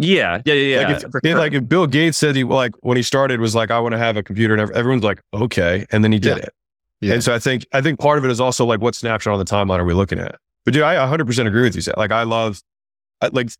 Yeah, 0.00 0.42
yeah, 0.44 0.54
yeah. 0.54 0.86
Like, 0.86 1.02
if, 1.02 1.12
sure. 1.24 1.38
like 1.38 1.52
if 1.54 1.68
Bill 1.68 1.88
Gates 1.88 2.16
said 2.16 2.36
he 2.36 2.44
like 2.44 2.72
when 2.82 2.96
he 2.96 3.02
started 3.02 3.40
was 3.40 3.56
like, 3.56 3.72
I 3.72 3.80
want 3.80 3.92
to 3.92 3.98
have 3.98 4.16
a 4.16 4.22
computer, 4.22 4.54
and 4.54 4.70
everyone's 4.70 5.02
like, 5.02 5.20
okay, 5.34 5.86
and 5.90 6.04
then 6.04 6.12
he 6.12 6.20
did 6.20 6.36
yeah. 6.36 6.44
it. 6.44 6.54
Yeah. 7.00 7.14
And 7.14 7.24
so 7.24 7.34
I 7.34 7.40
think 7.40 7.66
I 7.72 7.80
think 7.80 7.98
part 7.98 8.16
of 8.18 8.24
it 8.24 8.30
is 8.30 8.40
also 8.40 8.64
like 8.64 8.80
what 8.80 8.94
snapshot 8.94 9.32
on 9.32 9.38
the 9.40 9.44
timeline 9.44 9.80
are 9.80 9.84
we 9.84 9.94
looking 9.94 10.20
at? 10.20 10.36
But 10.64 10.74
dude, 10.74 10.84
I 10.84 10.94
100% 10.94 11.46
agree 11.46 11.62
with 11.62 11.74
you. 11.74 11.92
Like 11.96 12.12
I 12.12 12.22
love, 12.22 12.60
like 13.32 13.50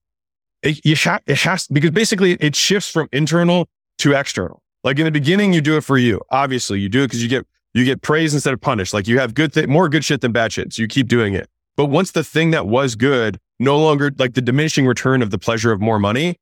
it, 0.63 0.85
you 0.85 0.95
ha- 0.95 1.21
it 1.27 1.39
has 1.39 1.67
because 1.67 1.91
basically 1.91 2.35
it 2.35 2.55
shifts 2.55 2.91
from 2.91 3.09
internal 3.13 3.69
to 3.99 4.13
external. 4.13 4.63
Like 4.85 4.99
in 5.01 5.07
the 5.07 5.11
beginning, 5.11 5.53
you 5.53 5.61
do 5.61 5.77
it 5.77 5.83
for 5.83 5.99
you. 5.99 6.21
Obviously, 6.31 6.79
you 6.79 6.89
do 6.89 7.03
it 7.03 7.09
because 7.09 7.23
you 7.23 7.29
get 7.29 7.47
you 7.75 7.85
get 7.85 8.01
praise 8.01 8.33
instead 8.33 8.55
of 8.55 8.61
punished. 8.61 8.95
Like 8.95 9.09
you 9.09 9.19
have 9.19 9.35
good 9.35 9.53
th- 9.53 9.67
more 9.67 9.89
good 9.89 10.05
shit 10.05 10.21
than 10.21 10.31
bad 10.31 10.53
shit. 10.53 10.73
So 10.73 10.83
you 10.83 10.89
keep 10.89 11.09
doing 11.09 11.35
it. 11.35 11.49
But 11.77 11.87
once 11.87 12.13
the 12.13 12.23
thing 12.23 12.53
that 12.53 12.67
was 12.67 12.95
good 12.95 13.39
no 13.59 13.79
longer 13.79 14.11
like 14.19 14.35
the 14.35 14.41
diminishing 14.41 14.87
return 14.87 15.23
of 15.23 15.31
the 15.31 15.39
pleasure 15.39 15.73
of 15.73 15.81
more 15.81 15.99
money 15.99 16.37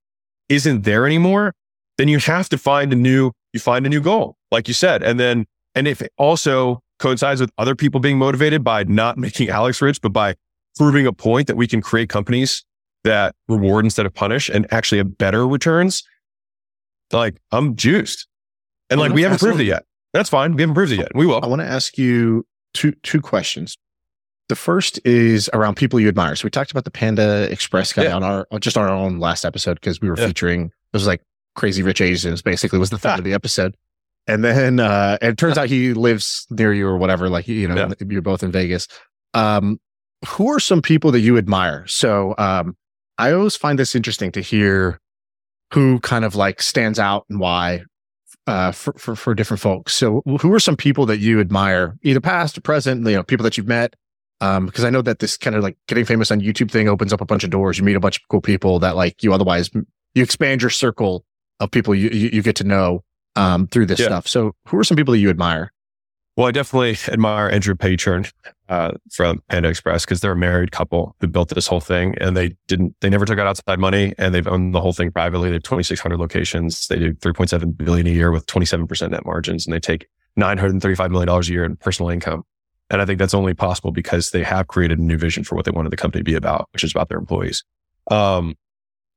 isn't 0.49 0.83
there 0.83 1.07
anymore, 1.07 1.55
then 1.99 2.09
you 2.09 2.19
have 2.19 2.49
to 2.51 2.59
find 2.59 2.93
a 2.93 2.97
new 2.97 3.33
you 3.53 3.61
find 3.61 3.87
a 3.87 3.89
new 3.89 4.01
goal, 4.01 4.37
like 4.51 4.69
you 4.69 4.75
said, 4.75 5.03
and 5.03 5.19
then 5.19 5.47
and 5.75 5.89
if 5.89 6.03
it 6.03 6.13
also 6.19 6.81
coincides 6.99 7.41
with 7.41 7.51
other 7.59 7.75
people 7.75 8.01
being 8.01 8.19
motivated 8.19 8.65
by 8.65 8.85
not 8.85 9.19
making 9.27 9.49
Alex 9.49 9.81
rich, 9.83 10.01
but 10.01 10.13
by 10.13 10.35
proving 10.77 11.07
a 11.07 11.13
point 11.13 11.47
that 11.47 11.57
we 11.57 11.67
can 11.67 11.81
create 11.81 12.09
companies 12.09 12.65
that 13.05 13.35
reward 13.49 13.85
instead 13.85 14.05
of 14.05 14.13
punish 14.13 14.49
and 14.49 14.67
actually 14.73 14.99
have 14.99 15.17
better 15.17 15.47
returns, 15.47 16.03
like 17.13 17.37
I'm 17.53 17.77
juiced. 17.77 18.27
And 18.91 19.01
oh, 19.01 19.05
like 19.05 19.13
we 19.13 19.23
haven't 19.23 19.39
proved 19.39 19.61
it 19.61 19.65
yet. 19.65 19.85
That's 20.13 20.29
fine. 20.31 20.55
We 20.55 20.63
haven't 20.63 20.75
proved 20.75 20.93
it 20.93 20.99
yet. 20.99 21.13
We 21.15 21.27
will. 21.27 21.41
I 21.43 21.47
want 21.47 21.61
to 21.61 21.67
ask 21.67 21.99
you 21.99 22.47
two 22.75 22.93
two 23.03 23.21
questions. 23.21 23.77
The 24.49 24.57
first 24.57 25.01
is 25.05 25.51
around 25.53 25.77
people 25.77 25.99
you 25.99 26.09
admire. 26.09 26.37
So 26.37 26.45
we 26.45 26.51
talked 26.51 26.71
about 26.71 26.85
the 26.85 26.91
Panda 26.91 27.51
Express 27.51 27.93
guy 27.93 28.05
yeah. 28.05 28.17
on 28.17 28.23
our 28.23 28.47
just 28.61 28.77
on 28.77 28.85
our 28.85 28.95
own 28.95 29.19
last 29.19 29.45
episode 29.45 29.75
because 29.75 30.01
we 30.01 30.09
were 30.09 30.19
yeah. 30.19 30.27
featuring 30.27 30.67
it 30.67 30.73
was 30.93 31.07
like 31.07 31.21
crazy 31.55 31.83
rich 31.83 32.01
Asians 32.01 32.43
basically 32.43 32.79
was 32.79 32.91
the 32.91 32.99
theme 32.99 33.19
of 33.19 33.25
the 33.25 33.33
episode. 33.35 33.77
And 34.29 34.45
then 34.45 34.81
uh 34.81 35.19
and 35.21 35.33
it 35.33 35.39
turns 35.39 35.59
out 35.59 35.69
he 35.69 35.95
lives 35.95 36.47
near 36.51 36.73
you 36.73 36.87
or 36.87 36.97
whatever, 36.97 37.29
like 37.29 37.49
you 37.49 37.67
know, 37.67 37.75
yeah. 37.75 37.95
you're 38.09 38.23
both 38.23 38.43
in 38.43 38.53
Vegas. 38.53 38.87
Um 39.35 39.81
who 40.27 40.51
are 40.51 40.61
some 40.61 40.81
people 40.81 41.11
that 41.13 41.21
you 41.21 41.37
admire? 41.39 41.87
So 41.87 42.35
um 42.39 42.77
I 43.19 43.33
always 43.33 43.57
find 43.57 43.79
this 43.79 43.95
interesting 43.95 44.31
to 44.33 44.41
hear 44.41 45.01
who 45.73 45.99
kind 46.01 46.25
of 46.25 46.37
like 46.37 46.63
stands 46.63 46.99
out 46.99 47.25
and 47.29 47.41
why 47.41 47.83
uh, 48.47 48.73
for, 48.73 48.93
for, 48.95 49.17
for 49.17 49.35
different 49.35 49.61
folks. 49.61 49.95
So 49.95 50.23
who 50.41 50.53
are 50.53 50.61
some 50.61 50.77
people 50.77 51.07
that 51.07 51.19
you 51.19 51.41
admire, 51.41 51.97
either 52.03 52.21
past 52.21 52.57
or 52.57 52.61
present, 52.61 53.05
you 53.05 53.17
know, 53.17 53.23
people 53.23 53.45
that 53.45 53.57
you've 53.57 53.67
met? 53.67 53.95
Um, 54.41 54.67
because 54.67 54.85
I 54.85 54.91
know 54.91 55.01
that 55.03 55.21
this 55.21 55.37
kind 55.37 55.57
of 55.57 55.63
like 55.63 55.79
getting 55.89 56.05
famous 56.05 56.31
on 56.31 56.41
YouTube 56.41 56.71
thing 56.71 56.89
opens 56.89 57.13
up 57.13 57.23
a 57.23 57.25
bunch 57.25 57.43
of 57.43 57.51
doors. 57.51 57.79
You 57.79 57.85
meet 57.85 57.97
a 57.97 58.01
bunch 58.01 58.19
of 58.19 58.29
cool 58.29 58.43
people 58.43 58.79
that 58.81 58.95
like 58.95 59.23
you 59.23 59.33
otherwise 59.33 59.71
you 59.73 60.23
expand 60.23 60.61
your 60.61 60.71
circle 60.71 61.25
of 61.59 61.71
people 61.71 61.95
you 61.95 62.11
you, 62.11 62.31
you 62.33 62.43
get 62.43 62.57
to 62.57 62.65
know 62.65 63.03
um, 63.37 63.67
through 63.67 63.87
this 63.87 63.99
yeah. 63.99 64.07
stuff. 64.07 64.29
So 64.29 64.55
who 64.67 64.79
are 64.79 64.85
some 64.85 64.97
people 64.97 65.13
that 65.13 65.19
you 65.19 65.31
admire? 65.31 65.73
Well, 66.37 66.47
I 66.47 66.51
definitely 66.51 66.99
admire 67.11 67.49
Andrew 67.49 67.75
Payturn 67.75 68.31
uh, 68.69 68.93
from 69.11 69.43
Panda 69.49 69.71
Express 69.71 70.05
because 70.05 70.21
they're 70.21 70.33
a 70.33 70.37
married 70.37 70.71
couple 70.71 71.17
who 71.21 71.29
built 71.29 71.49
this 71.49 71.67
whole 71.67 71.81
thing 71.81 72.15
and 72.21 72.37
they 72.37 72.55
didn't, 72.69 72.95
they 73.01 73.09
never 73.09 73.25
took 73.25 73.39
out 73.39 73.47
outside 73.47 73.79
money 73.79 74.13
and 74.19 74.35
they've 74.35 74.47
owned 74.47 74.75
the 74.75 74.81
whole 74.83 74.93
thing 74.93 75.11
privately. 75.11 75.49
They 75.49 75.55
have 75.55 75.63
2,600 75.63 76.19
locations. 76.19 76.89
They 76.89 76.99
do 76.99 77.15
3.7 77.15 77.75
billion 77.79 78.07
a 78.07 78.11
year 78.11 78.31
with 78.31 78.45
27% 78.47 79.13
net 79.13 79.25
margins 79.25 79.67
and 79.67 79.75
they 79.75 79.81
take 79.81 80.09
$935 80.39 81.11
million 81.11 81.29
a 81.31 81.41
year 81.45 81.65
in 81.65 81.77
personal 81.77 82.11
income. 82.11 82.45
And 82.91 83.03
I 83.03 83.05
think 83.05 83.19
that's 83.19 83.35
only 83.35 83.55
possible 83.55 83.91
because 83.91 84.31
they 84.31 84.43
have 84.43 84.69
created 84.69 84.99
a 84.99 85.03
new 85.03 85.19
vision 85.19 85.45
for 85.45 85.57
what 85.57 85.65
they 85.65 85.71
wanted 85.71 85.91
the 85.91 85.97
company 85.97 86.21
to 86.21 86.25
be 86.25 86.35
about, 86.35 86.69
which 86.73 86.85
is 86.85 86.93
about 86.93 87.09
their 87.09 87.19
employees. 87.19 87.65
Um, 88.11 88.55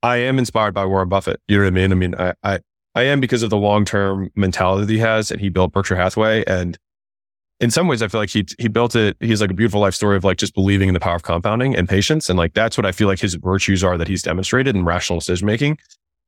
I 0.02 0.18
am 0.18 0.40
inspired 0.40 0.74
by 0.74 0.86
Warren 0.86 1.10
Buffett. 1.10 1.40
You 1.48 1.58
know 1.58 1.64
what 1.64 1.68
I 1.68 1.72
mean? 1.72 1.92
I 1.92 1.96
mean, 1.96 2.16
I, 2.16 2.34
I, 2.44 2.60
I 2.96 3.04
am 3.04 3.20
because 3.20 3.44
of 3.44 3.50
the 3.50 3.58
long 3.58 3.86
term 3.86 4.32
mentality 4.36 4.86
that 4.86 4.92
he 4.92 5.00
has 5.00 5.30
and 5.30 5.40
he 5.40 5.50
built 5.50 5.72
Berkshire 5.72 5.96
Hathaway 5.96 6.44
and 6.46 6.78
in 7.60 7.72
some 7.72 7.88
ways, 7.88 8.02
I 8.02 8.08
feel 8.08 8.22
like 8.22 8.30
he 8.30 8.46
he 8.58 8.68
built 8.68 8.96
it. 8.96 9.18
He's 9.20 9.42
like 9.42 9.52
a 9.52 9.54
beautiful 9.54 9.82
life 9.82 9.94
story 9.94 10.16
of 10.16 10.24
like 10.24 10.38
just 10.38 10.54
believing 10.54 10.88
in 10.88 10.94
the 10.94 11.00
power 11.00 11.16
of 11.16 11.24
compounding 11.24 11.76
and 11.76 11.90
patience, 11.90 12.30
and 12.30 12.40
like 12.40 12.54
that's 12.54 12.78
what 12.78 12.86
I 12.86 12.92
feel 12.92 13.08
like 13.08 13.20
his 13.20 13.36
virtues 13.36 13.84
are 13.84 13.98
that 13.98 14.08
he's 14.08 14.24
demonstrated 14.24 14.76
in 14.76 14.86
rational 14.86 15.20
decision 15.20 15.46
making. 15.46 15.78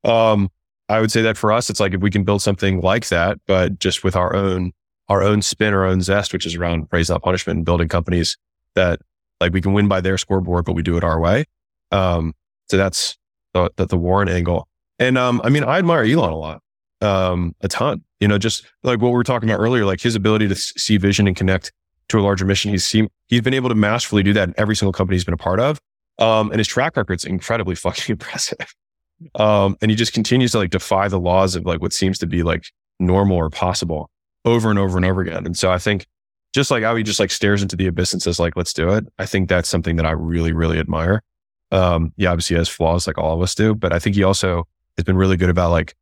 Um, 0.04 0.50
I 0.90 1.00
would 1.00 1.12
say 1.12 1.22
that 1.22 1.38
for 1.38 1.54
us, 1.54 1.70
it's 1.70 1.80
like 1.80 1.94
if 1.94 2.02
we 2.02 2.12
can 2.12 2.26
build 2.26 2.42
something 2.42 2.82
like 2.82 3.08
that, 3.08 3.40
but 3.48 3.80
just 3.80 4.04
with 4.04 4.16
our 4.16 4.36
own 4.36 4.74
our 5.12 5.22
own 5.22 5.42
spin, 5.42 5.74
our 5.74 5.86
own 5.86 6.02
zest, 6.02 6.34
which 6.34 6.46
is 6.46 6.56
around 6.56 6.90
praise 6.90 7.10
not 7.10 7.22
punishment, 7.22 7.58
and 7.58 7.66
building 7.66 7.88
companies 7.88 8.38
that 8.76 9.00
like 9.40 9.54
we 9.54 9.62
can 9.62 9.74
win 9.74 9.88
by 9.88 10.00
their 10.00 10.18
scoreboard, 10.18 10.66
but 10.66 10.74
we 10.74 10.82
do 10.82 10.98
it 10.98 11.04
our 11.04 11.20
way. 11.20 11.46
Um, 11.92 12.34
so 12.70 12.78
that's 12.78 13.18
the, 13.54 13.70
the, 13.76 13.88
the 13.88 13.98
Warren 13.98 14.30
angle. 14.30 14.68
And 15.00 15.18
um, 15.18 15.42
I 15.44 15.50
mean, 15.50 15.64
I 15.64 15.80
admire 15.80 16.04
Elon 16.04 16.32
a 16.32 16.38
lot 16.38 16.62
um, 17.02 17.56
a 17.62 17.68
ton. 17.68 18.04
You 18.20 18.28
know, 18.28 18.38
just 18.38 18.66
like 18.84 19.02
what 19.02 19.10
we 19.10 19.16
were 19.16 19.24
talking 19.24 19.50
about 19.50 19.60
earlier, 19.60 19.86
like 19.86 20.00
his 20.00 20.16
ability 20.16 20.48
to 20.48 20.56
see 20.56 20.98
vision 20.98 21.28
and 21.28 21.36
connect 21.36 21.72
to 22.10 22.20
a 22.20 22.22
larger 22.22 22.46
mission. 22.46 22.72
He's 22.72 22.86
seen, 22.86 23.10
he's 23.28 23.42
been 23.42 23.54
able 23.54 23.70
to 23.70 23.76
masterfully 23.76 24.24
do 24.24 24.34
that 24.34 24.50
in 24.50 24.54
every 24.58 24.76
single 24.76 24.94
company 24.94 25.16
he's 25.16 25.26
been 25.26 25.34
a 25.34 25.38
part 25.38 25.60
of. 25.60 25.80
Um, 26.20 26.52
and 26.52 26.60
his 26.60 26.68
track 26.68 26.96
record's 26.98 27.26
incredibly 27.26 27.76
fucking 27.76 28.14
impressive. 28.14 28.74
Um, 29.36 29.76
and 29.82 29.92
he 29.92 29.98
just 29.98 30.14
continues 30.14 30.52
to 30.52 30.60
like 30.60 30.70
defy 30.70 31.08
the 31.08 31.20
laws 31.20 31.56
of 31.56 31.66
like 31.66 31.82
what 31.82 31.94
seems 31.94 32.20
to 32.20 32.28
be 32.28 32.44
like 32.44 32.66
normal 33.00 33.38
or 33.38 33.50
possible 33.50 34.10
over 34.46 34.70
and 34.70 34.80
over 34.80 34.98
and 34.98 35.06
over 35.06 35.22
again. 35.22 35.46
And 35.46 35.58
so 35.58 35.72
I 35.72 35.78
think 35.78 36.08
just 36.54 36.72
like 36.72 36.84
how 36.84 36.96
he 36.96 37.04
just 37.04 37.20
like 37.20 37.32
stares 37.32 37.62
into 37.62 37.76
the 37.76 37.88
abyss 37.88 38.14
and 38.14 38.22
says 38.22 38.40
like, 38.40 38.56
let's 38.56 38.74
do 38.74 38.90
it. 38.90 39.06
I 39.20 39.26
think 39.26 39.48
that's 39.48 39.70
something 39.70 39.96
that 39.96 40.06
I 40.06 40.12
really, 40.12 40.52
really 40.52 40.80
admire. 40.80 41.24
Um, 41.72 42.14
yeah, 42.18 42.32
obviously 42.32 42.56
he 42.56 42.58
has 42.60 42.68
flaws 42.68 43.08
like 43.08 43.18
all 43.18 43.36
of 43.36 43.42
us 43.42 43.56
do, 43.56 43.74
but 43.74 43.94
I 43.94 44.00
think 44.00 44.16
he 44.16 44.24
also 44.24 44.68
has 44.98 45.06
been 45.06 45.16
really 45.16 45.38
good 45.38 45.50
about 45.50 45.72
like 45.72 45.96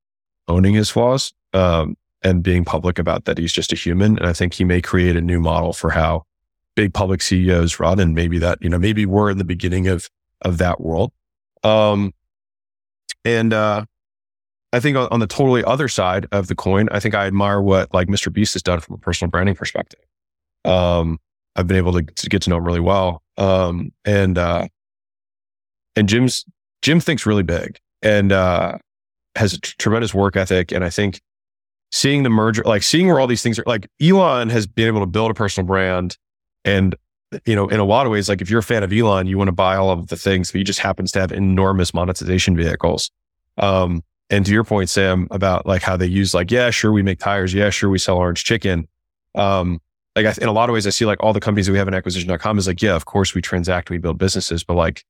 owning 0.47 0.73
his 0.73 0.89
flaws 0.89 1.31
um, 1.53 1.95
and 2.23 2.41
being 2.41 2.65
public 2.65 2.97
about 2.97 3.25
that 3.25 3.37
he's 3.37 3.53
just 3.53 3.71
a 3.71 3.75
human. 3.75 4.17
And 4.17 4.27
I 4.27 4.33
think 4.33 4.53
he 4.53 4.63
may 4.63 4.81
create 4.81 5.15
a 5.15 5.21
new 5.21 5.39
model 5.39 5.73
for 5.73 5.91
how 5.91 6.23
big 6.75 6.93
public 6.93 7.21
CEOs 7.21 7.79
run. 7.79 7.99
And 7.99 8.15
maybe 8.15 8.39
that, 8.39 8.57
you 8.61 8.69
know, 8.69 8.79
maybe 8.79 9.05
we're 9.05 9.29
in 9.29 9.37
the 9.37 9.43
beginning 9.43 9.87
of, 9.87 10.09
of 10.41 10.57
that 10.57 10.81
world. 10.81 11.11
Um, 11.63 12.13
and, 13.23 13.53
uh, 13.53 13.85
I 14.71 14.79
think 14.79 14.97
on, 14.97 15.19
the 15.19 15.27
totally 15.27 15.63
other 15.63 15.87
side 15.87 16.27
of 16.31 16.47
the 16.47 16.55
coin, 16.55 16.89
I 16.91 16.99
think 16.99 17.15
I 17.15 17.25
admire 17.25 17.61
what 17.61 17.91
like 17.93 18.07
Mr. 18.07 18.31
Beast 18.31 18.53
has 18.53 18.61
done 18.61 18.79
from 18.79 18.95
a 18.95 18.97
personal 18.99 19.31
branding 19.31 19.55
perspective. 19.55 20.01
Um, 20.63 21.19
I've 21.55 21.67
been 21.67 21.77
able 21.77 21.93
to, 21.93 22.03
to 22.03 22.29
get 22.29 22.43
to 22.43 22.49
know 22.49 22.57
him 22.57 22.65
really 22.65 22.79
well. 22.79 23.23
Um, 23.37 23.91
and, 24.05 24.37
uh, 24.37 24.67
and 25.95 26.07
Jim's, 26.07 26.45
Jim 26.81 26.99
thinks 26.99 27.25
really 27.25 27.43
big 27.43 27.79
and, 28.01 28.31
uh, 28.31 28.77
has 29.35 29.53
a 29.53 29.61
t- 29.61 29.73
tremendous 29.79 30.13
work 30.13 30.35
ethic. 30.35 30.71
And 30.71 30.83
I 30.83 30.89
think 30.89 31.19
seeing 31.91 32.21
the 32.21 32.29
merger, 32.29 32.63
like 32.63 32.83
seeing 32.83 33.07
where 33.07 33.19
all 33.19 33.27
these 33.27 33.41
things 33.41 33.57
are, 33.57 33.63
like 33.65 33.89
Elon 33.99 34.49
has 34.49 34.67
been 34.67 34.87
able 34.87 34.99
to 34.99 35.07
build 35.07 35.31
a 35.31 35.33
personal 35.33 35.65
brand. 35.65 36.15
And, 36.63 36.95
you 37.45 37.55
know, 37.55 37.67
in 37.67 37.79
a 37.79 37.85
lot 37.85 38.05
of 38.05 38.11
ways, 38.11 38.29
like 38.29 38.41
if 38.41 38.49
you're 38.49 38.59
a 38.59 38.63
fan 38.63 38.83
of 38.83 38.93
Elon, 38.93 39.25
you 39.25 39.37
want 39.37 39.47
to 39.47 39.53
buy 39.53 39.75
all 39.75 39.89
of 39.89 40.07
the 40.07 40.15
things, 40.15 40.51
but 40.51 40.59
he 40.59 40.63
just 40.63 40.79
happens 40.79 41.11
to 41.13 41.19
have 41.19 41.31
enormous 41.31 41.93
monetization 41.93 42.55
vehicles. 42.55 43.09
Um, 43.57 44.03
and 44.29 44.45
to 44.45 44.51
your 44.51 44.63
point, 44.63 44.89
Sam, 44.89 45.27
about 45.31 45.65
like 45.65 45.81
how 45.81 45.97
they 45.97 46.05
use 46.05 46.33
like, 46.33 46.51
yeah, 46.51 46.69
sure, 46.69 46.91
we 46.91 47.01
make 47.01 47.19
tires. 47.19 47.53
Yeah, 47.53 47.69
sure, 47.69 47.89
we 47.89 47.97
sell 47.97 48.17
orange 48.17 48.43
chicken. 48.43 48.87
Um, 49.35 49.81
like 50.15 50.25
I, 50.25 50.33
in 50.41 50.47
a 50.47 50.51
lot 50.51 50.69
of 50.69 50.73
ways, 50.73 50.85
I 50.85 50.91
see 50.91 51.05
like 51.05 51.21
all 51.21 51.33
the 51.33 51.39
companies 51.39 51.67
that 51.67 51.71
we 51.71 51.77
have 51.77 51.87
in 51.87 51.93
acquisition.com 51.93 52.57
is 52.57 52.67
like, 52.67 52.81
yeah, 52.81 52.95
of 52.95 53.05
course 53.05 53.33
we 53.33 53.41
transact, 53.41 53.89
we 53.89 53.97
build 53.97 54.17
businesses, 54.17 54.63
but 54.63 54.75
like 54.75 55.03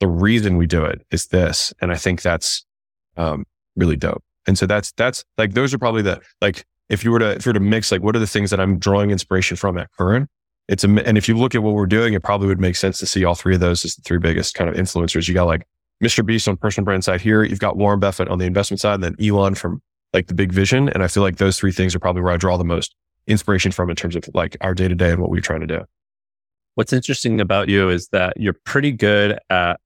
the 0.00 0.06
reason 0.08 0.56
we 0.56 0.66
do 0.66 0.84
it 0.84 1.04
is 1.10 1.26
this. 1.26 1.72
And 1.80 1.92
I 1.92 1.96
think 1.96 2.22
that's, 2.22 2.64
um, 3.16 3.44
really 3.76 3.96
dope. 3.96 4.22
And 4.46 4.58
so 4.58 4.66
that's, 4.66 4.92
that's 4.92 5.24
like, 5.38 5.54
those 5.54 5.72
are 5.72 5.78
probably 5.78 6.02
the, 6.02 6.20
like, 6.40 6.64
if 6.88 7.04
you 7.04 7.10
were 7.10 7.18
to, 7.18 7.30
if 7.30 7.46
you 7.46 7.50
were 7.50 7.54
to 7.54 7.60
mix, 7.60 7.90
like, 7.90 8.02
what 8.02 8.14
are 8.16 8.18
the 8.18 8.26
things 8.26 8.50
that 8.50 8.60
I'm 8.60 8.78
drawing 8.78 9.10
inspiration 9.10 9.56
from 9.56 9.78
at 9.78 9.90
Current? 9.92 10.28
It's 10.68 10.84
a, 10.84 10.88
and 10.88 11.16
if 11.16 11.28
you 11.28 11.36
look 11.36 11.54
at 11.54 11.62
what 11.62 11.74
we're 11.74 11.86
doing, 11.86 12.14
it 12.14 12.22
probably 12.22 12.48
would 12.48 12.60
make 12.60 12.76
sense 12.76 12.98
to 12.98 13.06
see 13.06 13.24
all 13.24 13.34
three 13.34 13.54
of 13.54 13.60
those 13.60 13.84
as 13.84 13.96
the 13.96 14.02
three 14.02 14.18
biggest 14.18 14.54
kind 14.54 14.68
of 14.68 14.76
influencers. 14.76 15.26
You 15.26 15.34
got 15.34 15.46
like 15.46 15.66
Mr. 16.02 16.24
Beast 16.24 16.48
on 16.48 16.56
personal 16.56 16.84
brand 16.84 17.04
side 17.04 17.20
here. 17.20 17.44
You've 17.44 17.60
got 17.60 17.76
Warren 17.76 18.00
Buffett 18.00 18.28
on 18.28 18.38
the 18.38 18.44
investment 18.44 18.80
side, 18.80 18.94
and 18.94 19.04
then 19.04 19.16
Elon 19.24 19.54
from 19.54 19.80
like 20.12 20.26
the 20.26 20.34
big 20.34 20.52
vision. 20.52 20.88
And 20.88 21.02
I 21.02 21.08
feel 21.08 21.22
like 21.22 21.36
those 21.36 21.58
three 21.58 21.72
things 21.72 21.94
are 21.94 21.98
probably 21.98 22.22
where 22.22 22.32
I 22.32 22.36
draw 22.36 22.56
the 22.56 22.64
most 22.64 22.94
inspiration 23.26 23.72
from 23.72 23.88
in 23.88 23.96
terms 23.96 24.16
of 24.16 24.24
like 24.34 24.56
our 24.60 24.74
day 24.74 24.88
to 24.88 24.94
day 24.94 25.10
and 25.10 25.20
what 25.20 25.30
we're 25.30 25.40
trying 25.40 25.60
to 25.60 25.66
do. 25.66 25.84
What's 26.74 26.92
interesting 26.92 27.40
about 27.40 27.68
you 27.68 27.88
is 27.88 28.08
that 28.08 28.34
you're 28.36 28.56
pretty 28.64 28.92
good 28.92 29.38
at 29.50 29.78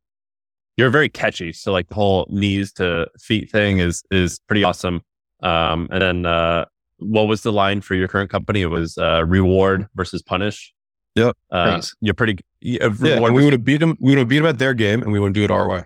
you're 0.76 0.90
very 0.90 1.08
catchy. 1.08 1.52
So 1.52 1.72
like 1.72 1.88
the 1.88 1.94
whole 1.94 2.26
knees 2.30 2.72
to 2.74 3.08
feet 3.18 3.50
thing 3.50 3.78
is 3.78 4.02
is 4.10 4.38
pretty 4.46 4.64
awesome. 4.64 5.02
Um, 5.42 5.88
and 5.90 6.02
then 6.02 6.26
uh, 6.26 6.64
what 6.98 7.24
was 7.24 7.42
the 7.42 7.52
line 7.52 7.80
for 7.80 7.94
your 7.94 8.08
current 8.08 8.30
company? 8.30 8.62
It 8.62 8.66
was 8.66 8.96
uh, 8.98 9.24
reward 9.24 9.88
versus 9.94 10.22
punish. 10.22 10.72
Yep. 11.14 11.34
Uh, 11.50 11.80
you're 12.00 12.14
pretty. 12.14 12.38
Uh, 12.80 12.90
yeah, 13.00 13.20
we 13.20 13.44
would 13.44 13.52
have 13.52 13.64
beat 13.64 13.78
them. 13.78 13.96
We 14.00 14.12
would 14.12 14.18
have 14.18 14.28
beat 14.28 14.38
them 14.38 14.46
at 14.46 14.58
their 14.58 14.74
game, 14.74 15.02
and 15.02 15.12
we 15.12 15.18
want 15.18 15.34
to 15.34 15.40
do 15.40 15.44
it 15.44 15.50
our 15.50 15.68
way. 15.68 15.84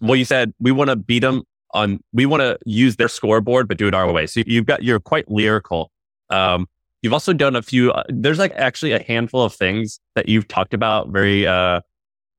Well, 0.00 0.16
you 0.16 0.24
said 0.24 0.52
we 0.58 0.72
want 0.72 0.90
to 0.90 0.96
beat 0.96 1.20
them 1.20 1.42
on. 1.72 2.00
We 2.12 2.26
want 2.26 2.40
to 2.42 2.58
use 2.64 2.96
their 2.96 3.08
scoreboard, 3.08 3.68
but 3.68 3.78
do 3.78 3.88
it 3.88 3.94
our 3.94 4.10
way. 4.12 4.26
So 4.26 4.42
you've 4.46 4.66
got. 4.66 4.82
You're 4.82 5.00
quite 5.00 5.30
lyrical. 5.30 5.90
Um, 6.30 6.66
you've 7.02 7.12
also 7.12 7.32
done 7.32 7.56
a 7.56 7.62
few. 7.62 7.92
Uh, 7.92 8.02
there's 8.08 8.38
like 8.38 8.52
actually 8.52 8.92
a 8.92 9.02
handful 9.02 9.42
of 9.42 9.54
things 9.54 10.00
that 10.14 10.28
you've 10.28 10.48
talked 10.48 10.74
about 10.74 11.08
very 11.08 11.46
uh, 11.46 11.80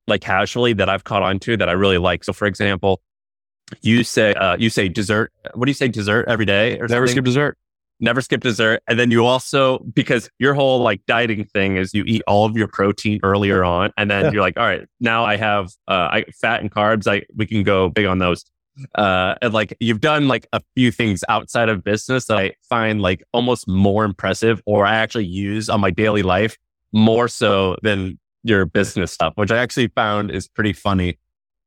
like 0.06 0.20
casually 0.20 0.72
that 0.74 0.88
I've 0.88 1.04
caught 1.04 1.22
on 1.22 1.38
to 1.40 1.56
that 1.56 1.68
I 1.68 1.72
really 1.72 1.98
like. 1.98 2.24
So, 2.24 2.32
for 2.32 2.46
example, 2.46 3.00
you 3.82 4.04
say 4.04 4.34
uh, 4.34 4.56
you 4.58 4.70
say 4.70 4.88
dessert. 4.88 5.32
What 5.54 5.66
do 5.66 5.70
you 5.70 5.74
say? 5.74 5.88
Dessert 5.88 6.26
every 6.28 6.44
day 6.44 6.78
or 6.78 6.88
never 6.88 7.06
something? 7.06 7.08
skip 7.08 7.24
dessert. 7.24 7.58
Never 7.98 8.20
skip 8.20 8.42
dessert. 8.42 8.82
And 8.88 8.98
then 8.98 9.10
you 9.10 9.24
also 9.24 9.78
because 9.94 10.28
your 10.38 10.52
whole 10.54 10.80
like 10.80 11.00
dieting 11.06 11.44
thing 11.46 11.76
is 11.76 11.94
you 11.94 12.04
eat 12.06 12.22
all 12.26 12.44
of 12.44 12.56
your 12.56 12.68
protein 12.68 13.20
earlier 13.22 13.64
on, 13.64 13.90
and 13.96 14.10
then 14.10 14.26
Yeah. 14.26 14.30
you're 14.32 14.42
like, 14.42 14.56
all 14.58 14.66
right, 14.66 14.86
now 15.00 15.24
I 15.24 15.36
have 15.36 15.66
uh, 15.88 16.08
I, 16.12 16.24
fat 16.40 16.60
and 16.60 16.70
carbs. 16.70 17.06
I 17.10 17.24
we 17.34 17.46
can 17.46 17.62
go 17.62 17.88
big 17.88 18.06
on 18.06 18.18
those. 18.18 18.44
Uh, 18.94 19.34
and 19.40 19.54
like 19.54 19.74
you've 19.80 20.00
done 20.02 20.28
like 20.28 20.46
a 20.52 20.60
few 20.74 20.90
things 20.90 21.24
outside 21.30 21.70
of 21.70 21.82
business 21.82 22.26
that 22.26 22.36
I 22.36 22.52
find 22.68 23.00
like 23.00 23.22
almost 23.32 23.66
more 23.66 24.04
impressive, 24.04 24.60
or 24.66 24.84
I 24.84 24.96
actually 24.96 25.24
use 25.26 25.70
on 25.70 25.80
my 25.80 25.90
daily 25.90 26.22
life 26.22 26.58
more 26.92 27.28
so 27.28 27.76
than 27.82 28.18
your 28.42 28.66
business 28.66 29.10
stuff, 29.10 29.32
which 29.36 29.50
I 29.50 29.56
actually 29.56 29.88
found 29.88 30.30
is 30.30 30.46
pretty 30.48 30.74
funny. 30.74 31.18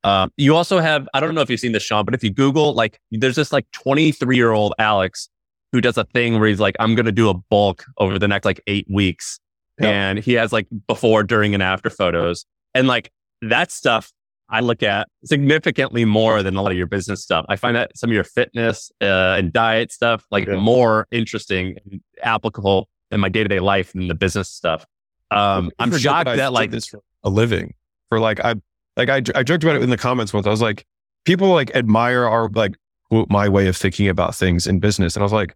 Um, 0.03 0.31
you 0.37 0.55
also 0.55 0.79
have, 0.79 1.09
I 1.13 1.19
don't 1.19 1.35
know 1.35 1.41
if 1.41 1.49
you've 1.49 1.59
seen 1.59 1.73
this, 1.73 1.83
Shaan, 1.83 2.05
but 2.05 2.13
if 2.13 2.23
you 2.23 2.29
Google, 2.29 2.73
like, 2.73 2.99
there's 3.11 3.35
this 3.35 3.51
like 3.51 3.65
23 3.71 4.37
year 4.37 4.51
old 4.51 4.73
Alex 4.79 5.27
who 5.71 5.81
does 5.81 5.97
a 5.97 6.03
thing 6.05 6.39
where 6.39 6.47
he's 6.49 6.59
like, 6.59 6.75
I'm 6.79 6.95
going 6.95 7.05
to 7.05 7.11
do 7.11 7.29
a 7.29 7.33
bulk 7.33 7.85
over 7.97 8.17
the 8.17 8.27
next 8.27 8.45
like 8.45 8.61
eight 8.67 8.87
weeks. 8.89 9.39
Yeah. 9.79 9.89
And 9.89 10.19
he 10.19 10.33
has 10.33 10.51
like 10.51 10.67
before, 10.87 11.23
during, 11.23 11.53
and 11.53 11.63
after 11.63 11.89
photos. 11.89 12.45
And 12.73 12.87
like 12.87 13.11
that 13.41 13.71
stuff 13.71 14.11
I 14.49 14.61
look 14.61 14.81
at 14.81 15.07
significantly 15.25 16.05
more 16.05 16.41
than 16.41 16.55
a 16.55 16.61
lot 16.61 16.71
of 16.71 16.77
your 16.77 16.87
business 16.87 17.21
stuff. 17.21 17.45
I 17.49 17.55
find 17.55 17.75
that 17.75 17.95
some 17.95 18.09
of 18.09 18.13
your 18.15 18.23
fitness 18.23 18.91
uh, 18.99 19.35
and 19.37 19.53
diet 19.53 19.91
stuff 19.91 20.25
like 20.31 20.47
Yeah. 20.47 20.55
more 20.55 21.07
interesting 21.11 21.77
and 21.85 22.01
applicable 22.23 22.89
in 23.11 23.19
my 23.19 23.29
day 23.29 23.43
to 23.43 23.49
day 23.49 23.59
life 23.59 23.93
than 23.93 24.07
the 24.07 24.15
business 24.15 24.49
stuff. 24.49 24.85
Um, 25.31 25.71
I'm 25.77 25.95
shocked 25.95 26.27
I 26.27 26.37
that 26.37 26.51
like 26.51 26.71
this 26.71 26.87
for 26.87 27.01
a 27.23 27.29
living 27.29 27.75
for 28.09 28.19
like 28.19 28.39
I 28.39 28.55
like 28.97 29.09
I 29.09 29.21
I 29.35 29.43
joked 29.43 29.63
about 29.63 29.75
it 29.75 29.83
in 29.83 29.91
the 29.91 29.97
comments 29.97 30.33
once. 30.33 30.47
I 30.47 30.49
was 30.49 30.61
like, 30.61 30.83
people 31.25 31.49
like 31.49 31.69
admire 31.75 32.25
our 32.25 32.49
like 32.49 32.75
quote, 33.09 33.29
my 33.29 33.49
way 33.49 33.67
of 33.67 33.75
thinking 33.77 34.07
about 34.07 34.35
things 34.35 34.67
in 34.67 34.79
business, 34.79 35.15
and 35.15 35.23
I 35.23 35.25
was 35.25 35.33
like, 35.33 35.55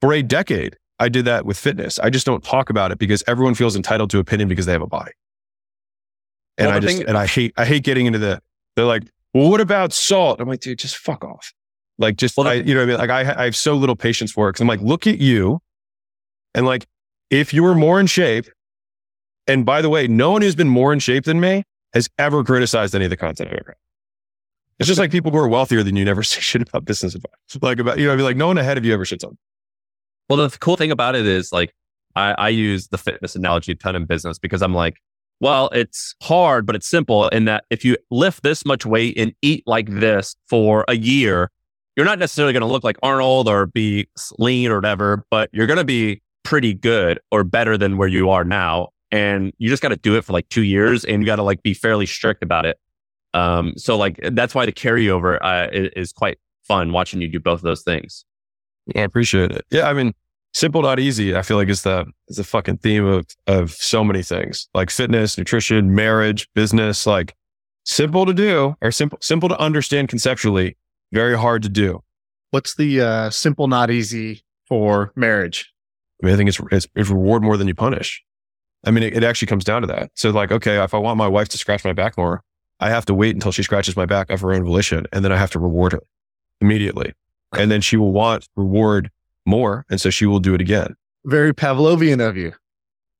for 0.00 0.12
a 0.12 0.22
decade, 0.22 0.76
I 0.98 1.08
did 1.08 1.24
that 1.26 1.44
with 1.46 1.56
fitness. 1.58 1.98
I 1.98 2.10
just 2.10 2.26
don't 2.26 2.42
talk 2.42 2.70
about 2.70 2.92
it 2.92 2.98
because 2.98 3.22
everyone 3.26 3.54
feels 3.54 3.76
entitled 3.76 4.10
to 4.10 4.18
opinion 4.18 4.48
because 4.48 4.66
they 4.66 4.72
have 4.72 4.82
a 4.82 4.86
body, 4.86 5.12
and 6.56 6.68
Well, 6.68 6.76
I 6.76 6.80
just 6.80 6.98
thing- 6.98 7.08
and 7.08 7.16
I 7.16 7.26
hate 7.26 7.52
I 7.56 7.64
hate 7.64 7.84
getting 7.84 8.06
into 8.06 8.18
the 8.18 8.40
they're 8.76 8.84
like, 8.84 9.04
well, 9.34 9.50
what 9.50 9.60
about 9.60 9.92
salt? 9.92 10.40
I'm 10.40 10.48
like, 10.48 10.60
dude, 10.60 10.78
just 10.78 10.96
fuck 10.96 11.24
off. 11.24 11.52
Like, 11.98 12.16
just 12.16 12.36
Well, 12.36 12.46
I, 12.46 12.54
you 12.54 12.74
know, 12.74 12.80
what 12.80 12.84
I 12.84 12.86
mean, 12.86 12.98
like 12.98 13.10
I 13.10 13.42
I 13.42 13.44
have 13.44 13.56
so 13.56 13.74
little 13.74 13.96
patience 13.96 14.30
for 14.32 14.48
it 14.48 14.52
because 14.52 14.60
I'm 14.60 14.68
like, 14.68 14.80
look 14.80 15.06
at 15.06 15.18
you, 15.18 15.60
and 16.54 16.64
like, 16.66 16.86
if 17.30 17.52
you 17.52 17.62
were 17.62 17.74
more 17.74 17.98
in 18.00 18.06
shape, 18.06 18.46
and 19.46 19.66
by 19.66 19.82
the 19.82 19.88
way, 19.88 20.06
no 20.06 20.30
one 20.30 20.42
who's 20.42 20.54
been 20.54 20.68
more 20.68 20.92
in 20.92 20.98
shape 21.00 21.24
than 21.24 21.40
me 21.40 21.64
has 21.94 22.08
ever 22.18 22.44
criticized 22.44 22.94
any 22.94 23.04
of 23.06 23.10
the 23.10 23.16
content 23.16 23.50
I've 23.50 23.58
ever. 23.58 23.76
It's 24.78 24.86
just 24.86 24.98
like 24.98 25.10
people 25.10 25.32
who 25.32 25.38
are 25.38 25.48
wealthier 25.48 25.82
than 25.82 25.96
you 25.96 26.04
never 26.04 26.22
say 26.24 26.40
shit 26.40 26.62
about 26.62 26.84
business 26.84 27.14
advice. 27.14 27.32
Like 27.60 27.78
about, 27.78 27.98
you 27.98 28.06
know, 28.06 28.12
I 28.12 28.16
mean, 28.16 28.24
like 28.24 28.36
no 28.36 28.46
one 28.46 28.58
ahead 28.58 28.78
of 28.78 28.84
you 28.84 28.94
ever 28.94 29.04
shits 29.04 29.24
on. 29.24 29.36
Well, 30.28 30.48
the 30.48 30.56
cool 30.58 30.76
thing 30.76 30.90
about 30.90 31.14
it 31.14 31.26
is 31.26 31.52
like 31.52 31.74
I, 32.14 32.32
I 32.32 32.48
use 32.50 32.88
the 32.88 32.98
fitness 32.98 33.34
analogy 33.34 33.72
a 33.72 33.74
ton 33.74 33.96
in 33.96 34.04
business 34.04 34.38
because 34.38 34.62
I'm 34.62 34.74
like, 34.74 34.96
well, 35.40 35.68
it's 35.72 36.14
hard, 36.22 36.66
but 36.66 36.74
it's 36.74 36.88
simple 36.88 37.28
in 37.28 37.44
that 37.44 37.64
if 37.70 37.84
you 37.84 37.96
lift 38.10 38.42
this 38.42 38.64
much 38.64 38.84
weight 38.84 39.16
and 39.16 39.32
eat 39.40 39.62
like 39.66 39.88
this 39.88 40.34
for 40.48 40.84
a 40.88 40.96
year, 40.96 41.50
you're 41.96 42.06
not 42.06 42.18
necessarily 42.18 42.52
going 42.52 42.62
to 42.62 42.66
look 42.66 42.84
like 42.84 42.96
Arnold 43.02 43.48
or 43.48 43.66
be 43.66 44.08
lean 44.38 44.70
or 44.70 44.76
whatever, 44.76 45.24
but 45.30 45.48
you're 45.52 45.66
going 45.66 45.78
to 45.78 45.84
be 45.84 46.22
pretty 46.42 46.74
good 46.74 47.20
or 47.30 47.44
better 47.44 47.78
than 47.78 47.96
where 47.96 48.08
you 48.08 48.30
are 48.30 48.44
now. 48.44 48.88
And 49.10 49.52
you 49.58 49.68
just 49.68 49.82
got 49.82 49.88
to 49.88 49.96
do 49.96 50.16
it 50.16 50.24
for 50.24 50.32
like 50.32 50.48
two 50.48 50.62
years 50.62 51.04
and 51.04 51.22
you 51.22 51.26
got 51.26 51.36
to 51.36 51.42
like 51.42 51.62
be 51.62 51.74
fairly 51.74 52.06
strict 52.06 52.42
about 52.42 52.66
it. 52.66 52.78
Um, 53.34 53.74
so 53.76 53.96
like 53.96 54.18
that's 54.32 54.54
why 54.54 54.66
the 54.66 54.72
carryover 54.72 55.38
uh, 55.42 55.68
is, 55.72 55.90
is 55.96 56.12
quite 56.12 56.38
fun 56.66 56.92
watching 56.92 57.20
you 57.20 57.28
do 57.28 57.40
both 57.40 57.60
of 57.60 57.64
those 57.64 57.82
things. 57.82 58.24
I 58.96 59.00
appreciate 59.00 59.52
it. 59.52 59.64
Yeah. 59.70 59.88
I 59.88 59.92
mean, 59.92 60.14
simple, 60.54 60.82
not 60.82 60.98
easy. 60.98 61.36
I 61.36 61.42
feel 61.42 61.56
like 61.56 61.68
it's 61.68 61.82
the, 61.82 62.06
it's 62.26 62.38
the 62.38 62.44
fucking 62.44 62.78
theme 62.78 63.04
of, 63.04 63.26
of 63.46 63.70
so 63.70 64.02
many 64.02 64.22
things 64.22 64.68
like 64.74 64.90
fitness, 64.90 65.36
nutrition, 65.36 65.94
marriage, 65.94 66.48
business, 66.54 67.06
like 67.06 67.34
simple 67.84 68.24
to 68.26 68.32
do 68.32 68.74
or 68.80 68.90
simple, 68.90 69.18
simple 69.20 69.48
to 69.50 69.58
understand 69.58 70.08
conceptually, 70.08 70.76
very 71.12 71.36
hard 71.36 71.62
to 71.62 71.68
do. 71.68 72.02
What's 72.50 72.76
the 72.76 73.00
uh, 73.00 73.30
simple, 73.30 73.68
not 73.68 73.90
easy 73.90 74.42
for 74.66 75.12
marriage? 75.14 75.70
I 76.22 76.26
mean, 76.26 76.34
I 76.34 76.36
think 76.38 76.48
it's, 76.48 76.60
it's, 76.72 76.86
it's 76.96 77.10
reward 77.10 77.42
more 77.42 77.56
than 77.56 77.68
you 77.68 77.74
punish. 77.74 78.24
I 78.86 78.90
mean, 78.90 79.02
it, 79.02 79.16
it 79.18 79.24
actually 79.24 79.46
comes 79.48 79.64
down 79.64 79.82
to 79.82 79.86
that. 79.88 80.10
So 80.14 80.30
like, 80.30 80.50
okay, 80.50 80.82
if 80.82 80.94
I 80.94 80.98
want 80.98 81.18
my 81.18 81.28
wife 81.28 81.48
to 81.50 81.58
scratch 81.58 81.84
my 81.84 81.92
back 81.92 82.16
more, 82.16 82.42
I 82.80 82.90
have 82.90 83.04
to 83.06 83.14
wait 83.14 83.34
until 83.34 83.52
she 83.52 83.62
scratches 83.62 83.96
my 83.96 84.06
back 84.06 84.30
of 84.30 84.40
her 84.40 84.52
own 84.52 84.64
volition. 84.64 85.06
And 85.12 85.24
then 85.24 85.32
I 85.32 85.36
have 85.36 85.50
to 85.52 85.58
reward 85.58 85.92
her 85.92 86.02
immediately. 86.60 87.12
And 87.52 87.70
then 87.70 87.80
she 87.80 87.96
will 87.96 88.12
want 88.12 88.48
reward 88.56 89.10
more. 89.46 89.84
And 89.90 90.00
so 90.00 90.10
she 90.10 90.26
will 90.26 90.40
do 90.40 90.54
it 90.54 90.60
again. 90.60 90.94
Very 91.24 91.52
Pavlovian 91.54 92.26
of 92.26 92.36
you. 92.36 92.52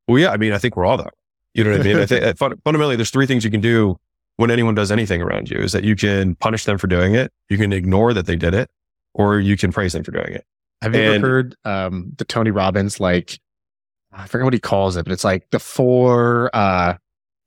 Well, 0.07 0.19
yeah, 0.19 0.31
I 0.31 0.37
mean, 0.37 0.53
I 0.53 0.59
think 0.59 0.77
we're 0.77 0.85
all 0.87 0.97
that. 0.99 1.15
You 1.55 1.65
know 1.65 1.71
what 1.73 1.81
I 1.81 1.85
mean? 1.85 1.99
I 1.99 2.07
think 2.07 2.25
uh, 2.25 2.35
fun- 2.35 2.61
fundamentally, 2.65 2.97
there's 2.97 3.11
three 3.11 3.27
things 3.27 3.45
you 3.45 3.51
can 3.51 3.61
do 3.61 3.99
when 4.37 4.51
anyone 4.51 4.75
does 4.75 4.93
anything 4.93 5.21
around 5.21 5.51
you 5.51 5.59
is 5.59 5.73
that 5.73 5.83
you 5.83 5.97
can 5.97 6.37
punish 6.37 6.65
them 6.65 6.79
for 6.79 6.87
doing 6.87 7.15
it. 7.15 7.33
You 7.49 7.59
can 7.59 7.73
ignore 7.73 8.15
that 8.15 8.27
they 8.27 8.37
did 8.37 8.55
it 8.55 8.71
or 9.15 9.41
you 9.41 9.57
can 9.57 9.73
praise 9.73 9.93
them 9.93 10.05
for 10.05 10.13
doing 10.13 10.33
it. 10.33 10.45
Have 10.83 10.95
you 10.95 11.01
And- 11.03 11.15
ever 11.17 11.27
heard 11.27 11.57
um, 11.65 12.13
the 12.19 12.25
Tony 12.25 12.51
Robbins 12.53 13.01
like 13.01 13.41
I 14.13 14.27
forget 14.27 14.45
what 14.45 14.55
he 14.55 14.61
calls 14.61 14.97
it, 14.97 15.05
but 15.05 15.13
it's 15.13 15.25
like 15.25 15.51
the 15.51 15.59
four 15.59 16.51
uh, 16.55 16.95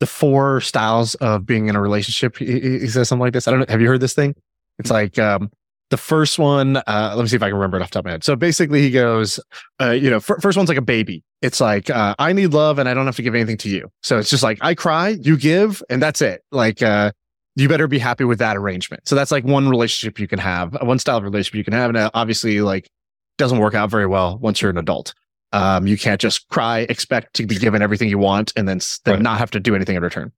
the 0.02 0.06
four 0.06 0.60
styles 0.60 1.16
of 1.16 1.46
being 1.46 1.70
in 1.70 1.78
a 1.78 1.82
relationship. 1.82 2.36
He, 2.36 2.60
he 2.82 2.88
says 2.88 3.08
something 3.08 3.22
like 3.22 3.34
this. 3.34 3.48
I 3.48 3.52
don't 3.52 3.62
know. 3.62 3.66
Have 3.70 3.80
you 3.80 3.88
heard 3.88 4.02
this 4.02 4.14
thing? 4.14 4.36
It's 4.78 4.92
like 4.92 5.18
um, 5.18 5.50
The 5.92 5.98
first 5.98 6.40
one, 6.40 6.78
uh, 6.78 7.14
let 7.18 7.22
me 7.22 7.28
see 7.28 7.36
if 7.36 7.44
I 7.44 7.50
can 7.50 7.56
remember 7.56 7.76
it 7.76 7.84
off 7.84 7.90
the 7.90 7.96
top 7.96 8.02
of 8.02 8.06
my 8.06 8.12
head. 8.12 8.24
So 8.24 8.38
basically, 8.38 8.82
he 8.82 8.92
goes, 8.92 9.42
uh, 9.82 9.92
you 9.92 10.10
know, 10.10 10.16
f- 10.18 10.40
first 10.40 10.58
one's 10.58 10.70
like 10.70 10.78
a 10.78 10.82
baby. 10.82 11.22
It's 11.42 11.60
like, 11.60 11.90
uh, 11.90 12.16
I 12.18 12.32
need 12.32 12.54
love 12.54 12.80
and 12.80 12.88
I 12.88 12.94
don't 12.94 13.06
have 13.06 13.18
to 13.18 13.22
give 13.22 13.36
anything 13.36 13.58
to 13.58 13.70
you. 13.70 13.92
So 14.02 14.18
it's 14.18 14.30
just 14.30 14.42
like, 14.42 14.58
I 14.62 14.74
cry, 14.74 15.18
you 15.22 15.36
give, 15.36 15.84
and 15.90 16.02
that's 16.02 16.22
it. 16.22 16.44
Like, 16.50 16.82
uh, 16.82 17.12
you 17.58 17.68
better 17.68 17.90
be 17.90 18.00
happy 18.00 18.24
with 18.24 18.40
that 18.40 18.56
arrangement. 18.56 19.06
So 19.06 19.16
that's 19.16 19.32
like 19.32 19.44
one 19.44 19.68
relationship 19.68 20.18
you 20.18 20.30
can 20.30 20.40
have, 20.40 20.78
one 20.82 20.98
style 20.98 21.18
of 21.18 21.24
relationship 21.26 21.56
you 21.56 21.66
can 21.66 21.74
have. 21.74 21.90
And 21.90 21.98
uh, 21.98 22.10
obviously, 22.14 22.62
like, 22.62 22.90
doesn't 23.38 23.60
work 23.60 23.76
out 23.76 23.90
very 23.90 24.08
well 24.08 24.38
once 24.38 24.62
you're 24.62 24.72
an 24.72 24.78
adult. 24.78 25.14
Um, 25.54 25.86
you 25.88 25.98
can't 25.98 26.20
just 26.22 26.48
cry, 26.48 26.80
expect 26.90 27.34
to 27.36 27.46
be 27.46 27.58
given 27.58 27.82
everything 27.82 28.08
you 28.10 28.18
want, 28.18 28.54
and 28.56 28.68
then, 28.68 28.80
then 29.06 29.16
Right. 29.16 29.22
not 29.22 29.38
have 29.38 29.52
to 29.52 29.60
do 29.60 29.76
anything 29.76 29.96
in 29.98 30.04
return. 30.04 30.32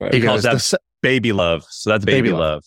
Right. 0.00 0.14
He 0.14 0.20
calls 0.20 0.42
that- 0.44 0.74
Baby 1.02 1.32
love. 1.32 1.64
So 1.70 1.90
that's 1.90 2.04
baby, 2.04 2.28
Baby 2.28 2.32
love. 2.32 2.40
love. 2.40 2.64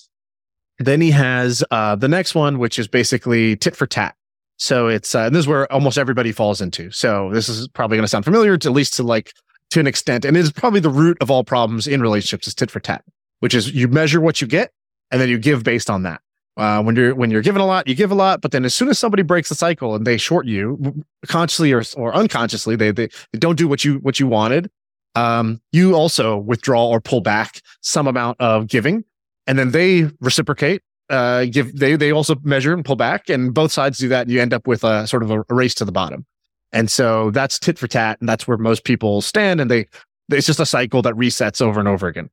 Then 0.80 1.02
he 1.02 1.12
has 1.12 1.64
uh, 1.72 1.96
the 1.96 2.08
next 2.08 2.34
one, 2.36 2.58
which 2.58 2.80
is 2.80 2.88
basically 2.88 3.56
tit 3.56 3.76
for 3.76 3.86
tat. 3.86 4.16
So 4.58 4.88
it's 4.88 5.14
uh, 5.16 5.20
and 5.22 5.36
this 5.36 5.42
is 5.42 5.48
where 5.48 5.72
almost 5.72 5.98
everybody 5.98 6.32
falls 6.32 6.62
into. 6.62 6.90
So 6.92 7.30
this 7.32 7.48
is 7.48 7.68
probably 7.70 7.98
going 7.98 8.04
to 8.06 8.10
sound 8.10 8.26
familiar, 8.26 8.58
to 8.58 8.70
at 8.70 8.74
least 8.74 8.96
to 8.96 9.04
like 9.04 9.34
to 9.70 9.80
an 9.80 9.88
extent, 9.88 10.26
and 10.26 10.36
it 10.36 10.40
is 10.40 10.52
probably 10.52 10.80
the 10.80 10.90
root 10.90 11.18
of 11.22 11.30
all 11.32 11.44
problems 11.44 11.88
in 11.88 12.02
relationships 12.02 12.48
is 12.48 12.56
tit 12.56 12.70
for 12.72 12.80
tat, 12.80 13.04
which 13.40 13.54
is 13.56 13.72
you 13.72 13.88
measure 13.88 14.20
what 14.20 14.42
you 14.42 14.48
get 14.48 14.72
and 15.12 15.22
then 15.22 15.30
you 15.30 15.38
give 15.38 15.64
based 15.64 15.90
on 15.92 16.04
that. 16.04 16.22
Uh, 16.56 16.84
when 16.84 16.96
you're 16.96 17.16
when 17.16 17.32
you're 17.32 17.42
given 17.42 17.62
a 17.62 17.66
lot, 17.66 17.88
you 17.88 17.96
give 17.96 18.12
a 18.12 18.16
lot, 18.16 18.42
but 18.42 18.52
then 18.52 18.64
as 18.64 18.76
soon 18.76 18.88
as 18.90 19.00
somebody 19.00 19.24
breaks 19.24 19.50
the 19.50 19.56
cycle 19.56 19.96
and 19.96 20.06
they 20.06 20.18
short 20.18 20.46
you 20.46 21.04
consciously 21.28 21.74
or 21.74 21.84
or 21.98 22.14
unconsciously, 22.14 22.76
they 22.76 22.92
they, 22.92 23.08
they 23.32 23.40
don't 23.40 23.58
do 23.58 23.68
what 23.68 23.84
you 23.84 23.96
what 24.00 24.20
you 24.20 24.28
wanted. 24.28 24.70
Um, 25.16 25.62
you 25.72 25.96
also 25.96 26.38
withdraw 26.38 26.88
or 26.88 27.02
pull 27.02 27.22
back 27.22 27.62
some 27.82 28.08
amount 28.08 28.40
of 28.40 28.68
giving 28.68 29.04
and 29.48 29.60
then 29.60 29.72
they 29.72 30.10
reciprocate 30.20 30.82
uh 31.10 31.46
give 31.46 31.78
they 31.78 31.96
they 31.96 32.12
also 32.12 32.36
measure 32.44 32.74
and 32.74 32.86
pull 32.86 32.96
back 32.96 33.30
and 33.30 33.54
both 33.54 33.72
sides 33.72 33.98
do 33.98 34.08
that 34.08 34.22
and 34.22 34.32
you 34.32 34.42
end 34.42 34.54
up 34.54 34.68
with 34.68 34.84
a 34.84 35.06
sort 35.08 35.22
of 35.22 35.32
a, 35.32 35.44
a 35.50 35.54
race 35.54 35.76
to 35.76 35.86
the 35.86 35.92
bottom 35.92 36.26
and 36.72 36.90
so 36.90 37.30
that's 37.32 37.60
tit 37.60 37.78
for 37.78 37.88
tat 37.88 38.18
and 38.20 38.30
that's 38.30 38.48
where 38.48 38.58
most 38.58 38.84
people 38.84 39.22
stand 39.22 39.60
and 39.60 39.70
they 39.70 39.86
it's 40.32 40.48
just 40.48 40.60
a 40.60 40.66
cycle 40.66 41.02
that 41.02 41.14
resets 41.16 41.62
over 41.62 41.80
and 41.80 41.90
over 41.90 42.08
again 42.08 42.30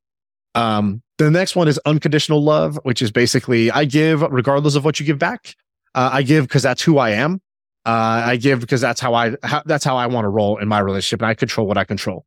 um 0.55 1.03
the 1.25 1.31
next 1.31 1.57
one 1.57 1.69
is 1.69 1.79
unconditional 1.87 2.43
love 2.43 2.79
which 2.83 3.01
is 3.03 3.11
basically 3.11 3.71
i 3.71 3.85
give 3.85 4.23
regardless 4.23 4.75
of 4.75 4.85
what 4.85 4.99
you 5.01 5.07
give 5.07 5.19
back 5.19 5.55
uh, 5.95 6.11
i 6.13 6.23
give 6.23 6.45
because 6.47 6.63
that's 6.63 6.83
who 6.83 6.99
i 6.99 7.11
am 7.11 7.41
uh 7.87 8.23
i 8.27 8.37
give 8.37 8.61
because 8.61 8.81
that's 8.81 9.01
how 9.01 9.15
i 9.15 9.35
how, 9.43 9.63
that's 9.67 9.85
how 9.85 9.97
i 9.97 10.07
want 10.07 10.25
to 10.25 10.29
roll 10.29 10.59
in 10.59 10.69
my 10.69 10.79
relationship 10.79 11.21
and 11.23 11.29
i 11.31 11.35
control 11.35 11.67
what 11.67 11.77
i 11.79 11.85
control 11.85 12.25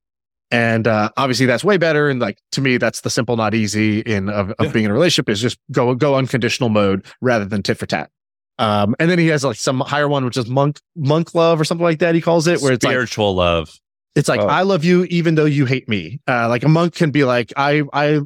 and 0.51 0.87
uh, 0.87 1.09
obviously 1.17 1.47
that's 1.47 1.63
way 1.63 1.77
better. 1.77 2.09
And 2.09 2.19
like 2.19 2.37
to 2.51 2.61
me, 2.61 2.77
that's 2.77 3.01
the 3.01 3.09
simple, 3.09 3.35
not 3.35 3.55
easy 3.55 4.01
in 4.01 4.29
of, 4.29 4.51
of 4.51 4.55
Yeah. 4.67 4.71
being 4.71 4.85
in 4.85 4.91
a 4.91 4.93
relationship 4.93 5.27
is 5.27 5.41
just 5.41 5.57
go 5.71 5.95
go 5.95 6.13
unconditional 6.15 6.69
mode 6.69 7.07
rather 7.21 7.45
than 7.45 7.63
tit 7.63 7.79
for 7.79 7.87
tat. 7.87 8.11
Um, 8.59 8.93
and 8.99 9.09
then 9.09 9.17
he 9.17 9.27
has 9.29 9.43
like 9.43 9.55
some 9.55 9.79
higher 9.79 10.07
one, 10.07 10.23
which 10.25 10.37
is 10.37 10.47
monk 10.47 10.79
monk 10.95 11.33
love 11.33 11.59
or 11.59 11.63
something 11.63 11.83
like 11.83 11.97
that. 11.99 12.13
He 12.13 12.21
calls 12.21 12.45
it, 12.45 12.61
where 12.61 12.73
it's 12.73 12.83
like 12.85 12.91
Spiritual 12.91 13.33
love. 13.33 13.71
it's 14.15 14.29
like 14.29 14.41
Oh. 14.41 14.45
I 14.47 14.61
love 14.61 14.83
you 14.83 15.05
even 15.05 15.33
though 15.33 15.45
you 15.45 15.65
hate 15.65 15.89
me. 15.89 16.19
Uh, 16.27 16.47
like 16.49 16.63
a 16.63 16.69
monk 16.69 16.93
can 16.93 17.09
be 17.09 17.23
like 17.23 17.51
I 17.57 17.81
I 17.91 18.19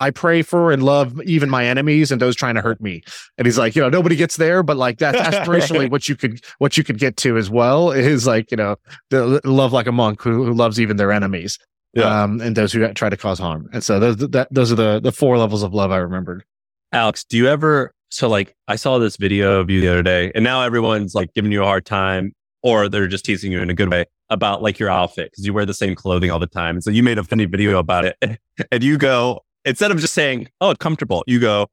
I 0.00 0.10
pray 0.10 0.42
for 0.42 0.72
and 0.72 0.82
love 0.82 1.20
even 1.22 1.48
my 1.48 1.64
enemies 1.64 2.12
and 2.12 2.20
those 2.20 2.36
trying 2.36 2.54
to 2.56 2.60
hurt 2.60 2.80
me. 2.80 3.02
And 3.38 3.46
he's 3.46 3.58
like, 3.58 3.74
you 3.74 3.82
know, 3.82 3.88
nobody 3.88 4.16
gets 4.16 4.36
there, 4.36 4.62
but 4.62 4.76
like 4.76 4.98
that's 4.98 5.18
aspirationally 5.18 5.90
what 5.90 6.08
you 6.08 6.16
could 6.16 6.44
what 6.58 6.76
you 6.76 6.84
could 6.84 6.98
get 6.98 7.16
to 7.18 7.36
as 7.36 7.48
well 7.50 7.90
is 7.90 8.26
like, 8.26 8.50
you 8.50 8.56
know, 8.56 8.76
the 9.10 9.40
love 9.44 9.72
like 9.72 9.86
a 9.86 9.92
monk 9.92 10.22
who, 10.22 10.44
who 10.44 10.52
loves 10.52 10.78
even 10.80 10.96
their 10.96 11.12
enemies. 11.12 11.58
Yeah. 11.94 12.22
Um, 12.22 12.42
and 12.42 12.54
those 12.54 12.72
who 12.72 12.86
try 12.92 13.08
to 13.08 13.16
cause 13.16 13.38
harm. 13.38 13.70
And 13.72 13.82
so 13.82 13.98
those 13.98 14.16
that 14.16 14.48
those 14.50 14.70
are 14.70 14.76
the 14.76 15.00
the 15.00 15.12
four 15.12 15.38
levels 15.38 15.62
of 15.62 15.72
love 15.72 15.90
I 15.90 15.96
remembered. 15.96 16.44
Alex, 16.92 17.24
do 17.24 17.38
you 17.38 17.48
ever 17.48 17.92
so 18.10 18.28
like 18.28 18.54
I 18.68 18.76
saw 18.76 18.98
this 18.98 19.16
video 19.16 19.60
of 19.60 19.70
you 19.70 19.80
the 19.80 19.88
other 19.88 20.02
day 20.02 20.30
and 20.34 20.44
now 20.44 20.62
everyone's 20.62 21.14
like 21.14 21.32
giving 21.32 21.52
you 21.52 21.62
a 21.62 21.66
hard 21.66 21.86
time 21.86 22.34
or 22.62 22.88
they're 22.88 23.06
just 23.06 23.24
teasing 23.24 23.50
you 23.50 23.60
in 23.60 23.70
a 23.70 23.74
good 23.74 23.90
way 23.90 24.04
about 24.28 24.62
like 24.62 24.78
your 24.78 24.90
outfit 24.90 25.30
because 25.30 25.46
you 25.46 25.54
wear 25.54 25.64
the 25.64 25.74
same 25.74 25.94
clothing 25.94 26.30
all 26.30 26.38
the 26.38 26.46
time. 26.46 26.76
And 26.76 26.84
So 26.84 26.90
you 26.90 27.02
made 27.02 27.18
a 27.18 27.24
funny 27.24 27.44
video 27.44 27.78
about 27.78 28.04
it 28.04 28.16
and 28.70 28.82
you 28.82 28.98
go 28.98 29.40
instead 29.66 29.90
of 29.90 29.98
just 29.98 30.14
saying, 30.14 30.48
"Oh, 30.62 30.70
it's 30.70 30.78
comfortable." 30.78 31.22
You 31.26 31.38
go, 31.40 31.66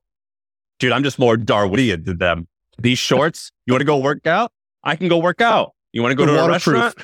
"Dude, 0.80 0.92
I'm 0.92 1.04
just 1.04 1.18
more 1.20 1.38
Darwinian 1.38 2.04
than 2.04 2.18
them. 2.18 2.48
These 2.80 3.00
shorts, 3.10 3.52
you 3.66 3.74
want 3.74 3.82
to 3.82 3.86
go 3.86 3.98
work 3.98 4.28
out? 4.28 4.52
I 4.84 4.96
can 4.98 5.08
go 5.08 5.18
work 5.20 5.40
out. 5.40 5.72
You 5.94 6.02
want 6.02 6.12
to 6.12 6.16
go 6.16 6.26
to 6.26 6.44
a 6.44 6.48
restaurant? 6.50 6.96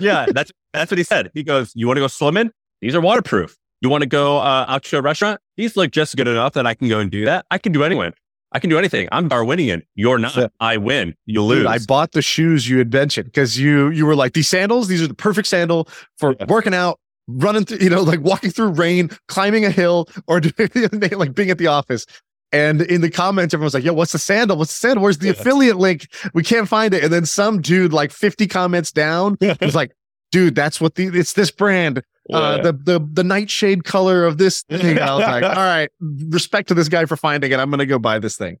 yeah, 0.00 0.26
that's 0.32 0.50
that's 0.72 0.90
what 0.90 0.98
he 0.98 1.04
said. 1.04 1.30
He 1.34 1.42
goes, 1.42 1.72
"You 1.74 1.86
want 1.86 1.96
to 1.98 2.00
go 2.00 2.06
swimming? 2.06 2.50
These 2.80 2.94
are 2.94 3.00
waterproof. 3.00 3.56
You 3.82 3.90
want 3.90 4.02
to 4.02 4.08
go 4.08 4.38
uh, 4.38 4.64
out 4.68 4.84
to 4.84 4.98
a 4.98 5.02
restaurant? 5.02 5.40
These 5.58 5.76
look 5.76 5.90
just 5.90 6.16
good 6.16 6.28
enough 6.28 6.54
that 6.54 6.66
I 6.66 6.72
can 6.74 6.88
go 6.88 6.98
and 6.98 7.10
do 7.10 7.24
that. 7.26 7.44
I 7.50 7.58
can 7.58 7.72
do 7.72 7.84
anyone. 7.84 8.12
I 8.52 8.58
can 8.58 8.70
do 8.70 8.78
anything. 8.78 9.08
I'm 9.12 9.28
Darwinian. 9.28 9.82
You're 9.96 10.18
not. 10.18 10.34
Yeah. 10.36 10.48
I 10.60 10.76
win. 10.78 11.14
You 11.26 11.42
lose. 11.42 11.58
Dude, 11.58 11.66
I 11.66 11.78
bought 11.86 12.12
the 12.12 12.22
shoes 12.22 12.68
you 12.68 12.78
had 12.78 12.90
mentioned 12.92 13.26
because 13.26 13.58
you 13.58 13.90
you 13.90 14.06
were 14.06 14.14
like 14.14 14.32
these 14.32 14.48
sandals. 14.48 14.88
These 14.88 15.02
are 15.02 15.08
the 15.08 15.14
perfect 15.14 15.48
sandal 15.48 15.88
for 16.16 16.34
Yeah. 16.38 16.46
working 16.48 16.72
out, 16.72 16.98
running 17.28 17.64
through, 17.64 17.78
you 17.78 17.90
know, 17.90 18.02
like 18.02 18.20
walking 18.20 18.50
through 18.50 18.68
rain, 18.70 19.10
climbing 19.28 19.64
a 19.64 19.70
hill, 19.70 20.08
or 20.26 20.40
doing, 20.40 20.68
like 21.12 21.34
being 21.34 21.50
at 21.50 21.58
the 21.58 21.66
office. 21.66 22.06
And 22.52 22.82
in 22.82 23.00
the 23.00 23.10
comments, 23.10 23.52
everyone's 23.54 23.74
like, 23.74 23.82
"Yo, 23.84 23.92
what's 23.92 24.12
the 24.12 24.18
sandal? 24.18 24.56
What's 24.56 24.72
the 24.72 24.78
sandal? 24.88 25.02
Where's 25.02 25.18
the 25.18 25.26
Yeah. 25.26 25.32
affiliate 25.32 25.76
link? 25.76 26.06
We 26.32 26.42
can't 26.44 26.68
find 26.68 26.94
it." 26.94 27.02
And 27.04 27.12
then 27.12 27.26
some 27.26 27.60
dude, 27.60 27.92
like 27.92 28.12
fifty 28.12 28.46
comments 28.46 28.92
down, 28.92 29.36
was 29.60 29.74
like, 29.74 29.92
"Dude, 30.30 30.54
that's 30.54 30.80
what 30.80 30.94
the 30.94 31.06
it's 31.08 31.32
this 31.32 31.50
brand, 31.50 32.02
uh, 32.32 32.62
the 32.62 32.72
the 32.72 33.00
the 33.12 33.24
nightshade 33.24 33.82
color 33.84 34.24
of 34.24 34.38
this 34.38 34.62
thing." 34.70 34.98
I 35.00 35.12
was 35.14 35.22
like, 35.24 35.42
"All 35.42 35.50
right, 35.64 35.90
respect 36.00 36.68
to 36.68 36.74
this 36.74 36.88
guy 36.88 37.04
for 37.06 37.16
finding 37.16 37.50
it. 37.50 37.58
I'm 37.58 37.68
gonna 37.70 37.84
go 37.84 37.98
buy 37.98 38.20
this 38.20 38.36
thing." 38.36 38.58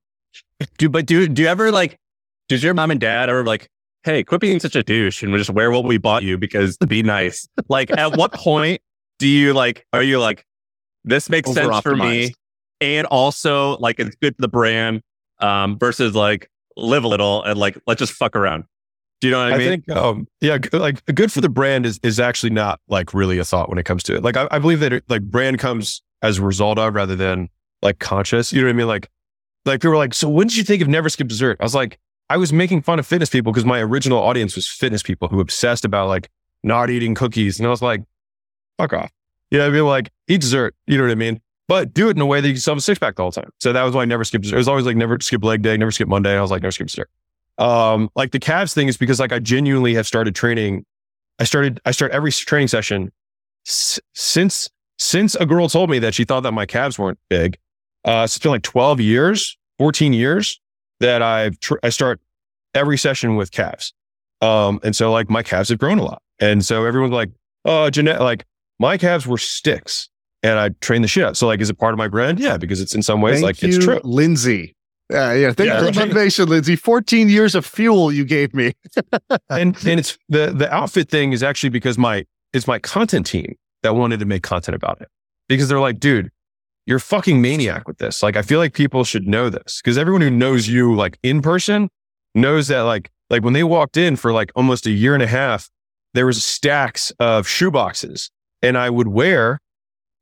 do 0.78 0.88
but 0.88 1.06
do 1.06 1.28
do 1.28 1.42
you 1.42 1.48
ever 1.48 1.70
like? 1.70 1.96
Does 2.48 2.62
your 2.64 2.74
mom 2.74 2.90
and 2.90 3.00
dad 3.00 3.28
ever 3.28 3.44
like? 3.44 3.68
Hey, 4.06 4.22
quit 4.22 4.40
being 4.40 4.60
such 4.60 4.76
a 4.76 4.84
douche 4.84 5.24
and 5.24 5.36
just 5.36 5.50
wear 5.50 5.72
what 5.72 5.82
we 5.82 5.98
bought 5.98 6.22
you 6.22 6.38
because 6.38 6.76
to 6.76 6.86
be 6.86 7.02
nice. 7.02 7.48
Like, 7.68 7.90
at 7.90 8.16
what 8.16 8.32
point 8.34 8.80
do 9.18 9.26
you 9.26 9.52
like? 9.52 9.84
Are 9.92 10.02
you 10.02 10.20
like, 10.20 10.46
this 11.04 11.28
makes 11.28 11.52
sense 11.52 11.80
for 11.80 11.96
me, 11.96 12.32
and 12.80 13.04
also 13.08 13.76
like 13.78 13.98
it's 13.98 14.14
good 14.14 14.36
for 14.36 14.42
the 14.42 14.48
brand, 14.48 15.02
um, 15.40 15.76
versus 15.76 16.14
like 16.14 16.48
live 16.76 17.02
a 17.02 17.08
little 17.08 17.42
and 17.42 17.58
like 17.58 17.76
let's 17.88 17.98
just 17.98 18.12
fuck 18.12 18.36
around. 18.36 18.64
Do 19.20 19.26
you 19.26 19.32
know 19.32 19.42
what 19.42 19.52
I, 19.52 19.56
I 19.56 19.58
mean? 19.58 19.68
think, 19.68 19.90
um, 19.90 20.28
yeah, 20.40 20.58
like 20.72 21.04
good 21.06 21.32
for 21.32 21.40
the 21.40 21.48
brand 21.48 21.84
is 21.84 21.98
is 22.04 22.20
actually 22.20 22.50
not 22.50 22.80
like 22.88 23.12
really 23.12 23.38
a 23.38 23.44
thought 23.44 23.68
when 23.68 23.78
it 23.78 23.84
comes 23.84 24.04
to 24.04 24.14
it. 24.14 24.22
Like 24.22 24.36
I, 24.36 24.46
I 24.52 24.60
believe 24.60 24.78
that 24.80 24.92
it, 24.92 25.04
like 25.08 25.22
brand 25.22 25.58
comes 25.58 26.00
as 26.22 26.38
a 26.38 26.42
result 26.42 26.78
of 26.78 26.94
rather 26.94 27.16
than 27.16 27.48
like 27.82 27.98
conscious. 27.98 28.52
You 28.52 28.60
know 28.60 28.68
what 28.68 28.74
I 28.74 28.76
mean? 28.76 28.86
Like, 28.86 29.10
like 29.64 29.80
people 29.80 29.90
were 29.90 29.96
like, 29.96 30.14
so 30.14 30.28
when 30.28 30.46
did 30.46 30.56
you 30.56 30.64
think 30.64 30.80
of 30.80 30.86
Never 30.86 31.08
Skip 31.08 31.26
Dessert? 31.26 31.56
I 31.60 31.64
was 31.64 31.74
like, 31.74 31.98
I 32.28 32.36
was 32.36 32.52
making 32.52 32.82
fun 32.82 32.98
of 32.98 33.06
fitness 33.06 33.30
people 33.30 33.52
because 33.52 33.64
my 33.64 33.80
original 33.80 34.18
audience 34.18 34.56
was 34.56 34.68
fitness 34.68 35.02
people 35.02 35.28
who 35.28 35.40
obsessed 35.40 35.84
about 35.84 36.08
like 36.08 36.28
not 36.62 36.90
eating 36.90 37.14
cookies, 37.14 37.58
and 37.58 37.66
I 37.66 37.70
was 37.70 37.82
like, 37.82 38.02
fuck 38.78 38.92
off. 38.92 39.10
You 39.50 39.58
know 39.58 39.64
what 39.64 39.70
I 39.70 39.74
mean? 39.74 39.86
Like 39.86 40.10
eat 40.28 40.40
dessert. 40.40 40.74
You 40.86 40.98
know 40.98 41.04
what 41.04 41.12
I 41.12 41.16
mean? 41.16 41.40
But 41.68 41.94
do 41.94 42.08
it 42.08 42.16
in 42.16 42.20
a 42.20 42.26
way 42.26 42.40
that 42.40 42.46
you 42.48 42.54
can 42.54 42.62
have 42.62 42.78
a 42.78 42.80
six 42.80 42.98
pack 42.98 43.16
the 43.16 43.22
whole 43.22 43.32
time. 43.32 43.50
So 43.60 43.72
that 43.72 43.82
was 43.82 43.94
why 43.94 44.02
I 44.02 44.04
never 44.04 44.24
skip 44.24 44.42
dessert. 44.42 44.56
It 44.56 44.58
was 44.58 44.68
always 44.68 44.86
like 44.86 44.96
never 44.96 45.18
skip 45.20 45.42
leg 45.42 45.62
day, 45.62 45.76
never 45.76 45.90
skip 45.90 46.08
Monday. 46.08 46.36
I 46.36 46.40
was 46.40 46.50
like, 46.50 46.62
never 46.62 46.72
skip 46.72 46.86
dessert. 46.88 47.10
Um, 47.58 48.10
like 48.14 48.32
the 48.32 48.38
calves 48.38 48.74
thing 48.74 48.88
is 48.88 48.96
because 48.96 49.18
like 49.18 49.32
I 49.32 49.38
genuinely 49.38 49.94
have 49.94 50.06
started 50.06 50.34
training. 50.34 50.84
I 51.38 51.44
started, 51.44 51.80
I 51.84 51.90
start 51.90 52.12
every 52.12 52.30
training 52.32 52.68
session 52.68 53.12
s- 53.66 54.00
since, 54.14 54.68
since 54.98 55.34
a 55.36 55.46
girl 55.46 55.68
told 55.68 55.90
me 55.90 55.98
that 56.00 56.14
she 56.14 56.24
thought 56.24 56.40
that 56.42 56.52
my 56.52 56.66
calves 56.66 56.98
weren't 56.98 57.18
big. 57.28 57.56
Uh, 58.04 58.22
it's 58.24 58.38
been 58.38 58.52
like 58.52 58.62
12 58.62 59.00
years, 59.00 59.56
14 59.78 60.12
years 60.12 60.60
that 61.00 61.22
I've, 61.22 61.58
tr- 61.60 61.78
I 61.82 61.88
start 61.90 62.20
every 62.74 62.98
session 62.98 63.36
with 63.36 63.50
calves. 63.50 63.92
Um, 64.40 64.80
and 64.82 64.94
so 64.94 65.10
like 65.12 65.30
my 65.30 65.42
calves 65.42 65.68
have 65.70 65.78
grown 65.78 65.98
a 65.98 66.04
lot. 66.04 66.22
And 66.38 66.64
so 66.64 66.84
everyone's 66.84 67.12
like, 67.14 67.30
oh, 67.64 67.88
Jeanette, 67.90 68.20
like 68.20 68.44
my 68.78 68.98
calves 68.98 69.26
were 69.26 69.38
sticks 69.38 70.08
and 70.42 70.58
I 70.58 70.70
trained 70.80 71.04
the 71.04 71.08
shit 71.08 71.24
out. 71.24 71.36
So 71.36 71.46
like, 71.46 71.60
is 71.60 71.70
it 71.70 71.78
part 71.78 71.94
of 71.94 71.98
my 71.98 72.08
brand? 72.08 72.38
Yeah, 72.38 72.56
because 72.56 72.80
it's 72.80 72.94
in 72.94 73.02
some 73.02 73.20
ways 73.20 73.36
Thank 73.36 73.44
like 73.44 73.62
you, 73.62 73.68
it's 73.68 73.84
true. 73.84 74.00
Lindsay. 74.04 74.74
Uh, 75.12 75.32
yeah, 75.32 75.52
thank 75.52 75.68
Yeah, 75.68 75.80
you 75.80 75.86
for 75.86 75.92
the 75.92 76.00
motivation, 76.00 76.48
Lindsay. 76.48 76.74
14 76.76 77.28
years 77.28 77.54
of 77.54 77.64
fuel 77.64 78.10
you 78.12 78.24
gave 78.24 78.52
me. 78.54 78.72
and 79.50 79.76
and 79.86 80.00
it's 80.00 80.18
the 80.28 80.52
the 80.52 80.72
outfit 80.74 81.08
thing 81.08 81.32
is 81.32 81.42
actually 81.44 81.70
because 81.70 81.96
my 81.96 82.26
it's 82.52 82.66
my 82.66 82.78
content 82.80 83.24
team 83.26 83.54
that 83.82 83.94
wanted 83.94 84.18
to 84.18 84.26
make 84.26 84.42
content 84.42 84.74
about 84.74 85.00
it 85.00 85.08
because 85.48 85.68
they're 85.68 85.80
like, 85.80 86.00
dude, 86.00 86.30
you're 86.86 86.98
fucking 86.98 87.40
maniac 87.42 87.86
with 87.86 87.98
this. 87.98 88.22
Like, 88.22 88.36
I 88.36 88.42
feel 88.42 88.58
like 88.58 88.72
people 88.72 89.04
should 89.04 89.26
know 89.26 89.50
this 89.50 89.80
because 89.82 89.98
everyone 89.98 90.22
who 90.22 90.30
knows 90.30 90.68
you 90.68 90.94
like 90.94 91.18
in 91.22 91.42
person 91.42 91.88
knows 92.34 92.68
that 92.68 92.80
like 92.80 93.10
like 93.28 93.42
when 93.42 93.52
they 93.52 93.64
walked 93.64 93.96
in 93.96 94.16
for 94.16 94.32
like 94.32 94.52
almost 94.54 94.86
a 94.86 94.90
year 94.90 95.14
and 95.14 95.22
a 95.22 95.26
half, 95.26 95.68
there 96.14 96.26
was 96.26 96.42
stacks 96.44 97.12
of 97.18 97.46
shoe 97.48 97.70
boxes, 97.70 98.30
and 98.62 98.78
I 98.78 98.88
would 98.88 99.08
wear 99.08 99.58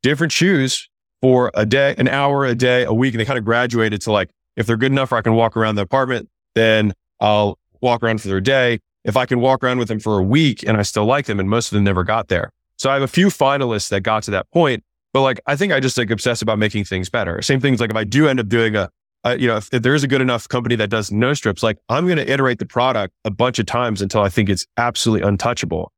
different 0.03 0.33
shoes 0.33 0.89
for 1.21 1.51
a 1.55 1.67
day, 1.67 1.95
an 1.99 2.09
hour 2.09 2.45
a 2.45 2.55
day, 2.55 2.85
a 2.85 2.93
week, 2.93 3.15
and 3.15 3.21
they 3.21 3.25
kind 3.25 3.39
of 3.39 3.45
graduated 3.45 4.01
to 4.03 4.13
like 4.13 4.31
if 4.57 4.67
they're 4.67 4.77
good 4.77 4.93
enough, 4.93 5.13
or 5.13 5.17
I 5.17 5.23
can 5.23 5.35
walk 5.35 5.57
around 5.57 5.75
the 5.75 5.83
apartment, 5.83 6.29
then 6.55 6.93
I'll 7.21 7.59
walk 7.81 8.03
around 8.03 8.23
for 8.23 8.29
their 8.29 8.41
day. 8.41 8.81
If 9.05 9.17
I 9.17 9.27
can 9.27 9.41
walk 9.41 9.63
around 9.63 9.79
with 9.79 9.89
them 9.89 10.01
for 10.01 10.19
a 10.19 10.23
week 10.23 10.63
and 10.67 10.79
I 10.79 10.83
still 10.83 11.05
like 11.05 11.27
them, 11.27 11.39
and 11.39 11.51
most 11.51 11.71
of 11.71 11.77
them 11.77 11.85
never 11.85 12.05
got 12.05 12.29
there. 12.29 12.51
So 12.79 12.91
I 12.91 12.95
have 12.95 13.03
a 13.03 13.09
few 13.09 13.27
finalists 13.27 13.91
that 13.91 14.01
got 14.01 14.23
to 14.25 14.31
that 14.33 14.51
point, 14.51 14.83
but 15.15 15.23
like 15.23 15.41
I 15.47 15.57
think 15.57 15.73
I 15.73 15.81
just 15.81 15.97
like 15.97 16.11
obsess 16.11 16.43
about 16.43 16.59
making 16.59 16.85
things 16.85 17.09
better. 17.09 17.41
Same 17.41 17.61
things 17.61 17.81
like 17.81 17.91
if 17.91 17.97
I 17.97 18.05
do 18.05 18.29
end 18.29 18.41
up 18.41 18.49
doing 18.49 18.77
a 18.77 18.91
uh, 19.25 19.37
you 19.39 19.49
know, 19.49 19.57
if, 19.57 19.73
if 19.73 19.83
there's 19.83 20.05
a 20.05 20.09
good 20.09 20.21
enough 20.21 20.47
company 20.49 20.77
that 20.77 20.91
does 20.91 21.11
no 21.11 21.33
strips, 21.33 21.63
like 21.63 21.79
I'm 21.89 22.05
going 22.05 22.19
to 22.19 22.31
iterate 22.31 22.59
the 22.59 22.67
product 22.67 23.15
a 23.25 23.31
bunch 23.31 23.59
of 23.59 23.65
times 23.65 24.03
until 24.03 24.21
I 24.21 24.29
think 24.29 24.51
it's 24.51 24.67
absolutely 24.77 25.27
untouchable. 25.27 25.91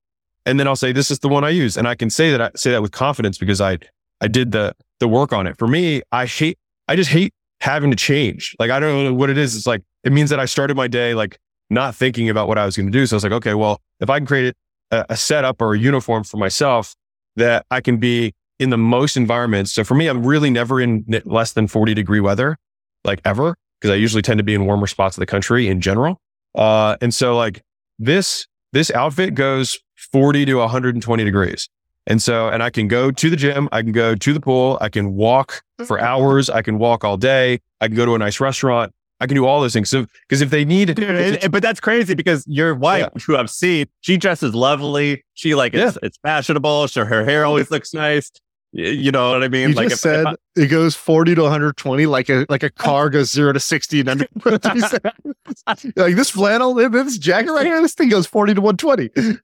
And 0.45 0.61
then 0.61 0.69
I'll 0.69 0.77
say, 0.77 0.93
this 0.93 1.11
is 1.11 1.19
the 1.19 1.29
one 1.29 1.43
I 1.43 1.49
use. 1.49 1.77
And 1.77 1.89
I 1.89 1.97
can 1.97 2.09
say 2.09 2.31
that 2.31 2.41
I 2.41 2.51
say 2.55 2.71
that 2.71 2.83
with 2.83 2.93
confidence 2.93 3.37
because 3.37 3.61
I, 3.61 3.79
I 4.21 4.29
did 4.29 4.53
the, 4.53 4.77
the 5.01 5.09
work 5.09 5.33
on 5.33 5.49
it. 5.49 5.59
For 5.59 5.67
me, 5.67 6.03
I 6.13 6.27
hate, 6.27 6.57
I 6.87 6.95
just 6.95 7.11
hate 7.11 7.35
having 7.61 7.91
to 7.91 7.97
change. 7.97 8.55
Like, 8.61 8.71
I 8.71 8.79
don't 8.79 9.05
know 9.05 9.15
what 9.15 9.29
it 9.29 9.39
is. 9.39 9.57
It's 9.57 9.67
like, 9.67 9.83
it 10.05 10.13
means 10.13 10.31
that 10.31 10.39
I 10.39 10.45
started 10.45 10.77
my 10.77 10.87
day, 10.87 11.15
like 11.15 11.37
not 11.69 11.97
thinking 11.97 12.31
about 12.31 12.47
what 12.47 12.59
I 12.59 12.65
was 12.65 12.77
going 12.77 12.87
to 12.87 12.93
do. 12.93 13.07
So 13.07 13.17
I 13.17 13.17
was 13.17 13.25
like, 13.25 13.33
okay, 13.33 13.55
well, 13.55 13.81
if 13.99 14.09
I 14.09 14.21
can 14.21 14.27
create 14.27 14.55
a, 14.93 15.05
a 15.09 15.17
setup 15.17 15.61
or 15.61 15.75
a 15.75 15.79
uniform 15.79 16.23
for 16.23 16.37
myself 16.37 16.95
that 17.35 17.67
I 17.73 17.81
can 17.81 17.97
be 17.97 18.35
in 18.59 18.71
the 18.71 18.79
most 18.79 19.17
environments. 19.17 19.73
So 19.73 19.85
for 19.85 19.95
me, 19.95 20.07
I'm 20.07 20.25
really 20.25 20.51
never 20.51 20.81
in 20.81 21.05
less 21.25 21.53
than 21.53 21.67
40 21.67 21.95
degree 21.95 22.21
weather, 22.21 22.57
like 23.05 23.21
ever, 23.25 23.57
because 23.81 23.93
I 23.93 23.97
usually 23.97 24.23
tend 24.23 24.39
to 24.39 24.45
be 24.45 24.55
in 24.55 24.65
warmer 24.67 24.87
spots 24.87 25.17
of 25.17 25.21
the 25.21 25.27
country 25.27 25.69
in 25.69 25.81
general. 25.81 26.21
Uh, 26.55 26.97
and 27.01 27.13
so 27.15 27.37
like 27.37 27.63
this, 27.99 28.47
this 28.73 28.91
outfit 28.91 29.35
goes 29.35 29.79
40 29.97 30.47
to 30.47 30.55
120 30.57 31.25
degrees. 31.25 31.69
And 32.09 32.23
so, 32.23 32.49
and 32.49 32.63
I 32.63 32.71
can 32.71 32.87
go 32.89 33.11
to 33.11 33.31
the 33.31 33.37
gym, 33.37 33.69
I 33.73 33.83
can 33.83 33.91
go 33.93 34.15
to 34.15 34.33
the 34.33 34.41
pool, 34.41 34.79
I 34.81 34.89
can 34.89 35.15
walk 35.15 35.63
for 35.87 35.97
Mm-hmm. 35.99 36.07
hours, 36.07 36.49
I 36.49 36.63
can 36.63 36.79
walk 36.79 37.05
all 37.05 37.17
day, 37.17 37.61
I 37.81 37.89
can 37.89 37.97
go 37.97 38.07
to 38.07 38.15
a 38.15 38.19
nice 38.19 38.39
restaurant, 38.41 38.93
I 39.21 39.27
can 39.27 39.35
do 39.35 39.45
all 39.45 39.61
those 39.61 39.73
things. 39.73 39.91
So, 39.91 40.07
because 40.29 40.41
if 40.41 40.51
they 40.51 40.65
need 40.65 40.95
Dude, 40.95 41.01
it- 41.11 41.45
it- 41.45 41.51
but 41.53 41.63
that's 41.63 41.81
crazy 41.81 42.15
because 42.15 42.47
your 42.47 42.75
wife, 42.75 43.09
who 43.27 43.37
I've 43.37 43.51
seen, 43.51 43.87
she 44.03 44.17
dresses 44.17 44.55
lovely. 44.55 45.25
She 45.35 45.55
like 45.55 45.75
it's, 45.75 45.99
it's 46.03 46.17
fashionable. 46.19 46.89
So 46.89 47.05
her 47.05 47.25
hair 47.25 47.45
always 47.45 47.71
looks 47.71 47.93
nice. 47.93 48.31
You 48.79 49.11
know 49.11 49.31
what 49.33 49.43
I 49.43 49.49
mean? 49.49 49.71
You 49.71 49.75
like 49.75 49.89
just 49.89 50.03
said 50.03 50.27
it 50.55 50.67
goes 50.67 50.95
40 50.95 51.35
to 51.37 51.43
120, 51.43 52.05
like 52.07 52.29
a 52.29 52.45
like 52.51 52.63
a 52.63 52.69
car 52.71 53.09
goes 53.09 53.31
zero 53.31 53.53
to 53.55 53.61
60 53.61 54.01
in 54.01 54.09
under 54.09 54.27
20 54.41 54.81
seconds. 54.81 55.95
like 55.97 56.15
this 56.15 56.29
flannel, 56.29 56.75
this 56.75 57.17
jacket 57.17 57.53
right 57.53 57.65
here, 57.65 57.81
this 57.81 57.95
thing 57.95 58.11
goes 58.11 58.27
40 58.27 58.55
to 58.55 58.61
120. 58.61 59.37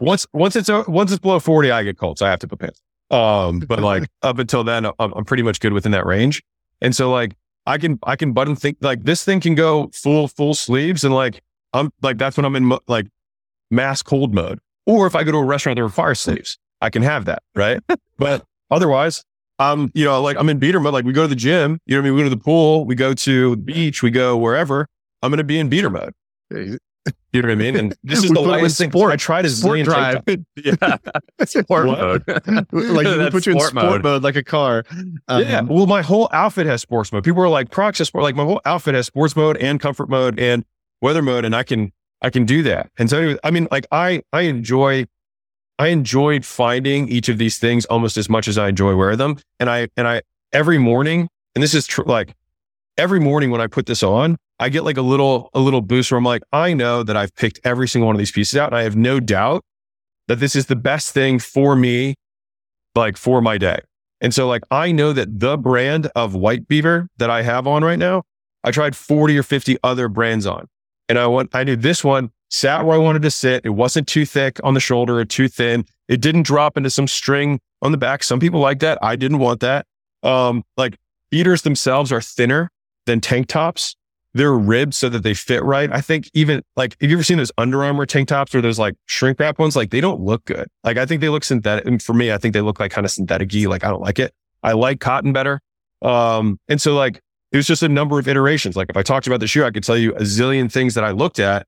once 0.00 0.26
once 0.32 0.56
it's 0.56 0.70
once 0.88 1.12
it's 1.12 1.20
below 1.20 1.38
40 1.38 1.70
i 1.70 1.82
get 1.82 1.98
cold 1.98 2.18
so 2.18 2.26
i 2.26 2.30
have 2.30 2.38
to 2.40 2.48
put 2.48 2.58
pants 2.58 2.80
um 3.10 3.58
but 3.60 3.80
like 3.80 4.08
up 4.22 4.38
until 4.38 4.64
then 4.64 4.86
I'm, 4.86 4.92
I'm 4.98 5.24
pretty 5.24 5.42
much 5.42 5.60
good 5.60 5.72
within 5.72 5.92
that 5.92 6.06
range 6.06 6.42
and 6.80 6.94
so 6.94 7.10
like 7.10 7.34
i 7.66 7.76
can 7.76 7.98
i 8.04 8.16
can 8.16 8.32
button 8.32 8.56
think 8.56 8.78
like 8.80 9.02
this 9.02 9.24
thing 9.24 9.40
can 9.40 9.54
go 9.54 9.90
full 9.92 10.28
full 10.28 10.54
sleeves 10.54 11.04
and 11.04 11.14
like 11.14 11.42
i'm 11.72 11.92
like 12.02 12.18
that's 12.18 12.36
when 12.36 12.44
i'm 12.46 12.56
in 12.56 12.64
mo- 12.64 12.80
like 12.88 13.06
mass 13.70 14.02
cold 14.02 14.34
mode 14.34 14.60
or 14.86 15.06
if 15.06 15.14
i 15.14 15.24
go 15.24 15.32
to 15.32 15.38
a 15.38 15.44
restaurant 15.44 15.76
that 15.76 15.84
requires 15.84 16.20
sleeves 16.20 16.58
i 16.80 16.88
can 16.90 17.02
have 17.02 17.24
that 17.24 17.42
right 17.54 17.80
but 18.16 18.44
otherwise 18.70 19.24
um 19.58 19.90
you 19.94 20.04
know 20.04 20.20
like 20.22 20.36
i'm 20.38 20.48
in 20.48 20.58
beater 20.58 20.80
mode 20.80 20.92
like 20.92 21.04
we 21.04 21.12
go 21.12 21.22
to 21.22 21.28
the 21.28 21.34
gym 21.34 21.78
you 21.86 21.94
know 21.96 22.00
what 22.00 22.06
i 22.06 22.10
mean 22.10 22.14
we 22.16 22.20
go 22.20 22.28
to 22.28 22.34
the 22.34 22.42
pool 22.42 22.84
we 22.84 22.94
go 22.94 23.12
to 23.14 23.50
the 23.50 23.56
beach 23.56 24.02
we 24.02 24.10
go 24.10 24.36
wherever 24.36 24.86
i'm 25.22 25.30
gonna 25.30 25.44
be 25.44 25.58
in 25.58 25.68
beater 25.68 25.90
mode 25.90 26.12
you 27.32 27.40
know 27.42 27.48
what 27.48 27.52
I 27.52 27.54
mean? 27.54 27.76
And 27.76 27.94
this 28.02 28.24
is 28.24 28.30
the 28.30 28.40
lightest 28.40 28.78
thing. 28.78 28.90
sport- 28.90 29.12
I 29.12 29.16
tried 29.16 29.44
a 29.44 29.50
sport 29.50 29.78
zillion 29.78 29.84
drive. 29.84 30.22
Yeah, 30.56 30.96
sport 31.44 31.86
mode. 31.86 32.24
like 32.72 33.06
we 33.06 33.30
put 33.30 33.46
you 33.46 33.52
in 33.52 33.60
sport 33.60 33.74
mode. 33.74 34.02
mode. 34.02 34.22
like 34.22 34.36
a 34.36 34.42
car. 34.42 34.84
Um, 35.28 35.42
yeah. 35.42 35.60
Well, 35.60 35.86
my 35.86 36.02
whole 36.02 36.28
outfit 36.32 36.66
has 36.66 36.82
sports 36.82 37.12
mode. 37.12 37.24
People 37.24 37.42
are 37.42 37.48
like, 37.48 37.70
Crocs 37.70 37.98
has 37.98 38.08
sport. 38.08 38.24
Like 38.24 38.34
my 38.34 38.44
whole 38.44 38.60
outfit 38.64 38.94
has 38.94 39.06
sports 39.06 39.36
mode 39.36 39.56
and 39.58 39.80
comfort 39.80 40.10
mode 40.10 40.38
and 40.38 40.64
weather 41.00 41.22
mode, 41.22 41.44
and 41.44 41.54
I 41.54 41.62
can 41.62 41.92
I 42.20 42.30
can 42.30 42.44
do 42.44 42.62
that. 42.64 42.90
And 42.98 43.08
so, 43.08 43.18
anyway, 43.18 43.38
I 43.44 43.50
mean, 43.50 43.68
like 43.70 43.86
I 43.92 44.22
I 44.32 44.42
enjoy 44.42 45.06
I 45.80 45.86
enjoyed 45.86 46.44
finding 46.44 47.08
each 47.08 47.30
of 47.30 47.38
these 47.38 47.56
things 47.56 47.86
almost 47.86 48.18
as 48.18 48.28
much 48.28 48.48
as 48.48 48.58
I 48.58 48.68
enjoy 48.68 48.94
wearing 48.94 49.16
them. 49.16 49.38
And 49.58 49.70
I 49.70 49.88
and 49.96 50.06
I 50.06 50.20
every 50.52 50.76
morning, 50.76 51.26
and 51.54 51.62
this 51.64 51.72
is 51.72 51.86
true. 51.86 52.04
Like 52.06 52.34
every 52.98 53.18
morning 53.18 53.50
when 53.50 53.62
I 53.62 53.66
put 53.66 53.86
this 53.86 54.02
on, 54.02 54.36
I 54.58 54.68
get 54.68 54.84
like 54.84 54.98
a 54.98 55.02
little 55.02 55.48
a 55.54 55.58
little 55.58 55.80
boost 55.80 56.10
where 56.10 56.18
I'm 56.18 56.24
like, 56.24 56.42
I 56.52 56.74
know 56.74 57.02
that 57.02 57.16
I've 57.16 57.34
picked 57.34 57.60
every 57.64 57.88
single 57.88 58.08
one 58.08 58.14
of 58.14 58.18
these 58.18 58.30
pieces 58.30 58.58
out, 58.58 58.66
and 58.66 58.76
I 58.76 58.82
have 58.82 58.94
no 58.94 59.20
doubt 59.20 59.64
that 60.28 60.38
this 60.38 60.54
is 60.54 60.66
the 60.66 60.76
best 60.76 61.14
thing 61.14 61.38
for 61.38 61.74
me, 61.74 62.14
like 62.94 63.16
for 63.16 63.40
my 63.40 63.56
day. 63.56 63.80
And 64.20 64.34
so, 64.34 64.46
like, 64.46 64.64
I 64.70 64.92
know 64.92 65.14
that 65.14 65.40
the 65.40 65.56
brand 65.56 66.10
of 66.14 66.34
white 66.34 66.68
beaver 66.68 67.08
that 67.16 67.30
I 67.30 67.40
have 67.40 67.66
on 67.66 67.82
right 67.82 67.98
now, 67.98 68.24
I 68.62 68.70
tried 68.70 68.94
40 68.94 69.38
or 69.38 69.42
50 69.42 69.78
other 69.82 70.08
brands 70.10 70.44
on. 70.44 70.66
And 71.08 71.18
I 71.18 71.26
want, 71.26 71.54
I 71.54 71.64
knew 71.64 71.74
this 71.74 72.04
one 72.04 72.32
sat 72.50 72.84
where 72.84 72.94
I 72.94 72.98
wanted 72.98 73.22
to 73.22 73.30
sit. 73.30 73.64
It 73.64 73.70
wasn't 73.70 74.06
too 74.06 74.26
thick 74.26 74.60
on 74.62 74.74
the 74.74 74.80
shoulder 74.80 75.18
or 75.18 75.24
too 75.24 75.48
thin. 75.48 75.84
It 76.08 76.20
didn't 76.20 76.42
drop 76.42 76.76
into 76.76 76.90
some 76.90 77.06
string 77.06 77.60
on 77.80 77.92
the 77.92 77.98
back. 77.98 78.22
Some 78.22 78.40
people 78.40 78.60
like 78.60 78.80
that. 78.80 78.98
I 79.02 79.16
didn't 79.16 79.38
want 79.38 79.60
that. 79.60 79.86
Um, 80.22 80.64
like 80.76 80.98
beaters 81.30 81.62
themselves 81.62 82.12
are 82.12 82.20
thinner 82.20 82.70
than 83.06 83.20
tank 83.20 83.46
tops. 83.46 83.96
They're 84.32 84.56
ribbed 84.56 84.94
so 84.94 85.08
that 85.08 85.22
they 85.22 85.34
fit 85.34 85.64
right. 85.64 85.90
I 85.92 86.00
think 86.00 86.30
even 86.34 86.62
like, 86.76 86.96
have 87.00 87.10
you 87.10 87.16
ever 87.16 87.24
seen 87.24 87.38
those 87.38 87.50
Under 87.58 87.82
Armour 87.82 88.06
tank 88.06 88.28
tops 88.28 88.54
or 88.54 88.60
those 88.60 88.78
like 88.78 88.94
shrink 89.06 89.40
wrap 89.40 89.58
ones? 89.58 89.74
Like 89.74 89.90
they 89.90 90.00
don't 90.00 90.20
look 90.20 90.44
good. 90.44 90.68
Like 90.84 90.98
I 90.98 91.06
think 91.06 91.20
they 91.20 91.28
look 91.28 91.42
synthetic. 91.42 91.84
And 91.84 92.00
for 92.00 92.12
me, 92.12 92.30
I 92.30 92.38
think 92.38 92.54
they 92.54 92.60
look 92.60 92.78
like 92.78 92.92
kind 92.92 93.04
of 93.04 93.10
synthetic 93.10 93.52
Like 93.52 93.84
I 93.84 93.88
don't 93.88 94.02
like 94.02 94.18
it. 94.18 94.32
I 94.62 94.72
like 94.72 95.00
cotton 95.00 95.32
better. 95.32 95.60
Um, 96.02 96.58
and 96.68 96.80
so 96.80 96.94
like 96.94 97.20
it 97.52 97.56
was 97.56 97.66
just 97.66 97.82
a 97.82 97.88
number 97.88 98.18
of 98.18 98.28
iterations. 98.28 98.76
Like 98.76 98.88
if 98.90 98.96
I 98.96 99.02
talked 99.02 99.26
about 99.26 99.40
the 99.40 99.48
shoe, 99.48 99.64
I 99.64 99.70
could 99.70 99.82
tell 99.82 99.96
you 99.96 100.14
a 100.14 100.20
zillion 100.20 100.70
things 100.70 100.94
that 100.94 101.04
I 101.04 101.10
looked 101.10 101.40
at. 101.40 101.66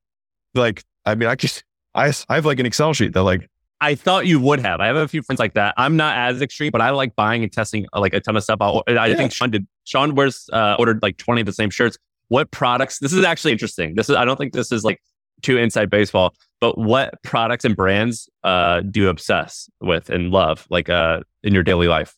Like, 0.55 0.83
I 1.05 1.15
mean, 1.15 1.29
I 1.29 1.35
just, 1.35 1.65
I, 1.95 2.13
I 2.29 2.35
have 2.37 2.47
like 2.47 2.59
an 2.59 2.67
Excel 2.67 2.93
sheet 2.93 3.13
that 3.15 3.23
like, 3.23 3.49
I 3.81 3.97
thought 3.97 4.27
you 4.27 4.39
would 4.39 4.61
have. 4.61 4.81
I 4.81 4.87
have 4.87 4.95
a 4.97 5.09
few 5.09 5.23
friends 5.23 5.41
like 5.41 5.55
that. 5.55 5.75
I'm 5.77 5.97
not 5.97 6.17
as 6.17 6.41
extreme, 6.41 6.71
but 6.71 6.81
I 6.81 6.91
like 6.91 7.17
buying 7.17 7.43
and 7.43 7.51
testing 7.53 7.87
uh, 7.93 7.99
like 8.01 8.15
a 8.15 8.21
ton 8.21 8.37
of 8.37 8.45
stuff. 8.45 8.59
out. 8.61 8.85
I 8.87 9.07
Yeah. 9.09 9.17
think 9.17 9.33
Shaan 9.33 9.51
did. 9.51 9.67
Shaan 9.87 10.13
wears 10.13 10.49
uh, 10.53 10.77
ordered 10.79 11.03
like 11.03 11.17
20 11.17 11.41
of 11.41 11.47
the 11.47 11.53
same 11.53 11.69
shirts. 11.71 11.99
What 12.29 12.51
products? 12.53 13.01
This 13.01 13.13
is 13.13 13.25
actually 13.25 13.51
interesting. 13.53 13.97
This 13.97 14.09
is. 14.09 14.15
I 14.15 14.25
don't 14.25 14.37
think 14.37 14.53
this 14.53 14.71
is 14.71 14.85
like 14.85 15.03
too 15.43 15.59
inside 15.59 15.91
baseball. 15.91 16.33
But 16.61 16.79
what 16.79 17.21
products 17.25 17.65
and 17.65 17.75
brands 17.75 18.29
uh, 18.45 18.83
do 18.83 19.01
you 19.01 19.09
obsess 19.09 19.69
with 19.81 20.09
and 20.11 20.31
love, 20.31 20.65
like 20.71 20.89
uh, 20.89 21.21
in 21.43 21.53
your 21.53 21.65
daily 21.65 21.89
life? 21.89 22.15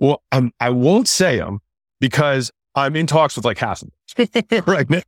well, 0.00 0.22
um, 0.32 0.52
I 0.60 0.70
won't 0.70 1.06
say 1.08 1.38
them 1.38 1.60
because 2.00 2.50
I'm 2.74 2.94
in 2.96 3.06
talks 3.06 3.36
with 3.36 3.44
like 3.44 3.58
half 3.58 3.82
of 3.82 3.90
them 4.48 4.64
right 4.66 4.88
now, 4.90 5.00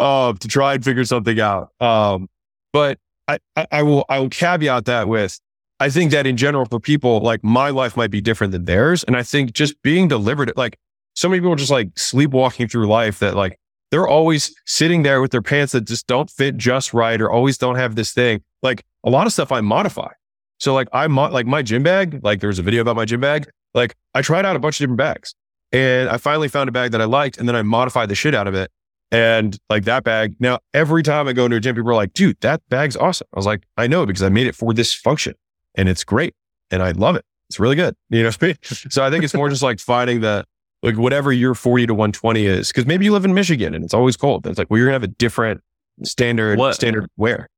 uh, 0.00 0.32
to 0.32 0.48
try 0.48 0.74
and 0.74 0.84
figure 0.84 1.04
something 1.04 1.40
out. 1.40 1.70
Um, 1.80 2.28
but 2.72 2.98
I, 3.28 3.38
I, 3.56 3.66
I 3.72 3.82
will, 3.82 4.04
I 4.08 4.18
will 4.18 4.28
caveat 4.28 4.84
that 4.86 5.08
with, 5.08 5.38
I 5.78 5.90
think 5.90 6.10
that 6.12 6.26
in 6.26 6.36
general 6.36 6.64
for 6.64 6.80
people, 6.80 7.20
like 7.20 7.44
my 7.44 7.70
life 7.70 7.96
might 7.96 8.10
be 8.10 8.20
different 8.20 8.52
than 8.52 8.64
theirs. 8.64 9.04
And 9.04 9.16
I 9.16 9.22
think 9.22 9.52
just 9.52 9.80
being 9.82 10.08
deliberate, 10.08 10.56
like 10.56 10.78
so 11.14 11.28
many 11.28 11.40
people 11.40 11.52
are 11.52 11.56
just 11.56 11.70
like 11.70 11.90
sleepwalking 11.98 12.68
through 12.68 12.86
life 12.86 13.18
that 13.18 13.34
like 13.34 13.58
they're 13.90 14.08
always 14.08 14.54
sitting 14.64 15.02
there 15.02 15.20
with 15.20 15.30
their 15.30 15.42
pants 15.42 15.72
that 15.72 15.82
just 15.82 16.06
don't 16.06 16.30
fit 16.30 16.56
just 16.56 16.94
right 16.94 17.20
or 17.20 17.30
always 17.30 17.58
don't 17.58 17.76
have 17.76 17.94
this 17.94 18.12
thing. 18.12 18.42
Like 18.62 18.84
a 19.04 19.10
lot 19.10 19.26
of 19.26 19.32
stuff 19.32 19.52
I 19.52 19.60
modify. 19.60 20.10
So 20.58 20.74
like 20.74 20.88
I 20.92 21.06
mo- 21.06 21.30
like 21.30 21.46
my 21.46 21.62
gym 21.62 21.82
bag, 21.82 22.20
like 22.22 22.40
there 22.40 22.48
was 22.48 22.58
a 22.58 22.62
video 22.62 22.80
about 22.80 22.96
my 22.96 23.04
gym 23.04 23.20
bag. 23.20 23.48
Like 23.74 23.94
I 24.14 24.22
tried 24.22 24.46
out 24.46 24.56
a 24.56 24.58
bunch 24.58 24.76
of 24.76 24.84
different 24.84 24.98
bags 24.98 25.34
and 25.72 26.08
I 26.08 26.16
finally 26.16 26.48
found 26.48 26.68
a 26.68 26.72
bag 26.72 26.92
that 26.92 27.00
I 27.00 27.04
liked 27.04 27.38
and 27.38 27.48
then 27.48 27.54
I 27.54 27.62
modified 27.62 28.08
the 28.08 28.14
shit 28.14 28.34
out 28.34 28.46
of 28.46 28.54
it. 28.54 28.70
And 29.12 29.56
like 29.70 29.84
that 29.84 30.02
bag, 30.04 30.34
now 30.40 30.58
every 30.74 31.02
time 31.02 31.28
I 31.28 31.32
go 31.32 31.44
into 31.44 31.56
a 31.56 31.60
gym, 31.60 31.76
people 31.76 31.90
are 31.90 31.94
like, 31.94 32.12
dude, 32.12 32.38
that 32.40 32.60
bag's 32.68 32.96
awesome. 32.96 33.28
I 33.34 33.38
was 33.38 33.46
like, 33.46 33.62
I 33.76 33.86
know 33.86 34.04
because 34.04 34.22
I 34.22 34.28
made 34.28 34.46
it 34.46 34.54
for 34.54 34.74
this 34.74 34.92
function 34.92 35.34
and 35.76 35.88
it's 35.88 36.02
great 36.04 36.34
and 36.70 36.82
I 36.82 36.90
love 36.90 37.14
it. 37.16 37.24
It's 37.48 37.60
really 37.60 37.76
good. 37.76 37.94
You 38.10 38.24
know, 38.24 38.30
so 38.30 39.04
I 39.04 39.10
think 39.10 39.22
it's 39.24 39.34
more 39.34 39.48
just 39.48 39.62
like 39.62 39.78
finding 39.78 40.20
the, 40.22 40.44
like 40.82 40.96
whatever 40.96 41.32
your 41.32 41.54
40 41.54 41.86
to 41.86 41.94
120 41.94 42.44
is. 42.46 42.72
Cause 42.72 42.84
maybe 42.86 43.04
you 43.04 43.12
live 43.12 43.24
in 43.24 43.32
Michigan 43.34 43.74
and 43.74 43.84
it's 43.84 43.94
always 43.94 44.16
cold. 44.16 44.44
And 44.44 44.50
it's 44.50 44.58
like, 44.58 44.68
well, 44.70 44.78
you're 44.78 44.86
gonna 44.88 44.94
have 44.96 45.02
a 45.04 45.08
different 45.08 45.60
standard, 46.02 46.58
What- 46.58 46.74
standard 46.74 47.06
wear. 47.16 47.48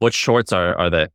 What 0.00 0.14
shorts 0.14 0.52
are 0.52 0.76
are 0.78 0.90
they? 0.90 1.08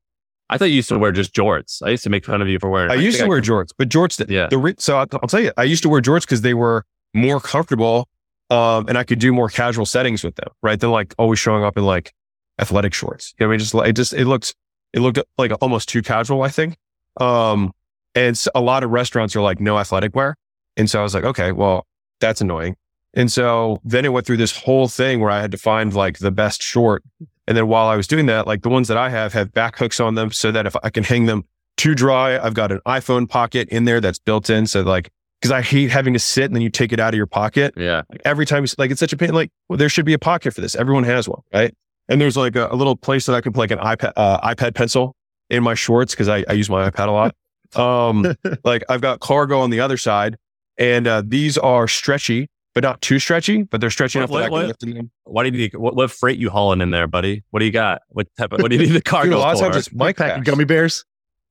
I 0.49 0.57
thought 0.57 0.65
you 0.65 0.75
used 0.75 0.89
to 0.89 0.99
wear 0.99 1.11
just 1.13 1.33
jorts. 1.33 1.81
I 1.81 1.89
used 1.89 2.03
to 2.03 2.09
make 2.09 2.25
fun 2.25 2.41
of 2.41 2.47
you 2.49 2.59
for 2.59 2.69
wearing. 2.69 2.91
I 2.91 2.95
used 2.95 3.17
think 3.17 3.25
to 3.25 3.29
wear 3.29 3.41
jorts, 3.41 3.69
but 3.77 3.87
jorts, 3.89 4.17
the, 4.17 4.31
Yeah. 4.31 4.47
the 4.47 4.57
re- 4.57 4.75
so 4.77 4.97
I'll, 4.97 5.07
I'll 5.13 5.27
tell 5.29 5.39
you, 5.39 5.51
I 5.57 5.63
used 5.63 5.83
to 5.83 5.89
wear 5.89 6.01
jorts 6.01 6.21
because 6.21 6.41
they 6.41 6.53
were 6.53 6.85
more 7.13 7.39
comfortable, 7.39 8.07
um, 8.53 8.85
and 8.87 8.99
I 8.99 9.03
could 9.03 9.17
do 9.17 9.33
more 9.33 9.49
casual 9.49 9.85
settings 9.85 10.23
with 10.23 10.35
them, 10.35 10.49
right? 10.61 10.79
Than 10.79 10.91
like 10.91 11.15
always 11.17 11.39
showing 11.39 11.63
up 11.63 11.75
in 11.75 11.85
like 11.85 12.13
athletic 12.59 12.93
shorts. 12.93 13.33
You 13.39 13.45
know, 13.45 13.49
I 13.49 13.51
mean, 13.51 13.59
just 13.59 13.73
it 13.73 13.95
just 13.95 14.13
it 14.13 14.25
looked 14.25 14.53
it 14.93 14.99
looked 14.99 15.17
like 15.39 15.51
almost 15.59 15.89
too 15.89 16.03
casual, 16.03 16.43
I 16.43 16.49
think. 16.49 16.77
Um, 17.19 17.73
and 18.13 18.39
a 18.53 18.61
lot 18.61 18.83
of 18.83 18.91
restaurants 18.91 19.35
are 19.35 19.41
like 19.41 19.59
no 19.59 19.79
athletic 19.79 20.15
wear, 20.15 20.35
and 20.77 20.87
so 20.87 20.99
I 20.99 21.03
was 21.03 21.15
like, 21.15 21.23
okay, 21.23 21.51
well, 21.51 21.87
that's 22.19 22.41
annoying. 22.41 22.75
And 23.15 23.31
so 23.31 23.79
then 23.83 24.05
it 24.05 24.09
went 24.09 24.27
through 24.27 24.37
this 24.37 24.55
whole 24.55 24.87
thing 24.87 25.19
where 25.19 25.31
I 25.31 25.41
had 25.41 25.51
to 25.51 25.57
find 25.57 25.91
like 25.93 26.19
the 26.19 26.31
best 26.31 26.61
short. 26.61 27.03
And 27.47 27.57
then 27.57 27.67
while 27.67 27.87
I 27.87 27.95
was 27.95 28.07
doing 28.07 28.27
that, 28.27 28.45
like 28.45 28.61
the 28.61 28.69
ones 28.69 28.87
that 28.87 28.97
I 28.97 29.09
have 29.09 29.33
have 29.33 29.51
back 29.51 29.77
hooks 29.77 29.99
on 29.99 30.15
them 30.15 30.31
so 30.31 30.51
that 30.51 30.65
if 30.67 30.75
I 30.83 30.89
can 30.89 31.03
hang 31.03 31.25
them 31.25 31.43
too 31.75 31.95
dry, 31.95 32.39
I've 32.39 32.53
got 32.53 32.71
an 32.71 32.81
iPhone 32.85 33.27
pocket 33.27 33.69
in 33.69 33.85
there 33.85 33.99
that's 33.99 34.19
built 34.19 34.49
in. 34.49 34.67
So 34.67 34.81
like, 34.81 35.11
cause 35.43 35.51
I 35.51 35.61
hate 35.61 35.91
having 35.91 36.13
to 36.13 36.19
sit 36.19 36.45
and 36.45 36.55
then 36.55 36.61
you 36.61 36.69
take 36.69 36.91
it 36.93 36.99
out 36.99 37.13
of 37.13 37.17
your 37.17 37.27
pocket. 37.27 37.73
Yeah. 37.77 38.01
Like 38.09 38.21
every 38.25 38.45
time 38.45 38.63
you, 38.63 38.69
like 38.77 38.89
it's 38.91 38.99
such 38.99 39.13
a 39.13 39.17
pain. 39.17 39.33
Like, 39.33 39.51
well, 39.69 39.77
there 39.77 39.89
should 39.89 40.05
be 40.05 40.13
a 40.13 40.19
pocket 40.19 40.53
for 40.53 40.61
this. 40.61 40.75
Everyone 40.75 41.03
has 41.03 41.27
one, 41.29 41.41
right? 41.53 41.75
And 42.09 42.19
there's 42.19 42.35
like 42.37 42.55
a, 42.55 42.67
a 42.71 42.75
little 42.75 42.95
place 42.95 43.25
that 43.27 43.33
I 43.35 43.41
can 43.41 43.53
put 43.53 43.59
like 43.59 43.71
an 43.71 43.79
iPad, 43.79 44.13
uh, 44.15 44.39
iPad 44.41 44.73
pencil 44.75 45.15
in 45.49 45.61
my 45.63 45.73
shorts 45.75 46.13
because 46.13 46.27
I, 46.29 46.43
I 46.49 46.53
use 46.53 46.69
my 46.69 46.89
iPad 46.89 47.07
a 47.07 47.11
lot. 47.11 47.35
Um, 47.75 48.35
like 48.63 48.83
I've 48.87 49.01
got 49.01 49.19
cargo 49.19 49.59
on 49.59 49.71
the 49.71 49.79
other 49.79 49.97
side, 49.97 50.37
and 50.77 51.07
uh, 51.07 51.23
these 51.25 51.57
are 51.57 51.87
stretchy 51.87 52.47
but 52.75 52.83
not 52.83 53.01
too 53.01 53.19
stretchy. 53.19 53.63
But 53.63 53.81
they're 53.81 53.89
stretchy 53.89 54.19
What- 54.19 54.29
enough 54.29 54.41
that 54.41 54.45
I 54.47 54.49
what- 54.51 54.67
lift 54.67 54.79
them. 54.81 55.11
Why 55.23 55.43
do 55.43 55.55
you 55.57 55.63
need, 55.63 55.75
what, 55.75 55.95
what 55.95 56.11
freight 56.11 56.37
you 56.37 56.49
hauling 56.49 56.81
in 56.81 56.91
there, 56.91 57.07
buddy? 57.07 57.43
What 57.51 57.59
do 57.61 57.65
you 57.65 57.71
got? 57.71 58.01
What 58.09 58.27
type 58.37 58.53
of, 58.53 58.61
what 58.61 58.69
do 58.69 58.77
you 58.77 58.83
need 58.83 58.91
the 58.91 59.01
cargo 59.01 59.29
Dude, 59.29 59.37
a 59.37 59.39
lot 59.39 59.53
of 59.53 59.59
for? 59.59 59.65
times 59.65 59.87
it's 59.87 59.93
mic 59.95 60.17
Packing 60.17 60.35
packs. 60.43 60.49
gummy 60.49 60.65
bears. 60.65 61.05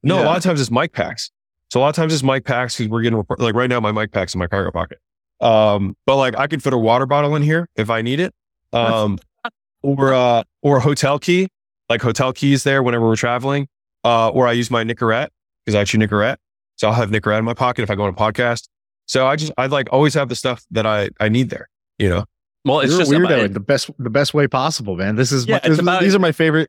No, 0.05 0.23
a 0.23 0.25
lot 0.25 0.37
of 0.37 0.43
times 0.43 0.61
it's 0.61 0.71
mic 0.71 0.93
packs. 0.93 1.31
So 1.73 1.81
a 1.81 1.83
lot 1.83 1.89
of 1.89 1.97
times 1.97 2.13
it's 2.13 2.23
mic 2.23 2.45
packs 2.45 2.77
because 2.77 2.91
we're 2.91 3.01
getting 3.01 3.17
report- 3.17 3.41
like 3.41 3.55
right 3.55 3.71
now 3.71 3.81
my 3.81 3.93
mic 3.93 4.13
packs 4.13 4.35
in 4.35 4.39
my 4.39 4.47
cargo 4.47 4.71
pocket. 4.71 4.99
Um, 5.41 5.97
but 6.05 6.17
like 6.17 6.37
I 6.37 6.47
could 6.47 6.63
fit 6.63 6.75
a 6.75 6.77
water 6.77 7.07
bottle 7.07 7.35
in 7.35 7.41
here 7.41 7.67
if 7.77 7.89
I 7.89 8.03
need 8.03 8.21
it. 8.21 8.35
Um, 8.75 9.19
or 9.83 10.13
uh, 10.13 10.43
or 10.61 10.77
a 10.77 10.81
hotel 10.81 11.19
key, 11.19 11.49
like 11.89 12.03
hotel 12.03 12.31
keys 12.35 12.63
there 12.65 12.83
whenever 12.83 13.07
we're 13.07 13.17
traveling. 13.17 13.69
Uh, 14.05 14.29
or 14.29 14.47
I 14.47 14.53
use 14.53 14.71
my 14.71 14.85
Nicorette 14.85 15.29
because 15.65 15.75
I 15.75 15.85
chew 15.85 15.97
Nicorette, 15.97 16.37
so 16.77 16.89
I'll 16.89 16.93
have 16.95 17.09
Nicorette 17.09 17.39
in 17.39 17.47
my 17.47 17.55
pocket 17.55 17.81
if 17.85 17.91
I 17.91 17.95
go 17.95 18.03
on 18.03 18.11
a 18.11 18.13
podcast. 18.13 18.69
So 19.07 19.27
I 19.27 19.37
just 19.37 19.51
I 19.57 19.65
like 19.65 19.89
always 19.91 20.13
have 20.13 20.29
the 20.29 20.37
stuff 20.37 20.67
that 20.73 20.85
I 20.85 21.09
I 21.21 21.31
need 21.31 21.49
there. 21.49 21.71
You 21.99 22.11
know, 22.11 22.25
well, 22.67 22.81
it's 22.81 22.91
You're 22.91 22.99
just 23.01 23.13
a 23.13 23.15
weirdo 23.15 23.25
about- 23.25 23.45
in 23.47 23.53
the 23.55 23.61
best 23.61 23.91
the 23.99 24.11
best 24.11 24.35
way 24.35 24.47
possible, 24.47 24.95
man. 24.97 25.17
This 25.17 25.33
is 25.33 25.47
Yeah, 25.47 25.59
my, 25.63 25.69
this- 25.71 25.79
about- 25.79 26.03
these 26.03 26.15
are 26.15 26.19
my 26.19 26.33
favorite 26.33 26.69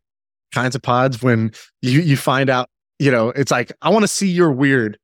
kinds 0.53 0.75
of 0.75 0.81
pods 0.81 1.21
when 1.21 1.51
you 1.81 1.99
you 1.99 2.15
find 2.15 2.49
out, 2.49 2.69
you 3.03 3.11
know, 3.11 3.29
it's 3.29 3.51
like 3.51 3.71
I 3.81 3.89
want 3.89 4.03
to 4.03 4.07
see 4.07 4.29
you're 4.29 4.51
weird. 4.51 4.97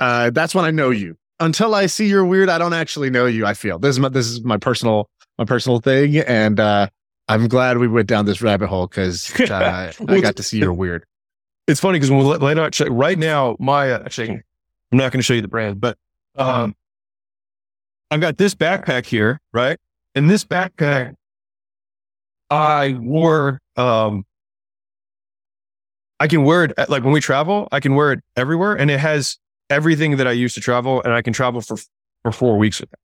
Uh, 0.00 0.30
that's 0.30 0.52
when 0.52 0.64
I 0.64 0.72
know 0.72 0.90
you. 0.90 1.16
Until 1.38 1.74
I 1.74 1.86
see 1.86 2.08
you're 2.08 2.24
weird, 2.24 2.48
I 2.48 2.58
don't 2.58 2.72
actually 2.72 3.08
know 3.08 3.26
you. 3.26 3.46
I 3.46 3.54
feel 3.54 3.78
this 3.78 3.90
is 3.90 4.00
my 4.00 4.08
this 4.08 4.26
is 4.26 4.42
my 4.42 4.56
personal 4.56 5.08
my 5.38 5.44
personal 5.44 5.78
thing, 5.78 6.18
and 6.18 6.58
uh, 6.58 6.88
I'm 7.28 7.46
glad 7.46 7.78
we 7.78 7.86
went 7.86 8.08
down 8.08 8.26
this 8.26 8.42
rabbit 8.42 8.66
hole 8.66 8.88
because 8.88 9.32
uh, 9.50 9.92
I 10.08 10.20
got 10.20 10.34
to 10.36 10.42
see 10.42 10.58
you're 10.58 10.72
weird. 10.72 11.04
it's 11.68 11.78
funny 11.78 12.00
because 12.00 12.10
when 12.10 12.26
we 12.26 12.36
later 12.36 12.68
check 12.70 12.88
right 12.90 13.18
now, 13.18 13.56
my 13.60 13.92
uh, 13.92 14.02
actually, 14.04 14.30
I'm 14.30 14.98
not 14.98 15.12
going 15.12 15.20
to 15.20 15.22
show 15.22 15.34
you 15.34 15.42
the 15.42 15.48
brand, 15.48 15.80
but 15.80 15.96
um, 16.34 16.74
I've 18.10 18.20
got 18.20 18.38
this 18.38 18.56
backpack 18.56 19.06
here, 19.06 19.40
right? 19.52 19.78
And 20.16 20.28
this 20.28 20.44
backpack, 20.44 21.14
I 22.50 22.96
wore. 22.98 23.60
Um, 23.76 24.24
I 26.20 26.28
can 26.28 26.44
wear 26.44 26.64
it 26.64 26.72
like 26.88 27.04
when 27.04 27.12
we 27.12 27.20
travel. 27.20 27.68
I 27.72 27.80
can 27.80 27.94
wear 27.94 28.12
it 28.12 28.20
everywhere, 28.36 28.74
and 28.74 28.90
it 28.90 29.00
has 29.00 29.38
everything 29.68 30.16
that 30.16 30.26
I 30.26 30.32
use 30.32 30.54
to 30.54 30.60
travel, 30.60 31.02
and 31.02 31.12
I 31.12 31.22
can 31.22 31.32
travel 31.32 31.60
for 31.60 31.76
for 32.22 32.32
four 32.32 32.56
weeks 32.56 32.80
with 32.80 32.92
it. 32.92 32.98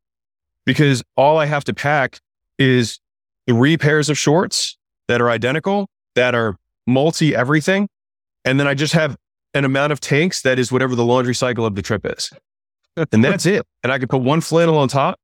Because 0.64 1.02
all 1.16 1.38
I 1.38 1.46
have 1.46 1.64
to 1.64 1.74
pack 1.74 2.20
is 2.58 3.00
three 3.48 3.76
pairs 3.76 4.08
of 4.08 4.16
shorts 4.16 4.78
that 5.08 5.20
are 5.20 5.30
identical, 5.30 5.88
that 6.14 6.34
are 6.34 6.56
multi 6.86 7.34
everything, 7.34 7.88
and 8.44 8.58
then 8.58 8.66
I 8.66 8.74
just 8.74 8.92
have 8.94 9.16
an 9.54 9.64
amount 9.64 9.92
of 9.92 10.00
tanks 10.00 10.42
that 10.42 10.58
is 10.58 10.72
whatever 10.72 10.94
the 10.94 11.04
laundry 11.04 11.34
cycle 11.34 11.66
of 11.66 11.74
the 11.74 11.82
trip 11.82 12.06
is. 12.06 12.30
And 13.12 13.24
that's 13.24 13.46
it. 13.46 13.66
And 13.82 13.92
I 13.92 13.98
can 13.98 14.08
put 14.08 14.22
one 14.22 14.40
flannel 14.40 14.78
on 14.78 14.88
top 14.88 15.18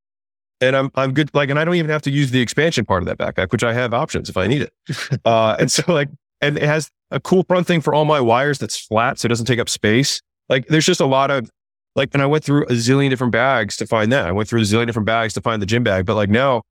and 0.60 0.77
I'm, 0.77 0.90
I'm 0.94 1.12
good. 1.12 1.31
Like, 1.35 1.51
and 1.51 1.59
I 1.59 1.65
don't 1.65 1.74
even 1.74 1.90
have 1.90 2.02
to 2.02 2.10
use 2.10 2.31
the 2.31 2.40
expansion 2.40 2.85
part 2.85 3.02
of 3.02 3.06
that 3.06 3.19
backpack, 3.19 3.52
which 3.52 3.62
I 3.62 3.73
have 3.73 3.94
options 3.94 4.28
if 4.28 4.36
I 4.36 4.47
need 4.47 4.62
it. 4.62 4.73
Uh, 5.24 5.56
and 5.59 5.70
so 5.70 5.82
like, 5.93 6.09
and 6.40 6.56
it 6.56 6.65
has 6.65 6.90
a 7.10 7.20
cool 7.20 7.44
front 7.44 7.66
thing 7.66 7.81
for 7.81 7.94
all 7.94 8.05
my 8.05 8.20
wires 8.20 8.59
that's 8.59 8.78
flat. 8.78 9.19
So 9.19 9.27
it 9.27 9.31
doesn't 9.31 9.47
take 9.47 9.59
up 9.59 9.69
space. 9.69 10.20
Like 10.48 10.66
there's 10.69 10.86
just 10.86 11.01
a 11.01 11.06
lot 11.06 11.31
of 11.31 11.51
like, 11.94 12.10
and 12.12 12.23
I 12.23 12.27
went 12.27 12.44
through 12.44 12.65
a 12.65 12.73
zillion 12.73 13.10
different 13.10 13.32
bags 13.32 13.77
to 13.78 13.86
find 13.86 14.12
that. 14.12 14.27
I 14.27 14.32
went 14.32 14.48
through 14.48 14.60
a 14.60 14.65
zillion 14.65 14.86
different 14.86 15.06
bags 15.06 15.35
to 15.35 15.40
find 15.40 15.60
the 15.60 15.66
gym 15.66 15.82
bag. 15.82 16.06
But 16.06 16.15
like 16.15 16.31
now, 16.31 16.62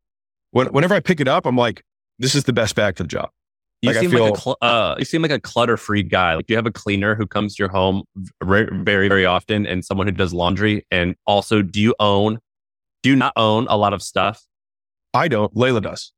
when, 0.51 0.67
whenever 0.67 0.95
I 0.95 0.99
pick 0.99 1.19
it 1.19 1.27
up, 1.27 1.45
I'm 1.45 1.57
like, 1.57 1.83
this 2.19 2.33
is 2.33 2.45
the 2.45 2.53
best 2.53 2.75
bag 2.75 2.97
for 2.97 3.03
the 3.03 3.09
job. 3.09 3.29
You 3.81 3.91
Like, 3.91 3.99
seem 3.99 4.11
like 4.11 4.33
a 4.33 4.39
cl- 4.39 4.57
uh, 4.61 4.95
you 4.97 5.05
seem 5.05 5.21
like 5.21 5.31
a 5.31 5.39
clutter 5.39 5.77
free 5.77 6.01
guy. 6.01 6.33
Like 6.35 6.47
do 6.47 6.53
you 6.53 6.57
have 6.57 6.65
a 6.65 6.71
cleaner 6.71 7.13
who 7.13 7.27
comes 7.27 7.55
to 7.55 7.61
your 7.61 7.69
home 7.69 8.03
very 8.43 8.69
very 8.71 9.07
very 9.07 9.25
often, 9.25 9.67
and 9.67 9.85
someone 9.85 10.07
who 10.07 10.13
does 10.13 10.33
laundry. 10.33 10.85
And 10.89 11.15
also, 11.27 11.61
do 11.61 11.79
you 11.79 11.93
own? 11.99 12.39
Do 13.03 13.11
you 13.11 13.15
not 13.15 13.33
own 13.35 13.67
a 13.69 13.77
lot 13.77 13.93
of 13.93 14.01
stuff? 14.01 14.43
I 15.13 15.27
don't. 15.27 15.55
Leila 15.55 15.81
does. 15.81 16.11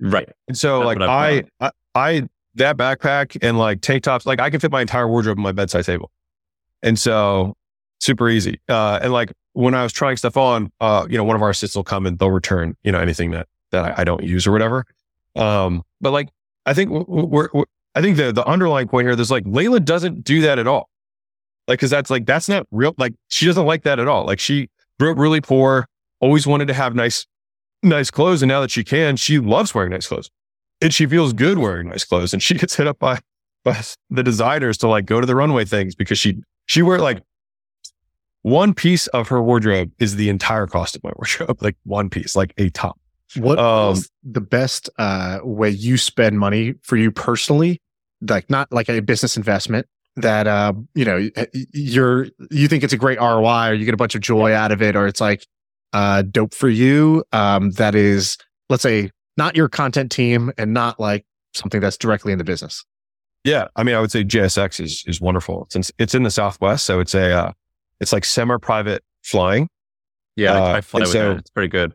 Right. 0.00 0.28
And 0.48 0.58
so 0.58 0.80
That's 0.80 0.98
like 0.98 1.08
I, 1.08 1.44
I, 1.60 1.70
I, 1.94 2.28
that 2.56 2.76
backpack 2.76 3.36
and 3.42 3.58
like 3.58 3.80
tank 3.80 4.02
tops, 4.02 4.26
like 4.26 4.40
I 4.40 4.50
can 4.50 4.60
fit 4.60 4.70
my 4.70 4.80
entire 4.80 5.08
wardrobe 5.08 5.38
on 5.38 5.42
my 5.42 5.52
bedside 5.52 5.84
table. 5.84 6.10
And 6.82 6.98
so 6.98 7.56
super 8.00 8.28
easy. 8.28 8.60
Uh, 8.68 8.98
and 9.02 9.12
like 9.12 9.32
when 9.52 9.74
I 9.74 9.82
was 9.82 9.92
trying 9.92 10.16
stuff 10.16 10.36
on, 10.36 10.70
uh, 10.80 11.06
you 11.08 11.16
know, 11.16 11.24
one 11.24 11.36
of 11.36 11.42
our 11.42 11.50
assistants 11.50 11.76
will 11.76 11.84
come 11.84 12.06
and 12.06 12.18
they'll 12.18 12.30
return, 12.30 12.76
you 12.82 12.92
know, 12.92 13.00
anything 13.00 13.30
that, 13.30 13.48
that 13.70 13.98
I, 13.98 14.02
I 14.02 14.04
don't 14.04 14.22
use 14.22 14.46
or 14.46 14.52
whatever. 14.52 14.84
Um, 15.34 15.82
but 16.00 16.12
like, 16.12 16.28
I 16.66 16.74
think 16.74 16.90
we're, 16.90 17.48
we're, 17.52 17.64
I 17.94 18.02
think 18.02 18.16
the, 18.16 18.32
the 18.32 18.46
underlying 18.46 18.88
point 18.88 19.06
here, 19.06 19.16
there's 19.16 19.30
like 19.30 19.44
Leila 19.46 19.80
doesn't 19.80 20.24
do 20.24 20.42
that 20.42 20.58
at 20.58 20.66
all. 20.66 20.88
Like, 21.68 21.80
cause 21.80 21.90
that's 21.90 22.10
like, 22.10 22.26
that's 22.26 22.48
not 22.48 22.66
real. 22.70 22.94
Like 22.98 23.14
she 23.28 23.46
doesn't 23.46 23.66
like 23.66 23.82
that 23.84 23.98
at 23.98 24.08
all. 24.08 24.24
Like 24.26 24.38
she 24.38 24.68
grew 25.00 25.12
up 25.12 25.18
really 25.18 25.40
poor, 25.40 25.88
always 26.20 26.46
wanted 26.46 26.68
to 26.68 26.74
have 26.74 26.94
nice, 26.94 27.26
nice 27.82 28.10
clothes. 28.10 28.42
And 28.42 28.48
now 28.48 28.60
that 28.60 28.70
she 28.70 28.84
can, 28.84 29.16
she 29.16 29.38
loves 29.38 29.74
wearing 29.74 29.90
nice 29.90 30.06
clothes 30.06 30.30
and 30.80 30.92
she 30.92 31.06
feels 31.06 31.32
good 31.32 31.58
wearing 31.58 31.88
nice 31.88 32.04
clothes. 32.04 32.32
And 32.32 32.42
she 32.42 32.54
gets 32.54 32.76
hit 32.76 32.86
up 32.86 32.98
by, 32.98 33.18
by 33.64 33.80
the 34.10 34.22
designers 34.22 34.78
to 34.78 34.88
like 34.88 35.06
go 35.06 35.20
to 35.20 35.26
the 35.26 35.34
runway 35.34 35.64
things 35.64 35.94
because 35.94 36.18
she, 36.18 36.42
she 36.66 36.82
wear 36.82 36.98
like 36.98 37.22
one 38.42 38.74
piece 38.74 39.06
of 39.08 39.28
her 39.28 39.42
wardrobe 39.42 39.90
is 39.98 40.16
the 40.16 40.28
entire 40.28 40.66
cost 40.66 40.96
of 40.96 41.02
my 41.02 41.12
wardrobe. 41.16 41.62
Like 41.62 41.76
one 41.84 42.10
piece, 42.10 42.36
like 42.36 42.54
a 42.58 42.70
top. 42.70 42.98
What 43.34 43.58
Um, 43.58 43.98
the 44.22 44.40
best 44.40 44.88
uh, 44.98 45.40
way 45.42 45.68
you 45.68 45.96
spend 45.96 46.38
money 46.38 46.74
for 46.82 46.96
you 46.96 47.10
personally? 47.10 47.82
Like 48.20 48.48
not 48.48 48.70
like 48.72 48.88
a 48.88 49.00
business 49.00 49.36
investment 49.36 49.86
that 50.16 50.46
uh, 50.46 50.72
you 50.94 51.04
know 51.04 51.28
you're 51.52 52.28
you 52.50 52.68
think 52.68 52.82
it's 52.82 52.92
a 52.92 52.96
great 52.96 53.18
ROI 53.18 53.68
or 53.68 53.74
you 53.74 53.84
get 53.84 53.94
a 53.94 53.98
bunch 53.98 54.14
of 54.14 54.22
joy 54.22 54.54
out 54.54 54.72
of 54.72 54.80
it 54.80 54.96
or 54.96 55.06
it's 55.06 55.20
like 55.20 55.46
uh, 55.92 56.22
dope 56.22 56.54
for 56.54 56.68
you. 56.68 57.24
Um, 57.32 57.72
that 57.72 57.94
is, 57.94 58.38
let's 58.68 58.82
say, 58.82 59.10
not 59.36 59.56
your 59.56 59.68
content 59.68 60.10
team 60.10 60.52
and 60.58 60.72
not 60.74 60.98
like 61.00 61.24
something 61.54 61.80
that's 61.80 61.96
directly 61.96 62.32
in 62.32 62.38
the 62.38 62.44
business. 62.44 62.84
Yeah. 63.44 63.68
I 63.76 63.82
mean, 63.82 63.94
I 63.94 64.00
would 64.00 64.10
say 64.10 64.24
JSX 64.24 64.82
is, 64.82 65.04
is 65.06 65.20
wonderful 65.20 65.66
since 65.70 65.92
it's 65.98 66.14
in 66.14 66.22
the 66.24 66.30
Southwest. 66.30 66.84
So 66.84 67.00
it's 67.00 67.14
a, 67.14 67.32
uh, 67.32 67.52
it's 68.00 68.12
like 68.12 68.24
semi-private 68.24 69.02
flying. 69.22 69.68
Yeah, 70.36 70.52
Uh, 70.52 70.72
I 70.74 70.80
fly 70.80 70.98
and 71.00 71.06
with 71.06 71.12
so- 71.12 71.28
that. 71.30 71.38
It's 71.38 71.50
pretty 71.50 71.68
good. 71.68 71.94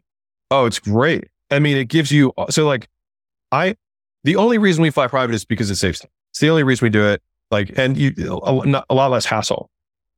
Oh, 0.50 0.66
it's 0.66 0.80
great. 0.80 1.28
I 1.50 1.60
mean, 1.60 1.78
it 1.78 1.86
gives 1.86 2.12
you, 2.12 2.34
so 2.50 2.66
like 2.66 2.88
I, 3.52 3.76
the 4.24 4.36
only 4.36 4.58
reason 4.58 4.82
we 4.82 4.90
fly 4.90 5.08
private 5.08 5.34
is 5.36 5.46
because 5.46 5.70
it 5.70 5.76
saves 5.76 6.00
time. 6.00 6.10
It's 6.32 6.40
the 6.40 6.50
only 6.50 6.64
reason 6.64 6.86
we 6.86 6.90
do 6.90 7.06
it. 7.08 7.22
Like, 7.52 7.78
and 7.78 7.98
you, 7.98 8.14
a, 8.44 8.66
not- 8.66 8.86
a 8.90 8.94
lot 8.96 9.12
less 9.12 9.26
hassle. 9.26 9.70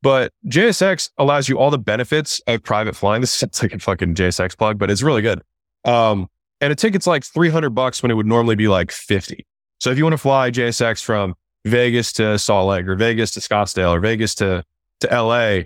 But 0.04 0.32
JSX 0.48 1.10
allows 1.18 1.48
you 1.50 1.58
all 1.58 1.72
the 1.72 1.78
benefits 1.80 2.40
of 2.45 2.62
private 2.62 2.95
flying. 2.95 3.22
This 3.22 3.32
sounds 3.34 3.62
like 3.62 3.74
a 3.74 3.80
fucking 3.80 4.14
JSX 4.16 4.58
plug, 4.58 4.78
but 4.78 4.91
it's 4.91 5.02
really 5.02 5.22
good. 5.22 5.41
Um, 5.86 6.28
and 6.64 6.72
a 6.72 6.76
ticket's 6.76 7.06
like 7.06 7.26
300 7.26 7.72
bucks 7.72 8.02
when 8.02 8.10
it 8.10 8.14
would 8.14 8.26
normally 8.26 8.56
be 8.56 8.69
like 8.69 8.90
50. 8.90 9.45
So 9.81 9.90
if 9.90 9.98
you 9.98 10.06
want 10.06 10.14
to 10.14 10.18
fly 10.18 10.49
JSX 10.49 11.03
from 11.03 11.35
Vegas 11.65 12.14
to 12.14 12.40
Salt 12.40 12.69
Lake 12.69 12.88
or 12.88 12.95
Vegas 12.95 13.31
to 13.31 13.41
Scottsdale 13.41 13.91
or 13.91 13.99
Vegas 13.99 14.34
to, 14.35 14.64
to 15.02 15.07
LA, 15.07 15.64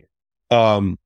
um, 0.49 0.97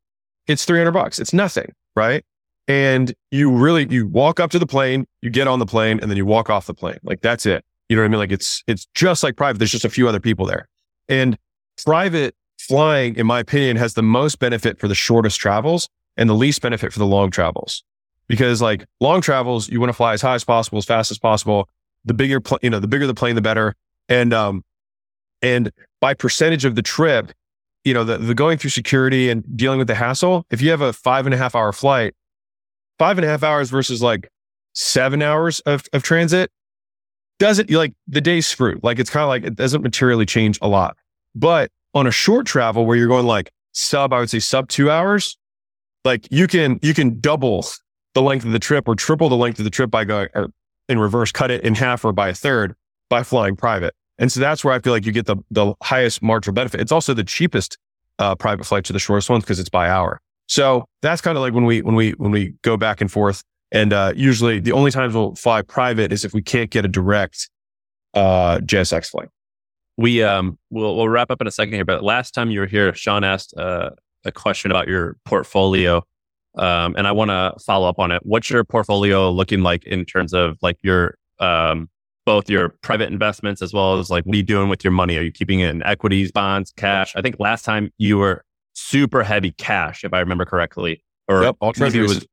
it's 0.47 0.63
300 0.63 0.91
bucks. 0.91 1.19
It's 1.19 1.33
nothing. 1.33 1.73
Right. 1.93 2.23
And 2.69 3.13
you 3.31 3.51
really, 3.51 3.85
you 3.89 4.07
walk 4.07 4.39
up 4.39 4.49
to 4.51 4.59
the 4.59 4.65
plane, 4.65 5.07
you 5.21 5.29
get 5.29 5.49
on 5.49 5.59
the 5.59 5.65
plane 5.65 5.99
and 5.99 6.09
then 6.09 6.15
you 6.15 6.25
walk 6.25 6.49
off 6.49 6.67
the 6.67 6.73
plane. 6.73 6.99
Like 7.03 7.19
that's 7.19 7.45
it. 7.45 7.65
You 7.89 7.97
know 7.97 8.03
what 8.03 8.05
I 8.05 8.09
mean? 8.11 8.19
Like 8.19 8.31
it's, 8.31 8.63
it's 8.67 8.87
just 8.95 9.23
like 9.23 9.35
private. 9.35 9.57
There's 9.59 9.71
just 9.71 9.83
a 9.83 9.89
few 9.89 10.07
other 10.07 10.21
people 10.21 10.45
there 10.45 10.69
and 11.09 11.37
private 11.83 12.33
flying, 12.59 13.17
in 13.17 13.27
my 13.27 13.41
opinion, 13.41 13.75
has 13.75 13.95
the 13.95 14.03
most 14.03 14.39
benefit 14.39 14.79
for 14.79 14.87
the 14.87 14.95
shortest 14.95 15.37
travels 15.37 15.89
and 16.15 16.29
the 16.29 16.33
least 16.33 16.61
benefit 16.61 16.93
for 16.93 16.99
the 16.99 17.05
long 17.05 17.29
travels. 17.29 17.83
Because 18.31 18.61
like 18.61 18.85
long 19.01 19.19
travels, 19.19 19.67
you 19.67 19.81
want 19.81 19.89
to 19.89 19.93
fly 19.93 20.13
as 20.13 20.21
high 20.21 20.35
as 20.35 20.45
possible, 20.45 20.77
as 20.77 20.85
fast 20.85 21.11
as 21.11 21.19
possible. 21.19 21.67
The 22.05 22.13
bigger, 22.13 22.39
pl- 22.39 22.59
you 22.61 22.69
know, 22.69 22.79
the 22.79 22.87
bigger 22.87 23.05
the 23.05 23.13
plane, 23.13 23.35
the 23.35 23.41
better. 23.41 23.75
And, 24.07 24.33
um, 24.33 24.63
and 25.41 25.69
by 25.99 26.13
percentage 26.13 26.63
of 26.63 26.75
the 26.75 26.81
trip, 26.81 27.33
you 27.83 27.93
know, 27.93 28.05
the, 28.05 28.17
the 28.17 28.33
going 28.33 28.57
through 28.57 28.69
security 28.69 29.29
and 29.29 29.43
dealing 29.57 29.79
with 29.79 29.87
the 29.87 29.95
hassle, 29.95 30.45
if 30.49 30.61
you 30.61 30.71
have 30.71 30.79
a 30.79 30.93
five 30.93 31.25
and 31.25 31.35
a 31.35 31.37
half 31.37 31.55
hour 31.55 31.73
flight, 31.73 32.13
five 32.97 33.17
and 33.17 33.25
a 33.25 33.27
half 33.27 33.43
hours 33.43 33.69
versus 33.69 34.01
like 34.01 34.29
seven 34.73 35.21
hours 35.21 35.59
of, 35.61 35.83
of 35.91 36.01
transit 36.01 36.51
doesn't 37.37 37.69
like 37.69 37.93
the 38.07 38.21
day's 38.21 38.47
screwed. 38.47 38.81
Like 38.81 38.97
it's 38.97 39.09
kind 39.09 39.23
of 39.23 39.27
like 39.27 39.43
it 39.43 39.55
doesn't 39.57 39.81
materially 39.81 40.25
change 40.25 40.57
a 40.61 40.69
lot. 40.69 40.95
But 41.35 41.69
on 41.93 42.07
a 42.07 42.11
short 42.11 42.45
travel 42.45 42.85
where 42.85 42.95
you're 42.95 43.09
going 43.09 43.25
like 43.25 43.51
sub, 43.73 44.13
I 44.13 44.19
would 44.19 44.29
say 44.29 44.39
sub 44.39 44.69
two 44.69 44.89
hours, 44.89 45.37
like 46.05 46.29
you 46.31 46.47
can, 46.47 46.79
you 46.81 46.93
can 46.93 47.19
double 47.19 47.65
the 48.13 48.21
length 48.21 48.45
of 48.45 48.51
the 48.51 48.59
trip 48.59 48.87
or 48.87 48.95
triple 48.95 49.29
the 49.29 49.37
length 49.37 49.59
of 49.59 49.65
the 49.65 49.71
trip 49.71 49.89
by 49.89 50.05
going 50.05 50.27
in 50.89 50.99
reverse, 50.99 51.31
cut 51.31 51.51
it 51.51 51.63
in 51.63 51.75
half 51.75 52.03
or 52.03 52.11
by 52.11 52.29
a 52.29 52.33
third 52.33 52.75
by 53.09 53.23
flying 53.23 53.55
private. 53.55 53.93
And 54.17 54.31
so 54.31 54.39
that's 54.39 54.63
where 54.63 54.73
I 54.73 54.79
feel 54.79 54.93
like 54.93 55.05
you 55.05 55.11
get 55.11 55.25
the, 55.25 55.37
the 55.49 55.73
highest 55.81 56.21
marginal 56.21 56.53
benefit. 56.53 56.81
It's 56.81 56.91
also 56.91 57.13
the 57.13 57.23
cheapest 57.23 57.77
uh, 58.19 58.35
private 58.35 58.65
flight 58.65 58.85
to 58.85 58.93
the 58.93 58.99
shortest 58.99 59.29
ones 59.29 59.43
because 59.43 59.59
it's 59.59 59.69
by 59.69 59.89
hour. 59.89 60.19
So 60.47 60.85
that's 61.01 61.21
kind 61.21 61.37
of 61.37 61.41
like 61.41 61.53
when 61.53 61.65
we, 61.65 61.81
when 61.81 61.95
we, 61.95 62.11
when 62.11 62.31
we 62.31 62.53
go 62.61 62.77
back 62.77 63.01
and 63.01 63.11
forth 63.11 63.43
and 63.71 63.93
uh, 63.93 64.13
usually 64.15 64.59
the 64.59 64.73
only 64.73 64.91
times 64.91 65.15
we'll 65.15 65.35
fly 65.35 65.61
private 65.61 66.11
is 66.11 66.25
if 66.25 66.33
we 66.33 66.41
can't 66.41 66.69
get 66.69 66.83
a 66.83 66.87
direct 66.87 67.49
uh, 68.13 68.57
JSX 68.59 69.07
flight. 69.07 69.29
We 69.97 70.23
um 70.23 70.57
we'll 70.69 70.95
we'll 70.95 71.09
wrap 71.09 71.31
up 71.31 71.41
in 71.41 71.47
a 71.47 71.51
second 71.51 71.73
here, 71.73 71.85
but 71.85 72.03
last 72.03 72.31
time 72.31 72.49
you 72.49 72.61
were 72.61 72.65
here, 72.65 72.91
Shaan 72.91 73.23
asked 73.23 73.55
uh, 73.57 73.91
a 74.25 74.31
question 74.31 74.71
about 74.71 74.87
your 74.87 75.17
portfolio, 75.25 76.03
um, 76.55 76.95
and 76.97 77.07
I 77.07 77.11
want 77.11 77.29
to 77.29 77.53
follow 77.63 77.87
up 77.87 77.99
on 77.99 78.11
it. 78.11 78.21
What's 78.25 78.49
your 78.49 78.63
portfolio 78.63 79.31
looking 79.31 79.61
like 79.61 79.83
in 79.85 80.05
terms 80.05 80.33
of 80.33 80.57
like 80.61 80.77
your 80.81 81.17
um, 81.39 81.89
both 82.25 82.49
your 82.49 82.69
private 82.81 83.11
investments 83.11 83.61
as 83.61 83.73
well 83.73 83.97
as 83.97 84.09
like 84.09 84.25
what 84.25 84.33
are 84.33 84.37
you 84.37 84.43
doing 84.43 84.69
with 84.69 84.83
your 84.83 84.91
money? 84.91 85.17
Are 85.17 85.21
you 85.21 85.31
keeping 85.31 85.59
it 85.61 85.69
in 85.69 85.83
equities, 85.83 86.31
bonds, 86.31 86.71
cash? 86.75 87.15
I 87.15 87.21
think 87.21 87.37
last 87.39 87.63
time 87.65 87.91
you 87.97 88.17
were 88.17 88.43
super 88.73 89.23
heavy 89.23 89.51
cash, 89.51 90.03
if 90.03 90.13
I 90.13 90.19
remember 90.19 90.45
correctly. 90.45 91.03
Or 91.27 91.43
Yep, 91.43 91.57
all 91.61 91.69
maybe 91.77 91.85
it 91.85 91.91
treasuries. 91.91 92.15
was 92.15 92.27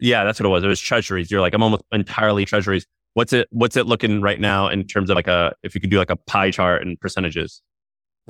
yeah, 0.00 0.24
that's 0.24 0.40
what 0.40 0.46
it 0.46 0.50
was. 0.50 0.64
It 0.64 0.68
was 0.68 0.80
treasuries. 0.80 1.30
You're 1.30 1.40
like, 1.40 1.54
I'm 1.54 1.62
almost 1.62 1.84
entirely 1.92 2.44
treasuries. 2.44 2.86
What's 3.14 3.32
it 3.32 3.46
what's 3.50 3.76
it 3.76 3.86
looking 3.86 4.20
right 4.20 4.40
now 4.40 4.68
in 4.68 4.86
terms 4.86 5.10
of 5.10 5.16
like 5.16 5.28
a 5.28 5.54
if 5.62 5.74
you 5.74 5.80
could 5.80 5.90
do 5.90 5.98
like 5.98 6.10
a 6.10 6.16
pie 6.16 6.50
chart 6.50 6.82
and 6.82 6.98
percentages? 7.00 7.62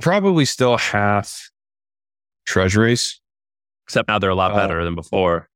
Probably 0.00 0.44
still 0.44 0.76
half 0.76 1.50
treasuries. 2.46 3.20
Except 3.92 4.08
now 4.08 4.18
they're 4.18 4.30
a 4.30 4.34
lot 4.34 4.52
Uh, 4.52 4.56
better 4.56 4.82
than 4.84 4.94
before. 4.94 5.50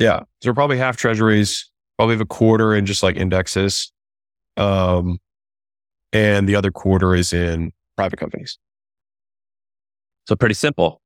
Yeah. 0.00 0.22
So 0.42 0.50
we're 0.50 0.54
probably 0.54 0.78
half 0.78 0.96
treasuries, 0.96 1.70
probably 1.96 2.16
have 2.16 2.20
a 2.20 2.26
quarter 2.26 2.74
in 2.74 2.86
just 2.86 3.04
like 3.04 3.14
indexes. 3.14 3.92
Um, 4.56 5.20
and 6.12 6.48
the 6.48 6.56
other 6.56 6.72
quarter 6.72 7.14
is 7.14 7.32
in 7.32 7.70
private 7.96 8.18
companies. 8.18 8.58
So 10.26 10.34
pretty 10.34 10.56
simple. 10.56 11.00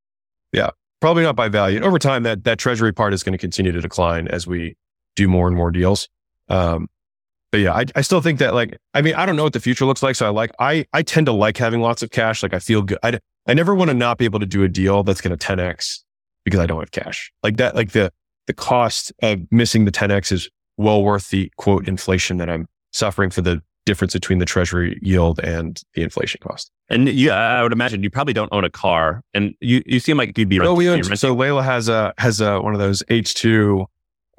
Yeah. 0.51 0.70
Probably 1.03 1.24
not 1.24 1.36
by 1.36 1.51
value. 1.51 1.77
And 1.77 1.85
over 1.85 1.99
time, 1.99 2.23
that, 2.23 2.44
that 2.44 2.59
treasury 2.59 2.93
part 2.94 3.12
is 3.12 3.23
going 3.23 3.32
to 3.32 3.39
continue 3.39 3.73
to 3.73 3.81
decline 3.82 4.27
as 4.28 4.47
we 4.47 4.74
do 5.15 5.28
more 5.28 5.49
and 5.49 5.55
more 5.55 5.70
deals. 5.70 6.09
Um, 6.49 6.89
but 7.51 7.61
yeah, 7.61 7.74
I, 7.74 7.85
I 7.94 8.01
still 8.01 8.23
think 8.23 8.39
that 8.39 8.55
like, 8.55 8.78
I 8.94 9.03
mean, 9.03 9.15
I 9.15 9.27
don't 9.27 9.36
know 9.36 9.43
what 9.44 9.53
the 9.53 9.61
future 9.61 9.85
looks 9.85 10.03
like. 10.03 10.16
So 10.16 10.24
I 10.24 10.31
like, 10.31 10.53
I, 10.59 10.86
I 10.94 11.03
tend 11.03 11.27
to 11.27 11.32
like 11.32 11.59
having 11.59 11.82
lots 11.82 12.03
of 12.03 12.11
cash. 12.11 12.43
Like 12.43 12.55
I 12.55 12.61
feel 12.61 12.81
good. 12.81 12.99
I, 13.03 13.19
I 13.47 13.53
never 13.53 13.74
want 13.74 13.90
to 13.90 13.94
not 13.94 14.16
be 14.16 14.24
able 14.24 14.40
to 14.40 14.47
do 14.47 14.62
a 14.62 14.69
deal 14.69 15.03
that's 15.03 15.20
going 15.20 15.36
to 15.36 15.47
10X 15.47 15.99
because 16.44 16.60
I 16.60 16.66
don't 16.66 16.81
have 16.81 16.90
cash 16.90 17.32
like 17.43 17.56
that. 17.59 17.74
Like 17.74 17.93
the, 17.93 18.12
the 18.47 18.52
cost 18.52 19.12
of 19.23 19.40
missing 19.51 19.85
the 19.85 19.93
10X 19.93 20.32
is 20.32 20.48
well 20.77 21.02
worth 21.02 21.31
the 21.31 21.51
quote 21.56 21.86
inflation 21.86 22.39
that 22.39 22.48
I'm 22.51 22.66
suffering 22.93 23.31
for 23.31 23.40
the 23.40 23.62
difference 23.85 24.12
between 24.12 24.39
the 24.39 24.44
treasury 24.44 24.98
yield 25.02 25.40
and 25.40 25.81
the 25.94 26.02
inflation 26.02 26.40
cost. 26.43 26.70
And 26.89 27.09
you, 27.09 27.31
I 27.31 27.62
would 27.62 27.73
imagine 27.73 28.02
you 28.02 28.10
probably 28.10 28.32
don't 28.35 28.52
own 28.52 28.64
a 28.64 28.70
car, 28.70 29.23
and 29.35 29.55
you, 29.60 29.82
you 29.86 29.98
seem 29.98 30.16
like 30.19 30.36
you'd 30.36 30.48
be. 30.48 30.59
No, 30.59 30.74
we 30.74 30.89
own, 30.89 31.02
so 31.16 31.32
Leila 31.35 31.62
has 31.62 31.89
a 31.89 32.12
has 32.19 32.40
a 32.40 32.60
one 32.60 32.74
of 32.74 32.81
those 32.81 33.02
H2 33.05 33.86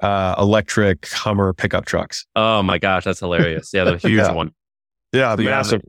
uh, 0.00 0.34
electric 0.38 1.08
Hummer 1.08 1.52
pickup 1.52 1.84
trucks. 1.84 2.26
oh 2.36 2.62
my 2.62 2.78
gosh, 2.78 3.04
that's 3.04 3.20
hilarious! 3.20 3.70
Yeah, 3.72 3.84
the 3.84 3.96
huge 3.96 4.12
Yeah. 4.18 4.32
one. 4.32 4.52
Yeah, 5.12 5.36
you 5.36 5.44
massive. 5.46 5.82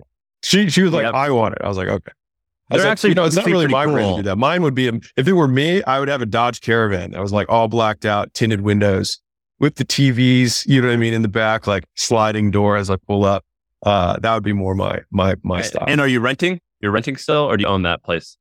She 0.43 0.69
she 0.69 0.81
was 0.81 0.91
like. 0.91 1.05
I 1.05 1.29
want 1.31 1.55
it. 1.55 1.61
I 1.63 1.67
was 1.67 1.77
like, 1.77 1.87
okay. 1.87 2.11
I 2.69 2.73
was 2.73 2.81
They're 2.81 2.89
like, 2.89 2.91
actually 2.93 3.09
you 3.09 3.15
know, 3.15 3.25
it's 3.25 3.35
not 3.35 3.45
really 3.45 3.67
my 3.67 3.85
brand 3.85 3.99
cool. 3.99 4.17
to 4.17 4.23
do 4.23 4.29
that. 4.29 4.37
Mine 4.37 4.63
would 4.63 4.73
be 4.73 4.87
if 4.87 5.27
it 5.27 5.33
were 5.33 5.47
me, 5.47 5.83
I 5.83 5.99
would 5.99 6.07
have 6.07 6.21
a 6.21 6.25
Dodge 6.25 6.61
Caravan. 6.61 7.11
that 7.11 7.21
was 7.21 7.31
like 7.31 7.47
all 7.47 7.67
blacked 7.67 8.05
out, 8.05 8.33
tinted 8.33 8.61
windows 8.61 9.19
with 9.59 9.75
the 9.75 9.85
TVs. 9.85 10.65
You 10.65 10.81
know 10.81 10.87
what 10.87 10.93
I 10.93 10.97
mean 10.97 11.13
in 11.13 11.21
the 11.21 11.27
back, 11.27 11.67
like 11.67 11.83
sliding 11.95 12.49
door 12.49 12.75
as 12.75 12.89
I 12.89 12.95
pull 12.95 13.23
up. 13.23 13.43
Uh, 13.85 14.17
that 14.19 14.33
would 14.33 14.43
be 14.43 14.53
more 14.53 14.73
my 14.73 15.01
my 15.11 15.35
my 15.43 15.61
style. 15.61 15.85
And 15.87 16.01
are 16.01 16.07
you 16.07 16.19
renting? 16.19 16.59
You're 16.81 16.91
renting 16.91 17.17
still, 17.17 17.43
or 17.43 17.55
do 17.55 17.61
you 17.61 17.67
own 17.67 17.83
that 17.83 18.03
place? 18.03 18.37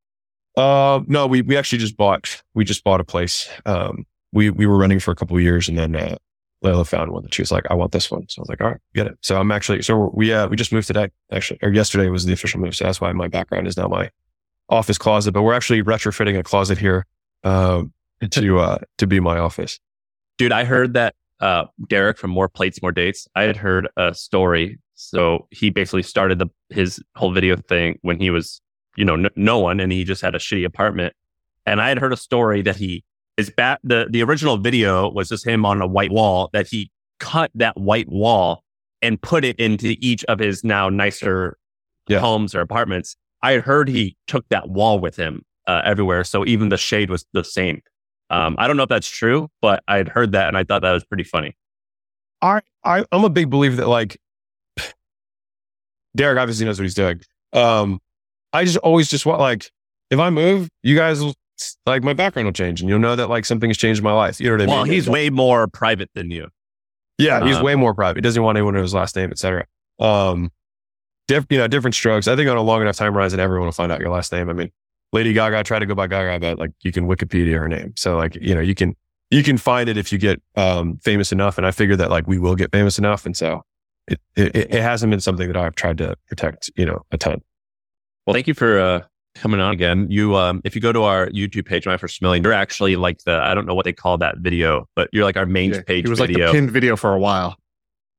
Uh, 0.56 1.00
no, 1.06 1.26
we 1.26 1.42
we 1.42 1.56
actually 1.56 1.78
just 1.78 1.96
bought 1.96 2.42
we 2.54 2.64
just 2.64 2.82
bought 2.82 3.00
a 3.00 3.04
place. 3.04 3.48
Um, 3.66 4.06
we 4.32 4.48
we 4.48 4.66
were 4.66 4.78
renting 4.78 5.00
for 5.00 5.10
a 5.10 5.14
couple 5.14 5.36
of 5.36 5.42
years, 5.42 5.68
and 5.68 5.76
then 5.76 5.94
uh, 5.94 6.16
Leila 6.64 6.84
found 6.84 7.12
one 7.12 7.22
that 7.22 7.34
she 7.34 7.42
was 7.42 7.52
like, 7.52 7.64
"I 7.70 7.74
want 7.74 7.92
this 7.92 8.10
one." 8.10 8.26
So 8.28 8.40
I 8.40 8.42
was 8.42 8.48
like, 8.48 8.60
"All 8.60 8.68
right, 8.68 8.80
get 8.94 9.06
it." 9.06 9.18
So 9.20 9.38
I'm 9.38 9.52
actually 9.52 9.82
so 9.82 10.10
we 10.14 10.32
uh 10.32 10.48
we 10.48 10.56
just 10.56 10.72
moved 10.72 10.86
today, 10.86 11.08
actually, 11.30 11.58
or 11.62 11.70
yesterday 11.70 12.08
was 12.08 12.24
the 12.24 12.32
official 12.32 12.60
move. 12.60 12.74
So 12.74 12.84
that's 12.84 13.00
why 13.00 13.12
my 13.12 13.28
background 13.28 13.68
is 13.68 13.76
now 13.76 13.86
my 13.88 14.10
office 14.68 14.98
closet. 14.98 15.32
But 15.32 15.42
we're 15.42 15.54
actually 15.54 15.82
retrofitting 15.82 16.38
a 16.38 16.42
closet 16.42 16.78
here, 16.78 17.06
um, 17.44 17.92
to 18.30 18.58
uh 18.58 18.78
to 18.98 19.06
be 19.06 19.20
my 19.20 19.38
office. 19.38 19.78
Dude, 20.38 20.52
I 20.52 20.64
heard 20.64 20.94
that 20.94 21.14
uh, 21.40 21.66
Derek 21.88 22.18
from 22.18 22.30
More 22.30 22.48
Plates, 22.48 22.80
More 22.80 22.92
Dates. 22.92 23.28
I 23.34 23.42
had 23.42 23.56
heard 23.56 23.88
a 23.96 24.14
story. 24.14 24.78
So 24.94 25.46
he 25.50 25.70
basically 25.70 26.02
started 26.02 26.38
the 26.38 26.46
his 26.70 27.02
whole 27.16 27.32
video 27.32 27.56
thing 27.56 27.98
when 28.02 28.18
he 28.18 28.30
was, 28.30 28.60
you 28.96 29.04
know, 29.04 29.16
no, 29.16 29.28
no 29.36 29.58
one, 29.58 29.80
and 29.80 29.92
he 29.92 30.04
just 30.04 30.22
had 30.22 30.34
a 30.34 30.38
shitty 30.38 30.64
apartment. 30.64 31.14
And 31.66 31.80
I 31.80 31.88
had 31.88 31.98
heard 31.98 32.12
a 32.12 32.16
story 32.16 32.62
that 32.62 32.76
he 32.76 33.04
his 33.36 33.50
bat 33.50 33.80
the 33.84 34.06
the 34.10 34.22
original 34.22 34.56
video 34.58 35.08
was 35.10 35.28
just 35.28 35.46
him 35.46 35.64
on 35.66 35.80
a 35.82 35.86
white 35.86 36.12
wall 36.12 36.50
that 36.52 36.66
he 36.66 36.90
cut 37.20 37.50
that 37.54 37.76
white 37.76 38.08
wall 38.08 38.62
and 39.02 39.20
put 39.20 39.44
it 39.44 39.58
into 39.58 39.96
each 40.00 40.24
of 40.24 40.38
his 40.38 40.64
now 40.64 40.88
nicer 40.88 41.56
Yeah. 42.08 42.20
homes 42.20 42.54
or 42.54 42.60
apartments. 42.60 43.16
I 43.42 43.52
had 43.52 43.62
heard 43.62 43.88
he 43.88 44.16
took 44.26 44.48
that 44.48 44.68
wall 44.70 44.98
with 44.98 45.16
him 45.16 45.42
uh, 45.66 45.82
everywhere, 45.84 46.24
so 46.24 46.46
even 46.46 46.68
the 46.70 46.76
shade 46.78 47.10
was 47.10 47.26
the 47.32 47.44
same. 47.44 47.82
Um, 48.30 48.56
I 48.58 48.66
don't 48.66 48.76
know 48.76 48.84
if 48.84 48.88
that's 48.88 49.08
true, 49.08 49.48
but 49.60 49.82
I 49.88 49.96
had 49.98 50.08
heard 50.08 50.32
that 50.32 50.48
and 50.48 50.56
I 50.56 50.64
thought 50.64 50.82
that 50.82 50.92
was 50.92 51.04
pretty 51.04 51.24
funny. 51.24 51.54
I, 52.40 52.60
I 52.84 53.04
I'm 53.12 53.24
a 53.24 53.28
big 53.30 53.50
believer 53.50 53.76
that 53.76 53.88
like 53.88 54.16
Derek 56.16 56.38
obviously 56.38 56.64
knows 56.66 56.78
what 56.78 56.84
he's 56.84 56.94
doing. 56.94 57.20
Um, 57.52 58.00
I 58.52 58.64
just 58.64 58.76
always 58.78 59.08
just 59.08 59.26
want 59.26 59.40
like 59.40 59.70
if 60.10 60.18
I 60.18 60.30
move, 60.30 60.68
you 60.82 60.96
guys 60.96 61.20
will 61.20 61.34
like 61.86 62.02
my 62.02 62.12
background 62.12 62.46
will 62.46 62.52
change, 62.52 62.80
and 62.80 62.88
you'll 62.88 62.98
know 62.98 63.16
that 63.16 63.28
like 63.28 63.44
something 63.44 63.70
has 63.70 63.76
changed 63.76 63.98
in 63.98 64.04
my 64.04 64.12
life. 64.12 64.40
You 64.40 64.48
know 64.48 64.54
what 64.54 64.62
I 64.62 64.66
mean? 64.66 64.74
Well, 64.74 64.84
he's 64.84 65.08
way 65.08 65.30
more 65.30 65.66
private 65.68 66.10
than 66.14 66.30
you. 66.30 66.48
yeah, 67.18 67.44
he's 67.44 67.56
uh, 67.56 67.62
way 67.62 67.74
more 67.74 67.94
private. 67.94 68.16
He 68.16 68.22
doesn't 68.22 68.42
want 68.42 68.56
anyone 68.56 68.74
to 68.74 68.78
know 68.78 68.82
his 68.82 68.94
last 68.94 69.16
name, 69.16 69.30
etc. 69.30 69.66
Um, 69.98 70.50
diff, 71.28 71.46
you 71.50 71.58
know, 71.58 71.68
different 71.68 71.94
strokes. 71.94 72.28
I 72.28 72.36
think 72.36 72.48
on 72.50 72.56
a 72.56 72.62
long 72.62 72.82
enough 72.82 72.96
time 72.96 73.14
horizon, 73.14 73.40
everyone 73.40 73.66
will 73.66 73.72
find 73.72 73.92
out 73.92 74.00
your 74.00 74.10
last 74.10 74.32
name. 74.32 74.48
I 74.50 74.52
mean, 74.52 74.70
Lady 75.12 75.32
Gaga 75.32 75.62
tried 75.62 75.78
to 75.80 75.86
go 75.86 75.94
by 75.94 76.06
Gaga, 76.06 76.40
but 76.40 76.58
like 76.58 76.72
you 76.82 76.92
can 76.92 77.06
Wikipedia 77.06 77.58
her 77.58 77.68
name, 77.68 77.94
so 77.96 78.16
like 78.16 78.34
you 78.34 78.54
know 78.54 78.60
you 78.60 78.74
can 78.74 78.96
you 79.30 79.42
can 79.42 79.56
find 79.58 79.88
it 79.88 79.96
if 79.96 80.12
you 80.12 80.18
get 80.18 80.42
um 80.56 80.98
famous 80.98 81.30
enough. 81.32 81.56
And 81.56 81.66
I 81.66 81.70
figure 81.70 81.96
that 81.96 82.10
like 82.10 82.26
we 82.26 82.38
will 82.38 82.56
get 82.56 82.72
famous 82.72 82.98
enough, 82.98 83.24
and 83.24 83.36
so 83.36 83.62
it 84.08 84.20
it, 84.36 84.56
it 84.56 84.82
hasn't 84.82 85.10
been 85.10 85.20
something 85.20 85.46
that 85.46 85.56
I've 85.56 85.76
tried 85.76 85.98
to 85.98 86.16
protect, 86.28 86.70
you 86.76 86.84
know, 86.84 87.02
a 87.12 87.18
ton. 87.18 87.42
Well, 88.26 88.34
thank 88.34 88.48
you 88.48 88.54
for 88.54 88.78
uh, 88.80 89.02
coming 89.34 89.60
on 89.60 89.72
again. 89.72 90.06
You, 90.10 90.36
um, 90.36 90.60
if 90.64 90.74
you 90.74 90.80
go 90.80 90.92
to 90.92 91.02
our 91.02 91.28
YouTube 91.28 91.66
page, 91.66 91.86
My 91.86 91.96
First 91.96 92.22
Million, 92.22 92.42
you're 92.44 92.52
actually 92.52 92.96
like 92.96 93.18
the 93.24 93.32
I 93.42 93.54
don't 93.54 93.66
know 93.66 93.74
what 93.74 93.84
they 93.84 93.92
call 93.92 94.18
that 94.18 94.38
video, 94.38 94.88
but 94.96 95.08
you're 95.12 95.24
like 95.24 95.36
our 95.36 95.46
main 95.46 95.72
Yeah, 95.72 95.82
page 95.82 96.04
It 96.04 96.08
was 96.08 96.20
like 96.20 96.28
video. 96.30 96.46
the 96.48 96.52
pinned 96.52 96.70
video 96.70 96.96
for 96.96 97.12
a 97.14 97.18
while. 97.18 97.56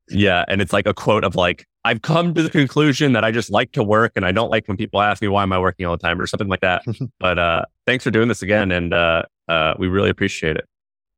yeah, 0.09 0.45
and 0.47 0.61
it's 0.61 0.73
like 0.73 0.85
a 0.87 0.93
quote 0.93 1.23
of 1.23 1.35
like 1.35 1.65
I've 1.83 2.01
come 2.01 2.33
to 2.33 2.43
the 2.43 2.49
conclusion 2.49 3.13
that 3.13 3.23
I 3.23 3.31
just 3.31 3.51
like 3.51 3.71
to 3.73 3.83
work 3.83 4.13
and 4.15 4.25
I 4.25 4.31
don't 4.31 4.49
like 4.49 4.67
when 4.67 4.75
people 4.77 5.01
ask 5.01 5.21
me 5.21 5.27
why 5.27 5.43
am 5.43 5.53
I 5.53 5.59
working 5.59 5.85
all 5.85 5.95
the 5.95 6.01
time 6.01 6.19
or 6.19 6.25
something 6.27 6.47
like 6.47 6.61
that. 6.61 6.83
but 7.19 7.37
uh, 7.39 7.65
thanks 7.85 8.03
for 8.03 8.11
doing 8.11 8.27
this 8.27 8.41
again, 8.41 8.71
and 8.71 8.93
uh, 8.93 9.23
uh, 9.47 9.73
we 9.77 9.87
really 9.87 10.09
appreciate 10.09 10.57
it. 10.57 10.67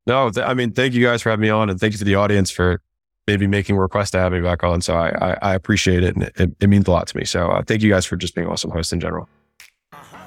No, 0.06 0.30
th- 0.30 0.46
I 0.46 0.54
mean, 0.54 0.72
thank 0.72 0.94
you 0.94 1.06
guys 1.06 1.22
for 1.22 1.30
having 1.30 1.42
me 1.44 1.50
on, 1.50 1.70
and 1.70 1.80
thank 1.80 1.94
you 1.94 1.98
to 2.00 2.06
the 2.06 2.16
audience 2.16 2.50
for 2.52 2.82
maybe 3.28 3.46
making 3.48 3.76
a 3.76 3.80
request 3.82 4.14
to 4.14 4.20
have 4.20 4.32
me 4.32 4.40
back 4.40 4.64
on. 4.64 4.80
So 4.82 4.96
I 4.96 5.10
I, 5.32 5.38
I 5.42 5.54
appreciate 5.56 6.04
it, 6.04 6.16
and 6.16 6.24
it, 6.26 6.34
it, 6.40 6.52
it 6.62 6.68
means 6.68 6.88
a 6.88 6.92
lot 6.92 7.08
to 7.08 7.18
me. 7.18 7.26
So 7.26 7.50
uh, 7.50 7.62
thank 7.66 7.82
you 7.82 7.90
guys 7.90 8.06
for 8.06 8.16
just 8.16 8.36
being 8.36 8.48
awesome 8.48 8.72
hosts 8.72 8.94
in 8.94 9.00
general. 9.02 9.28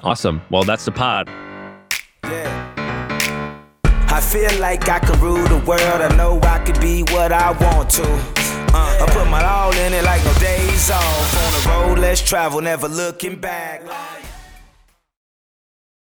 Awesome. 0.03 0.43
Well, 0.51 0.65
that's 0.65 0.85
the 0.85 0.93
pod. 0.93 1.29
Yeah. 2.25 2.67
I 3.85 4.21
feel 4.21 4.61
like 4.61 4.89
I 4.89 4.99
could 4.99 5.19
rule 5.19 5.47
the 5.47 5.59
world. 5.67 5.83
I 5.83 6.15
know 6.17 6.41
I 6.43 6.59
could 6.65 6.81
be 6.81 7.03
what 7.05 7.33
I 7.33 7.53
want 7.53 7.91
to. 7.91 8.05
Uh, 8.73 8.99
I 9.03 9.07
put 9.13 9.29
my 9.29 9.45
all 9.45 9.73
in 9.73 9.93
it 9.93 10.05
like 10.05 10.25
no 10.25 10.33
days 10.35 10.91
off. 10.91 11.37
On 11.37 11.53
the 11.53 11.69
road, 11.69 11.99
let's 11.99 12.21
travel, 12.21 12.61
never 12.61 12.89
looking 12.89 13.37
back. 13.41 13.83